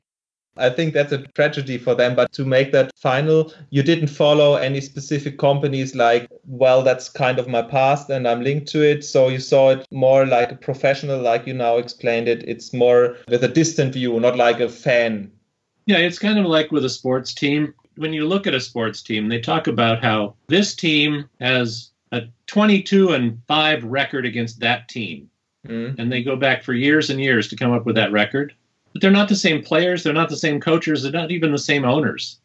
I 0.58 0.70
think 0.70 0.94
that's 0.94 1.12
a 1.12 1.18
tragedy 1.34 1.78
for 1.78 1.94
them. 1.94 2.14
But 2.14 2.32
to 2.32 2.44
make 2.44 2.72
that 2.72 2.90
final, 2.96 3.52
you 3.70 3.82
didn't 3.82 4.08
follow 4.08 4.56
any 4.56 4.80
specific 4.80 5.38
companies 5.38 5.94
like, 5.94 6.28
well, 6.46 6.82
that's 6.82 7.08
kind 7.08 7.38
of 7.38 7.46
my 7.46 7.62
past 7.62 8.08
and 8.08 8.26
I'm 8.26 8.42
linked 8.42 8.68
to 8.68 8.82
it. 8.82 9.04
So 9.04 9.28
you 9.28 9.38
saw 9.38 9.70
it 9.70 9.86
more 9.90 10.24
like 10.24 10.52
a 10.52 10.56
professional, 10.56 11.20
like 11.20 11.46
you 11.46 11.54
now 11.54 11.76
explained 11.76 12.28
it. 12.28 12.42
It's 12.48 12.72
more 12.72 13.16
with 13.28 13.44
a 13.44 13.48
distant 13.48 13.92
view, 13.92 14.18
not 14.18 14.36
like 14.36 14.60
a 14.60 14.68
fan. 14.68 15.30
Yeah, 15.86 15.98
it's 15.98 16.18
kind 16.18 16.38
of 16.38 16.46
like 16.46 16.72
with 16.72 16.84
a 16.84 16.90
sports 16.90 17.32
team. 17.32 17.74
When 17.96 18.12
you 18.12 18.26
look 18.26 18.46
at 18.46 18.54
a 18.54 18.60
sports 18.60 19.02
team, 19.02 19.28
they 19.28 19.40
talk 19.40 19.68
about 19.68 20.02
how 20.02 20.34
this 20.48 20.74
team 20.74 21.28
has 21.40 21.90
a 22.12 22.24
22 22.46 23.12
and 23.12 23.40
5 23.46 23.84
record 23.84 24.26
against 24.26 24.60
that 24.60 24.88
team. 24.88 25.30
Mm. 25.66 25.98
And 25.98 26.12
they 26.12 26.22
go 26.22 26.36
back 26.36 26.62
for 26.62 26.74
years 26.74 27.10
and 27.10 27.20
years 27.20 27.48
to 27.48 27.56
come 27.56 27.72
up 27.72 27.86
with 27.86 27.96
that 27.96 28.12
record. 28.12 28.54
But 28.92 29.02
they're 29.02 29.10
not 29.10 29.28
the 29.28 29.36
same 29.36 29.62
players, 29.62 30.02
they're 30.02 30.12
not 30.12 30.28
the 30.28 30.36
same 30.36 30.60
coaches, 30.60 31.02
they're 31.02 31.12
not 31.12 31.30
even 31.30 31.52
the 31.52 31.58
same 31.58 31.84
owners. 31.84 32.38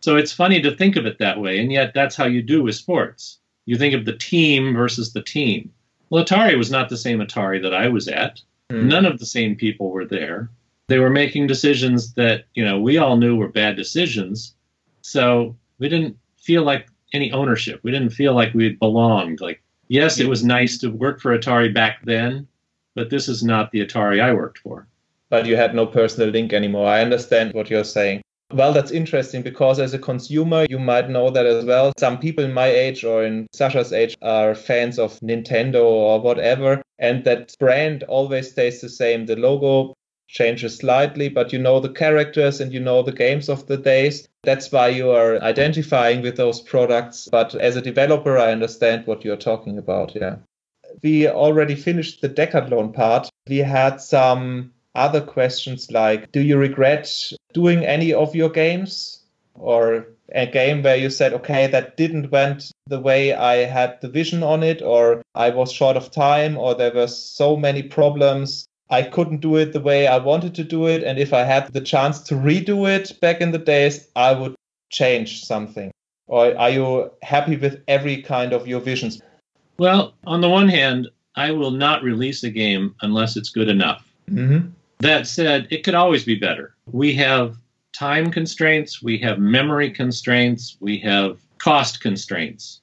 So 0.00 0.16
it's 0.16 0.32
funny 0.32 0.60
to 0.62 0.76
think 0.76 0.96
of 0.96 1.06
it 1.06 1.18
that 1.18 1.40
way, 1.40 1.58
and 1.58 1.72
yet 1.72 1.92
that's 1.92 2.14
how 2.14 2.26
you 2.26 2.40
do 2.42 2.62
with 2.62 2.76
sports. 2.76 3.38
You 3.66 3.76
think 3.76 3.94
of 3.94 4.04
the 4.04 4.16
team 4.16 4.74
versus 4.74 5.12
the 5.12 5.22
team. 5.22 5.72
Well, 6.08 6.24
Atari 6.24 6.56
was 6.56 6.70
not 6.70 6.88
the 6.88 6.96
same 6.96 7.18
Atari 7.18 7.60
that 7.62 7.74
I 7.74 7.88
was 7.88 8.08
at. 8.08 8.40
Hmm. 8.70 8.88
None 8.88 9.06
of 9.06 9.18
the 9.18 9.26
same 9.26 9.56
people 9.56 9.90
were 9.90 10.06
there. 10.06 10.50
They 10.88 10.98
were 10.98 11.10
making 11.10 11.46
decisions 11.46 12.14
that, 12.14 12.44
you 12.54 12.64
know, 12.64 12.80
we 12.80 12.98
all 12.98 13.16
knew 13.16 13.36
were 13.36 13.48
bad 13.48 13.76
decisions. 13.76 14.54
So 15.02 15.56
we 15.78 15.88
didn't 15.88 16.16
feel 16.38 16.62
like 16.62 16.88
any 17.12 17.30
ownership. 17.32 17.80
We 17.82 17.90
didn't 17.90 18.10
feel 18.10 18.34
like 18.34 18.54
we 18.54 18.70
belonged. 18.70 19.40
Like, 19.40 19.62
yes, 19.88 20.18
it 20.18 20.28
was 20.28 20.42
nice 20.42 20.78
to 20.78 20.88
work 20.88 21.20
for 21.20 21.38
Atari 21.38 21.72
back 21.72 22.04
then, 22.04 22.46
but 22.94 23.10
this 23.10 23.28
is 23.28 23.42
not 23.42 23.70
the 23.70 23.84
Atari 23.84 24.20
I 24.20 24.32
worked 24.32 24.58
for. 24.58 24.86
But 25.30 25.46
you 25.46 25.56
had 25.56 25.74
no 25.74 25.86
personal 25.86 26.30
link 26.30 26.52
anymore. 26.54 26.88
I 26.88 27.02
understand 27.02 27.52
what 27.52 27.68
you're 27.68 27.84
saying. 27.84 28.22
Well, 28.50 28.72
that's 28.72 28.90
interesting 28.90 29.42
because 29.42 29.78
as 29.78 29.92
a 29.92 29.98
consumer, 29.98 30.64
you 30.70 30.78
might 30.78 31.10
know 31.10 31.28
that 31.28 31.44
as 31.44 31.66
well. 31.66 31.92
Some 31.98 32.18
people 32.18 32.44
in 32.44 32.54
my 32.54 32.66
age 32.66 33.04
or 33.04 33.22
in 33.22 33.46
Sasha's 33.52 33.92
age 33.92 34.16
are 34.22 34.54
fans 34.54 34.98
of 34.98 35.20
Nintendo 35.20 35.84
or 35.84 36.18
whatever, 36.18 36.80
and 36.98 37.24
that 37.24 37.54
brand 37.58 38.04
always 38.04 38.50
stays 38.50 38.80
the 38.80 38.88
same. 38.88 39.26
The 39.26 39.36
logo 39.36 39.92
changes 40.28 40.76
slightly, 40.76 41.28
but 41.28 41.52
you 41.52 41.58
know 41.58 41.80
the 41.80 41.88
characters 41.88 42.60
and 42.60 42.72
you 42.72 42.78
know 42.78 43.02
the 43.02 43.12
games 43.12 43.48
of 43.48 43.66
the 43.66 43.76
days. 43.76 44.28
That's 44.44 44.70
why 44.70 44.88
you 44.88 45.10
are 45.10 45.42
identifying 45.42 46.22
with 46.22 46.36
those 46.36 46.60
products. 46.60 47.28
But 47.30 47.54
as 47.54 47.76
a 47.76 47.82
developer, 47.82 48.38
I 48.38 48.52
understand 48.52 49.06
what 49.06 49.24
you're 49.24 49.36
talking 49.36 49.78
about. 49.78 50.14
Yeah. 50.14 50.36
We 51.02 51.28
already 51.28 51.74
finished 51.74 52.20
the 52.20 52.28
decathlon 52.28 52.94
part. 52.94 53.30
We 53.48 53.58
had 53.58 54.00
some 54.00 54.72
other 54.94 55.20
questions 55.20 55.90
like 55.90 56.30
Do 56.32 56.40
you 56.40 56.58
regret 56.58 57.10
doing 57.52 57.84
any 57.84 58.12
of 58.12 58.34
your 58.34 58.50
games? 58.50 59.14
Or 59.54 60.06
a 60.32 60.46
game 60.46 60.82
where 60.82 60.96
you 60.96 61.10
said, 61.10 61.32
okay, 61.32 61.66
that 61.68 61.96
didn't 61.96 62.30
went 62.30 62.70
the 62.86 63.00
way 63.00 63.32
I 63.32 63.64
had 63.64 64.00
the 64.00 64.08
vision 64.08 64.42
on 64.42 64.62
it, 64.62 64.82
or 64.82 65.22
I 65.34 65.50
was 65.50 65.72
short 65.72 65.96
of 65.96 66.10
time, 66.10 66.56
or 66.56 66.74
there 66.74 66.92
were 66.92 67.08
so 67.08 67.56
many 67.56 67.82
problems. 67.82 68.67
I 68.90 69.02
couldn't 69.02 69.40
do 69.40 69.56
it 69.56 69.72
the 69.72 69.80
way 69.80 70.06
I 70.06 70.18
wanted 70.18 70.54
to 70.56 70.64
do 70.64 70.86
it. 70.86 71.02
And 71.02 71.18
if 71.18 71.32
I 71.32 71.44
had 71.44 71.72
the 71.72 71.80
chance 71.80 72.20
to 72.20 72.34
redo 72.34 72.88
it 72.88 73.18
back 73.20 73.40
in 73.40 73.52
the 73.52 73.58
days, 73.58 74.08
I 74.16 74.32
would 74.32 74.54
change 74.90 75.44
something. 75.44 75.90
Or 76.26 76.56
are 76.56 76.70
you 76.70 77.10
happy 77.22 77.56
with 77.56 77.82
every 77.88 78.22
kind 78.22 78.52
of 78.52 78.66
your 78.66 78.80
visions? 78.80 79.20
Well, 79.78 80.14
on 80.26 80.40
the 80.40 80.48
one 80.48 80.68
hand, 80.68 81.08
I 81.36 81.52
will 81.52 81.70
not 81.70 82.02
release 82.02 82.42
a 82.42 82.50
game 82.50 82.94
unless 83.02 83.36
it's 83.36 83.50
good 83.50 83.68
enough. 83.68 84.10
Mm-hmm. 84.30 84.68
That 85.00 85.26
said, 85.26 85.68
it 85.70 85.84
could 85.84 85.94
always 85.94 86.24
be 86.24 86.34
better. 86.34 86.74
We 86.90 87.14
have 87.14 87.56
time 87.92 88.30
constraints, 88.30 89.02
we 89.02 89.18
have 89.18 89.38
memory 89.38 89.90
constraints, 89.90 90.76
we 90.80 90.98
have 90.98 91.38
cost 91.58 92.00
constraints. 92.00 92.80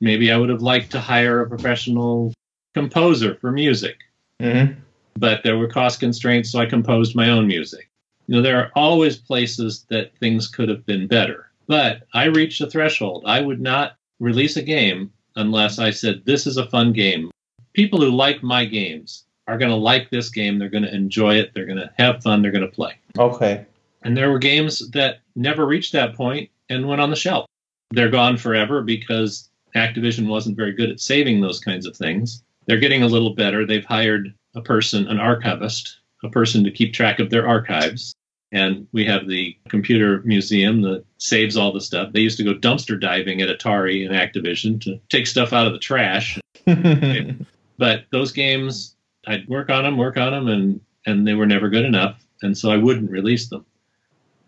Maybe 0.00 0.30
I 0.30 0.36
would 0.36 0.48
have 0.48 0.62
liked 0.62 0.92
to 0.92 1.00
hire 1.00 1.40
a 1.40 1.48
professional 1.48 2.32
composer 2.74 3.34
for 3.34 3.50
music, 3.52 3.96
Mm-hmm. 4.40 4.80
But 5.18 5.42
there 5.42 5.58
were 5.58 5.68
cost 5.68 6.00
constraints, 6.00 6.50
so 6.50 6.58
I 6.58 6.66
composed 6.66 7.14
my 7.14 7.30
own 7.30 7.46
music. 7.46 7.90
You 8.26 8.36
know, 8.36 8.42
there 8.42 8.58
are 8.58 8.70
always 8.74 9.16
places 9.16 9.86
that 9.90 10.16
things 10.18 10.48
could 10.48 10.68
have 10.68 10.86
been 10.86 11.06
better. 11.06 11.50
But 11.66 12.06
I 12.14 12.24
reached 12.24 12.60
a 12.60 12.70
threshold. 12.70 13.24
I 13.26 13.40
would 13.40 13.60
not 13.60 13.96
release 14.18 14.56
a 14.56 14.62
game 14.62 15.12
unless 15.36 15.78
I 15.78 15.90
said, 15.90 16.22
This 16.24 16.46
is 16.46 16.56
a 16.56 16.66
fun 16.66 16.92
game. 16.92 17.30
People 17.72 18.00
who 18.00 18.10
like 18.10 18.42
my 18.42 18.64
games 18.64 19.24
are 19.46 19.58
going 19.58 19.70
to 19.70 19.76
like 19.76 20.10
this 20.10 20.30
game. 20.30 20.58
They're 20.58 20.68
going 20.68 20.84
to 20.84 20.94
enjoy 20.94 21.36
it. 21.36 21.52
They're 21.54 21.66
going 21.66 21.78
to 21.78 21.90
have 21.98 22.22
fun. 22.22 22.42
They're 22.42 22.52
going 22.52 22.68
to 22.68 22.74
play. 22.74 22.94
Okay. 23.18 23.66
And 24.02 24.16
there 24.16 24.30
were 24.30 24.38
games 24.38 24.90
that 24.90 25.20
never 25.34 25.66
reached 25.66 25.92
that 25.92 26.14
point 26.14 26.50
and 26.68 26.88
went 26.88 27.00
on 27.00 27.10
the 27.10 27.16
shelf. 27.16 27.46
They're 27.90 28.10
gone 28.10 28.36
forever 28.36 28.82
because 28.82 29.48
Activision 29.74 30.28
wasn't 30.28 30.56
very 30.56 30.72
good 30.72 30.90
at 30.90 31.00
saving 31.00 31.40
those 31.40 31.60
kinds 31.60 31.86
of 31.86 31.96
things. 31.96 32.42
They're 32.66 32.78
getting 32.78 33.02
a 33.02 33.08
little 33.08 33.34
better. 33.34 33.66
They've 33.66 33.84
hired 33.84 34.32
a 34.54 34.60
person, 34.60 35.08
an 35.08 35.20
archivist, 35.20 35.98
a 36.22 36.28
person 36.28 36.64
to 36.64 36.70
keep 36.70 36.92
track 36.92 37.18
of 37.18 37.30
their 37.30 37.46
archives. 37.46 38.14
And 38.52 38.88
we 38.92 39.04
have 39.04 39.28
the 39.28 39.56
computer 39.68 40.22
museum 40.24 40.82
that 40.82 41.04
saves 41.18 41.56
all 41.56 41.72
the 41.72 41.80
stuff. 41.80 42.12
They 42.12 42.20
used 42.20 42.38
to 42.38 42.44
go 42.44 42.54
dumpster 42.54 43.00
diving 43.00 43.40
at 43.40 43.48
Atari 43.48 44.04
and 44.04 44.14
Activision 44.14 44.80
to 44.82 45.00
take 45.08 45.28
stuff 45.28 45.52
out 45.52 45.68
of 45.68 45.72
the 45.72 45.78
trash. 45.78 46.38
But 47.80 48.04
those 48.12 48.32
games, 48.32 48.94
I'd 49.26 49.48
work 49.48 49.70
on 49.70 49.84
them, 49.84 49.96
work 49.96 50.18
on 50.18 50.32
them, 50.32 50.48
and, 50.48 50.80
and 51.06 51.26
they 51.26 51.32
were 51.32 51.46
never 51.46 51.70
good 51.70 51.86
enough. 51.86 52.22
And 52.42 52.56
so 52.56 52.70
I 52.70 52.76
wouldn't 52.76 53.10
release 53.10 53.48
them. 53.48 53.64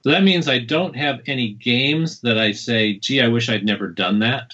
So 0.05 0.11
that 0.11 0.23
means 0.23 0.49
I 0.49 0.59
don't 0.59 0.95
have 0.95 1.23
any 1.27 1.55
games 1.55 2.21
that 2.21 2.37
I 2.37 2.53
say, 2.53 2.99
gee, 2.99 3.23
I 3.23 3.29
wish 3.29 3.49
I'd 3.49 3.65
never 3.65 3.89
done 3.89 4.19
that 4.19 4.53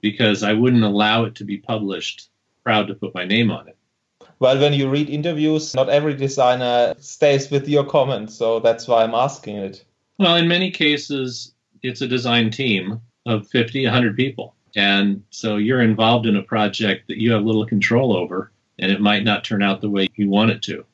because 0.00 0.42
I 0.42 0.54
wouldn't 0.54 0.82
allow 0.82 1.24
it 1.24 1.34
to 1.34 1.44
be 1.44 1.58
published. 1.58 2.30
Proud 2.64 2.86
to 2.86 2.94
put 2.94 3.14
my 3.14 3.26
name 3.26 3.50
on 3.50 3.68
it. 3.68 3.75
Well, 4.38 4.58
when 4.58 4.74
you 4.74 4.90
read 4.90 5.08
interviews, 5.08 5.74
not 5.74 5.88
every 5.88 6.14
designer 6.14 6.94
stays 6.98 7.50
with 7.50 7.68
your 7.68 7.84
comments, 7.84 8.34
so 8.34 8.60
that's 8.60 8.86
why 8.86 9.02
I'm 9.02 9.14
asking 9.14 9.56
it. 9.56 9.84
Well, 10.18 10.36
in 10.36 10.46
many 10.46 10.70
cases, 10.70 11.54
it's 11.82 12.02
a 12.02 12.08
design 12.08 12.50
team 12.50 13.00
of 13.24 13.48
50, 13.48 13.84
100 13.84 14.16
people. 14.16 14.54
And 14.74 15.22
so 15.30 15.56
you're 15.56 15.80
involved 15.80 16.26
in 16.26 16.36
a 16.36 16.42
project 16.42 17.08
that 17.08 17.18
you 17.18 17.32
have 17.32 17.44
little 17.44 17.64
control 17.64 18.14
over, 18.14 18.52
and 18.78 18.92
it 18.92 19.00
might 19.00 19.24
not 19.24 19.42
turn 19.42 19.62
out 19.62 19.80
the 19.80 19.90
way 19.90 20.08
you 20.16 20.28
want 20.28 20.50
it 20.50 20.62
to. 20.62 20.84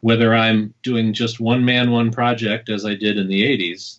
Whether 0.00 0.34
I'm 0.34 0.72
doing 0.82 1.12
just 1.12 1.40
one 1.40 1.64
man, 1.64 1.90
one 1.90 2.12
project, 2.12 2.68
as 2.68 2.84
I 2.84 2.94
did 2.94 3.18
in 3.18 3.26
the 3.26 3.42
80s, 3.42 3.98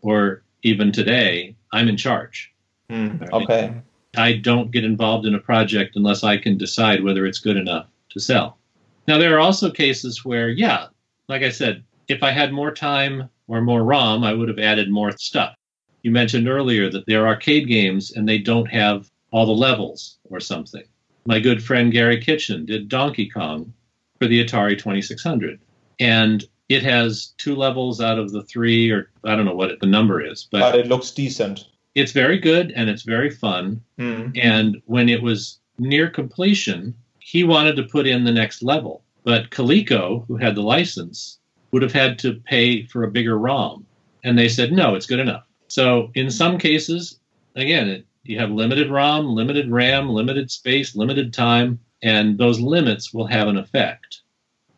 or 0.00 0.42
even 0.62 0.92
today, 0.92 1.56
I'm 1.72 1.88
in 1.88 1.96
charge. 1.96 2.52
Right. 2.88 3.32
Okay. 3.32 3.74
I 4.16 4.34
don't 4.34 4.70
get 4.70 4.84
involved 4.84 5.26
in 5.26 5.34
a 5.34 5.40
project 5.40 5.96
unless 5.96 6.22
I 6.22 6.36
can 6.36 6.56
decide 6.56 7.02
whether 7.02 7.26
it's 7.26 7.40
good 7.40 7.56
enough 7.56 7.86
to 8.14 8.20
sell. 8.20 8.58
Now, 9.06 9.18
there 9.18 9.36
are 9.36 9.40
also 9.40 9.70
cases 9.70 10.24
where, 10.24 10.48
yeah, 10.48 10.86
like 11.28 11.42
I 11.42 11.50
said, 11.50 11.84
if 12.08 12.22
I 12.22 12.30
had 12.30 12.52
more 12.52 12.72
time 12.72 13.28
or 13.48 13.60
more 13.60 13.84
ROM, 13.84 14.24
I 14.24 14.32
would 14.32 14.48
have 14.48 14.58
added 14.58 14.90
more 14.90 15.12
stuff. 15.18 15.54
You 16.02 16.10
mentioned 16.10 16.48
earlier 16.48 16.90
that 16.90 17.04
they're 17.06 17.26
arcade 17.26 17.68
games 17.68 18.12
and 18.12 18.26
they 18.26 18.38
don't 18.38 18.66
have 18.66 19.10
all 19.30 19.44
the 19.46 19.52
levels 19.52 20.18
or 20.30 20.40
something. 20.40 20.84
My 21.26 21.40
good 21.40 21.62
friend 21.62 21.92
Garry 21.92 22.20
Kitchen 22.20 22.64
did 22.66 22.88
Donkey 22.88 23.28
Kong 23.28 23.72
for 24.18 24.26
the 24.26 24.44
Atari 24.44 24.78
2600. 24.78 25.58
And 26.00 26.44
it 26.68 26.82
has 26.82 27.34
two 27.38 27.54
levels 27.56 28.00
out 28.00 28.18
of 28.18 28.32
the 28.32 28.42
three, 28.42 28.90
or 28.90 29.10
I 29.24 29.34
don't 29.36 29.44
know 29.46 29.54
what 29.54 29.80
the 29.80 29.86
number 29.86 30.24
is, 30.24 30.46
but 30.50 30.60
But 30.60 30.78
it 30.78 30.86
looks 30.88 31.10
decent. 31.10 31.66
it's 31.94 32.12
very 32.12 32.38
good 32.38 32.72
and 32.72 32.88
it's 32.88 33.02
very 33.02 33.30
fun. 33.30 33.82
Hmm. 33.98 34.28
And 34.34 34.80
when 34.86 35.08
it 35.08 35.22
was 35.22 35.58
near 35.78 36.08
completion, 36.08 36.94
he 37.24 37.42
wanted 37.42 37.74
to 37.74 37.82
put 37.82 38.06
in 38.06 38.22
the 38.22 38.30
next 38.30 38.62
level. 38.62 39.02
But 39.22 39.48
Coleco, 39.48 40.26
who 40.28 40.36
had 40.36 40.54
the 40.54 40.60
license, 40.60 41.38
would 41.72 41.80
have 41.80 41.92
had 41.92 42.18
to 42.18 42.34
pay 42.34 42.84
for 42.84 43.02
a 43.02 43.10
bigger 43.10 43.38
ROM. 43.38 43.86
And 44.22 44.38
they 44.38 44.48
said, 44.48 44.72
no, 44.72 44.94
it's 44.94 45.06
good 45.06 45.20
enough. 45.20 45.44
So 45.68 46.10
in 46.14 46.30
some 46.30 46.58
cases, 46.58 47.18
again, 47.56 47.88
it, 47.88 48.06
you 48.24 48.38
have 48.38 48.50
limited 48.50 48.90
ROM, 48.90 49.26
limited 49.26 49.70
RAM, 49.70 50.10
limited 50.10 50.50
space, 50.50 50.94
limited 50.94 51.32
time, 51.32 51.80
and 52.02 52.36
those 52.36 52.60
limits 52.60 53.14
will 53.14 53.26
have 53.26 53.48
an 53.48 53.56
effect. 53.56 54.20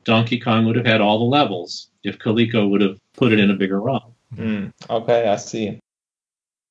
Donkey 0.05 0.39
Kong 0.39 0.66
would 0.66 0.77
have 0.77 0.86
had 0.86 1.01
all 1.01 1.18
the 1.18 1.24
levels 1.24 1.90
if 2.05 2.16
Coleco 2.16 2.70
would 2.70 2.81
have 2.81 3.01
put 3.14 3.32
it 3.32 3.40
in 3.40 3.51
a 3.51 3.55
bigger 3.55 3.81
ROM. 3.81 4.14
Hmm. 4.36 4.66
Okay, 4.89 5.27
I 5.28 5.35
see. 5.35 5.81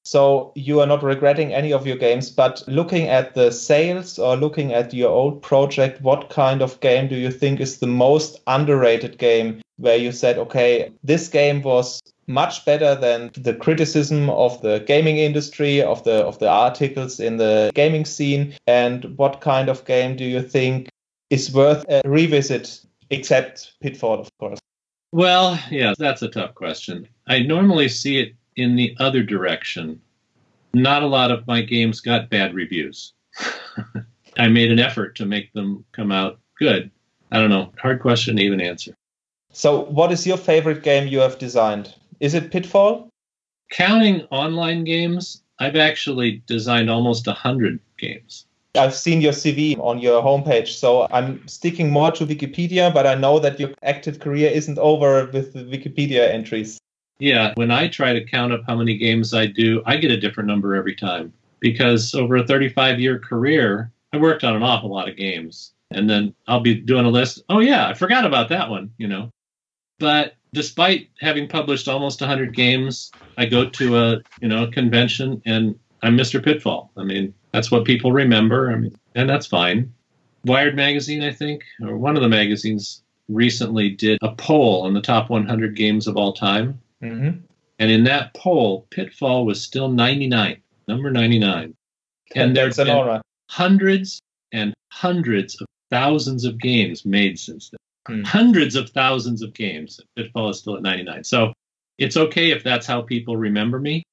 So 0.05 0.51
you 0.55 0.81
are 0.81 0.85
not 0.85 1.01
regretting 1.01 1.51
any 1.51 1.73
of 1.73 1.87
your 1.87 1.97
games, 1.97 2.29
but 2.29 2.63
looking 2.67 3.07
at 3.07 3.33
the 3.33 3.51
sales 3.51 4.19
or 4.19 4.37
looking 4.37 4.71
at 4.71 4.93
your 4.93 5.09
old 5.09 5.41
project, 5.41 5.99
what 6.01 6.29
kind 6.29 6.61
of 6.61 6.79
game 6.79 7.07
do 7.07 7.15
you 7.15 7.31
think 7.31 7.59
is 7.59 7.79
the 7.79 7.87
most 7.87 8.39
underrated 8.45 9.17
game 9.17 9.61
where 9.77 9.97
you 9.97 10.11
said, 10.11 10.37
okay, 10.37 10.91
this 11.03 11.27
game 11.27 11.63
was 11.63 11.99
much 12.27 12.65
better 12.65 12.93
than 12.93 13.31
the 13.35 13.55
criticism 13.55 14.29
of 14.29 14.61
the 14.61 14.79
gaming 14.85 15.17
industry, 15.17 15.81
of 15.81 16.03
the 16.03 16.23
of 16.25 16.37
the 16.37 16.49
articles 16.49 17.19
in 17.19 17.37
the 17.37 17.71
gaming 17.73 18.05
scene, 18.05 18.53
and 18.67 19.17
what 19.17 19.41
kind 19.41 19.69
of 19.69 19.85
game 19.85 20.15
do 20.15 20.23
you 20.23 20.41
think 20.41 20.87
is 21.29 21.51
worth 21.51 21.83
a 21.89 22.01
revisit, 22.05 22.79
except 23.09 23.73
Pitfall, 23.81 24.19
of 24.19 24.29
course? 24.39 24.59
Well, 25.11 25.59
yeah, 25.71 25.93
that's 25.97 26.21
a 26.21 26.29
tough 26.29 26.55
question. 26.55 27.07
I 27.27 27.39
normally 27.39 27.89
see 27.89 28.19
it 28.19 28.35
in 28.55 28.75
the 28.75 28.95
other 28.99 29.23
direction. 29.23 30.01
Not 30.73 31.03
a 31.03 31.07
lot 31.07 31.31
of 31.31 31.47
my 31.47 31.61
games 31.61 32.01
got 32.01 32.29
bad 32.29 32.53
reviews. 32.53 33.13
I 34.37 34.47
made 34.47 34.71
an 34.71 34.79
effort 34.79 35.15
to 35.17 35.25
make 35.25 35.53
them 35.53 35.85
come 35.91 36.11
out 36.11 36.39
good. 36.59 36.91
I 37.31 37.39
don't 37.39 37.49
know. 37.49 37.71
Hard 37.81 38.01
question 38.01 38.35
to 38.37 38.43
even 38.43 38.61
answer. 38.61 38.93
So, 39.51 39.85
what 39.85 40.11
is 40.11 40.27
your 40.27 40.37
favorite 40.37 40.83
game 40.83 41.07
you 41.07 41.19
have 41.19 41.39
designed? 41.39 41.95
Is 42.19 42.33
it 42.33 42.51
Pitfall? 42.51 43.09
Counting 43.71 44.21
online 44.31 44.83
games, 44.83 45.43
I've 45.59 45.77
actually 45.77 46.43
designed 46.45 46.89
almost 46.89 47.27
a 47.27 47.31
100 47.31 47.79
games. 47.97 48.45
I've 48.77 48.93
seen 48.93 49.21
your 49.21 49.31
CV 49.31 49.79
on 49.79 49.99
your 49.99 50.21
homepage, 50.21 50.67
so 50.67 51.07
I'm 51.11 51.47
sticking 51.47 51.89
more 51.89 52.11
to 52.11 52.25
Wikipedia, 52.25 52.93
but 52.93 53.07
I 53.07 53.15
know 53.15 53.39
that 53.39 53.59
your 53.59 53.71
active 53.83 54.19
career 54.19 54.51
isn't 54.51 54.77
over 54.77 55.29
with 55.31 55.53
the 55.53 55.63
Wikipedia 55.63 56.29
entries. 56.29 56.77
Yeah, 57.19 57.53
when 57.55 57.71
I 57.71 57.87
try 57.87 58.13
to 58.13 58.25
count 58.25 58.51
up 58.53 58.63
how 58.67 58.75
many 58.75 58.97
games 58.97 59.33
I 59.33 59.45
do, 59.45 59.81
I 59.85 59.97
get 59.97 60.11
a 60.11 60.19
different 60.19 60.47
number 60.47 60.75
every 60.75 60.95
time 60.95 61.33
because 61.59 62.13
over 62.13 62.35
a 62.35 62.45
35 62.45 62.99
year 62.99 63.19
career, 63.19 63.91
I 64.13 64.17
worked 64.17 64.43
on 64.43 64.55
an 64.55 64.63
awful 64.63 64.89
lot 64.89 65.09
of 65.09 65.15
games. 65.15 65.73
And 65.91 66.09
then 66.09 66.33
I'll 66.47 66.61
be 66.61 66.75
doing 66.75 67.05
a 67.05 67.09
list. 67.09 67.43
Oh, 67.47 67.59
yeah, 67.59 67.87
I 67.87 67.93
forgot 67.93 68.25
about 68.25 68.49
that 68.49 68.69
one, 68.69 68.91
you 68.97 69.07
know. 69.07 69.29
But 69.99 70.35
despite 70.53 71.09
having 71.19 71.47
published 71.47 71.87
almost 71.87 72.21
100 72.21 72.55
games, 72.55 73.11
I 73.37 73.45
go 73.45 73.69
to 73.69 73.97
a, 73.97 74.21
you 74.41 74.47
know, 74.47 74.67
convention 74.67 75.41
and 75.45 75.77
I'm 76.01 76.17
Mr. 76.17 76.43
Pitfall. 76.43 76.91
I 76.97 77.03
mean, 77.03 77.33
that's 77.51 77.71
what 77.71 77.85
people 77.85 78.11
remember. 78.11 78.71
I 78.71 78.75
mean, 78.75 78.95
and 79.15 79.29
that's 79.29 79.47
fine. 79.47 79.93
Wired 80.43 80.75
magazine, 80.75 81.23
I 81.23 81.31
think, 81.31 81.63
or 81.81 81.97
one 81.97 82.15
of 82.15 82.21
the 82.21 82.29
magazines 82.29 83.03
recently 83.29 83.89
did 83.89 84.19
a 84.21 84.35
poll 84.35 84.83
on 84.83 84.93
the 84.93 85.01
top 85.01 85.29
100 85.29 85.75
games 85.75 86.07
of 86.07 86.17
all 86.17 86.33
time. 86.33 86.79
Mm-hmm. 87.11 87.37
And 87.79 87.91
in 87.91 88.03
that 88.05 88.33
poll, 88.33 88.87
Pitfall 88.89 89.45
was 89.45 89.61
still 89.61 89.89
99, 89.89 90.61
number 90.87 91.11
99. 91.11 91.75
And 92.35 92.55
there's 92.55 92.79
an 92.79 92.89
aura. 92.89 93.21
hundreds 93.49 94.19
and 94.51 94.73
hundreds 94.91 95.59
of 95.61 95.67
thousands 95.91 96.45
of 96.45 96.59
games 96.59 97.05
made 97.05 97.39
since 97.39 97.69
then. 97.69 97.79
Hmm. 98.17 98.23
Hundreds 98.23 98.75
of 98.75 98.89
thousands 98.89 99.41
of 99.41 99.53
games. 99.53 99.99
Pitfall 100.15 100.49
is 100.49 100.59
still 100.59 100.75
at 100.75 100.81
99. 100.81 101.23
So 101.23 101.53
it's 101.97 102.17
okay 102.17 102.51
if 102.51 102.63
that's 102.63 102.85
how 102.85 103.01
people 103.01 103.37
remember 103.37 103.79
me. 103.79 104.03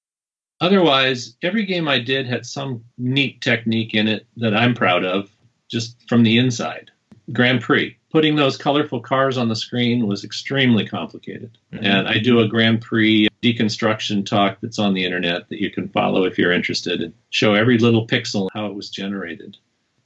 Otherwise, 0.60 1.36
every 1.42 1.66
game 1.66 1.88
I 1.88 1.98
did 1.98 2.26
had 2.26 2.46
some 2.46 2.84
neat 2.96 3.40
technique 3.40 3.94
in 3.94 4.06
it 4.06 4.26
that 4.36 4.54
I'm 4.56 4.74
proud 4.74 5.04
of 5.04 5.30
just 5.68 5.96
from 6.08 6.22
the 6.22 6.38
inside. 6.38 6.90
Grand 7.32 7.60
Prix. 7.60 7.96
Putting 8.10 8.36
those 8.36 8.56
colorful 8.56 9.00
cars 9.00 9.38
on 9.38 9.48
the 9.48 9.56
screen 9.56 10.06
was 10.06 10.24
extremely 10.24 10.86
complicated. 10.86 11.56
Mhm. 11.72 11.80
And 11.82 12.08
I 12.08 12.18
do 12.18 12.40
a 12.40 12.48
Grand 12.48 12.80
Prix 12.80 13.28
deconstruction 13.42 14.24
talk 14.26 14.58
that's 14.60 14.78
on 14.78 14.94
the 14.94 15.04
internet 15.04 15.48
that 15.48 15.60
you 15.60 15.70
can 15.70 15.88
follow 15.88 16.24
if 16.24 16.38
you're 16.38 16.52
interested 16.52 17.00
and 17.00 17.12
show 17.30 17.54
every 17.54 17.78
little 17.78 18.06
pixel 18.06 18.48
how 18.52 18.66
it 18.66 18.74
was 18.74 18.90
generated. 18.90 19.56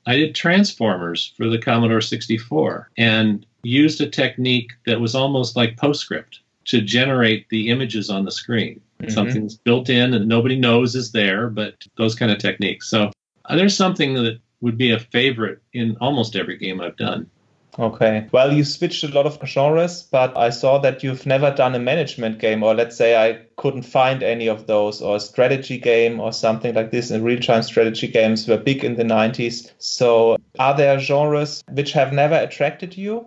I 0.07 0.17
did 0.17 0.35
Transformers 0.35 1.33
for 1.37 1.49
the 1.49 1.59
Commodore 1.59 2.01
64 2.01 2.91
and 2.97 3.45
used 3.65 4.01
a 4.01 4.09
technique 4.09 4.73
that 4.87 5.01
was 5.01 5.15
almost 5.15 5.57
like 5.57 5.77
PostScript 5.77 6.39
to 6.67 6.81
generate 6.81 7.49
the 7.49 7.69
images 7.71 8.09
on 8.11 8.25
the 8.25 8.31
screen. 8.31 8.81
Mhm. 9.03 9.11
Something's 9.11 9.57
built 9.57 9.91
in 9.91 10.15
and 10.15 10.29
nobody 10.29 10.57
knows 10.57 10.95
is 10.95 11.13
there, 11.13 11.49
but 11.49 11.75
those 11.97 12.15
kind 12.15 12.31
of 12.31 12.39
techniques. 12.39 12.89
So 12.89 13.11
uh, 13.47 13.57
there's 13.57 13.77
something 13.77 14.15
that 14.15 14.39
would 14.61 14.79
be 14.79 14.93
a 14.93 14.99
favorite 14.99 15.61
in 15.73 15.97
almost 16.01 16.37
every 16.37 16.57
game 16.57 16.81
I've 16.81 16.97
done. 16.97 17.31
Okay. 17.79 18.27
Well, 18.33 18.55
you 18.55 18.65
switched 18.65 19.05
a 19.05 19.09
lot 19.09 19.27
of 19.27 19.39
genres, 19.47 20.03
but 20.03 20.37
I 20.37 20.49
saw 20.49 20.79
that 20.79 21.03
you've 21.03 21.27
never 21.27 21.51
done 21.51 21.75
a 21.75 21.79
management 21.79 22.39
game, 22.39 22.63
or 22.63 22.75
let's 22.75 22.97
say 22.97 23.17
I 23.17 23.43
couldn't 23.57 23.83
find 23.83 24.23
any 24.23 24.49
of 24.49 24.67
those, 24.67 25.03
or 25.03 25.17
a 25.17 25.21
strategy 25.21 25.77
game, 25.79 26.19
or 26.19 26.33
something 26.33 26.75
like 26.75 26.91
this. 26.91 27.11
And 27.11 27.23
real 27.23 27.41
time 27.41 27.63
strategy 27.63 28.09
games 28.09 28.49
were 28.49 28.57
big 28.57 28.83
in 28.83 28.97
the 28.97 29.05
90s. 29.05 29.73
So, 29.79 30.39
are 30.59 30.75
there 30.75 30.99
genres 30.99 31.63
which 31.71 31.93
have 31.93 32.15
never 32.15 32.37
attracted 32.37 32.97
you? 32.97 33.27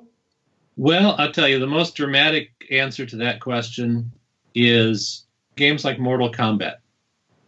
Well, 0.78 1.16
I'll 1.20 1.32
tell 1.32 1.48
you, 1.48 1.60
the 1.60 1.68
most 1.68 1.96
dramatic 1.96 2.50
answer 2.72 3.06
to 3.06 3.18
that 3.18 3.42
question 3.42 4.12
is 4.56 5.26
games 5.56 5.86
like 5.86 6.00
Mortal 6.00 6.32
Kombat. 6.32 6.78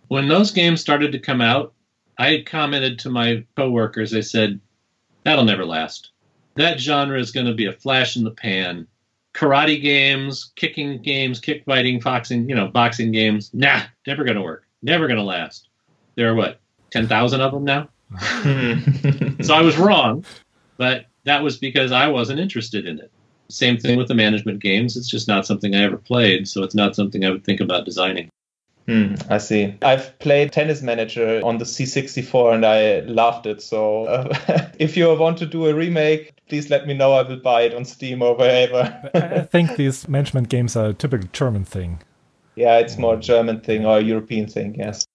When 0.10 0.28
those 0.28 0.52
games 0.52 0.82
started 0.82 1.14
to 1.14 1.20
come 1.20 1.42
out, 1.42 1.74
I 2.22 2.44
commented 2.44 3.00
to 3.00 3.10
my 3.10 3.44
coworkers, 3.58 4.14
I 4.14 4.20
said, 4.20 4.60
that'll 5.24 5.44
never 5.44 5.66
last. 5.66 6.12
That 6.54 6.80
genre 6.80 7.20
is 7.20 7.32
going 7.32 7.48
to 7.48 7.56
be 7.56 7.66
a 7.66 7.74
flash 7.74 8.16
in 8.16 8.24
the 8.24 8.30
pan. 8.30 8.86
Karate 9.34 9.82
games, 9.82 10.52
kicking 10.56 11.02
games, 11.02 11.40
kick 11.40 11.66
fighting, 11.66 12.00
boxing, 12.00 12.48
you 12.48 12.54
know, 12.54 12.68
boxing 12.68 13.12
games, 13.12 13.50
nah, 13.56 13.82
never 14.06 14.24
going 14.24 14.36
to 14.36 14.44
work. 14.44 14.68
Never 14.84 15.08
going 15.08 15.18
to 15.18 15.24
last. 15.24 15.68
There 16.14 16.30
are 16.30 16.36
what, 16.36 16.60
10,000 16.92 17.42
of 17.42 17.54
them 17.54 17.64
now? 17.64 17.90
So 19.44 19.56
I 19.56 19.64
was 19.64 19.78
wrong, 19.78 20.24
but 20.78 21.08
that 21.24 21.42
was 21.42 21.58
because 21.58 21.92
I 21.92 22.08
wasn't 22.08 22.40
interested 22.40 22.86
in 22.86 23.00
it. 23.00 23.12
Same 23.50 23.80
thing 23.80 23.98
with 23.98 24.08
the 24.08 24.14
management 24.14 24.60
games. 24.60 24.96
It's 24.96 25.10
just 25.10 25.28
not 25.28 25.48
something 25.48 25.74
I 25.74 25.82
ever 25.82 25.98
played, 25.98 26.48
so 26.48 26.62
it's 26.62 26.76
not 26.76 26.96
something 26.96 27.26
I 27.26 27.32
would 27.32 27.44
think 27.44 27.62
about 27.62 27.86
designing. 27.86 28.30
Hmm, 28.88 29.16
I 29.30 29.38
see. 29.38 29.76
I've 29.82 30.18
played 30.20 30.52
Tennis 30.52 30.82
Manager 30.82 31.42
on 31.44 31.60
the 31.60 31.66
C64 31.66 32.56
and 32.56 32.66
I 32.66 33.02
loved 33.02 33.46
it. 33.46 33.62
So, 33.62 34.06
uh, 34.06 34.70
if 34.80 34.98
you 34.98 35.14
want 35.16 35.38
to 35.40 35.46
do 35.46 35.68
a 35.68 35.74
remake, 35.74 36.34
please 36.50 36.70
let 36.70 36.88
me 36.88 36.94
know. 36.94 37.14
I 37.14 37.22
will 37.22 37.40
buy 37.40 37.62
it 37.62 37.74
on 37.74 37.86
Steam 37.86 38.22
or 38.22 38.36
wherever. 38.36 39.12
I 39.14 39.42
think 39.42 39.76
these 39.76 40.08
management 40.08 40.50
games 40.50 40.76
are 40.76 40.88
a 40.88 40.94
typical 40.94 41.30
German 41.32 41.66
thing. 41.66 42.02
Yeah, 42.56 42.80
it's 42.80 42.98
more 42.98 43.16
German 43.16 43.62
thing 43.62 43.86
or 43.86 44.02
European 44.02 44.48
thing, 44.48 44.76
yes. 44.76 45.08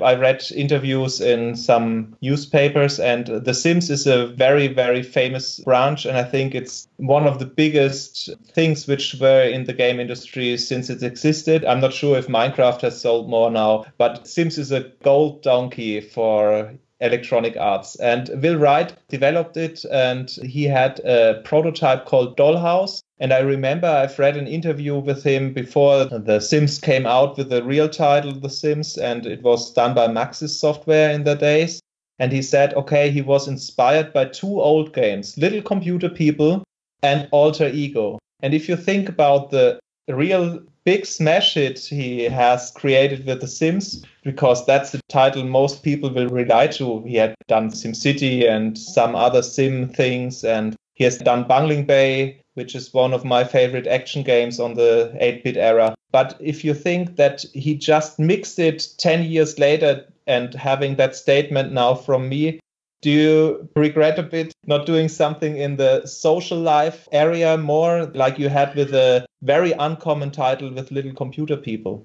I 0.00 0.14
read 0.14 0.42
interviews 0.54 1.20
in 1.20 1.54
some 1.54 2.16
newspapers, 2.22 2.98
and 2.98 3.26
The 3.26 3.54
Sims 3.54 3.90
is 3.90 4.06
a 4.06 4.26
very, 4.26 4.68
very 4.68 5.02
famous 5.02 5.60
branch. 5.60 6.06
And 6.06 6.16
I 6.16 6.24
think 6.24 6.54
it's 6.54 6.88
one 6.96 7.26
of 7.26 7.38
the 7.38 7.46
biggest 7.46 8.30
things 8.52 8.86
which 8.86 9.16
were 9.20 9.42
in 9.42 9.64
the 9.64 9.72
game 9.72 10.00
industry 10.00 10.56
since 10.56 10.90
it 10.90 11.02
existed. 11.02 11.64
I'm 11.64 11.80
not 11.80 11.92
sure 11.92 12.16
if 12.18 12.26
Minecraft 12.26 12.80
has 12.80 13.00
sold 13.00 13.28
more 13.28 13.50
now, 13.50 13.84
but 13.98 14.26
Sims 14.26 14.58
is 14.58 14.72
a 14.72 14.90
gold 15.02 15.42
donkey 15.42 16.00
for 16.00 16.72
electronic 17.00 17.56
arts. 17.56 17.96
And 17.96 18.30
Will 18.42 18.56
Wright 18.56 18.94
developed 19.08 19.56
it, 19.56 19.84
and 19.90 20.30
he 20.30 20.64
had 20.64 21.00
a 21.00 21.42
prototype 21.44 22.06
called 22.06 22.36
Dollhouse. 22.36 23.02
And 23.18 23.32
I 23.32 23.38
remember 23.38 23.86
I've 23.86 24.18
read 24.18 24.36
an 24.36 24.46
interview 24.46 24.98
with 24.98 25.22
him 25.22 25.52
before 25.52 26.06
The 26.06 26.40
Sims 26.40 26.78
came 26.78 27.06
out 27.06 27.36
with 27.36 27.50
the 27.50 27.62
real 27.62 27.88
title, 27.88 28.32
The 28.32 28.50
Sims, 28.50 28.98
and 28.98 29.26
it 29.26 29.42
was 29.42 29.72
done 29.72 29.94
by 29.94 30.08
Maxis 30.08 30.50
Software 30.50 31.10
in 31.10 31.24
the 31.24 31.34
days. 31.34 31.80
And 32.18 32.32
he 32.32 32.42
said, 32.42 32.74
okay, 32.74 33.10
he 33.10 33.22
was 33.22 33.48
inspired 33.48 34.12
by 34.12 34.26
two 34.26 34.60
old 34.60 34.92
games, 34.92 35.36
Little 35.38 35.62
Computer 35.62 36.08
People 36.08 36.64
and 37.02 37.28
Alter 37.30 37.68
Ego. 37.68 38.18
And 38.42 38.54
if 38.54 38.68
you 38.68 38.76
think 38.76 39.08
about 39.08 39.50
the 39.50 39.78
real 40.08 40.60
big 40.84 41.06
smash 41.06 41.54
hit 41.54 41.78
he 41.78 42.24
has 42.24 42.72
created 42.72 43.24
with 43.24 43.40
The 43.40 43.46
Sims, 43.46 44.04
because 44.24 44.66
that's 44.66 44.90
the 44.90 45.00
title 45.08 45.44
most 45.44 45.82
people 45.82 46.12
will 46.12 46.28
rely 46.28 46.66
to. 46.68 47.02
He 47.02 47.16
had 47.16 47.34
done 47.48 47.70
SimCity 47.70 48.48
and 48.48 48.76
some 48.76 49.14
other 49.14 49.42
sim 49.42 49.88
things, 49.88 50.44
and 50.44 50.74
he 50.94 51.04
has 51.04 51.18
done 51.18 51.44
Bungeling 51.44 51.86
Bay, 51.86 52.41
which 52.54 52.74
is 52.74 52.92
one 52.92 53.12
of 53.12 53.24
my 53.24 53.44
favorite 53.44 53.86
action 53.86 54.22
games 54.22 54.60
on 54.60 54.74
the 54.74 55.14
8 55.18 55.44
bit 55.44 55.56
era. 55.56 55.94
But 56.10 56.36
if 56.40 56.64
you 56.64 56.74
think 56.74 57.16
that 57.16 57.44
he 57.54 57.74
just 57.74 58.18
mixed 58.18 58.58
it 58.58 58.86
10 58.98 59.24
years 59.24 59.58
later 59.58 60.06
and 60.26 60.52
having 60.54 60.96
that 60.96 61.16
statement 61.16 61.72
now 61.72 61.94
from 61.94 62.28
me, 62.28 62.60
do 63.00 63.10
you 63.10 63.68
regret 63.74 64.18
a 64.18 64.22
bit 64.22 64.52
not 64.66 64.86
doing 64.86 65.08
something 65.08 65.56
in 65.56 65.76
the 65.76 66.06
social 66.06 66.58
life 66.58 67.08
area 67.10 67.56
more 67.58 68.04
like 68.14 68.38
you 68.38 68.48
had 68.48 68.74
with 68.76 68.94
a 68.94 69.26
very 69.42 69.72
uncommon 69.72 70.30
title 70.30 70.72
with 70.72 70.92
Little 70.92 71.12
Computer 71.12 71.56
People? 71.56 72.04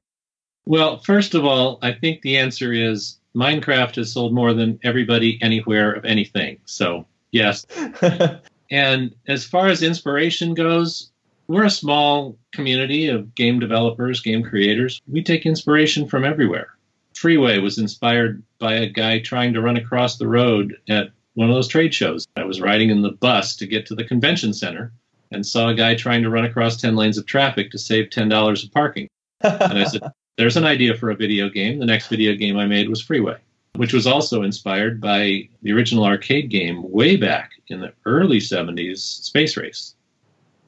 Well, 0.66 0.98
first 0.98 1.36
of 1.36 1.46
all, 1.46 1.78
I 1.82 1.94
think 1.94 2.22
the 2.22 2.38
answer 2.38 2.74
is 2.74 3.20
Minecraft 3.36 3.96
has 3.96 4.12
sold 4.12 4.34
more 4.34 4.54
than 4.54 4.80
everybody 4.84 5.38
anywhere 5.42 5.94
of 5.94 6.04
anything. 6.04 6.58
So, 6.66 7.06
yes. 7.32 7.66
and 8.70 9.16
as 9.28 9.46
far 9.46 9.68
as 9.68 9.84
inspiration 9.84 10.54
goes, 10.54 11.12
we're 11.48 11.66
a 11.66 11.70
small 11.70 12.38
community 12.52 13.08
of 13.08 13.34
game 13.36 13.60
developers, 13.60 14.22
game 14.22 14.44
creators. 14.44 15.02
We 15.08 15.24
take 15.24 15.46
inspiration 15.46 16.08
from 16.08 16.26
everywhere. 16.26 16.70
Freeway 17.16 17.60
was 17.60 17.78
inspired 17.78 18.44
by 18.60 18.74
a 18.74 18.90
guy 18.90 19.20
trying 19.20 19.54
to 19.54 19.62
run 19.62 19.78
across 19.78 20.18
the 20.18 20.28
road 20.28 20.76
at 20.90 21.10
one 21.36 21.50
of 21.50 21.56
those 21.56 21.68
trade 21.68 21.94
shows. 21.94 22.28
I 22.36 22.44
was 22.44 22.62
riding 22.62 22.90
in 22.90 23.02
the 23.02 23.12
bus 23.12 23.56
to 23.58 23.68
get 23.68 23.86
to 23.88 23.96
the 23.96 24.04
convention 24.04 24.54
center 24.54 24.92
and 25.32 25.46
saw 25.46 25.70
a 25.70 25.76
guy 25.76 25.96
trying 25.96 26.24
to 26.24 26.30
run 26.30 26.46
across 26.46 26.78
10 26.78 26.96
lanes 26.96 27.18
of 27.18 27.26
traffic 27.26 27.72
to 27.72 27.78
save 27.78 28.10
$10 28.10 28.64
of 28.64 28.72
parking. 28.72 29.08
And 29.42 29.80
I 29.80 29.84
said, 29.86 30.02
There's 30.38 30.58
an 30.58 30.66
idea 30.66 30.94
for 30.94 31.10
a 31.10 31.16
video 31.16 31.50
game. 31.50 31.80
The 31.80 31.86
next 31.86 32.10
video 32.10 32.36
game 32.36 32.58
I 32.58 32.68
made 32.68 32.90
was 32.90 33.02
Freeway, 33.02 33.38
which 33.78 33.94
was 33.94 34.08
also 34.08 34.44
inspired 34.44 35.00
by 35.00 35.48
the 35.62 35.72
original 35.72 36.04
arcade 36.06 36.50
game 36.50 36.90
way 36.92 37.16
back 37.16 37.52
in 37.70 37.80
the 37.80 37.94
early 38.06 38.40
70s, 38.40 38.98
Space 39.00 39.56
Race. 39.56 39.96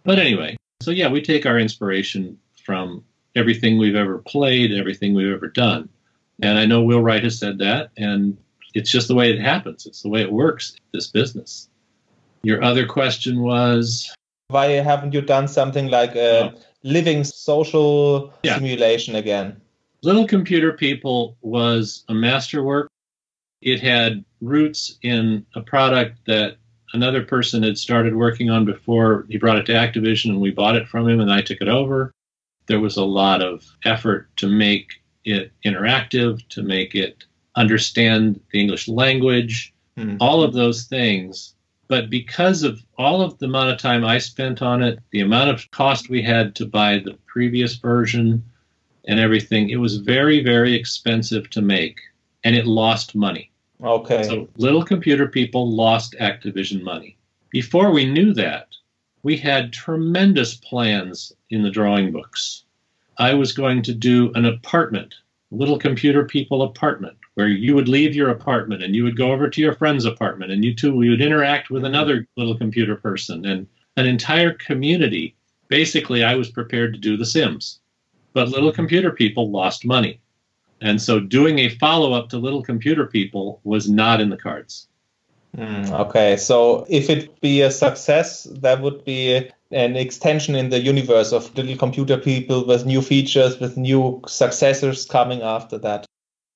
But 0.04 0.20
anyway, 0.20 0.56
so 0.82 0.92
yeah, 0.92 1.10
we 1.10 1.22
take 1.22 1.46
our 1.46 1.60
inspiration 1.60 2.38
from 2.64 3.04
everything 3.36 3.78
we've 3.78 3.96
ever 3.96 4.20
played, 4.20 4.72
everything 4.72 5.14
we've 5.14 5.34
ever 5.34 5.48
done. 5.48 5.90
And 6.42 6.58
I 6.58 6.66
know 6.66 6.84
Will 6.84 7.02
Wright 7.02 7.24
has 7.24 7.38
said 7.38 7.58
that, 7.60 7.90
and 7.98 8.38
it's 8.74 8.92
just 8.92 9.08
the 9.08 9.16
way 9.16 9.32
it 9.32 9.40
happens. 9.42 9.86
It's 9.86 10.02
the 10.04 10.10
way 10.10 10.22
it 10.22 10.32
works, 10.32 10.76
this 10.94 11.08
business. 11.08 11.68
Your 12.44 12.64
other 12.64 12.86
question 12.86 13.42
was 13.42 14.14
Why 14.50 14.68
haven't 14.68 15.14
you 15.14 15.22
done 15.22 15.48
something 15.48 15.90
like 15.90 16.16
a 16.16 16.54
Oh. 16.54 16.60
living 16.84 17.24
social 17.24 18.34
Yeah. 18.44 18.56
simulation 18.56 19.16
again? 19.16 19.60
Little 20.02 20.26
Computer 20.26 20.72
People 20.74 21.36
was 21.42 22.06
a 22.08 22.14
masterwork. 22.14 22.90
It 23.62 23.82
had 23.82 24.24
roots 24.42 24.98
in 25.02 25.46
a 25.56 25.62
product 25.62 26.26
that 26.28 26.58
another 26.94 27.24
person 27.24 27.64
had 27.64 27.78
started 27.78 28.16
working 28.16 28.50
on 28.50 28.66
before 28.66 29.26
he 29.30 29.38
brought 29.38 29.58
it 29.58 29.66
to 29.68 29.74
Activision 29.74 30.30
and 30.32 30.42
we 30.42 30.52
bought 30.52 30.76
it 30.76 30.88
from 30.88 31.08
him 31.08 31.20
and 31.20 31.32
I 31.32 31.42
took 31.42 31.62
it 31.62 31.68
over. 31.68 32.12
There 32.68 32.80
was 32.80 32.98
a 32.98 33.04
lot 33.04 33.42
of 33.42 33.66
effort 33.84 34.30
to 34.38 34.48
make 34.48 35.02
it 35.26 35.52
interactive, 35.66 36.48
to 36.50 36.64
make 36.64 36.96
it 36.96 37.26
understand 37.56 38.40
the 38.52 38.60
English 38.60 38.88
language, 38.88 39.74
Hmm. 39.98 40.16
all 40.22 40.44
of 40.44 40.54
those 40.54 40.86
things. 40.86 41.56
But 41.90 42.10
because 42.10 42.64
of 42.64 42.82
all 42.98 43.22
of 43.22 43.38
the 43.40 43.48
amount 43.48 43.72
of 43.72 43.80
time 43.80 44.06
I 44.06 44.20
spent 44.20 44.62
on 44.62 44.82
it, 44.82 45.00
the 45.12 45.20
amount 45.20 45.50
of 45.50 45.70
cost 45.72 46.10
we 46.10 46.22
had 46.22 46.56
to 46.56 46.66
buy 46.66 47.00
the 47.00 47.18
previous 47.26 47.76
version 47.76 48.44
and 49.06 49.20
everything, 49.20 49.70
it 49.70 49.78
was 49.78 49.98
very, 49.98 50.42
very 50.42 50.74
expensive 50.74 51.50
to 51.50 51.62
make. 51.62 52.00
And 52.44 52.56
it 52.56 52.66
lost 52.66 53.16
money. 53.16 53.52
Okay. 53.84 54.24
So 54.24 54.48
little 54.58 54.84
computer 54.84 55.28
people 55.28 55.74
lost 55.74 56.16
Activision 56.20 56.82
money. 56.82 57.18
Before 57.50 57.92
we 57.92 58.06
knew 58.06 58.34
that, 58.34 58.68
we 59.24 59.38
had 59.38 59.74
tremendous 59.74 60.56
plans 60.56 61.34
in 61.50 61.64
the 61.64 61.70
drawing 61.70 62.12
books. 62.12 62.64
I 63.18 63.34
was 63.34 63.52
going 63.52 63.82
to 63.84 63.94
do 63.94 64.32
an 64.36 64.46
apartment, 64.46 65.16
little 65.52 65.78
computer 65.78 66.24
people 66.24 66.62
apartment, 66.62 67.18
where 67.34 67.48
you 67.48 67.76
would 67.76 67.90
leave 67.90 68.16
your 68.16 68.30
apartment 68.30 68.84
and 68.84 68.96
you 68.96 69.04
would 69.04 69.18
go 69.18 69.32
over 69.32 69.50
to 69.50 69.62
your 69.62 69.74
friend's 69.74 70.06
apartment 70.06 70.52
and 70.52 70.64
you 70.64 70.74
two 70.74 70.96
we 70.96 71.10
would 71.10 71.22
interact 71.22 71.70
with 71.70 71.84
another 71.84 72.28
little 72.38 72.58
computer 72.58 72.96
person 72.96 73.46
and 73.46 73.68
an 73.98 74.06
entire 74.06 74.54
community. 74.54 75.36
Basically, 75.68 76.24
I 76.24 76.36
was 76.36 76.50
prepared 76.50 76.94
to 76.94 77.00
do 77.00 77.18
The 77.18 77.26
Sims. 77.26 77.80
But 78.34 78.50
little 78.50 78.72
computer 78.72 79.12
people 79.12 79.52
lost 79.52 79.86
money. 79.86 80.22
And 80.82 81.02
so 81.02 81.20
doing 81.20 81.60
a 81.60 81.70
follow 81.70 82.14
up 82.14 82.30
to 82.30 82.38
Little 82.38 82.64
Computer 82.64 83.06
People 83.06 83.60
was 83.64 83.90
not 83.90 84.22
in 84.22 84.30
the 84.30 84.38
cards. 84.38 84.88
Mm, 85.58 85.92
okay, 85.92 86.38
so 86.38 86.86
if 86.90 87.10
it 87.10 87.42
be 87.42 87.62
a 87.62 87.72
success, 87.72 88.44
that 88.44 88.82
would 88.82 89.04
be 89.04 89.50
an 89.72 89.96
extension 89.96 90.56
in 90.56 90.70
the 90.70 90.80
universe 90.80 91.32
of 91.32 91.56
little 91.56 91.76
computer 91.76 92.18
people 92.18 92.66
with 92.66 92.86
new 92.86 93.02
features, 93.02 93.60
with 93.60 93.78
new 93.78 94.22
successors 94.28 95.06
coming 95.06 95.42
after 95.42 95.78
that. 95.80 96.06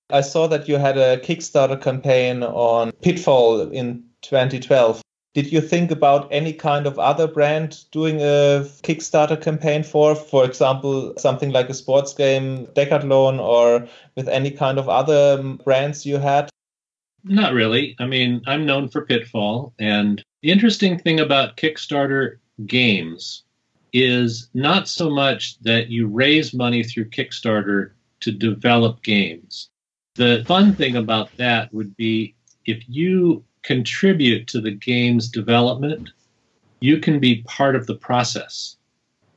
I 0.10 0.22
saw 0.22 0.48
that 0.48 0.68
you 0.68 0.78
had 0.78 0.98
a 0.98 1.18
Kickstarter 1.18 1.82
campaign 1.82 2.44
on 2.44 2.92
Pitfall 2.92 3.72
in 3.72 4.04
2012. 4.22 5.02
Did 5.34 5.52
you 5.52 5.62
think 5.62 5.90
about 5.90 6.28
any 6.32 6.54
kind 6.54 6.86
of 6.86 7.00
other 7.00 7.28
brand 7.28 7.86
doing 7.92 8.22
a 8.22 8.68
Kickstarter 8.84 9.42
campaign 9.42 9.84
for, 9.84 10.14
for 10.16 10.46
example, 10.46 11.14
something 11.18 11.52
like 11.52 11.70
a 11.70 11.74
sports 11.74 12.14
game, 12.14 12.68
Decathlon, 12.68 13.40
or 13.40 13.88
with 14.16 14.28
any 14.28 14.52
kind 14.52 14.78
of 14.78 14.88
other 14.88 15.38
um, 15.40 15.60
brands 15.64 16.06
you 16.06 16.20
had? 16.20 16.50
Not 17.24 17.54
really. 17.54 17.96
I 18.00 18.06
mean, 18.06 18.42
I'm 18.46 18.66
known 18.66 18.90
for 18.90 19.06
Pitfall. 19.06 19.74
And 19.80 20.24
the 20.44 20.52
interesting 20.52 21.00
thing 21.00 21.20
about 21.20 21.58
Kickstarter 21.58 22.38
games 22.68 23.44
is 23.92 24.50
not 24.54 24.88
so 24.88 25.10
much 25.10 25.60
that 25.62 25.90
you 25.90 26.08
raise 26.08 26.54
money 26.54 26.84
through 26.84 27.10
Kickstarter 27.10 27.92
to 28.20 28.32
develop 28.32 29.02
games. 29.02 29.70
The 30.16 30.44
fun 30.46 30.76
thing 30.76 30.96
about 30.96 31.36
that 31.38 31.74
would 31.74 31.96
be 31.98 32.36
if 32.66 32.84
you 32.88 33.44
contribute 33.64 34.48
to 34.48 34.62
the 34.62 34.72
game's 34.72 35.28
development, 35.30 36.10
you 36.80 37.00
can 37.00 37.20
be 37.20 37.44
part 37.44 37.76
of 37.76 37.88
the 37.88 37.96
process. 37.96 38.76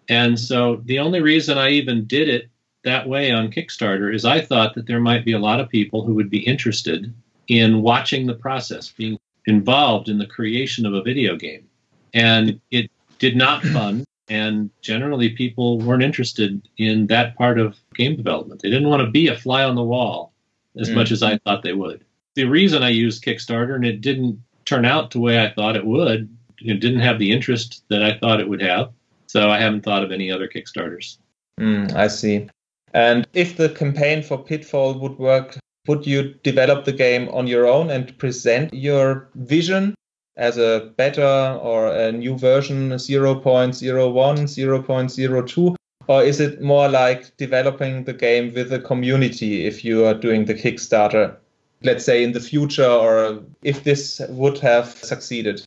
And 0.09 0.39
so 0.39 0.83
the 0.85 0.99
only 0.99 1.21
reason 1.21 1.59
I 1.59 1.71
even 1.71 2.05
did 2.07 2.29
it 2.29 2.49
that 2.85 3.09
way 3.09 3.33
on 3.33 3.51
Kickstarter 3.51 4.15
is 4.15 4.25
I 4.25 4.41
thought 4.41 4.75
that 4.75 4.87
there 4.87 5.01
might 5.01 5.25
be 5.25 5.33
a 5.33 5.39
lot 5.39 5.61
of 5.61 5.69
people 5.69 6.05
who 6.05 6.15
would 6.15 6.31
be 6.31 6.47
interested 6.47 7.13
in 7.49 7.83
watching 7.83 8.27
the 8.27 8.35
process, 8.35 8.91
being 8.91 9.19
involved 9.47 10.09
in 10.09 10.19
the 10.19 10.27
creation 10.27 10.87
of 10.87 10.95
a 10.95 11.03
video 11.03 11.37
game. 11.37 11.67
And 12.15 12.61
it 12.71 12.91
did 13.19 13.37
not 13.37 13.63
fund, 13.63 14.05
and 14.29 14.71
generally 14.81 15.31
people 15.31 15.79
weren't 15.81 16.03
interested 16.03 16.61
in 16.79 17.07
that 17.09 17.37
part 17.37 17.59
of 17.59 17.77
game 17.95 18.17
development. 18.17 18.63
They 18.63 18.71
didn't 18.71 18.89
want 18.89 19.05
to 19.05 19.11
be 19.11 19.29
a 19.29 19.37
fly 19.37 19.65
on 19.65 19.75
the 19.75 19.83
wall 19.85 20.33
as 20.77 20.91
Mm. 20.91 20.95
much 20.95 21.11
as 21.13 21.23
I 21.23 21.39
thought 21.39 21.63
they 21.63 21.73
would. 21.73 22.05
The 22.37 22.45
reason 22.45 22.83
I 22.83 22.91
used 22.91 23.25
Kickstarter 23.25 23.75
and 23.75 23.85
it 23.85 24.03
didn't 24.03 24.39
turn 24.67 24.85
out 24.85 25.11
the 25.11 25.21
way 25.21 25.43
I 25.43 25.53
thought 25.53 25.75
it 25.75 25.87
would, 25.87 26.29
it 26.61 26.81
didn't 26.81 27.01
have 27.01 27.19
the 27.19 27.33
interest 27.33 27.83
that 27.89 28.03
I 28.03 28.19
thought 28.19 28.41
it 28.41 28.49
would 28.49 28.61
have. 28.61 28.93
So 29.27 29.51
I 29.51 29.59
haven't 29.59 29.83
thought 29.83 30.05
of 30.05 30.13
any 30.13 30.31
other 30.31 30.47
Kickstarters. 30.47 31.17
Mm, 31.59 31.95
I 31.95 32.09
see. 32.09 32.49
And 32.93 33.27
if 33.33 33.57
the 33.57 33.71
campaign 33.71 34.23
for 34.23 34.37
Pitfall 34.39 34.99
would 34.99 35.19
work, 35.19 35.59
would 35.89 36.07
you 36.07 36.35
develop 36.43 36.85
the 36.85 36.93
game 36.93 37.31
on 37.31 37.47
your 37.47 37.67
own 37.67 37.91
and 37.91 38.17
present 38.19 38.75
your 38.75 39.29
vision 39.35 39.95
as 40.37 40.59
a 40.59 40.93
beta 40.99 41.59
or 41.63 41.89
a 41.89 42.13
new 42.13 42.37
version 42.37 42.91
0.01, 42.91 43.43
0.02? 43.43 45.77
Or 46.09 46.23
is 46.23 46.39
it 46.39 46.61
more 46.61 46.89
like 46.89 47.37
developing 47.37 48.05
the 48.05 48.13
game 48.13 48.55
with 48.55 48.71
the 48.71 48.79
community 48.79 49.67
if 49.67 49.85
you 49.85 50.05
are 50.05 50.15
doing 50.15 50.45
the 50.45 50.55
Kickstarter, 50.55 51.37
let's 51.83 52.05
say 52.05 52.23
in 52.23 52.33
the 52.33 52.41
future, 52.41 52.89
or 52.89 53.43
if 53.63 53.85
this 53.85 54.21
would 54.29 54.59
have 54.59 54.89
succeeded? 54.89 55.65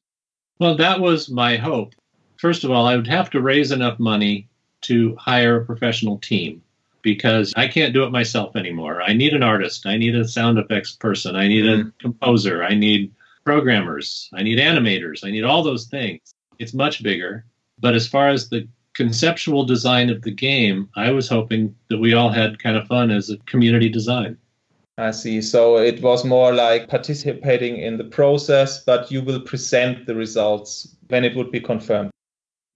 Well, 0.60 0.76
that 0.76 1.00
was 1.00 1.30
my 1.30 1.58
hope. 1.58 1.94
First 2.38 2.64
of 2.64 2.72
all, 2.72 2.86
I 2.86 2.96
would 2.96 3.08
have 3.08 3.30
to 3.32 3.42
raise 3.42 3.72
enough 3.72 4.00
money 4.00 4.48
to 4.82 5.16
hire 5.18 5.58
a 5.58 5.66
professional 5.66 6.18
team 6.20 6.62
because 7.02 7.54
I 7.56 7.68
can't 7.68 7.94
do 7.94 8.04
it 8.04 8.12
myself 8.12 8.56
anymore. 8.56 9.02
I 9.02 9.14
need 9.14 9.34
an 9.34 9.44
artist, 9.44 9.86
I 9.86 9.98
need 9.98 10.16
a 10.16 10.28
sound 10.28 10.58
effects 10.58 10.94
person, 10.94 11.36
I 11.36 11.48
need 11.48 11.66
a 11.66 11.78
mm-hmm. 11.78 11.90
composer, 12.00 12.64
I 12.64 12.76
need 12.76 13.14
programmers, 13.46 14.30
I 14.34 14.44
need 14.44 14.60
animators, 14.60 15.26
I 15.26 15.32
need 15.32 15.44
all 15.44 15.64
those 15.64 15.86
things. 15.88 16.34
It's 16.60 16.74
much 16.74 17.04
bigger. 17.04 17.46
But 17.80 17.96
as 17.96 18.08
far 18.08 18.30
as 18.30 18.50
the 18.50 18.68
conceptual 18.94 19.66
design 19.66 20.10
of 20.10 20.22
the 20.24 20.32
game, 20.32 20.90
I 20.96 21.12
was 21.12 21.30
hoping 21.30 21.76
that 21.90 22.00
we 22.00 22.14
all 22.14 22.30
had 22.30 22.62
kind 22.62 22.76
of 22.76 22.88
fun 22.88 23.12
as 23.12 23.30
a 23.30 23.38
community 23.46 23.88
design. 23.90 24.38
I 25.00 25.12
see. 25.12 25.42
So 25.42 25.78
it 25.78 26.02
was 26.02 26.26
more 26.26 26.54
like 26.54 26.90
participating 26.90 27.78
in 27.78 27.98
the 27.98 28.04
process, 28.04 28.84
but 28.84 29.10
you 29.10 29.22
will 29.22 29.40
present 29.40 30.06
the 30.06 30.14
results 30.14 30.94
when 31.08 31.24
it 31.24 31.36
would 31.38 31.52
be 31.52 31.62
confirmed. 31.62 32.12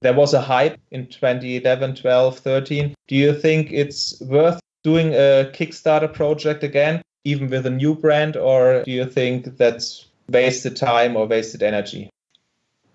There 0.02 0.14
was 0.14 0.34
a 0.34 0.42
hype 0.42 0.80
in 0.92 1.08
2011, 1.08 1.96
12, 1.96 2.40
13. 2.40 2.94
Do 3.08 3.16
you 3.16 3.34
think 3.34 3.72
it's 3.72 4.22
worth 4.22 4.60
doing 4.84 5.14
a 5.14 5.52
Kickstarter 5.54 6.12
project 6.12 6.64
again, 6.64 7.02
even 7.26 7.50
with 7.50 7.66
a 7.66 7.70
new 7.70 7.94
brand, 7.94 8.38
or 8.38 8.84
do 8.84 8.92
you 8.92 9.06
think 9.06 9.58
that's 9.58 10.08
wasted 10.30 10.78
time 10.78 11.18
or 11.18 11.26
wasted 11.26 11.62
energy? 11.62 12.10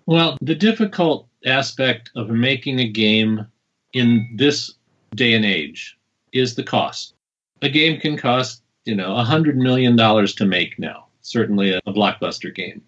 Well, 0.07 0.37
the 0.41 0.55
difficult 0.55 1.27
aspect 1.45 2.09
of 2.15 2.29
making 2.29 2.79
a 2.79 2.87
game 2.87 3.45
in 3.93 4.27
this 4.35 4.73
day 5.13 5.33
and 5.33 5.45
age 5.45 5.97
is 6.33 6.55
the 6.55 6.63
cost. 6.63 7.13
A 7.61 7.69
game 7.69 7.99
can 7.99 8.17
cost, 8.17 8.63
you 8.89 8.95
know, 8.95 9.15
a 9.15 9.23
hundred 9.23 9.57
million 9.57 9.95
dollars 9.95 10.33
to 10.35 10.45
make 10.45 10.77
now, 10.79 11.07
certainly 11.21 11.71
a, 11.71 11.77
a 11.85 11.93
blockbuster 11.93 12.53
game. 12.53 12.81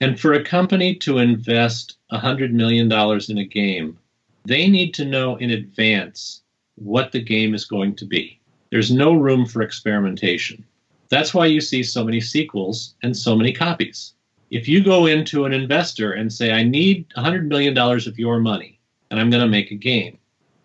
And 0.00 0.18
for 0.18 0.32
a 0.32 0.44
company 0.44 0.94
to 0.96 1.18
invest 1.18 1.96
a 2.10 2.18
hundred 2.18 2.52
million 2.52 2.88
dollars 2.88 3.30
in 3.30 3.38
a 3.38 3.44
game, 3.44 3.98
they 4.44 4.68
need 4.68 4.92
to 4.94 5.04
know 5.04 5.36
in 5.36 5.50
advance 5.50 6.42
what 6.74 7.12
the 7.12 7.22
game 7.22 7.54
is 7.54 7.64
going 7.64 7.94
to 7.96 8.04
be. 8.04 8.40
There's 8.70 8.90
no 8.90 9.14
room 9.14 9.46
for 9.46 9.62
experimentation. 9.62 10.64
That's 11.08 11.32
why 11.32 11.46
you 11.46 11.60
see 11.60 11.82
so 11.82 12.04
many 12.04 12.20
sequels 12.20 12.94
and 13.02 13.16
so 13.16 13.34
many 13.34 13.52
copies 13.52 14.12
if 14.50 14.68
you 14.68 14.82
go 14.82 15.06
into 15.06 15.44
an 15.44 15.52
investor 15.52 16.12
and 16.12 16.32
say, 16.32 16.52
I 16.52 16.62
need 16.62 17.08
$100 17.16 17.46
million 17.46 17.76
of 17.76 18.18
your 18.18 18.40
money 18.40 18.80
and 19.10 19.20
I'm 19.20 19.30
going 19.30 19.42
to 19.42 19.48
make 19.48 19.70
a 19.70 19.76
game, 19.76 20.18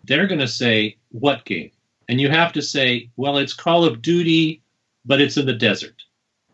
they're 0.04 0.26
going 0.26 0.40
to 0.40 0.48
say, 0.48 0.96
What 1.10 1.44
game? 1.44 1.70
And 2.08 2.20
you 2.20 2.28
have 2.30 2.52
to 2.54 2.62
say, 2.62 3.10
Well, 3.16 3.38
it's 3.38 3.52
Call 3.52 3.84
of 3.84 4.02
Duty, 4.02 4.62
but 5.04 5.20
it's 5.20 5.36
in 5.36 5.46
the 5.46 5.52
desert. 5.52 6.02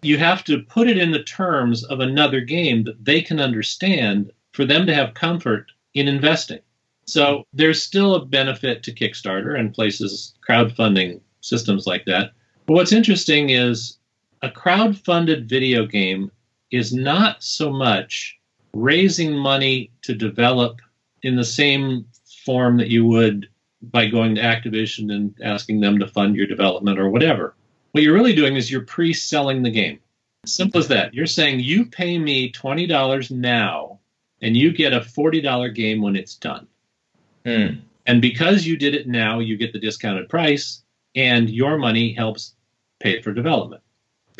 You 0.02 0.16
have 0.18 0.44
to 0.44 0.62
put 0.62 0.88
it 0.88 0.98
in 0.98 1.10
the 1.10 1.22
terms 1.22 1.84
of 1.84 2.00
another 2.00 2.40
game 2.40 2.84
that 2.84 3.04
they 3.04 3.20
can 3.20 3.40
understand 3.40 4.32
for 4.52 4.64
them 4.64 4.86
to 4.86 4.94
have 4.94 5.14
comfort 5.14 5.70
in 5.94 6.08
investing. 6.08 6.60
So 7.06 7.44
there's 7.52 7.82
still 7.82 8.14
a 8.14 8.24
benefit 8.24 8.82
to 8.84 8.94
Kickstarter 8.94 9.58
and 9.58 9.74
places, 9.74 10.34
crowdfunding 10.48 11.20
systems 11.40 11.86
like 11.86 12.04
that. 12.06 12.32
But 12.66 12.74
what's 12.74 12.92
interesting 12.92 13.50
is 13.50 13.98
a 14.42 14.50
crowd-funded 14.50 15.48
video 15.48 15.86
game 15.86 16.30
is 16.70 16.92
not 16.92 17.42
so 17.42 17.70
much 17.70 18.38
raising 18.72 19.36
money 19.36 19.90
to 20.02 20.14
develop 20.14 20.80
in 21.22 21.36
the 21.36 21.44
same 21.44 22.06
form 22.44 22.76
that 22.78 22.88
you 22.88 23.04
would 23.04 23.48
by 23.82 24.06
going 24.06 24.34
to 24.34 24.40
Activision 24.40 25.12
and 25.12 25.34
asking 25.42 25.80
them 25.80 25.98
to 25.98 26.06
fund 26.06 26.36
your 26.36 26.46
development 26.46 26.98
or 26.98 27.10
whatever. 27.10 27.54
What 27.92 28.02
you're 28.02 28.14
really 28.14 28.34
doing 28.34 28.56
is 28.56 28.70
you're 28.70 28.82
pre 28.82 29.12
selling 29.12 29.62
the 29.62 29.70
game. 29.70 30.00
Simple 30.46 30.80
as 30.80 30.88
that. 30.88 31.12
You're 31.12 31.26
saying 31.26 31.60
you 31.60 31.84
pay 31.84 32.18
me 32.18 32.50
$20 32.50 33.30
now 33.30 33.98
and 34.40 34.56
you 34.56 34.72
get 34.72 34.92
a 34.92 35.00
$40 35.00 35.74
game 35.74 36.00
when 36.00 36.16
it's 36.16 36.34
done. 36.34 36.66
Hmm. 37.44 37.80
And 38.06 38.22
because 38.22 38.66
you 38.66 38.76
did 38.76 38.94
it 38.94 39.06
now, 39.06 39.38
you 39.38 39.56
get 39.56 39.72
the 39.72 39.78
discounted 39.78 40.28
price 40.28 40.82
and 41.14 41.50
your 41.50 41.76
money 41.76 42.12
helps 42.12 42.54
pay 43.00 43.20
for 43.20 43.32
development 43.32 43.82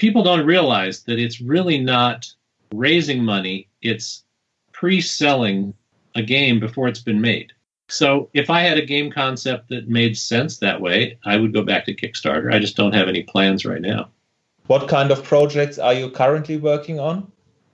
people 0.01 0.23
don't 0.23 0.47
realize 0.47 1.03
that 1.03 1.19
it's 1.19 1.43
really 1.43 1.79
not 1.79 2.27
raising 2.75 3.23
money, 3.23 3.69
it's 3.83 4.25
pre 4.73 4.99
selling 4.99 5.75
a 6.15 6.23
game 6.23 6.59
before 6.59 6.89
it's 6.89 7.03
been 7.03 7.21
made. 7.21 7.53
So 7.91 8.31
if 8.33 8.51
I 8.51 8.61
had 8.61 8.79
a 8.79 8.87
game 8.87 9.11
concept 9.11 9.69
that 9.71 9.89
made 9.89 10.17
sense 10.17 10.59
that 10.59 10.81
way, 10.81 11.19
I 11.25 11.37
would 11.37 11.53
go 11.53 11.63
back 11.63 11.85
to 11.87 11.95
Kickstarter. 11.95 12.55
I 12.55 12.59
just 12.59 12.77
don't 12.77 12.95
have 12.95 13.09
any 13.09 13.25
plans 13.25 13.67
right 13.67 13.81
now. 13.81 14.09
What 14.69 14.89
kind 14.89 15.11
of 15.11 15.25
projects 15.25 15.79
are 15.79 15.93
you 15.93 16.11
currently 16.11 16.57
working 16.57 17.01
on? 17.01 17.31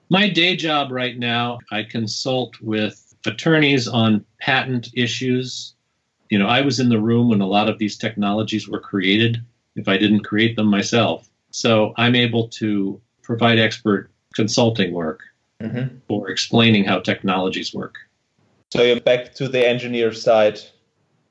My 0.08 0.28
day 0.28 0.56
job 0.56 0.90
right 0.90 1.18
now, 1.18 1.58
I 1.70 1.82
consult 1.82 2.58
with 2.62 3.14
attorneys 3.26 3.86
on 3.86 4.24
patent 4.40 4.88
issues. 4.94 5.74
You 6.30 6.38
know, 6.38 6.46
I 6.46 6.62
was 6.62 6.80
in 6.80 6.88
the 6.88 7.00
room 7.00 7.28
when 7.28 7.42
a 7.42 7.46
lot 7.46 7.68
of 7.68 7.78
these 7.78 7.98
technologies 7.98 8.66
were 8.66 8.80
created, 8.80 9.44
if 9.74 9.88
I 9.88 9.98
didn't 9.98 10.24
create 10.24 10.56
them 10.56 10.68
myself. 10.68 11.28
So 11.50 11.92
I'm 11.98 12.14
able 12.14 12.48
to 12.48 13.00
provide 13.22 13.58
expert 13.58 14.10
consulting 14.34 14.92
work 14.94 15.20
mm-hmm. 15.60 15.98
for 16.08 16.30
explaining 16.30 16.84
how 16.84 17.00
technologies 17.00 17.74
work. 17.74 17.96
So 18.70 18.82
you're 18.82 19.00
back 19.00 19.34
to 19.34 19.48
the 19.48 19.66
engineer 19.66 20.12
side, 20.12 20.60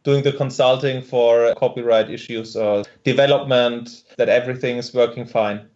doing 0.03 0.23
the 0.23 0.31
consulting 0.31 1.01
for 1.01 1.53
copyright 1.55 2.09
issues 2.09 2.55
or 2.55 2.83
development, 3.03 4.03
that 4.17 4.29
everything 4.29 4.77
is 4.77 4.93
working 4.93 5.25
fine. 5.25 5.67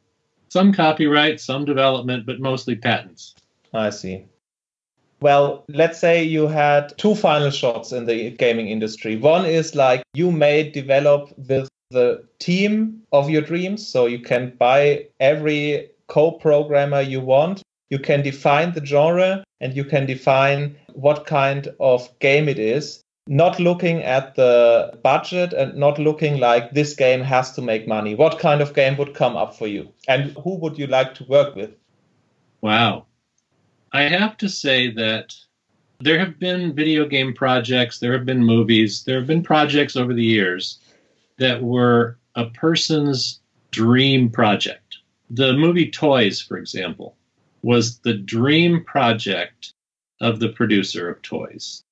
Some 0.48 0.74
copyright, 0.74 1.40
some 1.40 1.66
development, 1.66 2.26
but 2.26 2.40
mostly 2.40 2.76
patents. 2.76 3.36
I 3.74 3.90
see. 3.90 4.26
Well, 5.22 5.66
let's 5.68 6.00
say 6.00 6.24
you 6.24 6.48
had 6.48 6.98
two 6.98 7.14
final 7.14 7.52
shots 7.52 7.92
in 7.92 8.06
the 8.06 8.32
gaming 8.32 8.70
industry. 8.70 9.18
One 9.18 9.46
is 9.46 9.76
like 9.76 10.02
you 10.14 10.32
may 10.32 10.70
develop 10.70 11.38
with 11.38 11.68
the 11.92 12.24
team 12.40 13.02
of 13.12 13.30
your 13.30 13.42
dreams, 13.42 13.86
so 13.86 14.06
you 14.06 14.20
can 14.20 14.54
buy 14.58 15.08
every 15.20 15.90
co 16.08 16.32
programmer 16.32 17.02
you 17.02 17.20
want. 17.20 17.62
You 17.90 18.00
can 18.00 18.22
define 18.22 18.74
the 18.74 18.86
genre 18.86 19.44
and 19.62 19.76
you 19.76 19.84
can 19.84 20.06
define 20.06 20.76
what 20.94 21.26
kind 21.26 21.68
of 21.80 22.08
game 22.20 22.48
it 22.48 22.60
is, 22.60 23.02
not 23.28 23.60
looking 23.60 24.02
at 24.04 24.36
the 24.36 24.98
budget 25.04 25.54
and 25.54 25.76
not 25.76 26.00
looking 26.00 26.40
like 26.40 26.72
this 26.72 26.94
game 26.96 27.22
has 27.22 27.52
to 27.54 27.62
make 27.62 27.88
money. 27.88 28.16
What 28.16 28.40
kind 28.40 28.62
of 28.62 28.74
game 28.74 28.98
would 28.98 29.14
come 29.14 29.36
up 29.36 29.56
for 29.56 29.68
you? 29.68 29.92
And 30.08 30.32
who 30.44 30.56
would 30.56 30.78
you 30.78 30.88
like 30.88 31.14
to 31.16 31.24
work 31.26 31.56
with? 31.56 31.72
Wow. 32.62 33.06
I 33.92 34.04
have 34.04 34.38
to 34.38 34.50
say 34.50 34.92
that 34.92 35.34
there 36.00 36.20
have 36.20 36.40
been 36.40 36.76
video 36.76 37.06
game 37.06 37.34
projects, 37.34 38.00
there 38.00 38.14
have 38.14 38.26
been 38.26 38.44
movies, 38.44 39.04
there 39.04 39.18
have 39.18 39.28
been 39.28 39.44
projects 39.44 39.96
over 39.96 40.14
the 40.14 40.24
years 40.24 40.80
that 41.38 41.62
were 41.62 42.18
a 42.36 42.46
person's 42.46 43.42
dream 43.72 44.30
project. 44.30 44.98
The 45.30 45.54
movie 45.54 45.90
Toys, 45.90 46.42
for 46.42 46.58
example, 46.58 47.16
was 47.62 48.00
the 48.00 48.14
dream 48.14 48.84
project 48.84 49.74
of 50.22 50.40
the 50.40 50.50
producer 50.50 51.10
of 51.10 51.22
Toys. 51.22 51.84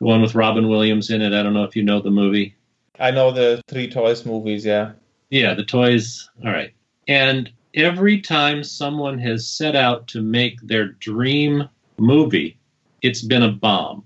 The 0.00 0.06
one 0.06 0.22
with 0.22 0.34
Robin 0.34 0.68
Williams 0.68 1.10
in 1.10 1.22
it. 1.22 1.32
I 1.32 1.42
don't 1.42 1.54
know 1.54 1.64
if 1.64 1.76
you 1.76 1.82
know 1.82 2.00
the 2.00 2.10
movie. 2.10 2.56
I 2.98 3.10
know 3.10 3.30
the 3.30 3.62
three 3.68 3.90
Toys 3.90 4.26
movies, 4.26 4.64
yeah. 4.64 4.92
Yeah, 5.30 5.54
the 5.54 5.64
Toys. 5.64 6.28
All 6.44 6.52
right. 6.52 6.72
And 7.08 7.50
every 7.74 8.20
time 8.20 8.64
someone 8.64 9.18
has 9.18 9.46
set 9.46 9.76
out 9.76 10.08
to 10.08 10.22
make 10.22 10.60
their 10.60 10.88
dream 10.88 11.68
movie, 11.98 12.58
it's 13.02 13.22
been 13.22 13.42
a 13.42 13.52
bomb. 13.52 14.04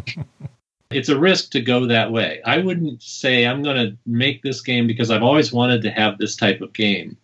it's 0.90 1.08
a 1.08 1.18
risk 1.18 1.50
to 1.52 1.60
go 1.60 1.86
that 1.86 2.12
way. 2.12 2.40
I 2.44 2.58
wouldn't 2.58 3.02
say 3.02 3.46
I'm 3.46 3.62
going 3.62 3.76
to 3.76 3.96
make 4.06 4.42
this 4.42 4.60
game 4.60 4.86
because 4.86 5.10
I've 5.10 5.22
always 5.22 5.52
wanted 5.52 5.82
to 5.82 5.90
have 5.90 6.18
this 6.18 6.36
type 6.36 6.60
of 6.60 6.72
game. 6.72 7.16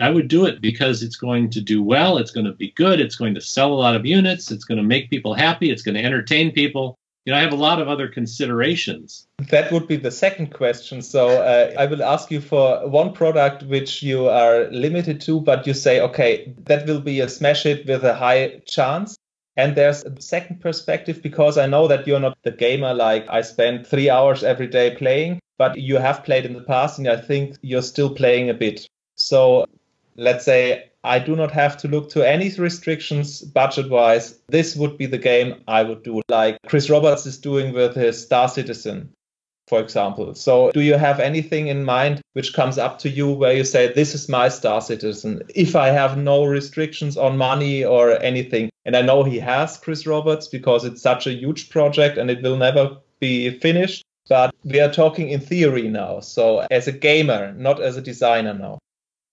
I 0.00 0.10
would 0.10 0.28
do 0.28 0.46
it 0.46 0.60
because 0.60 1.02
it's 1.02 1.16
going 1.16 1.50
to 1.50 1.60
do 1.60 1.82
well, 1.82 2.18
it's 2.18 2.30
going 2.30 2.46
to 2.46 2.52
be 2.52 2.72
good, 2.72 3.00
it's 3.00 3.16
going 3.16 3.34
to 3.34 3.40
sell 3.40 3.72
a 3.72 3.74
lot 3.74 3.96
of 3.96 4.06
units, 4.06 4.50
it's 4.50 4.64
going 4.64 4.78
to 4.78 4.84
make 4.84 5.10
people 5.10 5.34
happy, 5.34 5.70
it's 5.70 5.82
going 5.82 5.94
to 5.94 6.04
entertain 6.04 6.52
people. 6.52 6.96
You 7.24 7.32
know, 7.32 7.38
I 7.38 7.42
have 7.42 7.52
a 7.52 7.56
lot 7.56 7.82
of 7.82 7.88
other 7.88 8.06
considerations. 8.06 9.26
That 9.50 9.72
would 9.72 9.88
be 9.88 9.96
the 9.96 10.12
second 10.12 10.54
question. 10.54 11.02
So 11.02 11.26
uh, 11.42 11.74
I 11.76 11.86
will 11.86 12.04
ask 12.04 12.30
you 12.30 12.40
for 12.40 12.88
one 12.88 13.12
product 13.12 13.64
which 13.64 14.00
you 14.00 14.28
are 14.28 14.70
limited 14.70 15.20
to, 15.22 15.40
but 15.40 15.66
you 15.66 15.74
say, 15.74 16.00
okay, 16.00 16.54
that 16.66 16.86
will 16.86 17.00
be 17.00 17.18
a 17.18 17.28
smash 17.28 17.64
hit 17.64 17.84
with 17.84 18.04
a 18.04 18.14
high 18.14 18.62
chance. 18.66 19.16
And 19.56 19.74
there's 19.74 20.04
a 20.04 20.20
second 20.20 20.60
perspective 20.60 21.20
because 21.20 21.58
I 21.58 21.66
know 21.66 21.88
that 21.88 22.06
you're 22.06 22.20
not 22.20 22.38
the 22.44 22.52
gamer 22.52 22.94
like 22.94 23.26
I 23.28 23.40
spend 23.40 23.86
three 23.86 24.08
hours 24.08 24.44
every 24.44 24.68
day 24.68 24.94
playing, 24.94 25.40
but 25.58 25.76
you 25.78 25.96
have 25.96 26.24
played 26.24 26.44
in 26.44 26.52
the 26.52 26.62
past 26.62 26.98
and 26.98 27.08
I 27.08 27.16
think 27.16 27.56
you're 27.62 27.82
still 27.82 28.14
playing 28.14 28.50
a 28.50 28.54
bit. 28.54 28.86
So 29.16 29.66
let's 30.16 30.44
say 30.44 30.90
I 31.04 31.20
do 31.20 31.36
not 31.36 31.52
have 31.52 31.76
to 31.78 31.88
look 31.88 32.10
to 32.10 32.28
any 32.28 32.50
restrictions 32.50 33.40
budget 33.40 33.88
wise. 33.90 34.38
This 34.48 34.74
would 34.74 34.98
be 34.98 35.06
the 35.06 35.18
game 35.18 35.62
I 35.68 35.82
would 35.82 36.02
do, 36.02 36.20
like 36.28 36.58
Chris 36.66 36.90
Roberts 36.90 37.26
is 37.26 37.38
doing 37.38 37.72
with 37.72 37.94
his 37.94 38.20
Star 38.20 38.48
Citizen, 38.48 39.10
for 39.68 39.80
example. 39.80 40.34
So, 40.34 40.72
do 40.72 40.80
you 40.80 40.94
have 40.94 41.20
anything 41.20 41.68
in 41.68 41.84
mind 41.84 42.22
which 42.32 42.54
comes 42.54 42.76
up 42.76 42.98
to 43.00 43.08
you 43.08 43.30
where 43.30 43.52
you 43.52 43.62
say, 43.62 43.92
This 43.92 44.14
is 44.14 44.28
my 44.28 44.48
Star 44.48 44.80
Citizen? 44.80 45.42
If 45.54 45.76
I 45.76 45.88
have 45.88 46.18
no 46.18 46.44
restrictions 46.44 47.16
on 47.16 47.36
money 47.36 47.84
or 47.84 48.20
anything, 48.22 48.70
and 48.84 48.96
I 48.96 49.02
know 49.02 49.22
he 49.22 49.38
has 49.38 49.78
Chris 49.78 50.06
Roberts 50.06 50.48
because 50.48 50.84
it's 50.84 51.02
such 51.02 51.26
a 51.26 51.34
huge 51.34 51.70
project 51.70 52.18
and 52.18 52.30
it 52.30 52.42
will 52.42 52.56
never 52.56 52.96
be 53.20 53.50
finished. 53.60 54.02
But 54.28 54.52
we 54.64 54.80
are 54.80 54.92
talking 54.92 55.28
in 55.28 55.38
theory 55.38 55.86
now. 55.86 56.18
So, 56.18 56.66
as 56.68 56.88
a 56.88 56.92
gamer, 56.92 57.52
not 57.52 57.80
as 57.80 57.96
a 57.96 58.02
designer 58.02 58.54
now. 58.54 58.78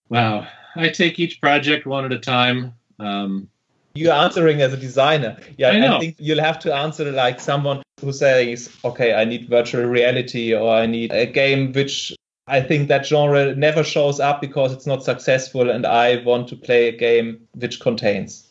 Wow. 0.08 0.46
I 0.76 0.88
take 0.88 1.18
each 1.18 1.40
project 1.40 1.86
one 1.86 2.04
at 2.04 2.12
a 2.12 2.18
time. 2.18 2.74
Um, 2.98 3.48
You're 3.94 4.12
answering 4.12 4.60
as 4.60 4.72
a 4.72 4.76
designer. 4.76 5.36
Yeah, 5.56 5.70
I, 5.70 5.96
I, 5.96 6.00
think 6.00 6.16
you'll 6.18 6.42
have 6.42 6.58
to 6.60 6.74
answer 6.74 7.10
like 7.12 7.40
someone 7.40 7.82
who 8.00 8.12
says, 8.12 8.70
okay, 8.84 9.14
I 9.14 9.24
need 9.24 9.48
virtual 9.48 9.84
reality 9.84 10.54
or 10.54 10.74
I 10.74 10.86
need 10.86 11.12
a 11.12 11.26
game 11.26 11.72
which 11.72 12.14
I 12.46 12.60
think 12.60 12.88
that 12.88 13.06
genre 13.06 13.54
never 13.54 13.84
shows 13.84 14.20
up 14.20 14.40
because 14.40 14.72
it's 14.72 14.86
not 14.86 15.04
successful 15.04 15.70
and 15.70 15.86
I 15.86 16.22
want 16.24 16.48
to 16.48 16.56
play 16.56 16.88
a 16.88 16.96
game 16.96 17.46
which 17.54 17.80
contains. 17.80 18.48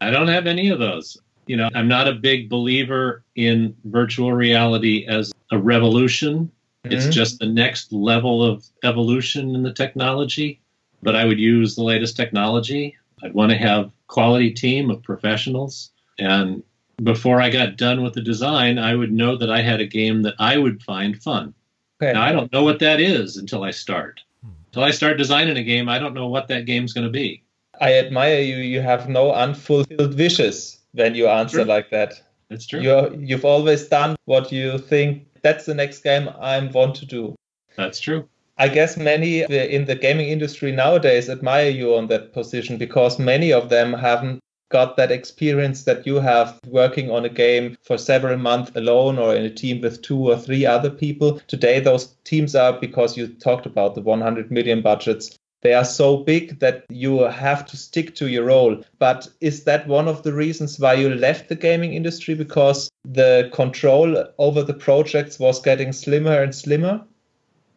I 0.00 0.10
don't 0.10 0.28
have 0.28 0.46
any 0.46 0.70
of 0.70 0.78
those. 0.78 1.18
You 1.46 1.56
know, 1.56 1.68
I'm 1.74 1.88
not 1.88 2.08
a 2.08 2.12
big 2.12 2.48
believer 2.48 3.24
in 3.34 3.76
virtual 3.84 4.32
reality 4.32 5.06
as 5.06 5.32
a 5.52 5.58
revolution. 5.58 6.50
Mm-hmm. 6.84 6.92
It's 6.92 7.14
just 7.14 7.38
the 7.38 7.46
next 7.46 7.92
level 7.92 8.42
of 8.42 8.64
evolution 8.82 9.54
in 9.54 9.62
the 9.62 9.72
technology 9.72 10.60
but 11.06 11.14
I 11.14 11.24
would 11.24 11.38
use 11.38 11.76
the 11.76 11.84
latest 11.84 12.16
technology. 12.16 12.96
I'd 13.22 13.32
want 13.32 13.52
to 13.52 13.56
have 13.56 13.92
quality 14.08 14.50
team 14.50 14.90
of 14.90 15.04
professionals 15.04 15.92
and 16.18 16.64
before 17.02 17.40
I 17.40 17.50
got 17.50 17.76
done 17.76 18.02
with 18.02 18.14
the 18.14 18.22
design, 18.22 18.78
I 18.78 18.94
would 18.94 19.12
know 19.12 19.36
that 19.36 19.50
I 19.50 19.60
had 19.60 19.80
a 19.80 19.86
game 19.86 20.22
that 20.22 20.34
I 20.38 20.56
would 20.56 20.82
find 20.82 21.22
fun. 21.22 21.54
Okay. 22.02 22.12
Now 22.12 22.22
I 22.22 22.32
don't 22.32 22.52
know 22.52 22.64
what 22.64 22.80
that 22.80 23.00
is 23.00 23.36
until 23.36 23.62
I 23.62 23.70
start. 23.70 24.20
Hmm. 24.42 24.50
Until 24.66 24.82
I 24.84 24.90
start 24.90 25.18
designing 25.18 25.56
a 25.56 25.62
game, 25.62 25.88
I 25.88 25.98
don't 25.98 26.14
know 26.14 26.26
what 26.26 26.48
that 26.48 26.66
game's 26.66 26.92
going 26.92 27.06
to 27.06 27.12
be. 27.12 27.42
I 27.80 27.94
admire 27.98 28.40
you. 28.40 28.56
You 28.56 28.80
have 28.80 29.08
no 29.08 29.32
unfulfilled 29.32 30.16
wishes 30.18 30.78
when 30.92 31.14
you 31.14 31.28
answer 31.28 31.64
like 31.64 31.90
that. 31.90 32.14
That's 32.48 32.66
true. 32.66 32.80
you 32.80 33.16
you've 33.18 33.44
always 33.44 33.86
done 33.88 34.16
what 34.24 34.50
you 34.50 34.78
think 34.78 35.26
that's 35.42 35.66
the 35.66 35.74
next 35.74 36.02
game 36.02 36.30
I 36.40 36.58
want 36.66 36.96
to 36.96 37.06
do. 37.06 37.36
That's 37.76 38.00
true. 38.00 38.28
I 38.58 38.68
guess 38.68 38.96
many 38.96 39.42
in 39.42 39.84
the 39.84 39.94
gaming 39.94 40.28
industry 40.28 40.72
nowadays 40.72 41.28
admire 41.28 41.68
you 41.68 41.94
on 41.94 42.06
that 42.08 42.32
position 42.32 42.78
because 42.78 43.18
many 43.18 43.52
of 43.52 43.68
them 43.68 43.92
haven't 43.92 44.40
got 44.70 44.96
that 44.96 45.12
experience 45.12 45.84
that 45.84 46.06
you 46.06 46.16
have 46.16 46.58
working 46.66 47.10
on 47.10 47.24
a 47.24 47.28
game 47.28 47.76
for 47.82 47.98
several 47.98 48.38
months 48.38 48.72
alone 48.74 49.18
or 49.18 49.34
in 49.34 49.44
a 49.44 49.50
team 49.50 49.80
with 49.80 50.02
two 50.02 50.18
or 50.18 50.38
three 50.38 50.64
other 50.64 50.90
people. 50.90 51.40
Today, 51.46 51.80
those 51.80 52.16
teams 52.24 52.54
are, 52.54 52.72
because 52.72 53.16
you 53.16 53.28
talked 53.28 53.66
about 53.66 53.94
the 53.94 54.00
100 54.00 54.50
million 54.50 54.82
budgets, 54.82 55.36
they 55.62 55.74
are 55.74 55.84
so 55.84 56.18
big 56.18 56.58
that 56.60 56.84
you 56.88 57.20
have 57.20 57.66
to 57.66 57.76
stick 57.76 58.14
to 58.16 58.28
your 58.28 58.44
role. 58.44 58.82
But 58.98 59.28
is 59.40 59.64
that 59.64 59.86
one 59.86 60.08
of 60.08 60.22
the 60.22 60.32
reasons 60.32 60.80
why 60.80 60.94
you 60.94 61.14
left 61.14 61.48
the 61.48 61.56
gaming 61.56 61.92
industry? 61.92 62.34
Because 62.34 62.90
the 63.04 63.50
control 63.52 64.24
over 64.38 64.62
the 64.62 64.74
projects 64.74 65.38
was 65.38 65.60
getting 65.60 65.92
slimmer 65.92 66.42
and 66.42 66.54
slimmer? 66.54 67.04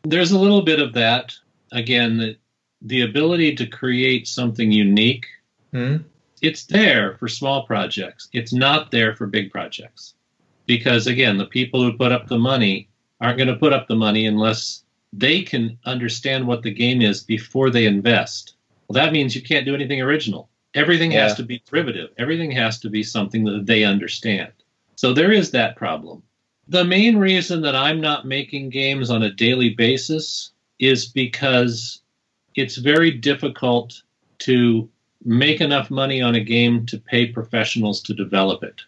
There's 0.04 0.32
a 0.32 0.40
little 0.40 0.62
bit 0.62 0.80
of 0.80 0.94
that. 0.94 1.34
Again, 1.72 2.18
the, 2.18 2.38
the 2.82 3.02
ability 3.02 3.56
to 3.56 3.68
create 3.68 4.28
something 4.28 4.72
unique, 4.72 5.26
hmm? 5.72 5.98
it's 6.42 6.66
there 6.66 7.18
for 7.18 7.28
small 7.28 7.66
projects. 7.66 8.30
It's 8.34 8.54
not 8.54 8.92
there 8.92 9.16
for 9.16 9.28
big 9.28 9.52
projects. 9.52 10.14
Because 10.66 11.08
again, 11.08 11.38
the 11.38 11.46
people 11.46 11.82
who 11.82 11.98
put 11.98 12.12
up 12.12 12.28
the 12.28 12.38
money 12.38 12.90
aren't 13.22 13.38
going 13.38 13.50
to 13.50 13.56
put 13.56 13.74
up 13.74 13.88
the 13.88 13.96
money 13.96 14.26
unless 14.26 14.84
they 15.12 15.42
can 15.42 15.78
understand 15.86 16.48
what 16.48 16.62
the 16.62 16.72
game 16.72 17.02
is 17.02 17.24
before 17.24 17.70
they 17.70 17.86
invest. 17.86 18.54
Well, 18.88 19.04
that 19.04 19.14
means 19.14 19.36
you 19.36 19.42
can't 19.42 19.66
do 19.66 19.76
anything 19.76 20.02
original. 20.02 20.50
Everything 20.76 21.12
yeah. 21.12 21.24
has 21.24 21.36
to 21.36 21.44
be 21.44 21.64
derivative. 21.66 22.12
Everything 22.18 22.52
has 22.52 22.80
to 22.80 22.90
be 22.90 23.04
something 23.04 23.44
that 23.46 23.66
they 23.66 23.84
understand. 23.84 24.52
So 24.96 25.14
there 25.14 25.32
is 25.32 25.52
that 25.52 25.76
problem. 25.76 26.22
The 26.70 26.86
main 26.86 27.18
reason 27.18 27.62
that 27.62 27.76
I'm 27.76 28.00
not 28.00 28.28
making 28.28 28.70
games 28.70 29.10
on 29.10 29.24
a 29.24 29.34
daily 29.34 29.72
basis 29.72 30.52
is 30.78 31.08
because 31.08 32.02
it's 32.56 32.78
very 32.78 33.10
difficult 33.10 34.02
to 34.40 34.88
make 35.26 35.62
enough 35.62 35.90
money 35.90 36.22
on 36.22 36.36
a 36.36 36.44
game 36.44 36.86
to 36.86 37.00
pay 37.00 37.26
professionals 37.26 38.02
to 38.04 38.14
develop 38.14 38.64
it. 38.64 38.82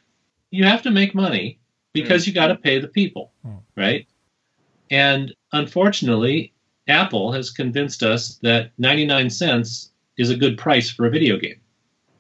You 0.52 0.64
have 0.66 0.84
to 0.84 0.92
make 0.92 1.16
money 1.16 1.60
because 1.92 2.28
you 2.28 2.34
got 2.34 2.48
to 2.48 2.56
pay 2.56 2.80
the 2.80 2.88
people, 2.88 3.32
mm. 3.46 3.60
right? 3.76 4.08
And 4.92 5.34
unfortunately, 5.52 6.54
Apple 6.88 7.32
has 7.32 7.50
convinced 7.50 8.04
us 8.04 8.38
that 8.44 8.72
99 8.78 9.30
cents 9.30 9.92
is 10.18 10.30
a 10.30 10.38
good 10.38 10.58
price 10.58 10.92
for 10.92 11.08
a 11.08 11.10
video 11.10 11.38
game, 11.38 11.60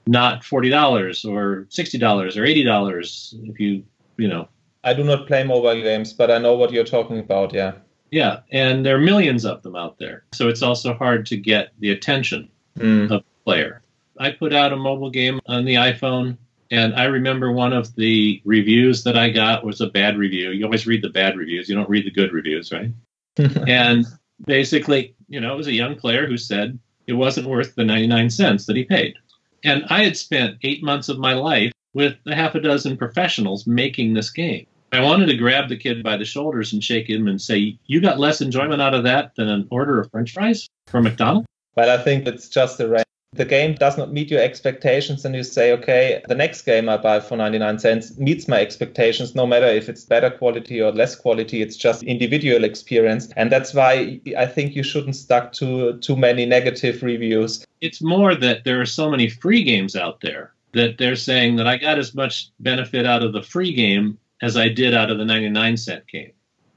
not 0.07 0.41
$40 0.41 1.29
or 1.29 1.65
$60 1.65 2.35
or 2.35 2.41
$80 2.41 3.49
if 3.49 3.59
you, 3.59 3.83
you 4.17 4.27
know. 4.27 4.47
I 4.83 4.93
do 4.93 5.03
not 5.03 5.27
play 5.27 5.43
mobile 5.43 5.79
games, 5.81 6.13
but 6.13 6.31
I 6.31 6.37
know 6.39 6.55
what 6.55 6.71
you're 6.71 6.83
talking 6.83 7.19
about, 7.19 7.53
yeah. 7.53 7.73
Yeah, 8.09 8.39
and 8.51 8.85
there 8.85 8.95
are 8.97 8.99
millions 8.99 9.45
of 9.45 9.61
them 9.63 9.75
out 9.75 9.97
there. 9.99 10.23
So 10.33 10.49
it's 10.49 10.61
also 10.61 10.93
hard 10.93 11.25
to 11.27 11.37
get 11.37 11.71
the 11.79 11.91
attention 11.91 12.49
Mm. 12.79 13.03
of 13.03 13.09
the 13.09 13.23
player. 13.45 13.81
I 14.17 14.31
put 14.31 14.53
out 14.53 14.71
a 14.73 14.77
mobile 14.77 15.09
game 15.09 15.39
on 15.45 15.65
the 15.65 15.75
iPhone, 15.75 16.37
and 16.71 16.93
I 16.95 17.03
remember 17.05 17.51
one 17.51 17.73
of 17.73 17.93
the 17.95 18.41
reviews 18.45 19.03
that 19.03 19.17
I 19.17 19.29
got 19.29 19.65
was 19.65 19.81
a 19.81 19.87
bad 19.87 20.17
review. 20.17 20.51
You 20.51 20.63
always 20.65 20.87
read 20.87 21.01
the 21.01 21.09
bad 21.09 21.37
reviews, 21.37 21.67
you 21.67 21.75
don't 21.75 21.89
read 21.89 22.05
the 22.05 22.11
good 22.11 22.31
reviews, 22.31 22.71
right? 22.71 22.91
and 23.67 24.05
basically, 24.45 25.13
you 25.27 25.39
know, 25.39 25.53
it 25.53 25.57
was 25.57 25.67
a 25.67 25.73
young 25.73 25.95
player 25.95 26.25
who 26.27 26.37
said 26.37 26.79
it 27.07 27.13
wasn't 27.13 27.47
worth 27.47 27.75
the 27.75 27.83
99 27.83 28.29
cents 28.29 28.65
that 28.65 28.75
he 28.75 28.83
paid. 28.83 29.15
And 29.63 29.83
I 29.89 30.03
had 30.03 30.17
spent 30.17 30.57
eight 30.63 30.81
months 30.83 31.09
of 31.09 31.19
my 31.19 31.33
life 31.33 31.71
with 31.93 32.15
a 32.25 32.35
half 32.35 32.55
a 32.55 32.59
dozen 32.61 32.95
professionals 32.97 33.67
making 33.67 34.13
this 34.13 34.29
game. 34.31 34.65
I 34.93 34.99
wanted 34.99 35.27
to 35.27 35.37
grab 35.37 35.69
the 35.69 35.77
kid 35.77 36.03
by 36.03 36.17
the 36.17 36.25
shoulders 36.25 36.73
and 36.73 36.83
shake 36.83 37.09
him 37.09 37.27
and 37.27 37.41
say, 37.41 37.77
You 37.87 38.01
got 38.01 38.19
less 38.19 38.41
enjoyment 38.41 38.81
out 38.81 38.93
of 38.93 39.03
that 39.05 39.33
than 39.35 39.47
an 39.47 39.67
order 39.71 40.01
of 40.01 40.11
french 40.11 40.33
fries 40.33 40.69
from 40.87 41.05
McDonald's? 41.05 41.47
But 41.75 41.87
I 41.87 41.97
think 42.03 42.27
it's 42.27 42.49
just 42.49 42.77
the 42.77 42.89
range. 42.89 43.05
The 43.33 43.45
game 43.45 43.75
does 43.75 43.97
not 43.97 44.11
meet 44.11 44.29
your 44.29 44.41
expectations, 44.41 45.23
and 45.23 45.33
you 45.33 45.43
say, 45.43 45.71
okay, 45.71 46.21
the 46.27 46.35
next 46.35 46.63
game 46.63 46.89
I 46.89 46.97
buy 46.97 47.21
for 47.21 47.37
99 47.37 47.79
cents 47.79 48.17
meets 48.17 48.49
my 48.49 48.59
expectations, 48.59 49.33
no 49.33 49.47
matter 49.47 49.67
if 49.67 49.87
it's 49.87 50.03
better 50.03 50.29
quality 50.29 50.81
or 50.81 50.91
less 50.91 51.15
quality. 51.15 51.61
It's 51.61 51.77
just 51.77 52.03
individual 52.03 52.65
experience. 52.65 53.31
And 53.37 53.49
that's 53.49 53.73
why 53.73 54.19
I 54.37 54.45
think 54.45 54.75
you 54.75 54.83
shouldn't 54.83 55.15
stuck 55.15 55.53
to 55.53 55.97
too 55.99 56.17
many 56.17 56.45
negative 56.45 57.01
reviews. 57.01 57.65
It's 57.79 58.01
more 58.01 58.35
that 58.35 58.65
there 58.65 58.81
are 58.81 58.85
so 58.85 59.09
many 59.09 59.29
free 59.29 59.63
games 59.63 59.95
out 59.95 60.19
there 60.19 60.51
that 60.73 60.97
they're 60.97 61.15
saying 61.15 61.55
that 61.55 61.67
I 61.67 61.77
got 61.77 61.99
as 61.99 62.13
much 62.13 62.49
benefit 62.59 63.05
out 63.05 63.23
of 63.23 63.31
the 63.31 63.41
free 63.41 63.71
game 63.71 64.17
as 64.41 64.57
I 64.57 64.69
did 64.69 64.93
out 64.93 65.11
of 65.11 65.17
the 65.17 65.25
99 65.25 65.77
cent 65.77 66.07
game. 66.07 66.31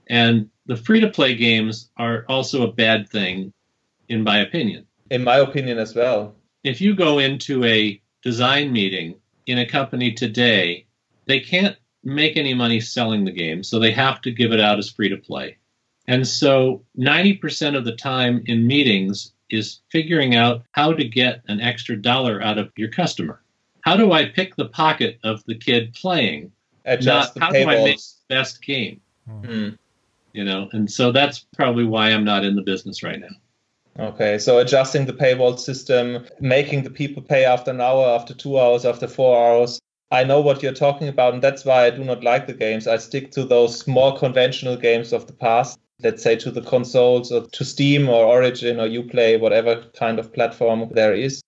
And 0.08 0.50
the 0.66 0.76
free 0.76 1.00
to 1.00 1.10
play 1.10 1.34
games 1.34 1.90
are 1.96 2.24
also 2.28 2.62
a 2.62 2.72
bad 2.72 3.08
thing, 3.08 3.52
in 4.08 4.22
my 4.22 4.38
opinion. 4.38 4.86
In 5.10 5.24
my 5.24 5.36
opinion, 5.36 5.78
as 5.78 5.94
well. 5.94 6.34
If 6.62 6.80
you 6.80 6.94
go 6.94 7.18
into 7.18 7.64
a 7.64 8.00
design 8.22 8.72
meeting 8.72 9.16
in 9.46 9.58
a 9.58 9.66
company 9.66 10.12
today, 10.12 10.86
they 11.26 11.40
can't 11.40 11.76
make 12.02 12.36
any 12.36 12.54
money 12.54 12.80
selling 12.80 13.24
the 13.24 13.32
game, 13.32 13.62
so 13.62 13.78
they 13.78 13.92
have 13.92 14.20
to 14.22 14.30
give 14.30 14.52
it 14.52 14.60
out 14.60 14.78
as 14.78 14.90
free 14.90 15.08
to 15.08 15.16
play. 15.16 15.56
And 16.06 16.26
so 16.26 16.84
90% 16.98 17.76
of 17.76 17.84
the 17.84 17.96
time 17.96 18.42
in 18.46 18.66
meetings 18.66 19.32
is 19.50 19.80
figuring 19.90 20.34
out 20.34 20.62
how 20.72 20.92
to 20.92 21.04
get 21.04 21.42
an 21.48 21.60
extra 21.60 22.00
dollar 22.00 22.42
out 22.42 22.58
of 22.58 22.72
your 22.76 22.90
customer. 22.90 23.42
How 23.80 23.96
do 23.96 24.12
I 24.12 24.26
pick 24.26 24.56
the 24.56 24.68
pocket 24.68 25.18
of 25.22 25.44
the 25.44 25.54
kid 25.54 25.94
playing? 25.94 26.52
Adjust 26.84 27.28
not 27.28 27.34
the 27.34 27.40
how 27.40 27.50
do 27.52 27.70
I 27.70 27.84
make 27.84 27.98
the 27.98 28.34
best 28.34 28.62
game? 28.62 29.00
Hmm. 29.28 29.70
You 30.32 30.44
know, 30.44 30.68
and 30.72 30.90
so 30.90 31.12
that's 31.12 31.46
probably 31.56 31.84
why 31.84 32.10
I'm 32.10 32.24
not 32.24 32.44
in 32.44 32.56
the 32.56 32.62
business 32.62 33.02
right 33.02 33.20
now. 33.20 33.28
Okay, 33.98 34.38
so 34.38 34.58
adjusting 34.58 35.06
the 35.06 35.12
paywall 35.12 35.58
system, 35.58 36.26
making 36.40 36.82
the 36.82 36.90
people 36.90 37.22
pay 37.22 37.44
after 37.44 37.70
an 37.70 37.80
hour, 37.80 38.08
after 38.08 38.34
two 38.34 38.58
hours, 38.58 38.84
after 38.84 39.06
four 39.06 39.38
hours. 39.38 39.80
I 40.10 40.24
know 40.24 40.40
what 40.40 40.62
you're 40.62 40.72
talking 40.72 41.08
about, 41.08 41.34
and 41.34 41.42
that's 41.42 41.64
why 41.64 41.86
I 41.86 41.90
do 41.90 42.02
not 42.02 42.24
like 42.24 42.46
the 42.46 42.54
games. 42.54 42.88
I 42.88 42.96
stick 42.96 43.30
to 43.32 43.44
those 43.44 43.86
more 43.86 44.18
conventional 44.18 44.76
games 44.76 45.12
of 45.12 45.28
the 45.28 45.32
past, 45.32 45.78
let's 46.02 46.22
say 46.22 46.34
to 46.36 46.50
the 46.50 46.62
consoles 46.62 47.30
or 47.30 47.46
to 47.46 47.64
Steam 47.64 48.08
or 48.08 48.24
Origin 48.24 48.80
or 48.80 48.88
Uplay, 48.88 49.38
whatever 49.38 49.84
kind 49.96 50.18
of 50.18 50.32
platform 50.32 50.88
there 50.92 51.14
is. 51.14 51.40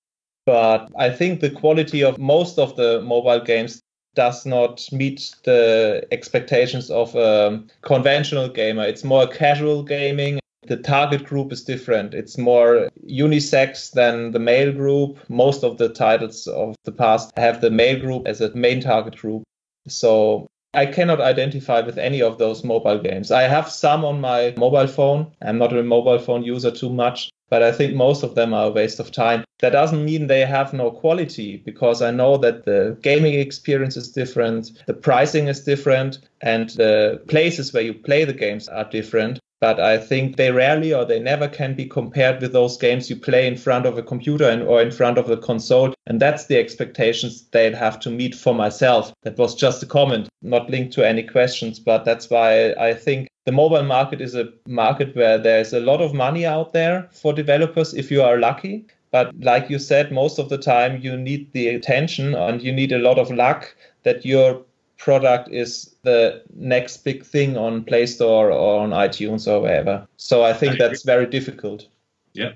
But 0.47 0.89
I 0.97 1.11
think 1.11 1.41
the 1.41 1.51
quality 1.51 2.05
of 2.05 2.19
most 2.19 2.59
of 2.59 2.77
the 2.77 3.01
mobile 3.03 3.41
games 3.41 3.83
does 4.17 4.45
not 4.45 4.89
meet 4.91 5.35
the 5.45 6.07
expectations 6.11 6.91
of 6.91 7.15
a 7.15 7.63
conventional 7.83 8.49
gamer. 8.49 8.85
It's 8.85 9.05
more 9.05 9.27
casual 9.29 9.83
gaming 9.83 10.41
the 10.67 10.77
target 10.77 11.25
group 11.25 11.53
is 11.53 11.63
different. 11.63 12.15
It's 12.15 12.37
more 12.37 12.89
unisex 13.09 13.93
than 13.93 14.33
the 14.33 14.39
male 14.39 14.73
group. 14.73 15.19
Most 15.29 15.63
of 15.63 15.79
the 15.79 15.89
titles 15.89 16.47
of 16.47 16.75
the 16.85 16.93
past 16.93 17.33
have 17.37 17.61
the 17.61 17.71
male 17.71 18.01
group 18.01 18.27
as 18.27 18.41
a 18.41 18.55
main 18.55 18.81
target 18.81 19.17
group. 19.17 19.45
So 19.89 20.47
I 20.75 20.87
cannot 20.87 21.21
identify 21.21 21.81
with 21.81 21.99
any 21.99 22.21
of 22.21 22.39
those 22.39 22.65
mobile 22.65 22.99
games. 22.99 23.31
I 23.31 23.43
have 23.43 23.71
some 23.71 24.05
on 24.05 24.21
my 24.21 24.55
mobile 24.57 24.87
phone. 24.87 25.33
I'm 25.41 25.59
not 25.59 25.77
a 25.77 25.83
mobile 25.83 26.19
phone 26.19 26.43
user 26.43 26.71
too 26.71 26.91
much, 26.91 27.31
but 27.48 27.62
I 27.62 27.73
think 27.73 27.94
most 27.94 28.23
of 28.23 28.35
them 28.35 28.52
are 28.52 28.66
a 28.66 28.70
waste 28.70 29.01
of 29.01 29.12
time. 29.12 29.44
That 29.60 29.73
doesn't 29.73 30.05
mean 30.05 30.27
they 30.27 30.44
have 30.44 30.73
no 30.73 30.90
quality 30.90 31.59
because 31.64 32.02
I 32.02 32.10
know 32.10 32.36
that 32.39 32.64
the 32.64 32.97
gaming 33.02 33.35
experience 33.35 33.97
is 33.97 34.12
different, 34.12 34.73
the 34.86 34.94
pricing 34.94 35.48
is 35.48 35.64
different, 35.64 36.18
and 36.40 36.70
the 36.70 37.23
places 37.28 37.73
where 37.73 37.82
you 37.82 37.94
play 37.94 38.24
the 38.24 38.32
games 38.32 38.68
are 38.68 38.85
different 38.85 39.39
but 39.67 39.81
I 39.81 39.99
think 39.99 40.37
they 40.37 40.53
rarely 40.53 40.95
or 40.95 41.05
they 41.05 41.19
never 41.19 41.49
can 41.49 41.75
be 41.75 41.87
compared 41.87 42.41
with 42.41 42.53
those 42.53 42.77
games 42.77 43.11
you 43.11 43.17
play 43.17 43.49
in 43.49 43.57
front 43.57 43.85
of 43.85 43.99
a 43.99 44.03
computer 44.13 44.49
and, 44.49 44.63
or 44.63 44.81
in 44.81 44.93
front 44.93 45.19
of 45.19 45.29
a 45.29 45.37
console. 45.37 45.93
And 46.07 46.23
that's 46.23 46.47
the 46.47 46.57
expectations 46.57 47.43
they'd 47.51 47.75
have 47.75 47.99
to 48.01 48.09
meet 48.09 48.37
for 48.37 48.55
myself. 48.55 49.13
That 49.25 49.37
was 49.37 49.57
just 49.57 49.83
a 49.83 49.87
comment, 49.87 50.29
not 50.41 50.71
linked 50.71 50.93
to 50.93 51.05
any 51.05 51.25
questions, 51.25 51.81
but 51.81 52.05
that's 52.05 52.31
why 52.31 52.75
I 52.75 52.95
think 52.95 53.27
the 53.45 53.51
mobile 53.51 53.83
market 53.83 54.21
is 54.21 54.37
a 54.37 54.53
market 54.69 55.17
where 55.17 55.37
there's 55.37 55.73
a 55.73 55.81
lot 55.81 56.01
of 56.01 56.15
money 56.15 56.47
out 56.47 56.73
there 56.73 57.09
for 57.11 57.33
developers 57.33 57.93
if 57.93 58.09
you 58.09 58.23
are 58.23 58.39
lucky. 58.39 58.87
But 59.11 59.35
like 59.41 59.69
you 59.69 59.81
said, 59.81 60.13
most 60.13 60.39
of 60.39 60.49
the 60.49 60.59
time 60.59 61.01
you 61.03 61.17
need 61.17 61.53
the 61.53 61.71
attention 61.71 62.37
and 62.37 62.63
you 62.63 62.73
need 62.73 62.93
a 62.93 63.01
lot 63.01 63.19
of 63.19 63.33
luck 63.33 63.75
that 64.05 64.25
your 64.25 64.63
product 64.98 65.48
is 65.51 65.94
the 66.02 66.43
next 66.55 66.98
big 67.05 67.24
thing 67.24 67.56
on 67.56 67.85
Play 67.85 68.06
Store 68.06 68.51
or 68.51 68.81
on 68.81 68.90
iTunes 68.90 69.47
or 69.47 69.60
wherever. 69.60 70.06
So 70.16 70.43
I 70.43 70.52
think 70.52 70.74
I 70.74 70.78
that's 70.78 71.02
very 71.02 71.27
difficult. 71.27 71.86
Yeah. 72.32 72.52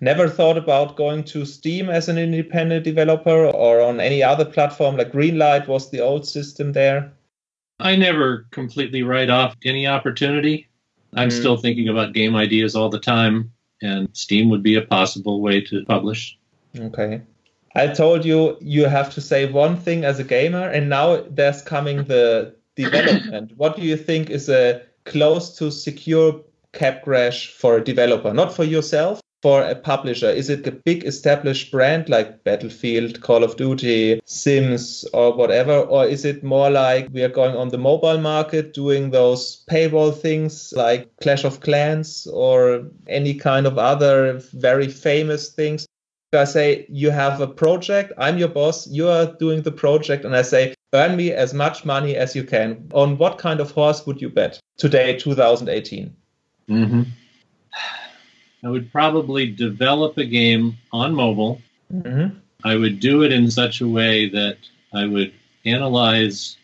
Never 0.00 0.28
thought 0.28 0.56
about 0.56 0.96
going 0.96 1.24
to 1.24 1.44
Steam 1.44 1.90
as 1.90 2.08
an 2.08 2.16
independent 2.16 2.84
developer 2.84 3.46
or 3.46 3.80
on 3.80 4.00
any 4.00 4.22
other 4.22 4.44
platform 4.44 4.96
like 4.96 5.12
Greenlight 5.12 5.68
was 5.68 5.90
the 5.90 6.00
old 6.00 6.26
system 6.26 6.72
there. 6.72 7.12
I 7.80 7.96
never 7.96 8.46
completely 8.50 9.02
write 9.02 9.30
off 9.30 9.56
any 9.64 9.86
opportunity. 9.86 10.68
I'm 11.14 11.28
Mm. 11.28 11.38
still 11.38 11.56
thinking 11.56 11.88
about 11.88 12.14
game 12.14 12.36
ideas 12.36 12.74
all 12.76 12.88
the 12.88 12.98
time, 12.98 13.52
and 13.82 14.08
Steam 14.12 14.48
would 14.50 14.62
be 14.62 14.76
a 14.76 14.82
possible 14.82 15.40
way 15.40 15.60
to 15.62 15.84
publish. 15.84 16.38
Okay. 16.78 17.20
I 17.74 17.88
told 17.88 18.24
you 18.24 18.56
you 18.60 18.86
have 18.86 19.12
to 19.14 19.20
say 19.20 19.50
one 19.50 19.76
thing 19.76 20.04
as 20.04 20.18
a 20.18 20.24
gamer, 20.24 20.68
and 20.68 20.88
now 20.88 21.22
there's 21.30 21.62
coming 21.62 22.04
the 22.04 22.54
development. 22.76 23.52
what 23.56 23.76
do 23.76 23.82
you 23.82 23.96
think 23.96 24.30
is 24.30 24.48
a 24.48 24.82
close 25.04 25.56
to 25.58 25.70
secure 25.70 26.40
cap 26.72 27.02
crash 27.02 27.52
for 27.52 27.76
a 27.76 27.84
developer? 27.84 28.34
Not 28.34 28.54
for 28.54 28.64
yourself, 28.64 29.20
for 29.42 29.62
a 29.62 29.74
publisher. 29.74 30.28
Is 30.28 30.50
it 30.50 30.66
a 30.66 30.72
big 30.72 31.04
established 31.04 31.70
brand 31.70 32.08
like 32.08 32.44
Battlefield, 32.44 33.20
Call 33.20 33.42
of 33.44 33.56
Duty, 33.56 34.20
Sims, 34.24 35.04
or 35.12 35.32
whatever? 35.32 35.78
Or 35.78 36.06
is 36.06 36.24
it 36.24 36.44
more 36.44 36.70
like 36.70 37.08
we 37.12 37.22
are 37.22 37.28
going 37.28 37.56
on 37.56 37.68
the 37.68 37.78
mobile 37.78 38.18
market 38.18 38.74
doing 38.74 39.10
those 39.10 39.64
paywall 39.70 40.14
things 40.14 40.72
like 40.76 41.08
Clash 41.22 41.44
of 41.44 41.60
Clans 41.60 42.26
or 42.26 42.84
any 43.06 43.34
kind 43.34 43.66
of 43.66 43.78
other 43.78 44.40
very 44.52 44.88
famous 44.88 45.50
things? 45.50 45.86
I 46.32 46.44
say, 46.44 46.86
you 46.88 47.10
have 47.10 47.40
a 47.40 47.46
project, 47.48 48.12
I'm 48.16 48.38
your 48.38 48.48
boss, 48.48 48.86
you 48.86 49.08
are 49.08 49.26
doing 49.26 49.62
the 49.62 49.72
project, 49.72 50.24
and 50.24 50.36
I 50.36 50.42
say, 50.42 50.74
earn 50.92 51.16
me 51.16 51.32
as 51.32 51.52
much 51.52 51.84
money 51.84 52.14
as 52.14 52.36
you 52.36 52.44
can. 52.44 52.88
On 52.94 53.18
what 53.18 53.38
kind 53.38 53.58
of 53.58 53.72
horse 53.72 54.06
would 54.06 54.22
you 54.22 54.28
bet 54.28 54.60
today, 54.76 55.16
2018? 55.16 56.14
Mm-hmm. 56.68 57.02
I 58.62 58.68
would 58.68 58.92
probably 58.92 59.50
develop 59.50 60.18
a 60.18 60.24
game 60.24 60.76
on 60.92 61.14
mobile. 61.14 61.60
Mm-hmm. 61.92 62.38
I 62.62 62.76
would 62.76 63.00
do 63.00 63.24
it 63.24 63.32
in 63.32 63.50
such 63.50 63.80
a 63.80 63.88
way 63.88 64.28
that 64.28 64.58
I 64.94 65.06
would 65.06 65.32
analyze 65.64 66.56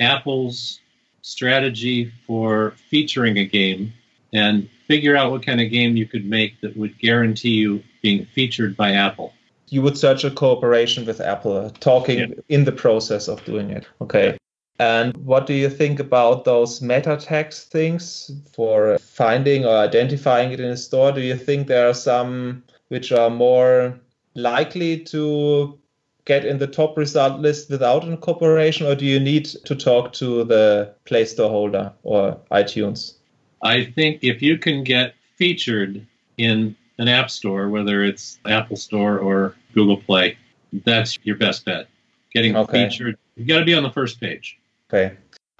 Apple's 0.00 0.80
strategy 1.20 2.12
for 2.26 2.72
featuring 2.90 3.36
a 3.38 3.44
game 3.44 3.92
and 4.32 4.68
figure 4.88 5.16
out 5.16 5.30
what 5.30 5.46
kind 5.46 5.60
of 5.60 5.70
game 5.70 5.96
you 5.96 6.06
could 6.06 6.24
make 6.24 6.60
that 6.62 6.76
would 6.76 6.98
guarantee 6.98 7.50
you 7.50 7.84
being 8.02 8.26
featured 8.26 8.76
by 8.76 8.92
Apple. 8.92 9.32
You 9.68 9.80
would 9.82 9.96
search 9.96 10.24
a 10.24 10.30
cooperation 10.30 11.06
with 11.06 11.20
Apple, 11.20 11.56
uh, 11.56 11.70
talking 11.80 12.18
Yeah. 12.18 12.26
in 12.48 12.64
the 12.64 12.72
process 12.72 13.28
of 13.28 13.42
doing 13.44 13.70
it. 13.70 13.86
Okay. 14.02 14.36
And 14.78 15.16
what 15.18 15.46
do 15.46 15.54
you 15.54 15.70
think 15.70 16.00
about 16.00 16.44
those 16.44 16.82
meta 16.82 17.16
tags 17.16 17.62
things 17.64 18.30
for 18.52 18.98
finding 18.98 19.64
or 19.64 19.76
identifying 19.76 20.52
it 20.52 20.60
in 20.60 20.70
a 20.70 20.76
store? 20.76 21.12
Do 21.12 21.20
you 21.20 21.36
think 21.36 21.68
there 21.68 21.88
are 21.88 21.94
some 21.94 22.64
which 22.88 23.12
are 23.12 23.30
more 23.30 23.98
likely 24.34 24.98
to 24.98 25.78
get 26.24 26.44
in 26.44 26.58
the 26.58 26.66
top 26.66 26.96
result 26.96 27.40
list 27.40 27.70
without 27.70 28.08
a 28.08 28.16
corporation, 28.16 28.86
or 28.86 28.94
do 28.94 29.04
you 29.04 29.18
need 29.18 29.44
to 29.44 29.74
talk 29.74 30.12
to 30.14 30.44
the 30.44 30.92
Play 31.04 31.24
Store 31.24 31.50
holder 31.50 31.92
or 32.02 32.36
iTunes? 32.50 33.14
I 33.62 33.84
think 33.84 34.18
if 34.22 34.42
you 34.42 34.58
can 34.58 34.84
get 34.84 35.14
featured 35.36 36.06
in 36.38 36.76
an 37.02 37.08
app 37.08 37.30
store, 37.30 37.68
whether 37.68 38.04
it's 38.04 38.38
Apple 38.46 38.76
Store 38.76 39.18
or 39.18 39.56
Google 39.74 39.96
Play, 39.96 40.38
that's 40.84 41.18
your 41.24 41.36
best 41.36 41.64
bet. 41.64 41.88
Getting 42.32 42.56
Okay. 42.56 42.88
featured, 42.88 43.18
you 43.36 43.44
got 43.44 43.58
to 43.58 43.64
be 43.64 43.74
on 43.74 43.82
the 43.82 43.90
first 43.90 44.20
page. 44.20 44.56
Okay. 44.88 45.16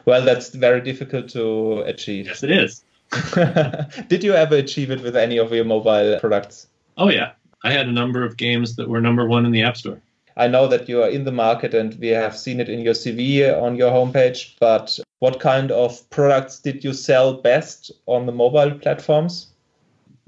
Well, 0.06 0.24
that's 0.24 0.50
very 0.54 0.80
difficult 0.80 1.28
to 1.30 1.80
achieve. 1.80 2.26
Yes, 2.26 2.42
it 2.44 2.50
is. 2.50 2.84
Did 4.08 4.24
you 4.24 4.32
ever 4.34 4.56
achieve 4.56 4.90
it 4.90 5.02
with 5.02 5.16
any 5.16 5.38
of 5.38 5.52
your 5.52 5.64
mobile 5.64 6.18
products? 6.20 6.68
Oh 6.96 7.10
yeah, 7.10 7.32
I 7.64 7.72
had 7.72 7.88
a 7.88 7.92
number 7.92 8.24
of 8.24 8.36
games 8.36 8.76
that 8.76 8.88
were 8.88 9.00
number 9.00 9.26
one 9.26 9.44
in 9.44 9.52
the 9.52 9.62
App 9.62 9.76
Store. 9.76 10.00
I 10.36 10.46
know 10.48 10.66
that 10.68 10.88
you 10.88 11.02
are 11.02 11.10
in 11.10 11.24
the 11.24 11.32
market 11.32 11.74
and 11.74 11.98
we 12.00 12.08
have 12.08 12.38
seen 12.38 12.60
it 12.60 12.68
in 12.68 12.80
your 12.80 12.94
CV 12.94 13.50
on 13.62 13.76
your 13.76 13.90
homepage, 13.90 14.54
but 14.60 14.98
what 15.18 15.40
kind 15.40 15.70
of 15.70 16.08
products 16.08 16.58
did 16.60 16.82
you 16.84 16.94
sell 16.94 17.34
best 17.34 17.90
on 18.06 18.26
the 18.26 18.32
mobile 18.32 18.78
platforms? 18.78 19.51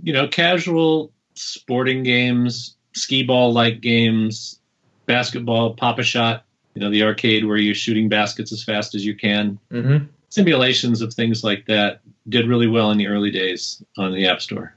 You 0.04 0.12
know, 0.12 0.28
casual 0.28 1.10
sporting 1.34 2.02
games, 2.02 2.76
skee 2.92 3.24
ball 3.24 3.52
like 3.52 3.80
games, 3.80 4.60
basketball, 5.06 5.74
pop 5.74 5.98
a 5.98 6.02
shot. 6.02 6.44
You 6.74 6.80
know, 6.82 6.90
the 6.90 7.02
arcade 7.02 7.46
where 7.46 7.56
you're 7.56 7.74
shooting 7.74 8.08
baskets 8.08 8.52
as 8.52 8.62
fast 8.62 8.94
as 8.94 9.04
you 9.04 9.16
can. 9.16 9.58
Mm-hmm. 9.72 10.06
Simulations 10.28 11.00
of 11.00 11.14
things 11.14 11.42
like 11.42 11.66
that 11.66 12.00
did 12.28 12.48
really 12.48 12.66
well 12.66 12.90
in 12.90 12.98
the 12.98 13.06
early 13.06 13.30
days 13.30 13.82
on 13.96 14.12
the 14.12 14.26
App 14.26 14.40
Store. 14.40 14.74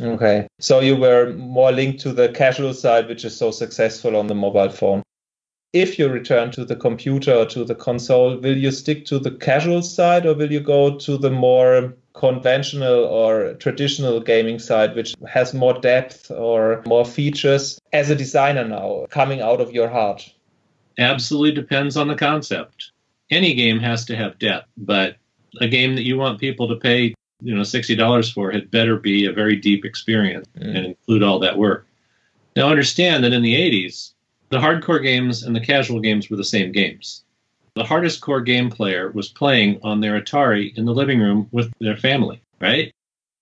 Okay. 0.00 0.48
So 0.58 0.80
you 0.80 0.96
were 0.96 1.32
more 1.34 1.70
linked 1.70 2.00
to 2.00 2.12
the 2.12 2.30
casual 2.30 2.74
side, 2.74 3.08
which 3.08 3.24
is 3.24 3.36
so 3.36 3.50
successful 3.50 4.16
on 4.16 4.26
the 4.26 4.34
mobile 4.34 4.70
phone. 4.70 5.02
If 5.74 5.98
you 5.98 6.08
return 6.08 6.52
to 6.52 6.64
the 6.64 6.76
computer 6.76 7.34
or 7.34 7.46
to 7.46 7.64
the 7.64 7.74
console, 7.74 8.36
will 8.38 8.56
you 8.56 8.70
stick 8.70 9.04
to 9.06 9.18
the 9.18 9.32
casual 9.32 9.82
side 9.82 10.24
or 10.24 10.32
will 10.32 10.52
you 10.52 10.60
go 10.60 10.96
to 10.98 11.18
the 11.18 11.30
more 11.30 11.92
conventional 12.12 13.04
or 13.04 13.54
traditional 13.54 14.20
gaming 14.20 14.60
side, 14.60 14.94
which 14.94 15.16
has 15.28 15.52
more 15.52 15.74
depth 15.80 16.30
or 16.30 16.80
more 16.86 17.04
features 17.04 17.80
as 17.92 18.08
a 18.08 18.14
designer 18.14 18.64
now, 18.64 19.06
coming 19.10 19.40
out 19.40 19.60
of 19.60 19.72
your 19.72 19.88
heart? 19.88 20.32
Absolutely 20.96 21.50
depends 21.50 21.96
on 21.96 22.06
the 22.06 22.14
concept. 22.14 22.92
Any 23.30 23.52
game 23.54 23.80
has 23.80 24.04
to 24.04 24.14
have 24.16 24.38
depth, 24.38 24.68
but 24.76 25.16
a 25.60 25.66
game 25.66 25.96
that 25.96 26.04
you 26.04 26.16
want 26.16 26.38
people 26.38 26.68
to 26.68 26.76
pay, 26.76 27.14
you 27.42 27.52
know, 27.52 27.64
sixty 27.64 27.96
dollars 27.96 28.30
for 28.30 28.52
had 28.52 28.70
better 28.70 28.96
be 28.96 29.26
a 29.26 29.32
very 29.32 29.56
deep 29.56 29.84
experience 29.84 30.46
Mm. 30.56 30.76
and 30.76 30.86
include 30.86 31.24
all 31.24 31.40
that 31.40 31.58
work. 31.58 31.84
Now 32.54 32.68
understand 32.68 33.24
that 33.24 33.32
in 33.32 33.42
the 33.42 33.56
eighties, 33.56 34.13
the 34.50 34.58
hardcore 34.58 35.02
games 35.02 35.42
and 35.42 35.54
the 35.54 35.60
casual 35.60 36.00
games 36.00 36.30
were 36.30 36.36
the 36.36 36.44
same 36.44 36.72
games. 36.72 37.24
The 37.74 37.84
hardest 37.84 38.20
core 38.20 38.40
game 38.40 38.70
player 38.70 39.10
was 39.10 39.28
playing 39.28 39.80
on 39.82 40.00
their 40.00 40.20
Atari 40.20 40.76
in 40.76 40.84
the 40.84 40.94
living 40.94 41.18
room 41.18 41.48
with 41.50 41.72
their 41.80 41.96
family, 41.96 42.40
right? 42.60 42.92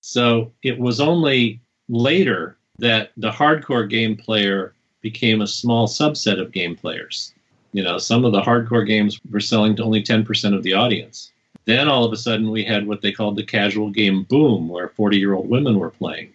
So 0.01 0.53
it 0.63 0.79
was 0.79 1.01
only 1.01 1.61
later 1.89 2.57
that 2.79 3.13
the 3.17 3.31
hardcore 3.31 3.89
game 3.89 4.17
player 4.17 4.75
became 5.03 5.43
a 5.43 5.47
small 5.47 5.87
subset 5.87 6.41
of 6.41 6.53
game 6.53 6.75
players. 6.75 7.35
You 7.73 7.83
know, 7.83 7.99
some 7.99 8.25
of 8.25 8.33
the 8.33 8.41
hardcore 8.41 8.87
games 8.87 9.21
were 9.31 9.41
selling 9.41 9.77
to 9.77 9.85
only 9.85 10.03
10% 10.03 10.57
of 10.57 10.63
the 10.63 10.73
audience. 10.73 11.31
Then 11.65 11.89
all 11.89 12.05
of 12.05 12.13
a 12.13 12.17
sudden 12.17 12.51
we 12.51 12.65
had 12.65 12.87
what 12.87 13.03
they 13.03 13.13
called 13.13 13.37
the 13.37 13.45
casual 13.45 13.91
game 13.91 14.25
boom, 14.25 14.69
where 14.69 14.89
40 14.89 15.19
year 15.19 15.35
old 15.35 15.49
women 15.49 15.79
were 15.79 15.91
playing. 15.91 16.33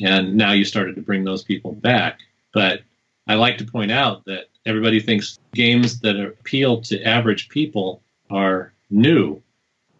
And 0.00 0.34
now 0.36 0.52
you 0.52 0.64
started 0.64 0.94
to 0.94 1.02
bring 1.02 1.24
those 1.24 1.42
people 1.42 1.72
back. 1.72 2.20
But 2.52 2.82
I 3.30 3.34
like 3.34 3.58
to 3.58 3.64
point 3.64 3.92
out 3.92 4.24
that 4.24 4.46
everybody 4.66 4.98
thinks 4.98 5.38
games 5.54 6.00
that 6.00 6.16
appeal 6.16 6.80
to 6.80 7.00
average 7.04 7.48
people 7.48 8.02
are 8.28 8.72
new. 8.90 9.40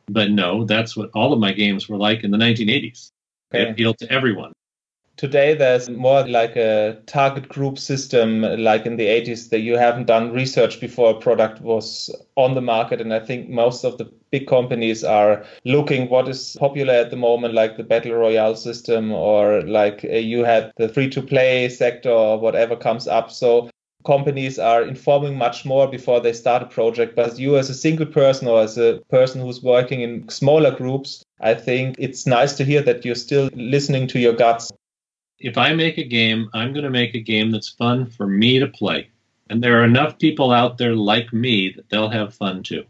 But 0.09 0.33
no, 0.33 0.65
that's 0.65 0.97
what 0.97 1.11
all 1.15 1.33
of 1.33 1.39
my 1.39 1.53
games 1.53 1.89
were 1.89 1.97
like 1.97 2.25
in 2.25 2.33
the 2.33 2.39
1980s. 2.39 3.13
They 3.53 3.61
Okay. 3.61 3.71
appealed 3.71 3.99
to 3.99 4.11
everyone. 4.13 4.53
Today, 5.21 5.53
there's 5.53 5.91
more 5.91 6.27
like 6.27 6.57
a 6.57 6.97
target 7.05 7.47
group 7.47 7.79
system, 7.79 8.41
like 8.41 8.87
in 8.87 8.97
the 8.97 9.05
80s, 9.05 9.51
that 9.51 9.61
you 9.61 9.77
haven't 9.77 10.07
done 10.07 10.33
research 10.33 10.81
before 10.81 11.11
a 11.11 11.21
product 11.21 11.61
was 11.61 12.09
on 12.37 12.55
the 12.55 12.63
market. 12.63 13.03
And 13.03 13.13
I 13.13 13.21
think 13.21 13.51
most 13.51 13.85
of 13.85 13.99
the 13.99 14.11
big 14.31 14.47
companies 14.47 15.05
are 15.05 15.45
looking 15.67 16.09
what 16.09 16.27
is 16.27 16.57
popular 16.59 16.95
at 16.95 17.11
the 17.11 17.19
moment, 17.19 17.53
like 17.53 17.77
the 17.77 17.83
battle 17.83 18.15
royale 18.15 18.57
system, 18.57 19.13
or 19.13 19.61
like 19.61 20.07
uh, 20.07 20.17
you 20.17 20.43
had 20.43 20.73
the 20.79 20.89
free 20.89 21.11
to 21.11 21.21
play 21.21 21.69
sector, 21.69 22.09
or 22.09 22.39
whatever 22.41 22.75
comes 22.75 23.07
up. 23.07 23.31
So 23.31 23.69
companies 24.07 24.59
are 24.59 24.83
informing 24.83 25.37
much 25.37 25.67
more 25.67 25.87
before 25.87 26.21
they 26.21 26.33
start 26.33 26.63
a 26.63 26.67
project. 26.67 27.15
But 27.15 27.39
you, 27.39 27.59
as 27.59 27.69
a 27.69 27.75
single 27.75 28.07
person 28.07 28.49
or 28.49 28.63
as 28.63 28.79
a 28.79 29.03
person 29.11 29.43
who's 29.43 29.63
working 29.63 30.01
in 30.01 30.27
smaller 30.31 30.75
groups, 30.75 31.23
I 31.43 31.53
think 31.53 31.97
it's 31.99 32.27
nice 32.27 32.55
to 32.55 32.65
hear 32.65 32.81
that 32.81 33.05
you're 33.05 33.15
still 33.15 33.51
listening 33.53 34.07
to 34.07 34.19
your 34.19 34.33
guts. 34.33 34.73
If 35.41 35.57
I 35.57 35.73
make 35.73 35.99
a 35.99 36.05
game, 36.05 36.51
I'm 36.53 36.73
going 36.73 36.85
to 36.85 36.91
make 36.91 37.15
a 37.15 37.21
game 37.21 37.51
that's 37.51 37.69
fun 37.69 38.07
for 38.07 38.27
me 38.27 38.59
to 38.59 38.67
play. 38.67 39.09
And 39.49 39.63
there 39.63 39.81
are 39.81 39.85
enough 39.85 40.19
people 40.19 40.53
out 40.53 40.79
there 40.79 40.95
like 40.95 41.33
me 41.33 41.73
that 41.73 41.89
they'll 41.89 42.11
have 42.11 42.35
fun 42.35 42.63
too. 42.63 42.85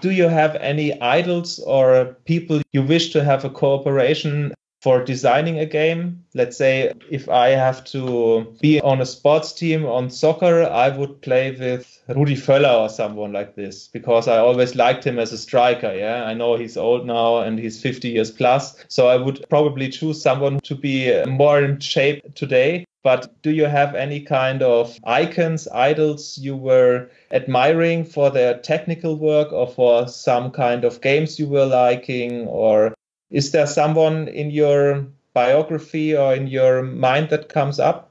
Do 0.00 0.10
you 0.10 0.28
have 0.28 0.54
any 0.56 1.00
idols 1.00 1.58
or 1.60 2.16
people 2.24 2.60
you 2.72 2.82
wish 2.82 3.10
to 3.12 3.24
have 3.24 3.44
a 3.44 3.50
cooperation 3.50 4.52
for 4.84 5.02
designing 5.02 5.58
a 5.58 5.64
game? 5.64 6.22
Let's 6.34 6.58
say 6.58 6.92
if 7.10 7.30
I 7.30 7.48
have 7.48 7.84
to 7.86 8.54
be 8.60 8.82
on 8.82 9.00
a 9.00 9.06
sports 9.06 9.54
team 9.54 9.86
on 9.86 10.10
soccer, 10.10 10.62
I 10.62 10.90
would 10.90 11.22
play 11.22 11.52
with 11.52 12.02
Rudi 12.08 12.36
Völler 12.36 12.80
or 12.82 12.90
someone 12.90 13.32
like 13.32 13.54
this 13.56 13.88
because 13.88 14.28
I 14.28 14.36
always 14.36 14.76
liked 14.76 15.06
him 15.06 15.18
as 15.18 15.32
a 15.32 15.38
striker. 15.38 15.94
Yeah, 15.94 16.24
I 16.24 16.34
know 16.34 16.56
he's 16.56 16.76
old 16.76 17.06
now 17.06 17.38
and 17.38 17.58
he's 17.58 17.80
50 17.80 18.10
years 18.10 18.30
plus. 18.30 18.84
So 18.88 19.08
I 19.08 19.16
would 19.16 19.46
probably 19.48 19.88
choose 19.88 20.20
someone 20.20 20.60
to 20.60 20.74
be 20.74 21.24
more 21.24 21.62
in 21.62 21.80
shape 21.80 22.34
today. 22.34 22.84
But 23.02 23.42
do 23.42 23.52
you 23.52 23.64
have 23.64 23.94
any 23.94 24.20
kind 24.20 24.62
of 24.62 24.98
icons, 25.04 25.66
idols 25.68 26.36
you 26.36 26.56
were 26.56 27.08
admiring 27.30 28.04
for 28.04 28.30
their 28.30 28.58
technical 28.58 29.16
work 29.16 29.50
or 29.50 29.66
for 29.66 30.08
some 30.08 30.50
kind 30.50 30.84
of 30.84 31.00
games 31.00 31.38
you 31.38 31.48
were 31.48 31.66
liking? 31.66 32.46
Or 32.48 32.94
is 33.34 33.50
there 33.50 33.66
someone 33.66 34.28
in 34.28 34.52
your 34.52 35.04
biography 35.32 36.16
or 36.16 36.34
in 36.34 36.46
your 36.46 36.84
mind 36.84 37.30
that 37.30 37.48
comes 37.48 37.80
up? 37.80 38.10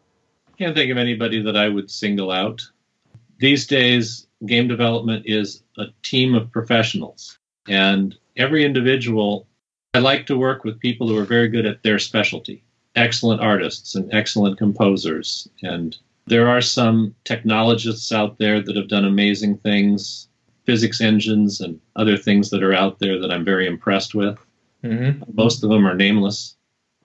I 0.50 0.58
can't 0.58 0.76
think 0.76 0.92
of 0.92 0.98
anybody 0.98 1.42
that 1.42 1.56
I 1.56 1.70
would 1.70 1.90
single 1.90 2.30
out. 2.30 2.62
These 3.40 3.66
days, 3.66 4.28
game 4.46 4.68
development 4.68 5.24
is 5.26 5.64
a 5.78 5.86
team 6.04 6.36
of 6.36 6.52
professionals. 6.52 7.40
And 7.70 8.14
every 8.36 8.66
individual, 8.66 9.48
I 9.94 10.00
like 10.00 10.26
to 10.26 10.38
work 10.38 10.66
with 10.66 10.82
people 10.82 11.08
who 11.08 11.18
are 11.18 11.26
very 11.26 11.48
good 11.48 11.66
at 11.66 11.84
their 11.84 12.00
specialty, 12.00 12.62
excellent 12.98 13.40
artists 13.40 13.96
and 13.96 14.14
excellent 14.14 14.58
composers. 14.58 15.48
And 15.62 15.96
there 16.28 16.50
are 16.50 16.62
some 16.62 17.16
technologists 17.24 18.12
out 18.12 18.40
there 18.40 18.62
that 18.62 18.76
have 18.76 18.90
done 18.90 19.06
amazing 19.06 19.60
things, 19.60 20.28
physics 20.66 21.00
engines 21.00 21.62
and 21.62 21.80
other 21.96 22.18
things 22.18 22.50
that 22.50 22.62
are 22.62 22.74
out 22.74 23.00
there 23.00 23.18
that 23.20 23.32
I'm 23.32 23.46
very 23.46 23.68
impressed 23.68 24.14
with. 24.14 24.38
Mm-hmm. 24.84 25.24
Most 25.34 25.64
of 25.64 25.70
them 25.70 25.86
are 25.86 25.96
nameless. 25.96 26.56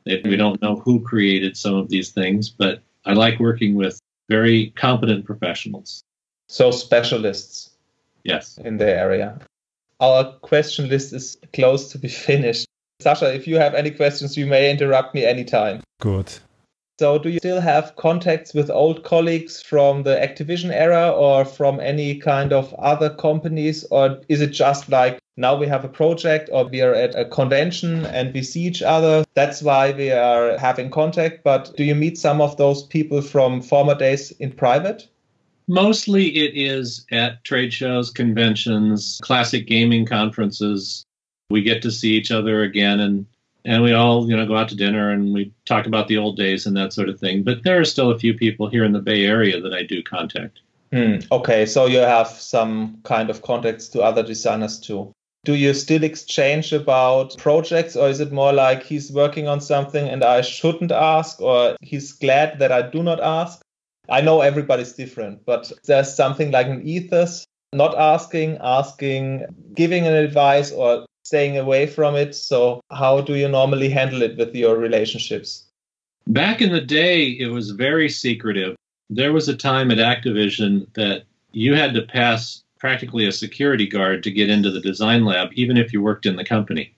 We 0.04 0.36
don't 0.36 0.60
know 0.62 0.76
who 0.76 1.00
created 1.00 1.56
some 1.56 1.74
of 1.74 1.90
these 1.90 2.10
things, 2.12 2.48
but 2.48 2.82
I 3.04 3.12
like 3.12 3.38
working 3.38 3.74
with 3.74 4.00
very 4.28 4.70
competent 4.70 5.24
professionals. 5.24 6.02
So 6.48 6.70
specialists 6.70 7.70
Yes. 8.24 8.58
in 8.58 8.76
the 8.78 8.86
area. 8.88 9.38
Our 10.00 10.32
question 10.40 10.88
list 10.88 11.12
is 11.12 11.38
close 11.52 11.90
to 11.92 11.98
be 11.98 12.08
finished. 12.28 12.66
Sasha, 13.00 13.32
if 13.32 13.46
you 13.46 13.56
have 13.56 13.74
any 13.74 13.90
questions, 13.90 14.36
you 14.36 14.46
may 14.46 14.70
interrupt 14.70 15.14
me 15.14 15.24
anytime. 15.24 15.82
Good. 16.00 16.32
So, 16.98 17.16
do 17.16 17.28
you 17.28 17.38
still 17.38 17.60
have 17.60 17.94
contacts 17.94 18.52
with 18.52 18.70
old 18.70 19.04
colleagues 19.04 19.62
from 19.62 20.02
the 20.02 20.16
Activision 20.16 20.72
era 20.72 21.10
or 21.10 21.44
from 21.44 21.78
any 21.78 22.16
kind 22.18 22.52
of 22.52 22.74
other 22.74 23.10
companies? 23.10 23.84
Or 23.92 24.20
is 24.28 24.40
it 24.40 24.48
just 24.48 24.88
like 24.88 25.20
now 25.38 25.54
we 25.54 25.66
have 25.68 25.84
a 25.84 25.88
project 25.88 26.50
or 26.52 26.66
we 26.66 26.82
are 26.82 26.92
at 26.92 27.14
a 27.14 27.24
convention 27.24 28.04
and 28.06 28.34
we 28.34 28.42
see 28.42 28.62
each 28.62 28.82
other? 28.82 29.24
That's 29.34 29.62
why 29.62 29.92
we 29.92 30.10
are 30.10 30.58
having 30.58 30.90
contact. 30.90 31.44
But 31.44 31.74
do 31.76 31.84
you 31.84 31.94
meet 31.94 32.18
some 32.18 32.40
of 32.40 32.56
those 32.56 32.82
people 32.82 33.22
from 33.22 33.62
former 33.62 33.94
days 33.94 34.32
in 34.32 34.52
private? 34.52 35.08
Mostly 35.68 36.28
it 36.36 36.56
is 36.56 37.06
at 37.12 37.44
trade 37.44 37.72
shows, 37.72 38.10
conventions, 38.10 39.20
classic 39.22 39.66
gaming 39.66 40.06
conferences. 40.06 41.04
We 41.50 41.62
get 41.62 41.82
to 41.82 41.90
see 41.90 42.12
each 42.14 42.30
other 42.30 42.62
again 42.62 43.00
and 43.00 43.26
and 43.64 43.82
we 43.82 43.92
all, 43.92 44.28
you 44.30 44.36
know, 44.36 44.46
go 44.46 44.56
out 44.56 44.68
to 44.70 44.76
dinner 44.76 45.10
and 45.10 45.34
we 45.34 45.52
talk 45.66 45.86
about 45.86 46.08
the 46.08 46.16
old 46.16 46.36
days 46.36 46.64
and 46.64 46.76
that 46.76 46.92
sort 46.92 47.08
of 47.08 47.20
thing. 47.20 47.42
But 47.42 47.64
there 47.64 47.78
are 47.78 47.84
still 47.84 48.10
a 48.10 48.18
few 48.18 48.32
people 48.32 48.68
here 48.68 48.84
in 48.84 48.92
the 48.92 49.00
Bay 49.00 49.26
Area 49.26 49.60
that 49.60 49.74
I 49.74 49.82
do 49.82 50.02
contact. 50.02 50.60
Hmm. 50.92 51.16
Okay, 51.30 51.66
so 51.66 51.84
you 51.84 51.98
have 51.98 52.28
some 52.28 52.98
kind 53.02 53.28
of 53.28 53.42
contacts 53.42 53.88
to 53.88 54.00
other 54.00 54.22
designers 54.22 54.80
too. 54.80 55.12
Do 55.48 55.54
you 55.54 55.72
still 55.72 56.04
exchange 56.04 56.74
about 56.74 57.38
projects, 57.38 57.96
or 57.96 58.10
is 58.10 58.20
it 58.20 58.32
more 58.32 58.52
like 58.52 58.82
he's 58.82 59.10
working 59.10 59.48
on 59.48 59.62
something 59.62 60.06
and 60.06 60.22
I 60.22 60.42
shouldn't 60.42 60.92
ask, 60.92 61.40
or 61.40 61.74
he's 61.80 62.12
glad 62.12 62.58
that 62.58 62.70
I 62.70 62.82
do 62.82 63.02
not 63.02 63.18
ask? 63.18 63.62
I 64.10 64.20
know 64.20 64.42
everybody's 64.42 64.92
different, 64.92 65.46
but 65.46 65.72
there's 65.86 66.14
something 66.14 66.50
like 66.50 66.66
an 66.66 66.86
ethos 66.86 67.46
not 67.72 67.96
asking, 67.96 68.58
asking, 68.60 69.46
giving 69.72 70.06
an 70.06 70.12
advice, 70.12 70.70
or 70.70 71.06
staying 71.24 71.56
away 71.56 71.86
from 71.86 72.14
it. 72.14 72.34
So, 72.34 72.82
how 72.90 73.22
do 73.22 73.34
you 73.34 73.48
normally 73.48 73.88
handle 73.88 74.20
it 74.20 74.36
with 74.36 74.54
your 74.54 74.76
relationships? 74.76 75.64
Back 76.26 76.60
in 76.60 76.72
the 76.72 76.82
day, 76.82 77.24
it 77.24 77.46
was 77.46 77.70
very 77.70 78.10
secretive. 78.10 78.76
There 79.08 79.32
was 79.32 79.48
a 79.48 79.56
time 79.56 79.90
at 79.90 79.96
Activision 79.96 80.92
that 80.92 81.24
you 81.52 81.74
had 81.74 81.94
to 81.94 82.02
pass 82.02 82.62
practically 82.78 83.26
a 83.26 83.32
security 83.32 83.86
guard 83.86 84.22
to 84.22 84.30
get 84.30 84.50
into 84.50 84.70
the 84.70 84.80
design 84.80 85.24
lab, 85.24 85.50
even 85.54 85.76
if 85.76 85.92
you 85.92 86.02
worked 86.02 86.26
in 86.26 86.36
the 86.36 86.44
company. 86.44 86.94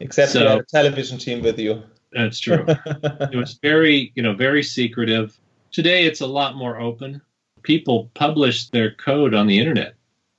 Except 0.00 0.32
So- 0.32 0.42
you 0.42 0.48
had 0.48 0.58
a 0.60 0.64
television 0.64 1.18
team 1.18 1.42
with 1.42 1.58
you. 1.58 1.82
That's 2.12 2.38
true. 2.38 2.64
it 2.86 3.36
was 3.36 3.58
very, 3.60 4.12
you 4.14 4.22
know, 4.22 4.34
very 4.34 4.62
secretive. 4.62 5.36
Today, 5.72 6.04
it's 6.04 6.20
a 6.20 6.26
lot 6.26 6.54
more 6.54 6.80
open. 6.80 7.20
People 7.62 8.10
publish 8.14 8.68
their 8.68 8.92
code 8.92 9.34
on 9.34 9.48
the 9.48 9.58
internet. 9.58 9.94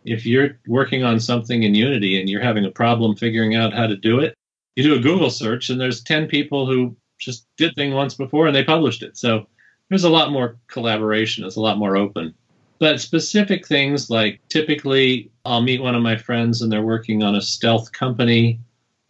If 0.05 0.25
you're 0.25 0.57
working 0.67 1.03
on 1.03 1.19
something 1.19 1.63
in 1.63 1.75
Unity 1.75 2.19
and 2.19 2.29
you're 2.29 2.41
having 2.41 2.63
a 2.63 2.71
problem 2.71 3.15
figuring 3.15 3.55
out 3.55 3.73
how 3.73 3.87
to 3.87 3.97
do 3.97 4.19
it, 4.19 4.35
you 4.75 4.83
do 4.83 4.95
a 4.95 4.99
Google 4.99 5.29
search 5.29 5.69
and 5.69 5.81
there's 5.81 6.01
10 6.03 6.27
people 6.27 6.65
who 6.65 6.95
just 7.17 7.47
did 7.57 7.75
thing 7.75 7.93
once 7.93 8.13
before 8.13 8.47
and 8.47 8.55
they 8.55 8.63
published 8.63 9.03
it. 9.03 9.17
So 9.17 9.47
there's 9.89 10.03
a 10.03 10.09
lot 10.09 10.31
more 10.31 10.57
collaboration. 10.67 11.43
It's 11.43 11.55
a 11.55 11.61
lot 11.61 11.77
more 11.77 11.97
open. 11.97 12.33
But 12.79 12.99
specific 12.99 13.67
things 13.67 14.09
like 14.09 14.41
typically 14.49 15.31
I'll 15.45 15.61
meet 15.61 15.81
one 15.81 15.95
of 15.95 16.01
my 16.01 16.17
friends 16.17 16.61
and 16.61 16.71
they're 16.71 16.81
working 16.81 17.23
on 17.23 17.35
a 17.35 17.41
stealth 17.41 17.91
company 17.91 18.59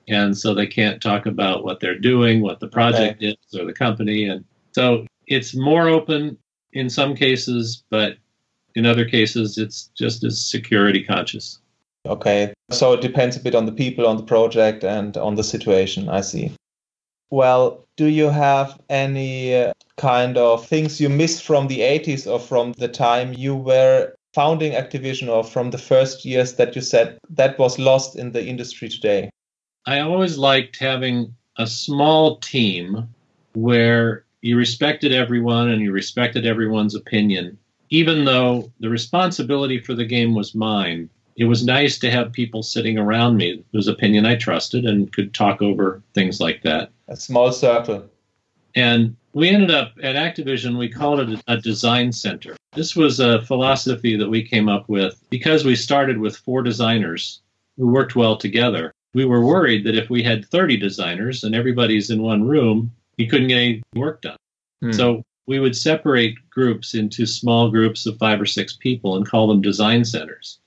and 0.08 0.38
so 0.38 0.54
they 0.54 0.68
can't 0.68 1.02
talk 1.02 1.26
about 1.26 1.64
what 1.64 1.80
they're 1.80 1.98
doing, 1.98 2.42
what 2.42 2.60
the 2.60 2.68
project 2.68 3.24
is, 3.24 3.36
or 3.58 3.66
the 3.66 3.74
company. 3.74 4.26
And 4.26 4.46
so 4.72 5.06
it's 5.28 5.56
more 5.56 5.90
open 5.90 6.38
in 6.74 6.90
some 6.90 7.16
cases, 7.16 7.84
but 7.90 8.18
in 8.76 8.86
other 8.86 9.06
cases, 9.06 9.58
it's 9.58 9.90
just 9.98 10.24
as 10.24 10.46
security 10.46 11.04
conscious. 11.04 11.60
Okay. 12.06 12.54
So 12.70 12.94
it 12.94 13.02
depends 13.02 13.36
a 13.36 13.40
bit 13.40 13.56
on 13.56 13.66
the 13.66 13.72
people, 13.72 14.06
on 14.06 14.18
the 14.18 14.24
project, 14.24 14.84
and 14.84 15.18
on 15.18 15.36
the 15.36 15.44
situation. 15.44 16.08
I 16.10 16.22
see. 16.22 16.52
Well, 17.31 17.85
do 17.97 18.06
you 18.06 18.30
have 18.30 18.80
any 18.89 19.56
uh, 19.56 19.73
kind 19.97 20.38
of 20.38 20.65
things 20.65 21.02
you 21.02 21.10
miss 21.10 21.41
from 21.41 21.68
the 21.68 21.80
80s 21.80 22.31
or 22.31 22.39
from 22.39 22.73
the 22.73 22.88
time 22.88 23.34
you 23.34 23.56
were 23.56 24.14
founding 24.34 24.73
Activision 24.73 25.30
or 25.30 25.43
from 25.43 25.72
the 25.72 25.77
first 25.77 26.26
years 26.26 26.53
that 26.53 26.76
you 26.76 26.81
said 26.81 27.18
that 27.30 27.57
was 27.57 27.80
lost 27.80 28.15
in 28.15 28.31
the 28.31 28.45
industry 28.45 28.89
today? 28.89 29.30
I 29.85 29.99
always 29.99 30.38
liked 30.38 30.77
having 30.80 31.34
a 31.57 31.65
small 31.68 32.38
team 32.38 33.07
where 33.53 34.26
you 34.41 34.57
respected 34.57 35.14
everyone 35.14 35.69
and 35.69 35.81
you 35.81 35.91
respected 35.91 36.45
everyone's 36.45 36.95
opinion. 36.95 37.57
Even 37.89 38.26
though 38.26 38.72
the 38.80 38.89
responsibility 38.89 39.80
for 39.80 39.93
the 39.93 40.06
game 40.06 40.35
was 40.35 40.53
mine, 40.53 41.10
it 41.38 41.45
was 41.45 41.65
nice 41.65 41.97
to 41.99 42.11
have 42.11 42.31
people 42.31 42.64
sitting 42.64 42.97
around 42.97 43.38
me 43.38 43.64
whose 43.72 43.88
opinion 43.88 44.26
I 44.26 44.35
trusted 44.35 44.85
and 44.85 45.11
could 45.11 45.34
talk 45.34 45.61
over 45.61 46.02
things 46.14 46.39
like 46.39 46.61
that. 46.64 46.91
A 47.07 47.15
small 47.15 47.52
circle. 47.52 48.10
And 48.76 49.15
we 49.34 49.49
ended 49.49 49.72
up 49.72 49.94
at 50.02 50.15
Activision, 50.15 50.77
we 50.77 50.90
called 50.90 51.19
it 51.19 51.41
a, 51.48 51.57
design 51.57 52.11
center. 52.11 52.56
This 52.73 52.95
was 52.95 53.19
a 53.19 53.41
philosophy 53.44 54.18
that 54.18 54.30
we 54.30 54.44
came 54.44 54.68
up 54.68 54.90
with 54.90 55.22
because 55.30 55.64
we 55.64 55.76
started 55.76 56.18
with 56.18 56.38
four 56.38 56.61
designers 56.61 57.41
who 57.77 57.88
worked 57.88 58.15
well 58.15 58.38
together. 58.38 58.94
We 59.14 59.26
were 59.26 59.45
worried 59.45 59.86
that 59.86 59.95
if 59.95 60.10
we 60.10 60.23
had 60.23 60.45
30 60.45 60.77
designers 60.77 61.44
and 61.44 61.56
everybody's 61.56 62.10
in 62.10 62.22
one 62.22 62.48
room, 62.48 62.91
you 63.18 63.27
couldn't 63.27 63.48
get 63.48 63.57
any 63.57 63.84
work 63.95 64.22
done. 64.22 64.38
Hmm. 64.82 64.91
So 64.91 65.23
we 65.45 65.60
would 65.60 65.76
separate 65.76 66.36
groups 66.49 66.94
into 66.95 67.26
small 67.26 67.69
groups 67.69 68.06
of 68.06 68.18
five 68.18 68.41
or 68.41 68.45
six 68.45 68.76
people 68.76 69.15
and 69.15 69.27
call 69.27 69.48
them 69.48 69.61
design 69.61 70.03
centers. 70.03 70.60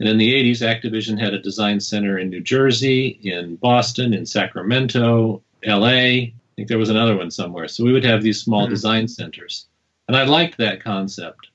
And 0.00 0.08
in 0.08 0.18
the 0.18 0.32
80s, 0.32 0.60
Activision 0.60 1.18
had 1.18 1.34
a 1.34 1.42
design 1.42 1.80
center 1.80 2.18
in 2.18 2.30
New 2.30 2.40
Jersey, 2.40 3.18
in 3.22 3.56
Boston, 3.56 4.14
in 4.14 4.26
Sacramento, 4.26 5.42
LA. 5.64 5.86
I 5.86 6.32
think 6.56 6.68
there 6.68 6.78
was 6.78 6.90
another 6.90 7.16
one 7.16 7.30
somewhere. 7.30 7.68
So 7.68 7.84
we 7.84 7.92
would 7.92 8.04
have 8.04 8.22
these 8.22 8.40
small 8.40 8.66
Mhm. 8.66 8.70
design 8.70 9.08
centers. 9.08 9.66
And 10.08 10.16
I 10.16 10.24
liked 10.24 10.58
that 10.58 10.82
concept. 10.82 11.48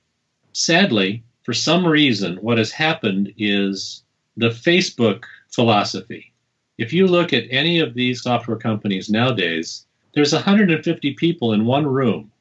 Sadly, 0.53 1.23
for 1.43 1.53
some 1.53 1.85
reason, 1.85 2.37
what 2.37 2.57
has 2.57 2.71
happened 2.71 3.33
is 3.37 4.03
the 4.37 4.49
Facebook 4.49 5.23
philosophy. 5.49 6.31
If 6.77 6.93
you 6.93 7.07
look 7.07 7.33
at 7.33 7.45
any 7.49 7.79
of 7.79 7.93
these 7.93 8.21
software 8.21 8.57
companies 8.57 9.09
nowadays, 9.09 9.85
there's 10.13 10.33
150 10.33 11.13
people 11.13 11.53
in 11.53 11.65
one 11.65 11.85
room. 11.85 12.31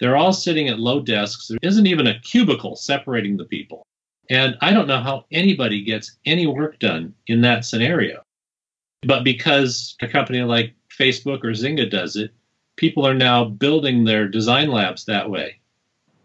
They're 0.00 0.16
all 0.16 0.32
sitting 0.32 0.68
at 0.68 0.80
low 0.80 1.00
desks. 1.00 1.48
There 1.48 1.58
isn't 1.62 1.86
even 1.86 2.06
a 2.08 2.18
cubicle 2.20 2.76
separating 2.76 3.36
the 3.36 3.44
people. 3.44 3.86
And 4.30 4.56
I 4.60 4.72
don't 4.72 4.88
know 4.88 5.00
how 5.00 5.26
anybody 5.30 5.82
gets 5.82 6.16
any 6.24 6.46
work 6.46 6.78
done 6.78 7.14
in 7.28 7.40
that 7.42 7.64
scenario. 7.64 8.23
But 9.06 9.24
because 9.24 9.96
a 10.00 10.08
company 10.08 10.42
like 10.42 10.74
Facebook 10.90 11.44
or 11.44 11.52
Zynga 11.52 11.90
does 11.90 12.16
it, 12.16 12.32
people 12.76 13.06
are 13.06 13.14
now 13.14 13.44
building 13.44 14.04
their 14.04 14.28
design 14.28 14.70
labs 14.70 15.04
that 15.04 15.30
way. 15.30 15.60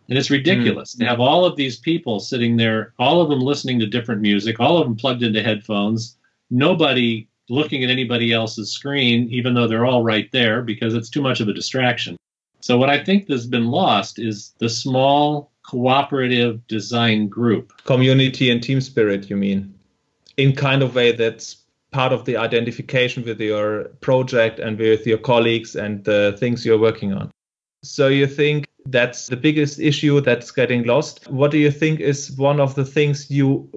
And 0.09 0.17
it's 0.17 0.31
ridiculous 0.31 0.93
to 0.93 1.03
hmm. 1.03 1.09
have 1.09 1.19
all 1.19 1.45
of 1.45 1.55
these 1.55 1.77
people 1.77 2.19
sitting 2.19 2.57
there, 2.57 2.93
all 2.97 3.21
of 3.21 3.29
them 3.29 3.41
listening 3.41 3.79
to 3.79 3.85
different 3.85 4.21
music, 4.21 4.59
all 4.59 4.77
of 4.77 4.87
them 4.87 4.95
plugged 4.95 5.23
into 5.23 5.43
headphones, 5.43 6.17
nobody 6.49 7.27
looking 7.49 7.83
at 7.83 7.89
anybody 7.89 8.31
else's 8.31 8.71
screen, 8.71 9.27
even 9.29 9.53
though 9.53 9.67
they're 9.67 9.85
all 9.85 10.03
right 10.03 10.31
there, 10.31 10.61
because 10.61 10.93
it's 10.93 11.09
too 11.09 11.21
much 11.21 11.39
of 11.39 11.47
a 11.47 11.53
distraction. 11.53 12.15
So, 12.61 12.77
what 12.77 12.89
I 12.89 13.03
think 13.03 13.29
has 13.29 13.47
been 13.47 13.67
lost 13.67 14.19
is 14.19 14.53
the 14.59 14.69
small 14.69 15.51
cooperative 15.63 16.65
design 16.67 17.27
group. 17.27 17.71
Community 17.85 18.49
and 18.49 18.61
team 18.61 18.81
spirit, 18.81 19.29
you 19.29 19.37
mean? 19.37 19.73
In 20.37 20.55
kind 20.55 20.81
of 20.81 20.95
way 20.95 21.11
that's 21.11 21.57
part 21.91 22.13
of 22.13 22.25
the 22.25 22.37
identification 22.37 23.23
with 23.23 23.39
your 23.39 23.85
project 24.01 24.59
and 24.59 24.77
with 24.77 25.07
your 25.07 25.17
colleagues 25.17 25.75
and 25.75 26.03
the 26.03 26.35
things 26.39 26.65
you're 26.65 26.79
working 26.79 27.13
on. 27.13 27.31
So 27.83 28.07
you 28.07 28.27
think 28.27 28.67
that's 28.85 29.27
the 29.27 29.37
biggest 29.37 29.79
issue 29.79 30.21
that's 30.21 30.51
getting 30.51 30.83
lost? 30.83 31.29
What 31.29 31.51
do 31.51 31.57
you 31.57 31.71
think 31.71 31.99
is 31.99 32.31
one 32.37 32.59
of 32.59 32.75
the 32.75 32.85
things 32.85 33.29
you 33.29 33.69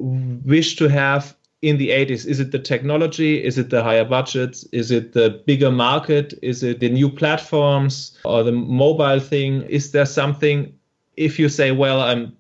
wish 0.45 0.77
to 0.77 0.89
have 0.89 1.37
in 1.63 1.79
the 1.79 1.91
80s? 1.91 2.27
Is 2.27 2.41
it 2.41 2.51
the 2.51 2.59
technology? 2.59 3.43
Is 3.43 3.59
it 3.59 3.71
the 3.71 3.83
higher 3.83 4.05
budgets? 4.05 4.65
Is 4.73 4.91
it 4.91 5.13
the 5.13 5.43
bigger 5.47 5.71
market? 5.71 6.35
Is 6.43 6.63
it 6.63 6.81
the 6.81 6.89
new 6.89 7.09
platforms 7.09 8.19
or 8.25 8.43
the 8.43 8.53
mobile 8.53 9.21
thing? 9.21 9.63
Is 9.63 9.93
there 9.93 10.07
something, 10.07 10.73
if 11.17 11.39
you 11.39 11.49
say, 11.49 11.71
well, 11.71 12.01
I'm 12.01 12.37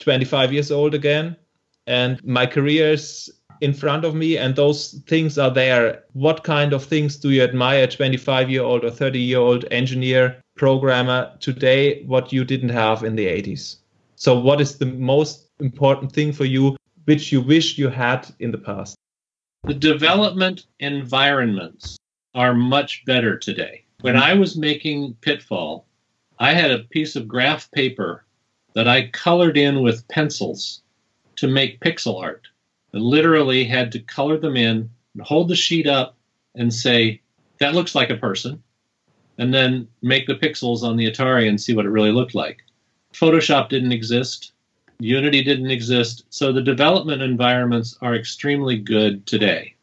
25 0.00 0.52
years 0.52 0.70
old 0.70 0.94
again 0.94 1.36
and 1.86 2.22
my 2.24 2.46
career's 2.46 3.30
in 3.60 3.72
front 3.72 4.04
of 4.04 4.14
me 4.14 4.36
and 4.36 4.54
those 4.54 5.00
things 5.06 5.38
are 5.38 5.50
there, 5.50 6.04
what 6.12 6.44
kind 6.44 6.72
of 6.72 6.84
things 6.84 7.16
do 7.16 7.30
you 7.30 7.42
admire, 7.42 7.84
a 7.84 7.88
25 7.88 8.50
year 8.50 8.62
old 8.62 8.84
or 8.84 8.90
30 8.90 9.18
year 9.18 9.38
old 9.38 9.64
engineer, 9.70 10.40
programmer 10.56 11.32
today, 11.40 12.02
what 12.04 12.32
you 12.32 12.44
didn't 12.44 12.70
have 12.70 13.04
in 13.04 13.16
the 13.16 13.26
80s? 13.26 13.76
So, 14.16 14.38
what 14.38 14.60
is 14.60 14.78
the 14.78 14.86
most 14.86 15.48
important 15.60 16.12
thing 16.12 16.32
for 16.32 16.44
you, 16.44 16.76
which 17.04 17.32
you 17.32 17.40
wish 17.40 17.78
you 17.78 17.88
had 17.88 18.26
in 18.38 18.50
the 18.50 18.58
past? 18.58 18.96
The 19.64 19.74
development 19.74 20.66
environments 20.80 21.98
are 22.34 22.54
much 22.54 23.04
better 23.04 23.38
today. 23.38 23.84
When 24.00 24.16
I 24.16 24.34
was 24.34 24.56
making 24.56 25.16
Pitfall, 25.20 25.86
I 26.38 26.52
had 26.52 26.70
a 26.70 26.84
piece 26.84 27.16
of 27.16 27.26
graph 27.26 27.70
paper 27.70 28.24
that 28.74 28.86
I 28.86 29.08
colored 29.08 29.56
in 29.56 29.82
with 29.82 30.06
pencils 30.08 30.82
to 31.36 31.48
make 31.48 31.80
pixel 31.80 32.20
art. 32.20 32.46
I 32.94 32.98
literally 32.98 33.64
had 33.64 33.92
to 33.92 34.00
color 34.00 34.38
them 34.38 34.56
in 34.56 34.90
and 35.14 35.22
hold 35.22 35.48
the 35.48 35.56
sheet 35.56 35.86
up 35.86 36.16
and 36.54 36.72
say, 36.72 37.20
that 37.58 37.74
looks 37.74 37.94
like 37.94 38.10
a 38.10 38.16
person, 38.16 38.62
and 39.38 39.52
then 39.52 39.88
make 40.02 40.26
the 40.26 40.34
pixels 40.34 40.82
on 40.82 40.96
the 40.96 41.10
Atari 41.10 41.48
and 41.48 41.60
see 41.60 41.74
what 41.74 41.86
it 41.86 41.90
really 41.90 42.12
looked 42.12 42.34
like. 42.34 42.58
Photoshop 43.12 43.68
didn't 43.68 43.92
exist. 43.92 44.52
Unity 44.98 45.42
didn't 45.42 45.70
exist. 45.70 46.24
So 46.30 46.52
the 46.52 46.62
development 46.62 47.22
environments 47.22 47.98
are 48.00 48.14
extremely 48.14 48.78
good 48.78 49.26
today. 49.26 49.74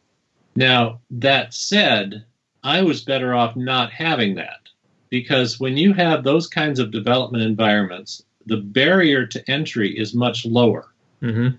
Now, 0.56 1.00
that 1.12 1.54
said, 1.54 2.26
I 2.64 2.82
was 2.82 3.04
better 3.04 3.34
off 3.34 3.56
not 3.56 3.92
having 3.92 4.36
that 4.36 4.70
because 5.10 5.60
when 5.60 5.78
you 5.78 5.94
have 5.94 6.24
those 6.24 6.48
kinds 6.48 6.80
of 6.80 6.92
development 6.92 7.44
environments, 7.44 8.24
the 8.46 8.58
barrier 8.58 9.26
to 9.28 9.52
entry 9.52 9.98
is 9.98 10.14
much 10.14 10.46
lower. 10.46 10.94
Mm-hmm. 11.22 11.58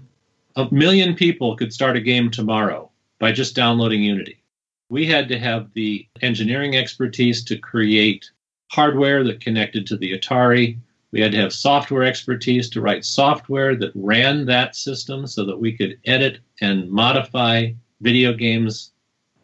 A 0.56 0.68
million 0.70 1.16
people 1.16 1.56
could 1.56 1.72
start 1.72 1.96
a 1.96 2.00
game 2.00 2.30
tomorrow 2.30 2.88
by 3.18 3.32
just 3.32 3.56
downloading 3.56 4.04
Unity. 4.04 4.40
We 4.88 5.04
had 5.04 5.26
to 5.30 5.38
have 5.40 5.72
the 5.74 6.06
engineering 6.22 6.76
expertise 6.76 7.42
to 7.46 7.58
create 7.58 8.30
hardware 8.70 9.24
that 9.24 9.40
connected 9.40 9.84
to 9.88 9.96
the 9.96 10.16
Atari. 10.16 10.78
We 11.10 11.20
had 11.20 11.32
to 11.32 11.38
have 11.38 11.52
software 11.52 12.04
expertise 12.04 12.70
to 12.70 12.80
write 12.80 13.04
software 13.04 13.74
that 13.74 13.90
ran 13.96 14.46
that 14.46 14.76
system 14.76 15.26
so 15.26 15.44
that 15.44 15.58
we 15.58 15.76
could 15.76 15.98
edit 16.04 16.38
and 16.60 16.88
modify 16.88 17.72
video 18.00 18.32
games 18.32 18.92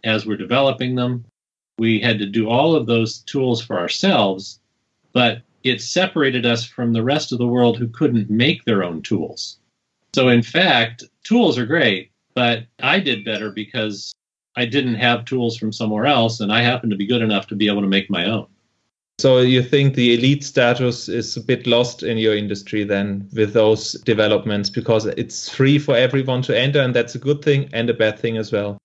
as 0.05 0.27
we're 0.27 0.37
developing 0.37 0.95
them. 0.95 1.25
We 1.77 1.99
had 1.99 2.21
to 2.21 2.27
do 2.27 2.49
all 2.49 2.77
of 2.77 2.87
those 2.87 3.19
tools 3.23 3.61
for 3.61 3.81
ourselves, 3.81 4.61
but 5.13 5.43
it 5.65 5.83
separated 5.83 6.47
us 6.47 6.65
from 6.65 6.93
the 6.93 7.03
rest 7.03 7.33
of 7.33 7.39
the 7.39 7.49
world 7.49 7.79
who 7.79 7.89
couldn't 7.89 8.31
make 8.31 8.65
their 8.65 8.85
own 8.85 9.03
tools. 9.03 9.59
So, 10.15 10.29
in 10.29 10.43
fact, 10.43 11.05
tools 11.25 11.59
are 11.59 11.67
great, 11.67 12.11
but 12.35 12.65
I 12.81 13.01
did 13.01 13.25
better 13.25 13.51
because 13.51 14.13
I 14.57 14.65
didn't 14.65 14.97
have 14.97 15.25
tools 15.25 15.57
from 15.57 15.73
somewhere 15.73 16.07
else 16.07 16.41
and 16.41 16.53
I 16.53 16.63
happened 16.63 16.91
to 16.91 16.97
be 16.97 17.07
good 17.07 17.23
enough 17.23 17.47
to 17.49 17.55
be 17.55 17.69
able 17.69 17.83
to 17.83 17.87
make 17.87 18.11
my 18.11 18.27
own. 18.27 18.47
So 19.21 19.41
you 19.41 19.63
think 19.63 19.95
the 19.95 20.15
elite 20.15 20.43
status 20.45 21.09
is 21.09 21.37
a 21.37 21.43
bit 21.43 21.67
lost 21.67 22.03
in 22.03 22.17
your 22.17 22.35
industry 22.35 22.85
then 22.85 23.29
with 23.35 23.53
those 23.53 23.93
developments 23.93 24.71
because 24.71 25.05
it's 25.05 25.49
free 25.49 25.79
for 25.79 25.95
everyone 25.95 26.41
to 26.43 26.59
enter 26.59 26.81
and 26.81 26.95
that's 26.95 27.15
a 27.15 27.19
good 27.19 27.43
thing 27.43 27.69
and 27.73 27.91
a 27.91 27.95
bad 27.95 28.19
thing 28.19 28.39
as 28.39 28.51
well. 28.51 28.79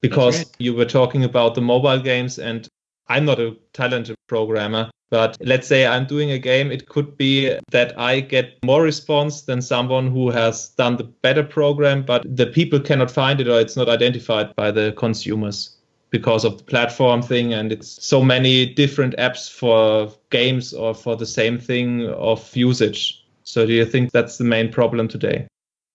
Because 0.00 0.38
right. 0.38 0.56
you 0.58 0.74
were 0.74 0.86
talking 0.86 1.24
about 1.24 1.54
the 1.54 1.60
mobile 1.60 2.00
games 2.00 2.38
and 2.38 2.66
I'm 3.08 3.24
not 3.24 3.40
a 3.40 3.56
talented 3.72 4.16
programmer, 4.26 4.90
but 5.10 5.36
let's 5.40 5.66
say 5.66 5.86
I'm 5.86 6.06
doing 6.06 6.30
a 6.30 6.38
game, 6.38 6.70
it 6.70 6.88
could 6.88 7.16
be 7.16 7.56
that 7.70 7.98
I 7.98 8.20
get 8.20 8.58
more 8.64 8.82
response 8.82 9.42
than 9.42 9.62
someone 9.62 10.10
who 10.10 10.30
has 10.30 10.68
done 10.70 10.96
the 10.96 11.04
better 11.04 11.42
program, 11.42 12.04
but 12.04 12.24
the 12.24 12.46
people 12.46 12.80
cannot 12.80 13.10
find 13.10 13.40
it 13.40 13.48
or 13.48 13.58
it's 13.60 13.76
not 13.76 13.88
identified 13.88 14.54
by 14.56 14.70
the 14.70 14.92
consumers 14.92 15.76
because 16.10 16.44
of 16.44 16.58
the 16.58 16.64
platform 16.64 17.22
thing 17.22 17.52
and 17.52 17.72
it's 17.72 18.04
so 18.04 18.22
many 18.22 18.66
different 18.66 19.16
apps 19.16 19.50
for 19.50 20.12
games 20.30 20.72
or 20.72 20.94
for 20.94 21.16
the 21.16 21.26
same 21.26 21.58
thing 21.58 22.08
of 22.08 22.54
usage. 22.54 23.24
So 23.44 23.66
do 23.66 23.72
you 23.72 23.86
think 23.86 24.12
that's 24.12 24.36
the 24.36 24.44
main 24.44 24.70
problem 24.70 25.08
today? 25.08 25.46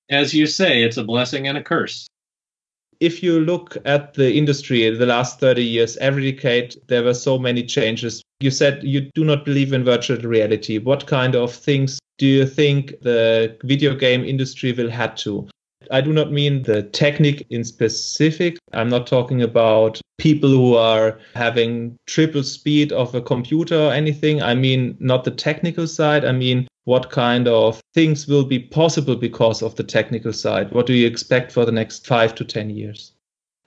As 0.09 0.33
you 0.33 0.47
say, 0.47 0.83
it's 0.83 0.97
a 0.97 1.03
blessing 1.03 1.47
and 1.47 1.57
a 1.57 1.63
curse. 1.63 2.07
If 2.99 3.21
you 3.21 3.41
look 3.41 3.77
at 3.85 4.15
the 4.15 4.33
industry 4.33 4.87
in 4.87 4.97
the 4.97 5.05
last 5.05 5.39
30 5.39 5.63
years, 5.63 5.97
every 5.97 6.31
decade 6.31 6.75
there 6.87 7.03
were 7.03 7.13
so 7.13 7.37
many 7.37 7.63
changes. 7.63 8.22
You 8.43 8.51
said 8.51 8.83
you 8.83 9.09
do 9.15 9.23
not 9.23 9.45
believe 9.45 9.71
in 9.71 9.85
virtual 9.85 10.17
reality. 10.17 10.77
What 10.77 11.07
kind 11.07 11.33
of 11.33 11.53
things 11.53 11.97
do 12.17 12.27
you 12.27 12.45
think 12.45 12.99
the 12.99 13.57
video 13.63 13.95
game 13.95 14.25
industry 14.25 14.73
will 14.73 14.89
have 14.89 15.15
to? 15.23 15.47
I 15.91 16.01
do 16.01 16.11
not 16.11 16.33
mean 16.33 16.63
the 16.63 16.83
technique 16.83 17.47
in 17.51 17.63
specific. 17.63 18.57
I'm 18.73 18.89
not 18.89 19.07
talking 19.07 19.41
about 19.41 20.01
people 20.17 20.49
who 20.49 20.75
are 20.75 21.19
having 21.35 21.95
triple 22.05 22.43
speed 22.43 22.91
of 22.91 23.15
a 23.15 23.21
computer 23.21 23.79
or 23.79 23.93
anything. 23.93 24.41
I 24.41 24.55
mean, 24.55 24.97
not 24.99 25.23
the 25.23 25.31
technical 25.31 25.87
side. 25.87 26.25
I 26.25 26.33
mean, 26.33 26.67
what 26.83 27.11
kind 27.11 27.47
of 27.47 27.79
things 27.93 28.27
will 28.27 28.43
be 28.43 28.59
possible 28.59 29.15
because 29.15 29.61
of 29.61 29.75
the 29.75 29.85
technical 29.85 30.33
side? 30.33 30.69
What 30.73 30.85
do 30.85 30.93
you 30.93 31.07
expect 31.07 31.53
for 31.53 31.63
the 31.63 31.71
next 31.71 32.07
five 32.07 32.35
to 32.35 32.43
10 32.43 32.71
years? 32.71 33.13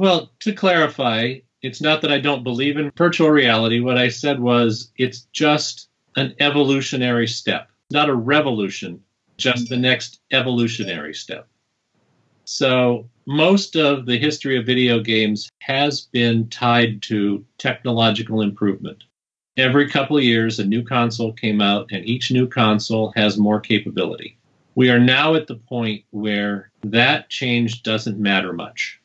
Well, 0.01 0.31
to 0.41 0.53
clarify, 0.53 1.37
it's 1.67 1.81
not 1.81 2.01
that 2.03 2.13
I 2.13 2.21
don't 2.21 2.45
believe 2.45 2.77
in 2.77 2.93
virtual 2.97 3.31
reality. 3.31 3.81
What 3.81 3.99
I 3.99 4.09
said 4.09 4.39
was 4.39 4.93
it's 4.97 5.27
just 5.33 5.89
an 6.17 6.35
evolutionary 6.39 7.27
step, 7.27 7.71
not 7.91 8.09
a 8.09 8.15
revolution, 8.15 9.03
just 9.37 9.69
the 9.69 9.77
next 9.77 10.21
evolutionary 10.33 11.13
step. 11.13 11.49
So, 12.45 13.11
most 13.27 13.75
of 13.75 14.07
the 14.07 14.17
history 14.17 14.57
of 14.57 14.65
video 14.65 15.01
games 15.01 15.51
has 15.59 16.03
been 16.03 16.49
tied 16.49 17.03
to 17.03 17.45
technological 17.59 18.41
improvement. 18.41 19.03
Every 19.57 19.89
couple 19.89 20.17
of 20.17 20.23
years, 20.23 20.61
a 20.61 20.65
new 20.65 20.85
console 20.85 21.33
came 21.33 21.61
out, 21.61 21.91
and 21.91 22.07
each 22.07 22.31
new 22.31 22.47
console 22.47 23.13
has 23.17 23.37
more 23.37 23.59
capability. 23.59 24.39
We 24.77 24.91
are 24.91 25.01
now 25.01 25.35
at 25.35 25.49
the 25.49 25.57
point 25.57 26.05
where 26.11 26.71
that 26.85 27.29
change 27.31 27.83
doesn't 27.83 28.21
matter 28.21 28.53
much. 28.53 29.01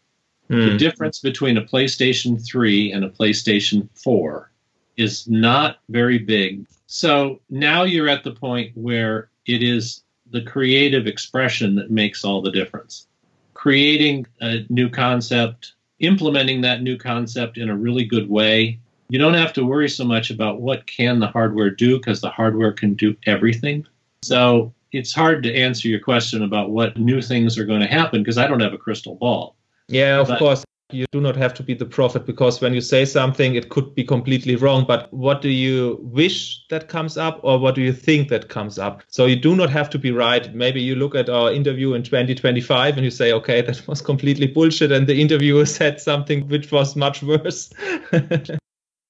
Mm. 0.52 0.66
The 0.66 0.72
hmm. 0.72 0.78
difference 0.78 1.20
between 1.20 1.58
a 1.58 1.64
PlayStation 1.64 2.46
3 2.46 2.92
and 2.92 3.06
a 3.06 3.10
PlayStation 3.10 3.88
4 3.96 4.52
is 4.98 5.28
not 5.30 5.78
very 5.88 6.18
big. 6.18 6.66
So 6.88 7.40
now 7.50 7.84
you're 7.84 8.10
at 8.10 8.26
the 8.26 8.34
point 8.34 8.72
where 8.76 9.30
it 9.46 9.64
is 9.64 10.04
the 10.30 10.42
creative 10.42 11.08
expression 11.08 11.76
that 11.76 11.90
makes 11.90 12.26
all 12.26 12.42
the 12.42 12.52
difference 12.52 13.08
creating 13.54 14.26
a 14.40 14.66
new 14.70 14.90
concept, 14.90 15.74
implementing 16.00 16.62
that 16.62 16.82
new 16.82 16.98
concept 16.98 17.60
in 17.60 17.70
a 17.70 17.76
really 17.76 18.04
good 18.04 18.28
way. 18.28 18.80
You 19.10 19.20
don't 19.20 19.36
have 19.36 19.54
to 19.54 19.64
worry 19.64 19.88
so 19.88 20.04
much 20.04 20.32
about 20.32 20.62
what 20.62 20.88
can 20.88 21.20
the 21.20 21.28
hardware 21.28 21.70
do 21.70 21.98
because 21.98 22.22
the 22.22 22.30
hardware 22.32 22.72
can 22.72 22.96
do 22.96 23.16
everything. 23.28 23.86
So 24.24 24.74
it's 24.92 25.14
hard 25.14 25.44
to 25.44 25.56
answer 25.56 25.88
your 25.88 26.00
question 26.00 26.42
about 26.42 26.72
what 26.72 26.98
new 26.98 27.22
things 27.22 27.56
are 27.60 27.66
going 27.66 27.82
to 27.82 27.88
happen 27.88 28.24
because 28.24 28.40
I 28.40 28.48
don't 28.48 28.62
have 28.62 28.74
a 28.74 28.80
crystal 28.80 29.14
ball. 29.14 29.56
Yeah, 29.88 30.20
of 30.20 30.28
but, 30.28 30.40
course 30.40 30.64
you 30.94 31.06
do 31.12 31.22
not 31.22 31.36
have 31.36 31.54
to 31.54 31.64
be 31.64 31.74
the 31.74 31.86
prophet 31.86 32.26
because 32.26 32.62
when 32.62 32.74
you 32.74 32.82
say 32.82 33.06
something 33.06 33.56
it 33.56 33.70
could 33.70 33.96
be 33.96 34.04
completely 34.04 34.56
wrong. 34.56 34.86
But 34.88 35.12
what 35.14 35.42
do 35.42 35.50
you 35.50 36.00
wish 36.02 36.66
that 36.70 36.90
comes 36.90 37.18
up 37.18 37.40
or 37.44 37.60
what 37.60 37.76
do 37.76 37.82
you 37.82 37.94
think 37.94 38.30
that 38.30 38.50
comes 38.50 38.78
up? 38.78 39.04
So 39.08 39.26
you 39.26 39.36
do 39.36 39.56
not 39.56 39.70
have 39.70 39.90
to 39.92 40.00
be 40.00 40.12
right. 40.12 40.54
Maybe 40.54 40.82
you 40.82 40.96
look 40.96 41.16
at 41.16 41.30
our 41.30 41.52
interview 41.52 41.94
in 41.94 42.04
2025 42.04 42.98
and 42.98 43.04
you 43.04 43.12
say 43.12 43.32
okay 43.34 43.62
that 43.62 43.88
was 43.88 44.02
completely 44.02 44.48
bullshit 44.48 44.92
and 44.92 45.08
the 45.08 45.20
interviewer 45.22 45.66
said 45.80 46.00
something 46.00 46.48
which 46.48 46.72
was 46.72 46.96
much 46.96 47.24
worse. 47.24 47.72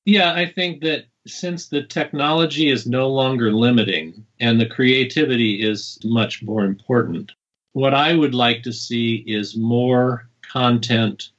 Yeah 0.06 0.34
i 0.34 0.48
think 0.48 0.82
that 0.82 1.06
since 1.28 1.68
the 1.68 1.84
technology 1.84 2.70
is 2.70 2.88
no 2.88 3.08
longer 3.08 3.52
limiting 3.52 4.26
and 4.40 4.60
the 4.60 4.66
creativity 4.66 5.62
is 5.62 6.00
much 6.04 6.42
more 6.42 6.66
important 6.66 7.32
what 7.74 7.94
i 7.94 8.16
would 8.16 8.34
like 8.34 8.64
to 8.64 8.74
see 8.74 9.24
is 9.28 9.56
more 9.56 10.31
content 10.52 11.30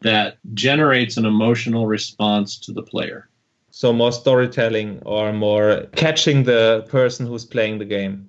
that 0.00 0.38
generates 0.52 1.16
an 1.16 1.24
emotional 1.24 1.86
response 1.86 2.58
to 2.58 2.72
the 2.72 2.82
player. 2.82 3.28
So 3.70 3.92
more 3.92 4.12
storytelling 4.12 5.02
or 5.04 5.32
more 5.32 5.86
catching 5.96 6.44
the 6.44 6.86
person 6.88 7.26
who's 7.26 7.44
playing 7.44 7.78
the 7.78 7.84
game. 7.84 8.28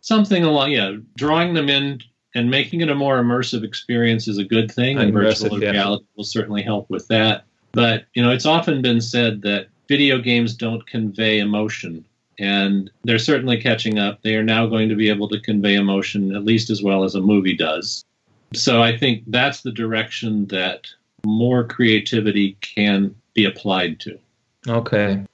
Something 0.00 0.44
along, 0.44 0.70
yeah, 0.70 0.96
drawing 1.16 1.52
them 1.52 1.68
in 1.68 2.00
and 2.34 2.50
making 2.50 2.80
it 2.80 2.90
a 2.90 2.94
more 2.94 3.20
immersive 3.20 3.64
experience 3.64 4.28
is 4.28 4.38
a 4.38 4.44
good 4.44 4.70
thing, 4.70 4.98
and, 4.98 5.06
and 5.06 5.12
virtual 5.12 5.58
reality 5.58 6.04
yeah. 6.04 6.16
will 6.16 6.24
certainly 6.24 6.62
help 6.62 6.88
with 6.88 7.08
that. 7.08 7.44
But 7.72 8.04
you 8.14 8.22
know, 8.22 8.30
it's 8.30 8.46
often 8.46 8.80
been 8.80 9.00
said 9.00 9.42
that 9.42 9.66
video 9.88 10.18
games 10.18 10.54
don't 10.54 10.86
convey 10.86 11.40
emotion, 11.40 12.04
and 12.38 12.90
they're 13.04 13.18
certainly 13.18 13.60
catching 13.60 13.98
up. 13.98 14.22
They 14.22 14.36
are 14.36 14.44
now 14.44 14.66
going 14.66 14.88
to 14.88 14.94
be 14.94 15.08
able 15.08 15.28
to 15.28 15.40
convey 15.40 15.74
emotion 15.74 16.34
at 16.36 16.44
least 16.44 16.70
as 16.70 16.82
well 16.82 17.04
as 17.04 17.14
a 17.14 17.20
movie 17.20 17.56
does. 17.56 18.04
So 18.54 18.82
I 18.82 18.96
think 18.96 19.24
that's 19.26 19.62
the 19.62 19.72
direction 19.72 20.46
that 20.46 20.86
more 21.24 21.64
creativity 21.64 22.56
can 22.60 23.14
be 23.34 23.44
applied 23.44 24.00
to. 24.00 24.18
Okay. 24.68 25.24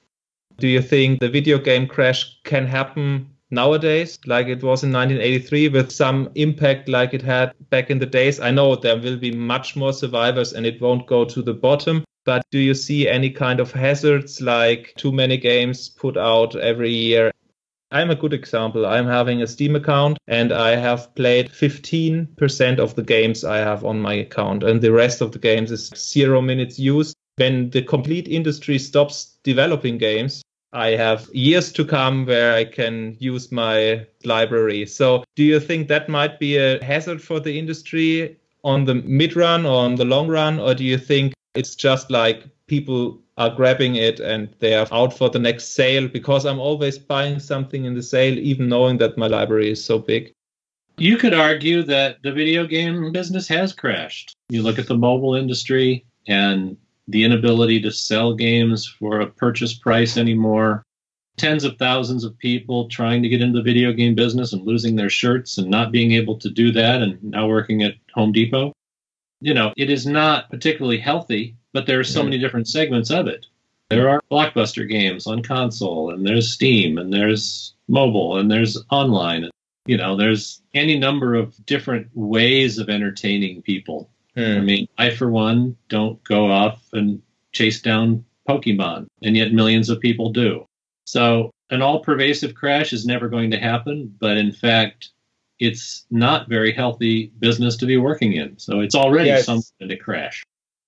Do 0.57 0.67
you 0.67 0.81
think 0.81 1.19
the 1.19 1.29
video 1.29 1.57
game 1.57 1.87
crash 1.87 2.37
can 2.43 2.67
happen 2.67 3.29
nowadays, 3.49 4.19
like 4.25 4.47
it 4.47 4.63
was 4.63 4.83
in 4.83 4.91
1983, 4.91 5.69
with 5.69 5.91
some 5.91 6.29
impact 6.35 6.89
like 6.89 7.13
it 7.13 7.21
had 7.21 7.53
back 7.69 7.89
in 7.89 7.99
the 7.99 8.05
days? 8.05 8.39
I 8.39 8.51
know 8.51 8.75
there 8.75 8.97
will 8.97 9.17
be 9.17 9.31
much 9.31 9.75
more 9.75 9.93
survivors 9.93 10.53
and 10.53 10.65
it 10.65 10.81
won't 10.81 11.07
go 11.07 11.25
to 11.25 11.41
the 11.41 11.53
bottom. 11.53 12.03
But 12.25 12.45
do 12.51 12.59
you 12.59 12.73
see 12.73 13.07
any 13.07 13.29
kind 13.29 13.59
of 13.59 13.71
hazards 13.71 14.39
like 14.39 14.93
too 14.97 15.11
many 15.11 15.37
games 15.37 15.89
put 15.89 16.15
out 16.15 16.55
every 16.55 16.91
year 16.91 17.31
I'm 17.93 18.09
a 18.09 18.15
good 18.15 18.33
example. 18.33 18.87
I'm 18.87 19.05
having 19.05 19.43
a 19.43 19.47
Steam 19.47 19.75
account 19.75 20.17
and 20.27 20.51
I 20.51 20.75
have 20.75 21.13
played 21.13 21.49
15% 21.49 22.79
of 22.79 22.95
the 22.95 23.03
games 23.03 23.43
I 23.43 23.57
have 23.57 23.85
on 23.85 24.01
my 24.01 24.15
account, 24.15 24.63
and 24.63 24.81
the 24.81 24.91
rest 24.91 25.21
of 25.21 25.31
the 25.31 25.37
games 25.37 25.71
is 25.71 25.91
zero 25.95 26.41
minutes 26.41 26.79
used. 26.79 27.15
When 27.35 27.69
the 27.69 27.83
complete 27.83 28.27
industry 28.27 28.79
stops 28.79 29.37
developing 29.43 29.99
games, 29.99 30.41
I 30.73 30.95
have 30.95 31.29
years 31.33 31.71
to 31.73 31.85
come 31.85 32.25
where 32.25 32.55
I 32.55 32.65
can 32.65 33.15
use 33.19 33.51
my 33.51 34.07
library. 34.23 34.87
So, 34.87 35.23
do 35.35 35.43
you 35.43 35.59
think 35.59 35.87
that 35.87 36.09
might 36.09 36.39
be 36.39 36.57
a 36.57 36.83
hazard 36.83 37.21
for 37.21 37.39
the 37.39 37.57
industry 37.59 38.37
on 38.63 38.85
the 38.85 38.95
mid 38.95 39.35
run 39.35 39.67
or 39.67 39.83
on 39.85 39.95
the 39.95 40.05
long 40.05 40.29
run? 40.29 40.59
Or 40.59 40.73
do 40.73 40.83
you 40.83 40.97
think 40.97 41.33
it's 41.53 41.75
just 41.75 42.09
like 42.09 42.43
people 42.67 43.19
are 43.37 43.49
grabbing 43.49 43.95
it 43.95 44.19
and 44.19 44.53
they 44.59 44.75
are 44.75 44.87
out 44.91 45.17
for 45.17 45.29
the 45.29 45.39
next 45.39 45.75
sale 45.75 46.07
because 46.07 46.45
I'm 46.45 46.59
always 46.59 46.97
buying 46.97 47.39
something 47.39 47.85
in 47.85 47.95
the 47.95 48.03
sale, 48.03 48.37
even 48.37 48.69
knowing 48.69 48.97
that 48.99 49.17
my 49.17 49.27
library 49.27 49.71
is 49.71 49.83
so 49.83 49.99
big. 49.99 50.33
You 50.97 51.17
could 51.17 51.33
argue 51.33 51.81
that 51.83 52.21
the 52.23 52.31
video 52.31 52.67
game 52.67 53.11
business 53.11 53.47
has 53.47 53.73
crashed. 53.73 54.35
You 54.49 54.61
look 54.61 54.77
at 54.77 54.87
the 54.87 54.97
mobile 54.97 55.33
industry 55.33 56.05
and 56.27 56.77
the 57.07 57.23
inability 57.23 57.81
to 57.81 57.91
sell 57.91 58.33
games 58.33 58.87
for 58.87 59.19
a 59.19 59.27
purchase 59.27 59.73
price 59.73 60.17
anymore. 60.17 60.83
Tens 61.35 61.63
of 61.63 61.77
thousands 61.77 62.23
of 62.23 62.37
people 62.37 62.87
trying 62.89 63.23
to 63.23 63.29
get 63.29 63.41
into 63.41 63.57
the 63.57 63.63
video 63.63 63.91
game 63.91 64.13
business 64.13 64.53
and 64.53 64.61
losing 64.61 64.95
their 64.95 65.09
shirts 65.09 65.57
and 65.57 65.67
not 65.67 65.91
being 65.91 66.11
able 66.11 66.37
to 66.37 66.49
do 66.49 66.71
that 66.71 67.01
and 67.01 67.21
now 67.23 67.47
working 67.47 67.81
at 67.81 67.95
Home 68.13 68.31
Depot. 68.31 68.71
You 69.41 69.55
know, 69.55 69.73
it 69.75 69.89
is 69.89 70.05
not 70.05 70.51
particularly 70.51 70.99
healthy 70.99 71.55
but 71.73 71.87
there 71.87 71.99
are 71.99 72.03
so 72.03 72.23
many 72.23 72.37
different 72.37 72.67
segments 72.67 73.09
of 73.09 73.27
it. 73.27 73.45
There 73.89 74.09
are 74.09 74.21
blockbuster 74.31 74.87
games 74.87 75.27
on 75.27 75.43
console, 75.43 76.11
and 76.11 76.25
there's 76.25 76.49
Steam, 76.49 76.97
and 76.97 77.11
there's 77.11 77.73
mobile, 77.87 78.37
and 78.37 78.49
there's 78.49 78.81
online. 78.89 79.49
You 79.85 79.97
know, 79.97 80.15
there's 80.15 80.61
any 80.73 80.97
number 80.97 81.35
of 81.35 81.53
different 81.65 82.07
ways 82.13 82.77
of 82.77 82.89
entertaining 82.89 83.61
people. 83.61 84.09
Hmm. 84.35 84.41
I 84.41 84.59
mean, 84.61 84.87
I, 84.97 85.09
for 85.09 85.29
one, 85.29 85.75
don't 85.89 86.23
go 86.23 86.49
off 86.49 86.81
and 86.93 87.21
chase 87.51 87.81
down 87.81 88.25
Pokemon, 88.47 89.07
and 89.21 89.35
yet 89.35 89.53
millions 89.53 89.89
of 89.89 89.99
people 89.99 90.31
do. 90.31 90.65
So, 91.05 91.51
an 91.69 91.81
all 91.81 91.99
pervasive 91.99 92.55
crash 92.55 92.93
is 92.93 93.05
never 93.05 93.29
going 93.29 93.51
to 93.51 93.59
happen, 93.59 94.15
but 94.19 94.37
in 94.37 94.51
fact, 94.51 95.09
it's 95.59 96.05
not 96.09 96.49
very 96.49 96.71
healthy 96.71 97.31
business 97.39 97.77
to 97.77 97.85
be 97.85 97.97
working 97.97 98.33
in. 98.33 98.57
So, 98.57 98.79
it's 98.79 98.95
already 98.95 99.29
yeah, 99.29 99.41
something 99.41 99.89
to 99.89 99.97
crash. 99.97 100.43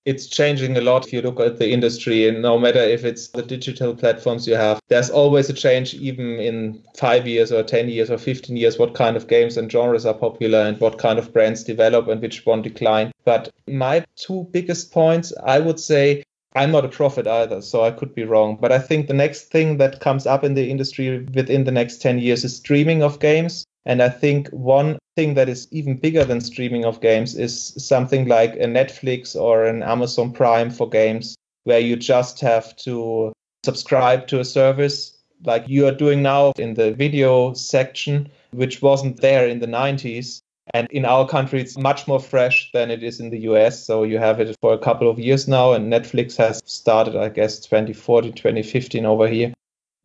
It's 0.06 0.28
changing 0.28 0.76
a 0.76 0.80
lot 0.80 1.04
if 1.04 1.12
you 1.12 1.20
look 1.20 1.40
at 1.40 1.58
the 1.58 1.70
industry 1.70 2.28
and 2.28 2.40
no 2.40 2.56
matter 2.56 2.78
if 2.78 3.04
it's 3.04 3.28
the 3.28 3.42
digital 3.42 3.94
platforms 3.94 4.46
you 4.46 4.54
have 4.54 4.80
there's 4.88 5.10
always 5.10 5.50
a 5.50 5.52
change 5.52 5.94
even 5.94 6.38
in 6.38 6.82
5 6.96 7.26
years 7.26 7.52
or 7.52 7.62
10 7.62 7.88
years 7.88 8.10
or 8.10 8.16
15 8.16 8.56
years 8.56 8.78
what 8.78 8.94
kind 8.94 9.16
of 9.16 9.26
games 9.26 9.56
and 9.56 9.70
genres 9.70 10.06
are 10.06 10.14
popular 10.14 10.60
and 10.60 10.80
what 10.80 10.98
kind 10.98 11.18
of 11.18 11.32
brands 11.32 11.64
develop 11.64 12.06
and 12.08 12.22
which 12.22 12.46
one 12.46 12.62
decline. 12.62 13.12
But 13.24 13.50
my 13.66 14.04
two 14.14 14.46
biggest 14.52 14.92
points 14.92 15.32
i 15.44 15.58
would 15.58 15.80
say 15.80 16.22
I'm 16.56 16.70
not 16.72 16.86
a 16.86 16.88
prophet 16.88 17.26
either, 17.26 17.60
so 17.60 17.84
I 17.84 17.90
could 17.90 18.14
be 18.14 18.24
wrong. 18.24 18.56
But 18.58 18.72
I 18.72 18.78
think 18.78 19.06
the 19.06 19.14
next 19.14 19.50
thing 19.50 19.76
that 19.76 20.00
comes 20.00 20.26
up 20.26 20.42
in 20.42 20.54
the 20.54 20.70
industry 20.70 21.26
within 21.34 21.64
the 21.64 21.70
next 21.70 21.98
10 21.98 22.18
years 22.18 22.44
is 22.44 22.56
streaming 22.56 23.02
of 23.02 23.20
games. 23.20 23.66
And 23.84 24.02
I 24.02 24.08
think 24.08 24.48
one 24.48 24.98
thing 25.16 25.34
that 25.34 25.50
is 25.50 25.68
even 25.70 25.98
bigger 25.98 26.24
than 26.24 26.40
streaming 26.40 26.86
of 26.86 27.02
games 27.02 27.34
is 27.34 27.74
something 27.76 28.26
like 28.26 28.54
a 28.54 28.66
Netflix 28.66 29.36
or 29.36 29.66
an 29.66 29.82
Amazon 29.82 30.32
Prime 30.32 30.70
for 30.70 30.88
games, 30.88 31.36
where 31.64 31.78
you 31.78 31.94
just 31.94 32.40
have 32.40 32.74
to 32.76 33.34
subscribe 33.62 34.26
to 34.28 34.40
a 34.40 34.44
service 34.44 35.12
like 35.44 35.68
you 35.68 35.86
are 35.86 35.92
doing 35.92 36.22
now 36.22 36.52
in 36.58 36.72
the 36.72 36.92
video 36.92 37.52
section, 37.52 38.30
which 38.52 38.80
wasn't 38.80 39.20
there 39.20 39.46
in 39.46 39.58
the 39.58 39.66
90s. 39.66 40.40
And 40.74 40.88
in 40.90 41.04
our 41.04 41.28
country, 41.28 41.60
it's 41.60 41.78
much 41.78 42.08
more 42.08 42.20
fresh 42.20 42.70
than 42.72 42.90
it 42.90 43.02
is 43.02 43.20
in 43.20 43.30
the 43.30 43.40
US. 43.50 43.84
So 43.84 44.02
you 44.02 44.18
have 44.18 44.40
it 44.40 44.56
for 44.60 44.72
a 44.72 44.78
couple 44.78 45.08
of 45.08 45.18
years 45.18 45.46
now, 45.46 45.72
and 45.72 45.92
Netflix 45.92 46.36
has 46.36 46.62
started, 46.66 47.16
I 47.16 47.28
guess, 47.28 47.58
2014, 47.60 48.32
2015 48.32 49.06
over 49.06 49.28
here. 49.28 49.52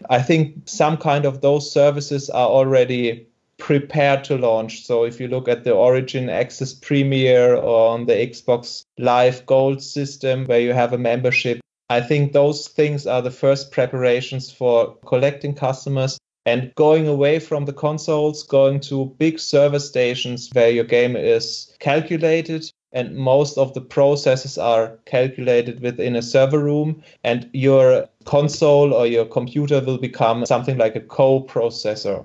I 0.09 0.21
think 0.21 0.55
some 0.65 0.97
kind 0.97 1.25
of 1.25 1.41
those 1.41 1.71
services 1.71 2.29
are 2.29 2.47
already 2.47 3.27
prepared 3.57 4.23
to 4.25 4.37
launch. 4.37 4.85
So 4.85 5.03
if 5.03 5.19
you 5.19 5.27
look 5.27 5.47
at 5.47 5.63
the 5.63 5.73
Origin 5.73 6.29
Access 6.29 6.73
Premier 6.73 7.55
or 7.55 7.89
on 7.89 8.05
the 8.05 8.13
Xbox 8.13 8.83
Live 8.97 9.45
Gold 9.45 9.83
system 9.83 10.45
where 10.45 10.59
you 10.59 10.73
have 10.73 10.93
a 10.93 10.97
membership, 10.97 11.59
I 11.89 12.01
think 12.01 12.33
those 12.33 12.67
things 12.67 13.05
are 13.05 13.21
the 13.21 13.31
first 13.31 13.71
preparations 13.71 14.51
for 14.51 14.95
collecting 15.05 15.53
customers 15.53 16.17
and 16.45 16.73
going 16.75 17.07
away 17.07 17.39
from 17.39 17.65
the 17.65 17.73
consoles, 17.73 18.43
going 18.43 18.79
to 18.79 19.15
big 19.17 19.39
server 19.39 19.79
stations 19.79 20.49
where 20.53 20.69
your 20.69 20.83
game 20.83 21.15
is 21.15 21.75
calculated 21.79 22.71
and 22.93 23.15
most 23.15 23.57
of 23.57 23.73
the 23.73 23.81
processes 23.81 24.57
are 24.57 24.97
calculated 25.05 25.79
within 25.79 26.15
a 26.15 26.21
server 26.21 26.59
room 26.59 27.01
and 27.23 27.49
your 27.53 28.07
console 28.25 28.93
or 28.93 29.07
your 29.07 29.25
computer 29.25 29.79
will 29.81 29.97
become 29.97 30.45
something 30.45 30.77
like 30.77 30.95
a 30.95 31.01
co-processor 31.01 32.23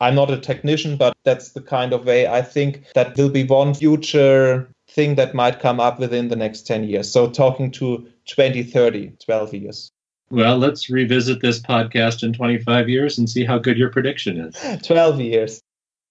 I'm 0.00 0.14
not 0.14 0.30
a 0.30 0.38
technician, 0.38 0.96
but 0.96 1.14
that's 1.24 1.50
the 1.50 1.60
kind 1.60 1.92
of 1.92 2.06
way 2.06 2.26
I 2.26 2.40
think 2.40 2.84
that 2.94 3.16
will 3.16 3.28
be 3.28 3.44
one 3.44 3.74
future 3.74 4.70
thing 4.88 5.16
that 5.16 5.34
might 5.34 5.60
come 5.60 5.78
up 5.78 6.00
within 6.00 6.28
the 6.28 6.36
next 6.36 6.62
10 6.62 6.84
years. 6.84 7.10
So 7.10 7.28
talking 7.28 7.70
to 7.72 8.08
2030, 8.24 9.12
12 9.24 9.54
years. 9.54 9.92
Well, 10.32 10.58
let's 10.58 10.88
revisit 10.88 11.40
this 11.40 11.58
podcast 11.58 12.22
in 12.22 12.32
25 12.32 12.88
years 12.88 13.18
and 13.18 13.28
see 13.28 13.44
how 13.44 13.58
good 13.58 13.76
your 13.76 13.90
prediction 13.90 14.38
is. 14.38 14.82
12 14.86 15.20
years. 15.20 15.60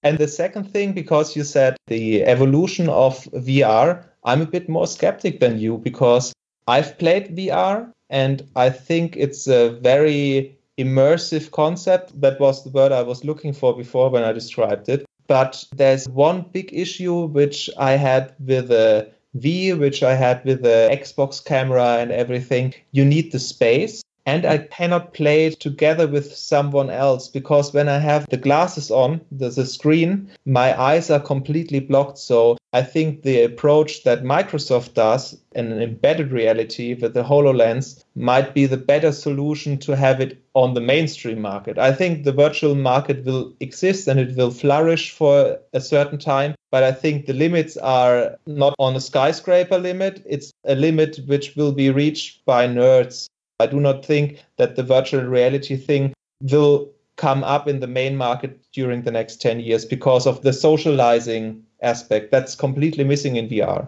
And 0.04 0.18
the 0.18 0.28
second 0.28 0.66
thing, 0.66 0.92
because 0.92 1.38
you 1.38 1.46
said 1.46 1.78
the 1.88 2.26
evolution 2.26 2.90
of 2.90 3.24
VR, 3.34 4.04
I'm 4.26 4.42
a 4.42 4.46
bit 4.46 4.68
more 4.68 4.88
skeptic 4.88 5.40
than 5.40 5.58
you 5.58 5.78
because 5.78 6.34
I've 6.68 6.98
played 6.98 7.36
VR 7.38 7.92
and 8.10 8.46
I 8.58 8.72
think 8.72 9.16
it's 9.16 9.48
a 9.48 9.70
very 9.70 10.58
immersive 10.78 11.52
concept. 11.52 12.20
That 12.20 12.42
was 12.42 12.66
the 12.66 12.72
word 12.72 12.92
I 12.92 13.04
was 13.04 13.24
looking 13.24 13.54
for 13.54 13.76
before 13.76 14.10
when 14.10 14.24
I 14.24 14.34
described 14.34 14.90
it. 14.90 15.06
But 15.28 15.64
there's 15.76 16.10
one 16.10 16.42
big 16.52 16.74
issue 16.74 17.26
which 17.26 17.70
I 17.78 17.92
had 17.92 18.34
with 18.40 18.68
the 18.68 19.10
V, 19.36 19.74
which 19.74 20.04
I 20.04 20.16
had 20.16 20.44
with 20.44 20.64
the 20.64 20.90
Xbox 20.92 21.44
camera 21.44 22.00
and 22.00 22.12
everything. 22.12 22.74
You 22.92 23.06
need 23.06 23.32
the 23.32 23.40
space 23.40 24.02
and 24.26 24.46
I 24.46 24.60
cannot 24.60 25.14
play 25.14 25.48
it 25.48 25.60
together 25.60 26.08
with 26.08 26.36
someone 26.36 26.90
else 26.90 27.28
because 27.28 27.74
when 27.74 27.90
I 27.90 28.00
have 28.00 28.28
the 28.30 28.38
glasses 28.38 28.92
on, 28.92 29.22
the, 29.32 29.48
a 29.48 29.66
screen, 29.66 30.30
my 30.46 30.80
eyes 30.80 31.10
are 31.10 31.20
completely 31.20 31.80
blocked. 31.80 32.18
So 32.18 32.58
I 32.72 32.84
think 32.84 33.24
the 33.24 33.42
approach 33.44 34.04
that 34.04 34.24
Microsoft 34.24 34.94
does 34.94 35.36
in 35.54 35.72
an 35.72 35.82
embedded 35.82 36.32
reality 36.32 36.94
with 36.94 37.16
the 37.16 37.24
HoloLens 37.24 38.04
might 38.14 38.54
be 38.54 38.68
the 38.68 38.78
better 38.78 39.12
solution 39.12 39.78
to 39.80 39.96
have 39.96 40.22
it 40.22 40.38
on 40.54 40.76
the 40.76 40.82
mainstream 40.82 41.42
market. 41.42 41.80
I 41.80 41.92
think 41.92 42.24
the 42.24 42.32
virtual 42.32 42.76
market 42.76 43.26
will 43.26 43.54
exist 43.60 44.08
and 44.08 44.20
it 44.20 44.36
will 44.36 44.52
flourish 44.52 45.12
for 45.12 45.58
a 45.74 45.82
certain 45.82 46.20
time, 46.20 46.54
but 46.70 46.84
I 46.84 46.92
think 46.92 47.26
the 47.26 47.34
limits 47.34 47.78
are 47.78 48.38
not 48.46 48.76
on 48.78 48.96
a 48.96 49.02
skyscraper 49.02 49.80
limit. 49.80 50.22
It's 50.28 50.52
a 50.66 50.76
limit 50.76 51.22
which 51.26 51.56
will 51.56 51.72
be 51.72 51.90
reached 51.90 52.46
by 52.46 52.68
nerds 52.68 53.28
I 53.60 53.68
do 53.68 53.80
not 53.80 54.06
think 54.06 54.44
that 54.58 54.76
the 54.76 54.84
virtual 54.84 55.24
reality 55.24 55.76
thing 55.76 56.14
will 56.42 56.92
come 57.18 57.44
up 57.44 57.68
in 57.68 57.82
the 57.82 57.88
main 57.88 58.16
market 58.16 58.60
during 58.72 59.02
the 59.02 59.12
next 59.12 59.42
10 59.42 59.60
years 59.60 59.84
because 59.84 60.26
of 60.26 60.42
the 60.42 60.54
socializing 60.54 61.64
aspect 61.82 62.32
that's 62.32 62.56
completely 62.56 63.04
missing 63.04 63.36
in 63.36 63.50
VR. 63.50 63.88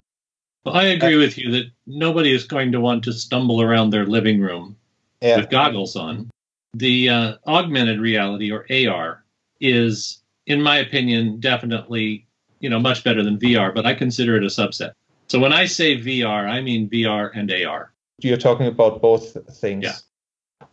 Well, 0.65 0.75
I 0.75 0.83
agree 0.83 1.15
with 1.15 1.37
you 1.37 1.51
that 1.51 1.71
nobody 1.87 2.33
is 2.33 2.43
going 2.43 2.73
to 2.73 2.81
want 2.81 3.03
to 3.05 3.13
stumble 3.13 3.61
around 3.61 3.89
their 3.89 4.05
living 4.05 4.41
room 4.41 4.75
yeah. 5.21 5.37
with 5.37 5.49
goggles 5.49 5.95
on. 5.95 6.29
The 6.73 7.09
uh, 7.09 7.35
augmented 7.47 7.99
reality 7.99 8.51
or 8.51 8.65
AR 8.69 9.23
is, 9.59 10.21
in 10.45 10.61
my 10.61 10.77
opinion, 10.77 11.39
definitely 11.39 12.27
you 12.59 12.69
know 12.69 12.79
much 12.79 13.03
better 13.03 13.23
than 13.23 13.39
VR, 13.39 13.73
but 13.73 13.85
I 13.85 13.93
consider 13.93 14.37
it 14.37 14.43
a 14.43 14.47
subset. 14.47 14.91
So 15.27 15.39
when 15.39 15.53
I 15.53 15.65
say 15.65 15.97
VR, 15.97 16.47
I 16.47 16.61
mean 16.61 16.89
VR 16.89 17.31
and 17.33 17.51
AR 17.51 17.90
you're 18.23 18.37
talking 18.37 18.67
about 18.67 19.01
both 19.01 19.37
things. 19.57 19.83
Yeah. 19.83 19.95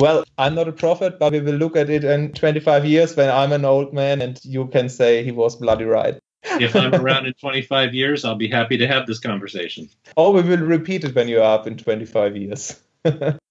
Well, 0.01 0.25
I'm 0.37 0.55
not 0.55 0.69
a 0.69 0.73
prophet, 0.73 1.19
but 1.19 1.33
we 1.33 1.41
will 1.41 1.55
look 1.55 1.77
at 1.77 1.91
it 1.91 2.05
in 2.05 2.33
25 2.33 2.85
years 2.85 3.17
when 3.17 3.31
I'm 3.31 3.53
an 3.53 3.65
old 3.65 3.93
man 3.93 4.23
and 4.23 4.39
you 4.45 4.67
can 4.69 4.89
say 4.89 5.25
he 5.25 5.33
was 5.33 5.57
bloody 5.57 5.85
right. 5.85 6.19
if 6.45 6.77
I'm 6.77 6.95
around 6.95 7.27
in 7.27 7.35
25 7.41 7.95
years, 7.95 8.25
I'll 8.25 8.37
be 8.37 8.49
happy 8.49 8.77
to 8.77 8.87
have 8.87 9.07
this 9.07 9.19
conversation. 9.19 9.89
Or 10.17 10.33
we 10.33 10.43
will 10.43 10.59
repeat 10.59 11.05
it 11.05 11.15
when 11.15 11.29
you're 11.29 11.43
up 11.43 11.67
in 11.67 11.77
25 11.77 12.37
years. 12.37 12.81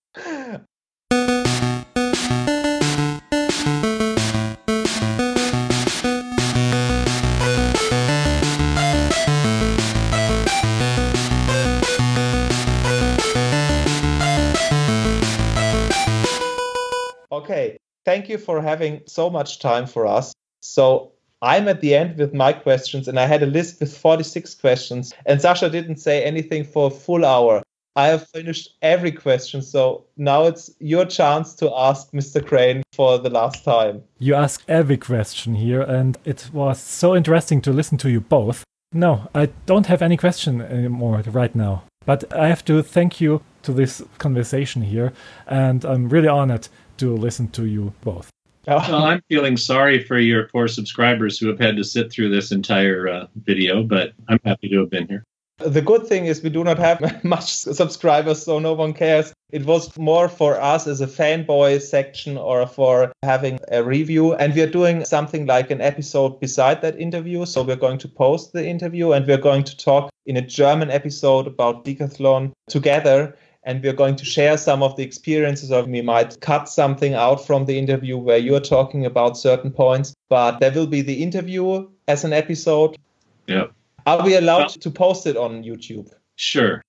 thank 18.08 18.30
you 18.30 18.38
for 18.38 18.62
having 18.62 19.02
so 19.06 19.30
much 19.30 19.60
time 19.60 19.86
for 19.86 20.08
us. 20.08 20.34
So 20.62 21.12
I'm 21.42 21.68
at 21.68 21.82
the 21.82 21.94
end 21.94 22.18
with 22.18 22.34
my 22.34 22.54
questions, 22.54 23.10
and 23.10 23.20
I 23.20 23.26
had 23.26 23.44
a 23.44 23.46
list 23.58 23.82
with 23.82 23.96
46 23.96 24.56
questions, 24.56 25.14
and 25.26 25.42
Sasha 25.42 25.70
didn't 25.70 25.98
say 25.98 26.24
anything 26.24 26.64
for 26.64 26.88
a 26.88 26.90
full 27.06 27.26
hour. 27.26 27.62
I 27.98 28.08
have 28.08 28.26
finished 28.30 28.70
every 28.82 29.12
question, 29.12 29.62
so 29.62 30.06
now 30.16 30.46
it's 30.46 30.72
your 30.80 31.04
chance 31.04 31.54
to 31.56 31.70
ask 31.76 32.12
Mr. 32.12 32.46
Crane 32.46 32.82
for 32.94 33.18
the 33.18 33.30
last 33.30 33.66
time. 33.66 34.04
You 34.20 34.36
asked 34.36 34.64
every 34.70 34.98
question 34.98 35.56
here, 35.56 35.82
and 35.82 36.18
it 36.24 36.50
was 36.54 36.80
so 36.80 37.14
interesting 37.14 37.62
to 37.64 37.74
listen 37.74 37.98
to 37.98 38.10
you 38.10 38.22
both. 38.22 38.64
No, 38.94 39.28
I 39.36 39.48
don't 39.66 39.88
have 39.88 40.02
any 40.02 40.16
question 40.16 40.62
anymore 40.62 41.24
right 41.28 41.54
now. 41.54 41.84
But 42.06 42.24
I 42.34 42.48
have 42.48 42.64
to 42.66 42.82
thank 42.82 43.20
you 43.20 43.42
to 43.64 43.74
this 43.74 44.02
conversation 44.18 44.82
here, 44.84 45.12
and 45.46 45.84
I'm 45.84 46.08
really 46.08 46.30
honored 46.30 46.70
to 46.98 47.16
listen 47.16 47.48
to 47.50 47.66
you 47.66 47.94
both. 48.02 48.30
Well, 48.68 49.06
I'm 49.06 49.22
feeling 49.30 49.56
sorry 49.56 50.04
for 50.04 50.20
your 50.20 50.50
poor 50.50 50.68
subscribers 50.68 51.40
who 51.40 51.48
have 51.48 51.60
had 51.60 51.78
to 51.78 51.86
sit 51.86 52.12
through 52.12 52.30
this 52.30 52.52
entire 52.52 53.08
uh, 53.08 53.28
video, 53.36 53.82
but 53.82 54.12
I'm 54.28 54.40
happy 54.44 54.68
to 54.70 54.80
have 54.80 54.90
been 54.90 55.08
here. 55.08 55.24
The 55.60 55.82
good 55.82 56.06
thing 56.06 56.26
is 56.26 56.44
we 56.44 56.52
do 56.52 56.64
not 56.64 56.78
have 56.78 57.24
much 57.24 57.52
subscribers, 57.52 58.44
so 58.44 58.60
no 58.60 58.74
one 58.74 58.94
cares. 58.94 59.34
It 59.52 59.66
was 59.66 59.98
more 59.98 60.28
for 60.28 60.60
us 60.62 60.86
as 60.86 61.00
a 61.02 61.08
fanboy 61.08 61.82
section 61.82 62.38
or 62.38 62.68
for 62.68 63.14
having 63.24 63.58
a 63.72 63.84
review. 63.84 64.36
And 64.36 64.54
we're 64.54 64.70
doing 64.70 65.06
something 65.06 65.46
like 65.46 65.72
an 65.72 65.82
episode 65.82 66.40
beside 66.40 66.82
that 66.82 67.00
interview. 67.00 67.46
So 67.46 67.64
we're 67.64 67.78
going 67.78 67.98
to 68.00 68.08
post 68.10 68.52
the 68.52 68.68
interview 68.68 69.14
and 69.14 69.26
we're 69.26 69.38
going 69.38 69.64
to 69.64 69.78
talk 69.78 70.12
in 70.26 70.38
a 70.38 70.42
German 70.42 70.92
episode 70.92 71.48
about 71.48 71.86
Decathlon 71.86 72.52
together 72.68 73.36
and 73.68 73.84
we're 73.84 73.94
going 73.94 74.16
to 74.16 74.26
share 74.26 74.58
some 74.58 74.82
of 74.82 74.96
the 74.96 75.04
experiences 75.04 75.72
or 75.72 75.84
we 75.84 76.02
might 76.02 76.40
cut 76.40 76.70
something 76.70 77.14
out 77.14 77.46
from 77.46 77.66
the 77.66 77.78
interview 77.78 78.18
where 78.18 78.38
you're 78.38 78.62
talking 78.62 79.06
about 79.06 79.38
certain 79.38 79.70
points 79.70 80.16
but 80.30 80.60
there 80.60 80.72
will 80.72 80.88
be 80.88 81.02
the 81.02 81.22
interview 81.22 81.88
as 82.08 82.24
an 82.24 82.34
episode. 82.34 82.98
Yeah. 83.46 83.68
Are 84.06 84.24
we 84.24 84.36
allowed 84.36 84.58
well, 84.58 84.70
to 84.70 84.90
post 84.90 85.28
it 85.28 85.38
on 85.38 85.64
youtube? 85.64 86.10
Sure. 86.38 86.82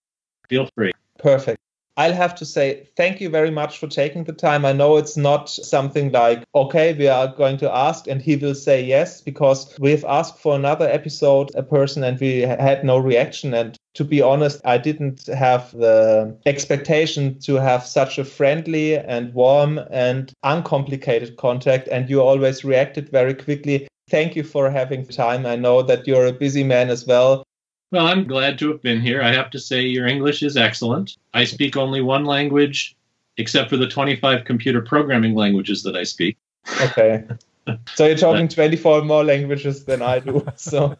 Feel 0.48 0.68
free. 0.74 0.92
Perfect 1.18 1.58
I'll 1.98 2.14
have 2.14 2.36
to 2.36 2.44
say 2.44 2.88
thank 2.96 3.20
you 3.20 3.28
very 3.28 3.50
much 3.50 3.78
for 3.78 3.88
taking 3.88 4.22
the 4.22 4.32
time. 4.32 4.64
I 4.64 4.72
know 4.72 4.96
it's 4.98 5.16
not 5.16 5.50
something 5.50 6.12
like, 6.12 6.44
okay, 6.54 6.94
we 6.94 7.08
are 7.08 7.26
going 7.26 7.56
to 7.58 7.74
ask 7.74 8.06
and 8.06 8.22
he 8.22 8.36
will 8.36 8.54
say 8.54 8.80
yes, 8.80 9.20
because 9.20 9.76
we've 9.80 10.04
asked 10.04 10.38
for 10.38 10.54
another 10.54 10.88
episode, 10.88 11.50
a 11.56 11.62
person, 11.64 12.04
and 12.04 12.20
we 12.20 12.42
had 12.42 12.84
no 12.84 12.98
reaction. 12.98 13.52
And 13.52 13.76
to 13.94 14.04
be 14.04 14.22
honest, 14.22 14.60
I 14.64 14.78
didn't 14.78 15.26
have 15.26 15.72
the 15.72 16.38
expectation 16.46 17.40
to 17.40 17.56
have 17.56 17.84
such 17.84 18.16
a 18.16 18.24
friendly 18.24 18.96
and 18.96 19.34
warm 19.34 19.80
and 19.90 20.32
uncomplicated 20.44 21.36
contact. 21.36 21.88
And 21.88 22.08
you 22.08 22.22
always 22.22 22.64
reacted 22.64 23.08
very 23.08 23.34
quickly. 23.34 23.88
Thank 24.08 24.36
you 24.36 24.44
for 24.44 24.70
having 24.70 25.04
time. 25.04 25.46
I 25.46 25.56
know 25.56 25.82
that 25.82 26.06
you're 26.06 26.26
a 26.26 26.32
busy 26.32 26.62
man 26.62 26.90
as 26.90 27.04
well. 27.06 27.42
Well, 27.90 28.06
I'm 28.06 28.26
glad 28.26 28.58
to 28.58 28.70
have 28.70 28.82
been 28.82 29.00
here. 29.00 29.22
I 29.22 29.32
have 29.32 29.50
to 29.50 29.58
say, 29.58 29.82
your 29.82 30.06
English 30.06 30.42
is 30.42 30.56
excellent. 30.56 31.16
I 31.32 31.44
speak 31.44 31.76
only 31.76 32.02
one 32.02 32.26
language, 32.26 32.94
except 33.38 33.70
for 33.70 33.78
the 33.78 33.88
25 33.88 34.44
computer 34.44 34.82
programming 34.82 35.34
languages 35.34 35.82
that 35.84 35.96
I 35.96 36.02
speak. 36.02 36.36
Okay. 36.82 37.24
so 37.94 38.06
you're 38.06 38.16
talking 38.16 38.48
24 38.48 39.02
more 39.02 39.24
languages 39.24 39.84
than 39.84 40.02
I 40.02 40.18
do. 40.18 40.46
So 40.56 40.96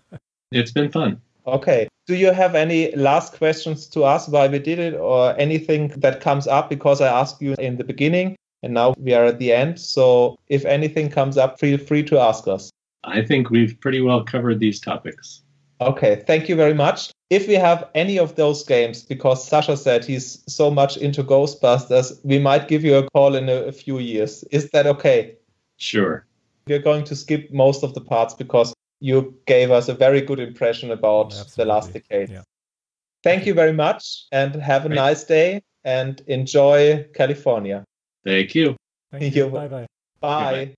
it's 0.50 0.70
been 0.70 0.90
fun. 0.90 1.20
Okay. 1.46 1.88
Do 2.06 2.14
you 2.14 2.32
have 2.32 2.54
any 2.54 2.94
last 2.96 3.34
questions 3.34 3.86
to 3.88 4.06
ask 4.06 4.32
why 4.32 4.48
we 4.48 4.58
did 4.58 4.78
it 4.78 4.94
or 4.94 5.38
anything 5.38 5.88
that 5.98 6.22
comes 6.22 6.46
up? 6.46 6.70
Because 6.70 7.02
I 7.02 7.08
asked 7.08 7.42
you 7.42 7.54
in 7.58 7.76
the 7.76 7.84
beginning 7.84 8.36
and 8.62 8.72
now 8.72 8.94
we 8.98 9.12
are 9.12 9.26
at 9.26 9.38
the 9.38 9.52
end. 9.52 9.78
So 9.78 10.38
if 10.48 10.64
anything 10.64 11.10
comes 11.10 11.36
up, 11.36 11.60
feel 11.60 11.76
free 11.76 12.02
to 12.04 12.18
ask 12.18 12.48
us. 12.48 12.70
I 13.04 13.22
think 13.22 13.50
we've 13.50 13.78
pretty 13.80 14.00
well 14.00 14.24
covered 14.24 14.58
these 14.58 14.80
topics. 14.80 15.42
Okay, 15.80 16.24
thank 16.26 16.48
you 16.48 16.56
very 16.56 16.74
much. 16.74 17.12
If 17.30 17.46
we 17.46 17.54
have 17.54 17.88
any 17.94 18.18
of 18.18 18.34
those 18.34 18.64
games, 18.64 19.02
because 19.02 19.46
Sasha 19.46 19.76
said 19.76 20.04
he's 20.04 20.42
so 20.48 20.70
much 20.70 20.96
into 20.96 21.22
Ghostbusters, 21.22 22.18
we 22.24 22.38
might 22.38 22.68
give 22.68 22.84
you 22.84 22.96
a 22.96 23.08
call 23.10 23.36
in 23.36 23.48
a, 23.48 23.64
a 23.64 23.72
few 23.72 23.98
years. 23.98 24.42
Is 24.50 24.70
that 24.70 24.86
okay? 24.86 25.36
Sure. 25.76 26.26
We're 26.66 26.80
going 26.80 27.04
to 27.04 27.14
skip 27.14 27.52
most 27.52 27.84
of 27.84 27.94
the 27.94 28.00
parts 28.00 28.34
because 28.34 28.74
you 29.00 29.38
gave 29.46 29.70
us 29.70 29.88
a 29.88 29.94
very 29.94 30.20
good 30.20 30.40
impression 30.40 30.90
about 30.90 31.26
Absolutely. 31.26 31.54
the 31.56 31.64
last 31.64 31.92
decade. 31.92 32.30
Yeah. 32.30 32.42
Thank 33.22 33.46
you 33.46 33.54
very 33.54 33.72
much 33.72 34.26
and 34.32 34.54
have 34.56 34.86
a 34.86 34.88
nice 34.88 35.24
day 35.24 35.62
and 35.84 36.20
enjoy 36.26 37.06
California. 37.14 37.84
Thank 38.24 38.54
you. 38.54 38.76
Thank 39.12 39.34
you. 39.34 39.48
Bye 39.48 39.68
bye. 39.68 39.86
Bye. 40.20 40.74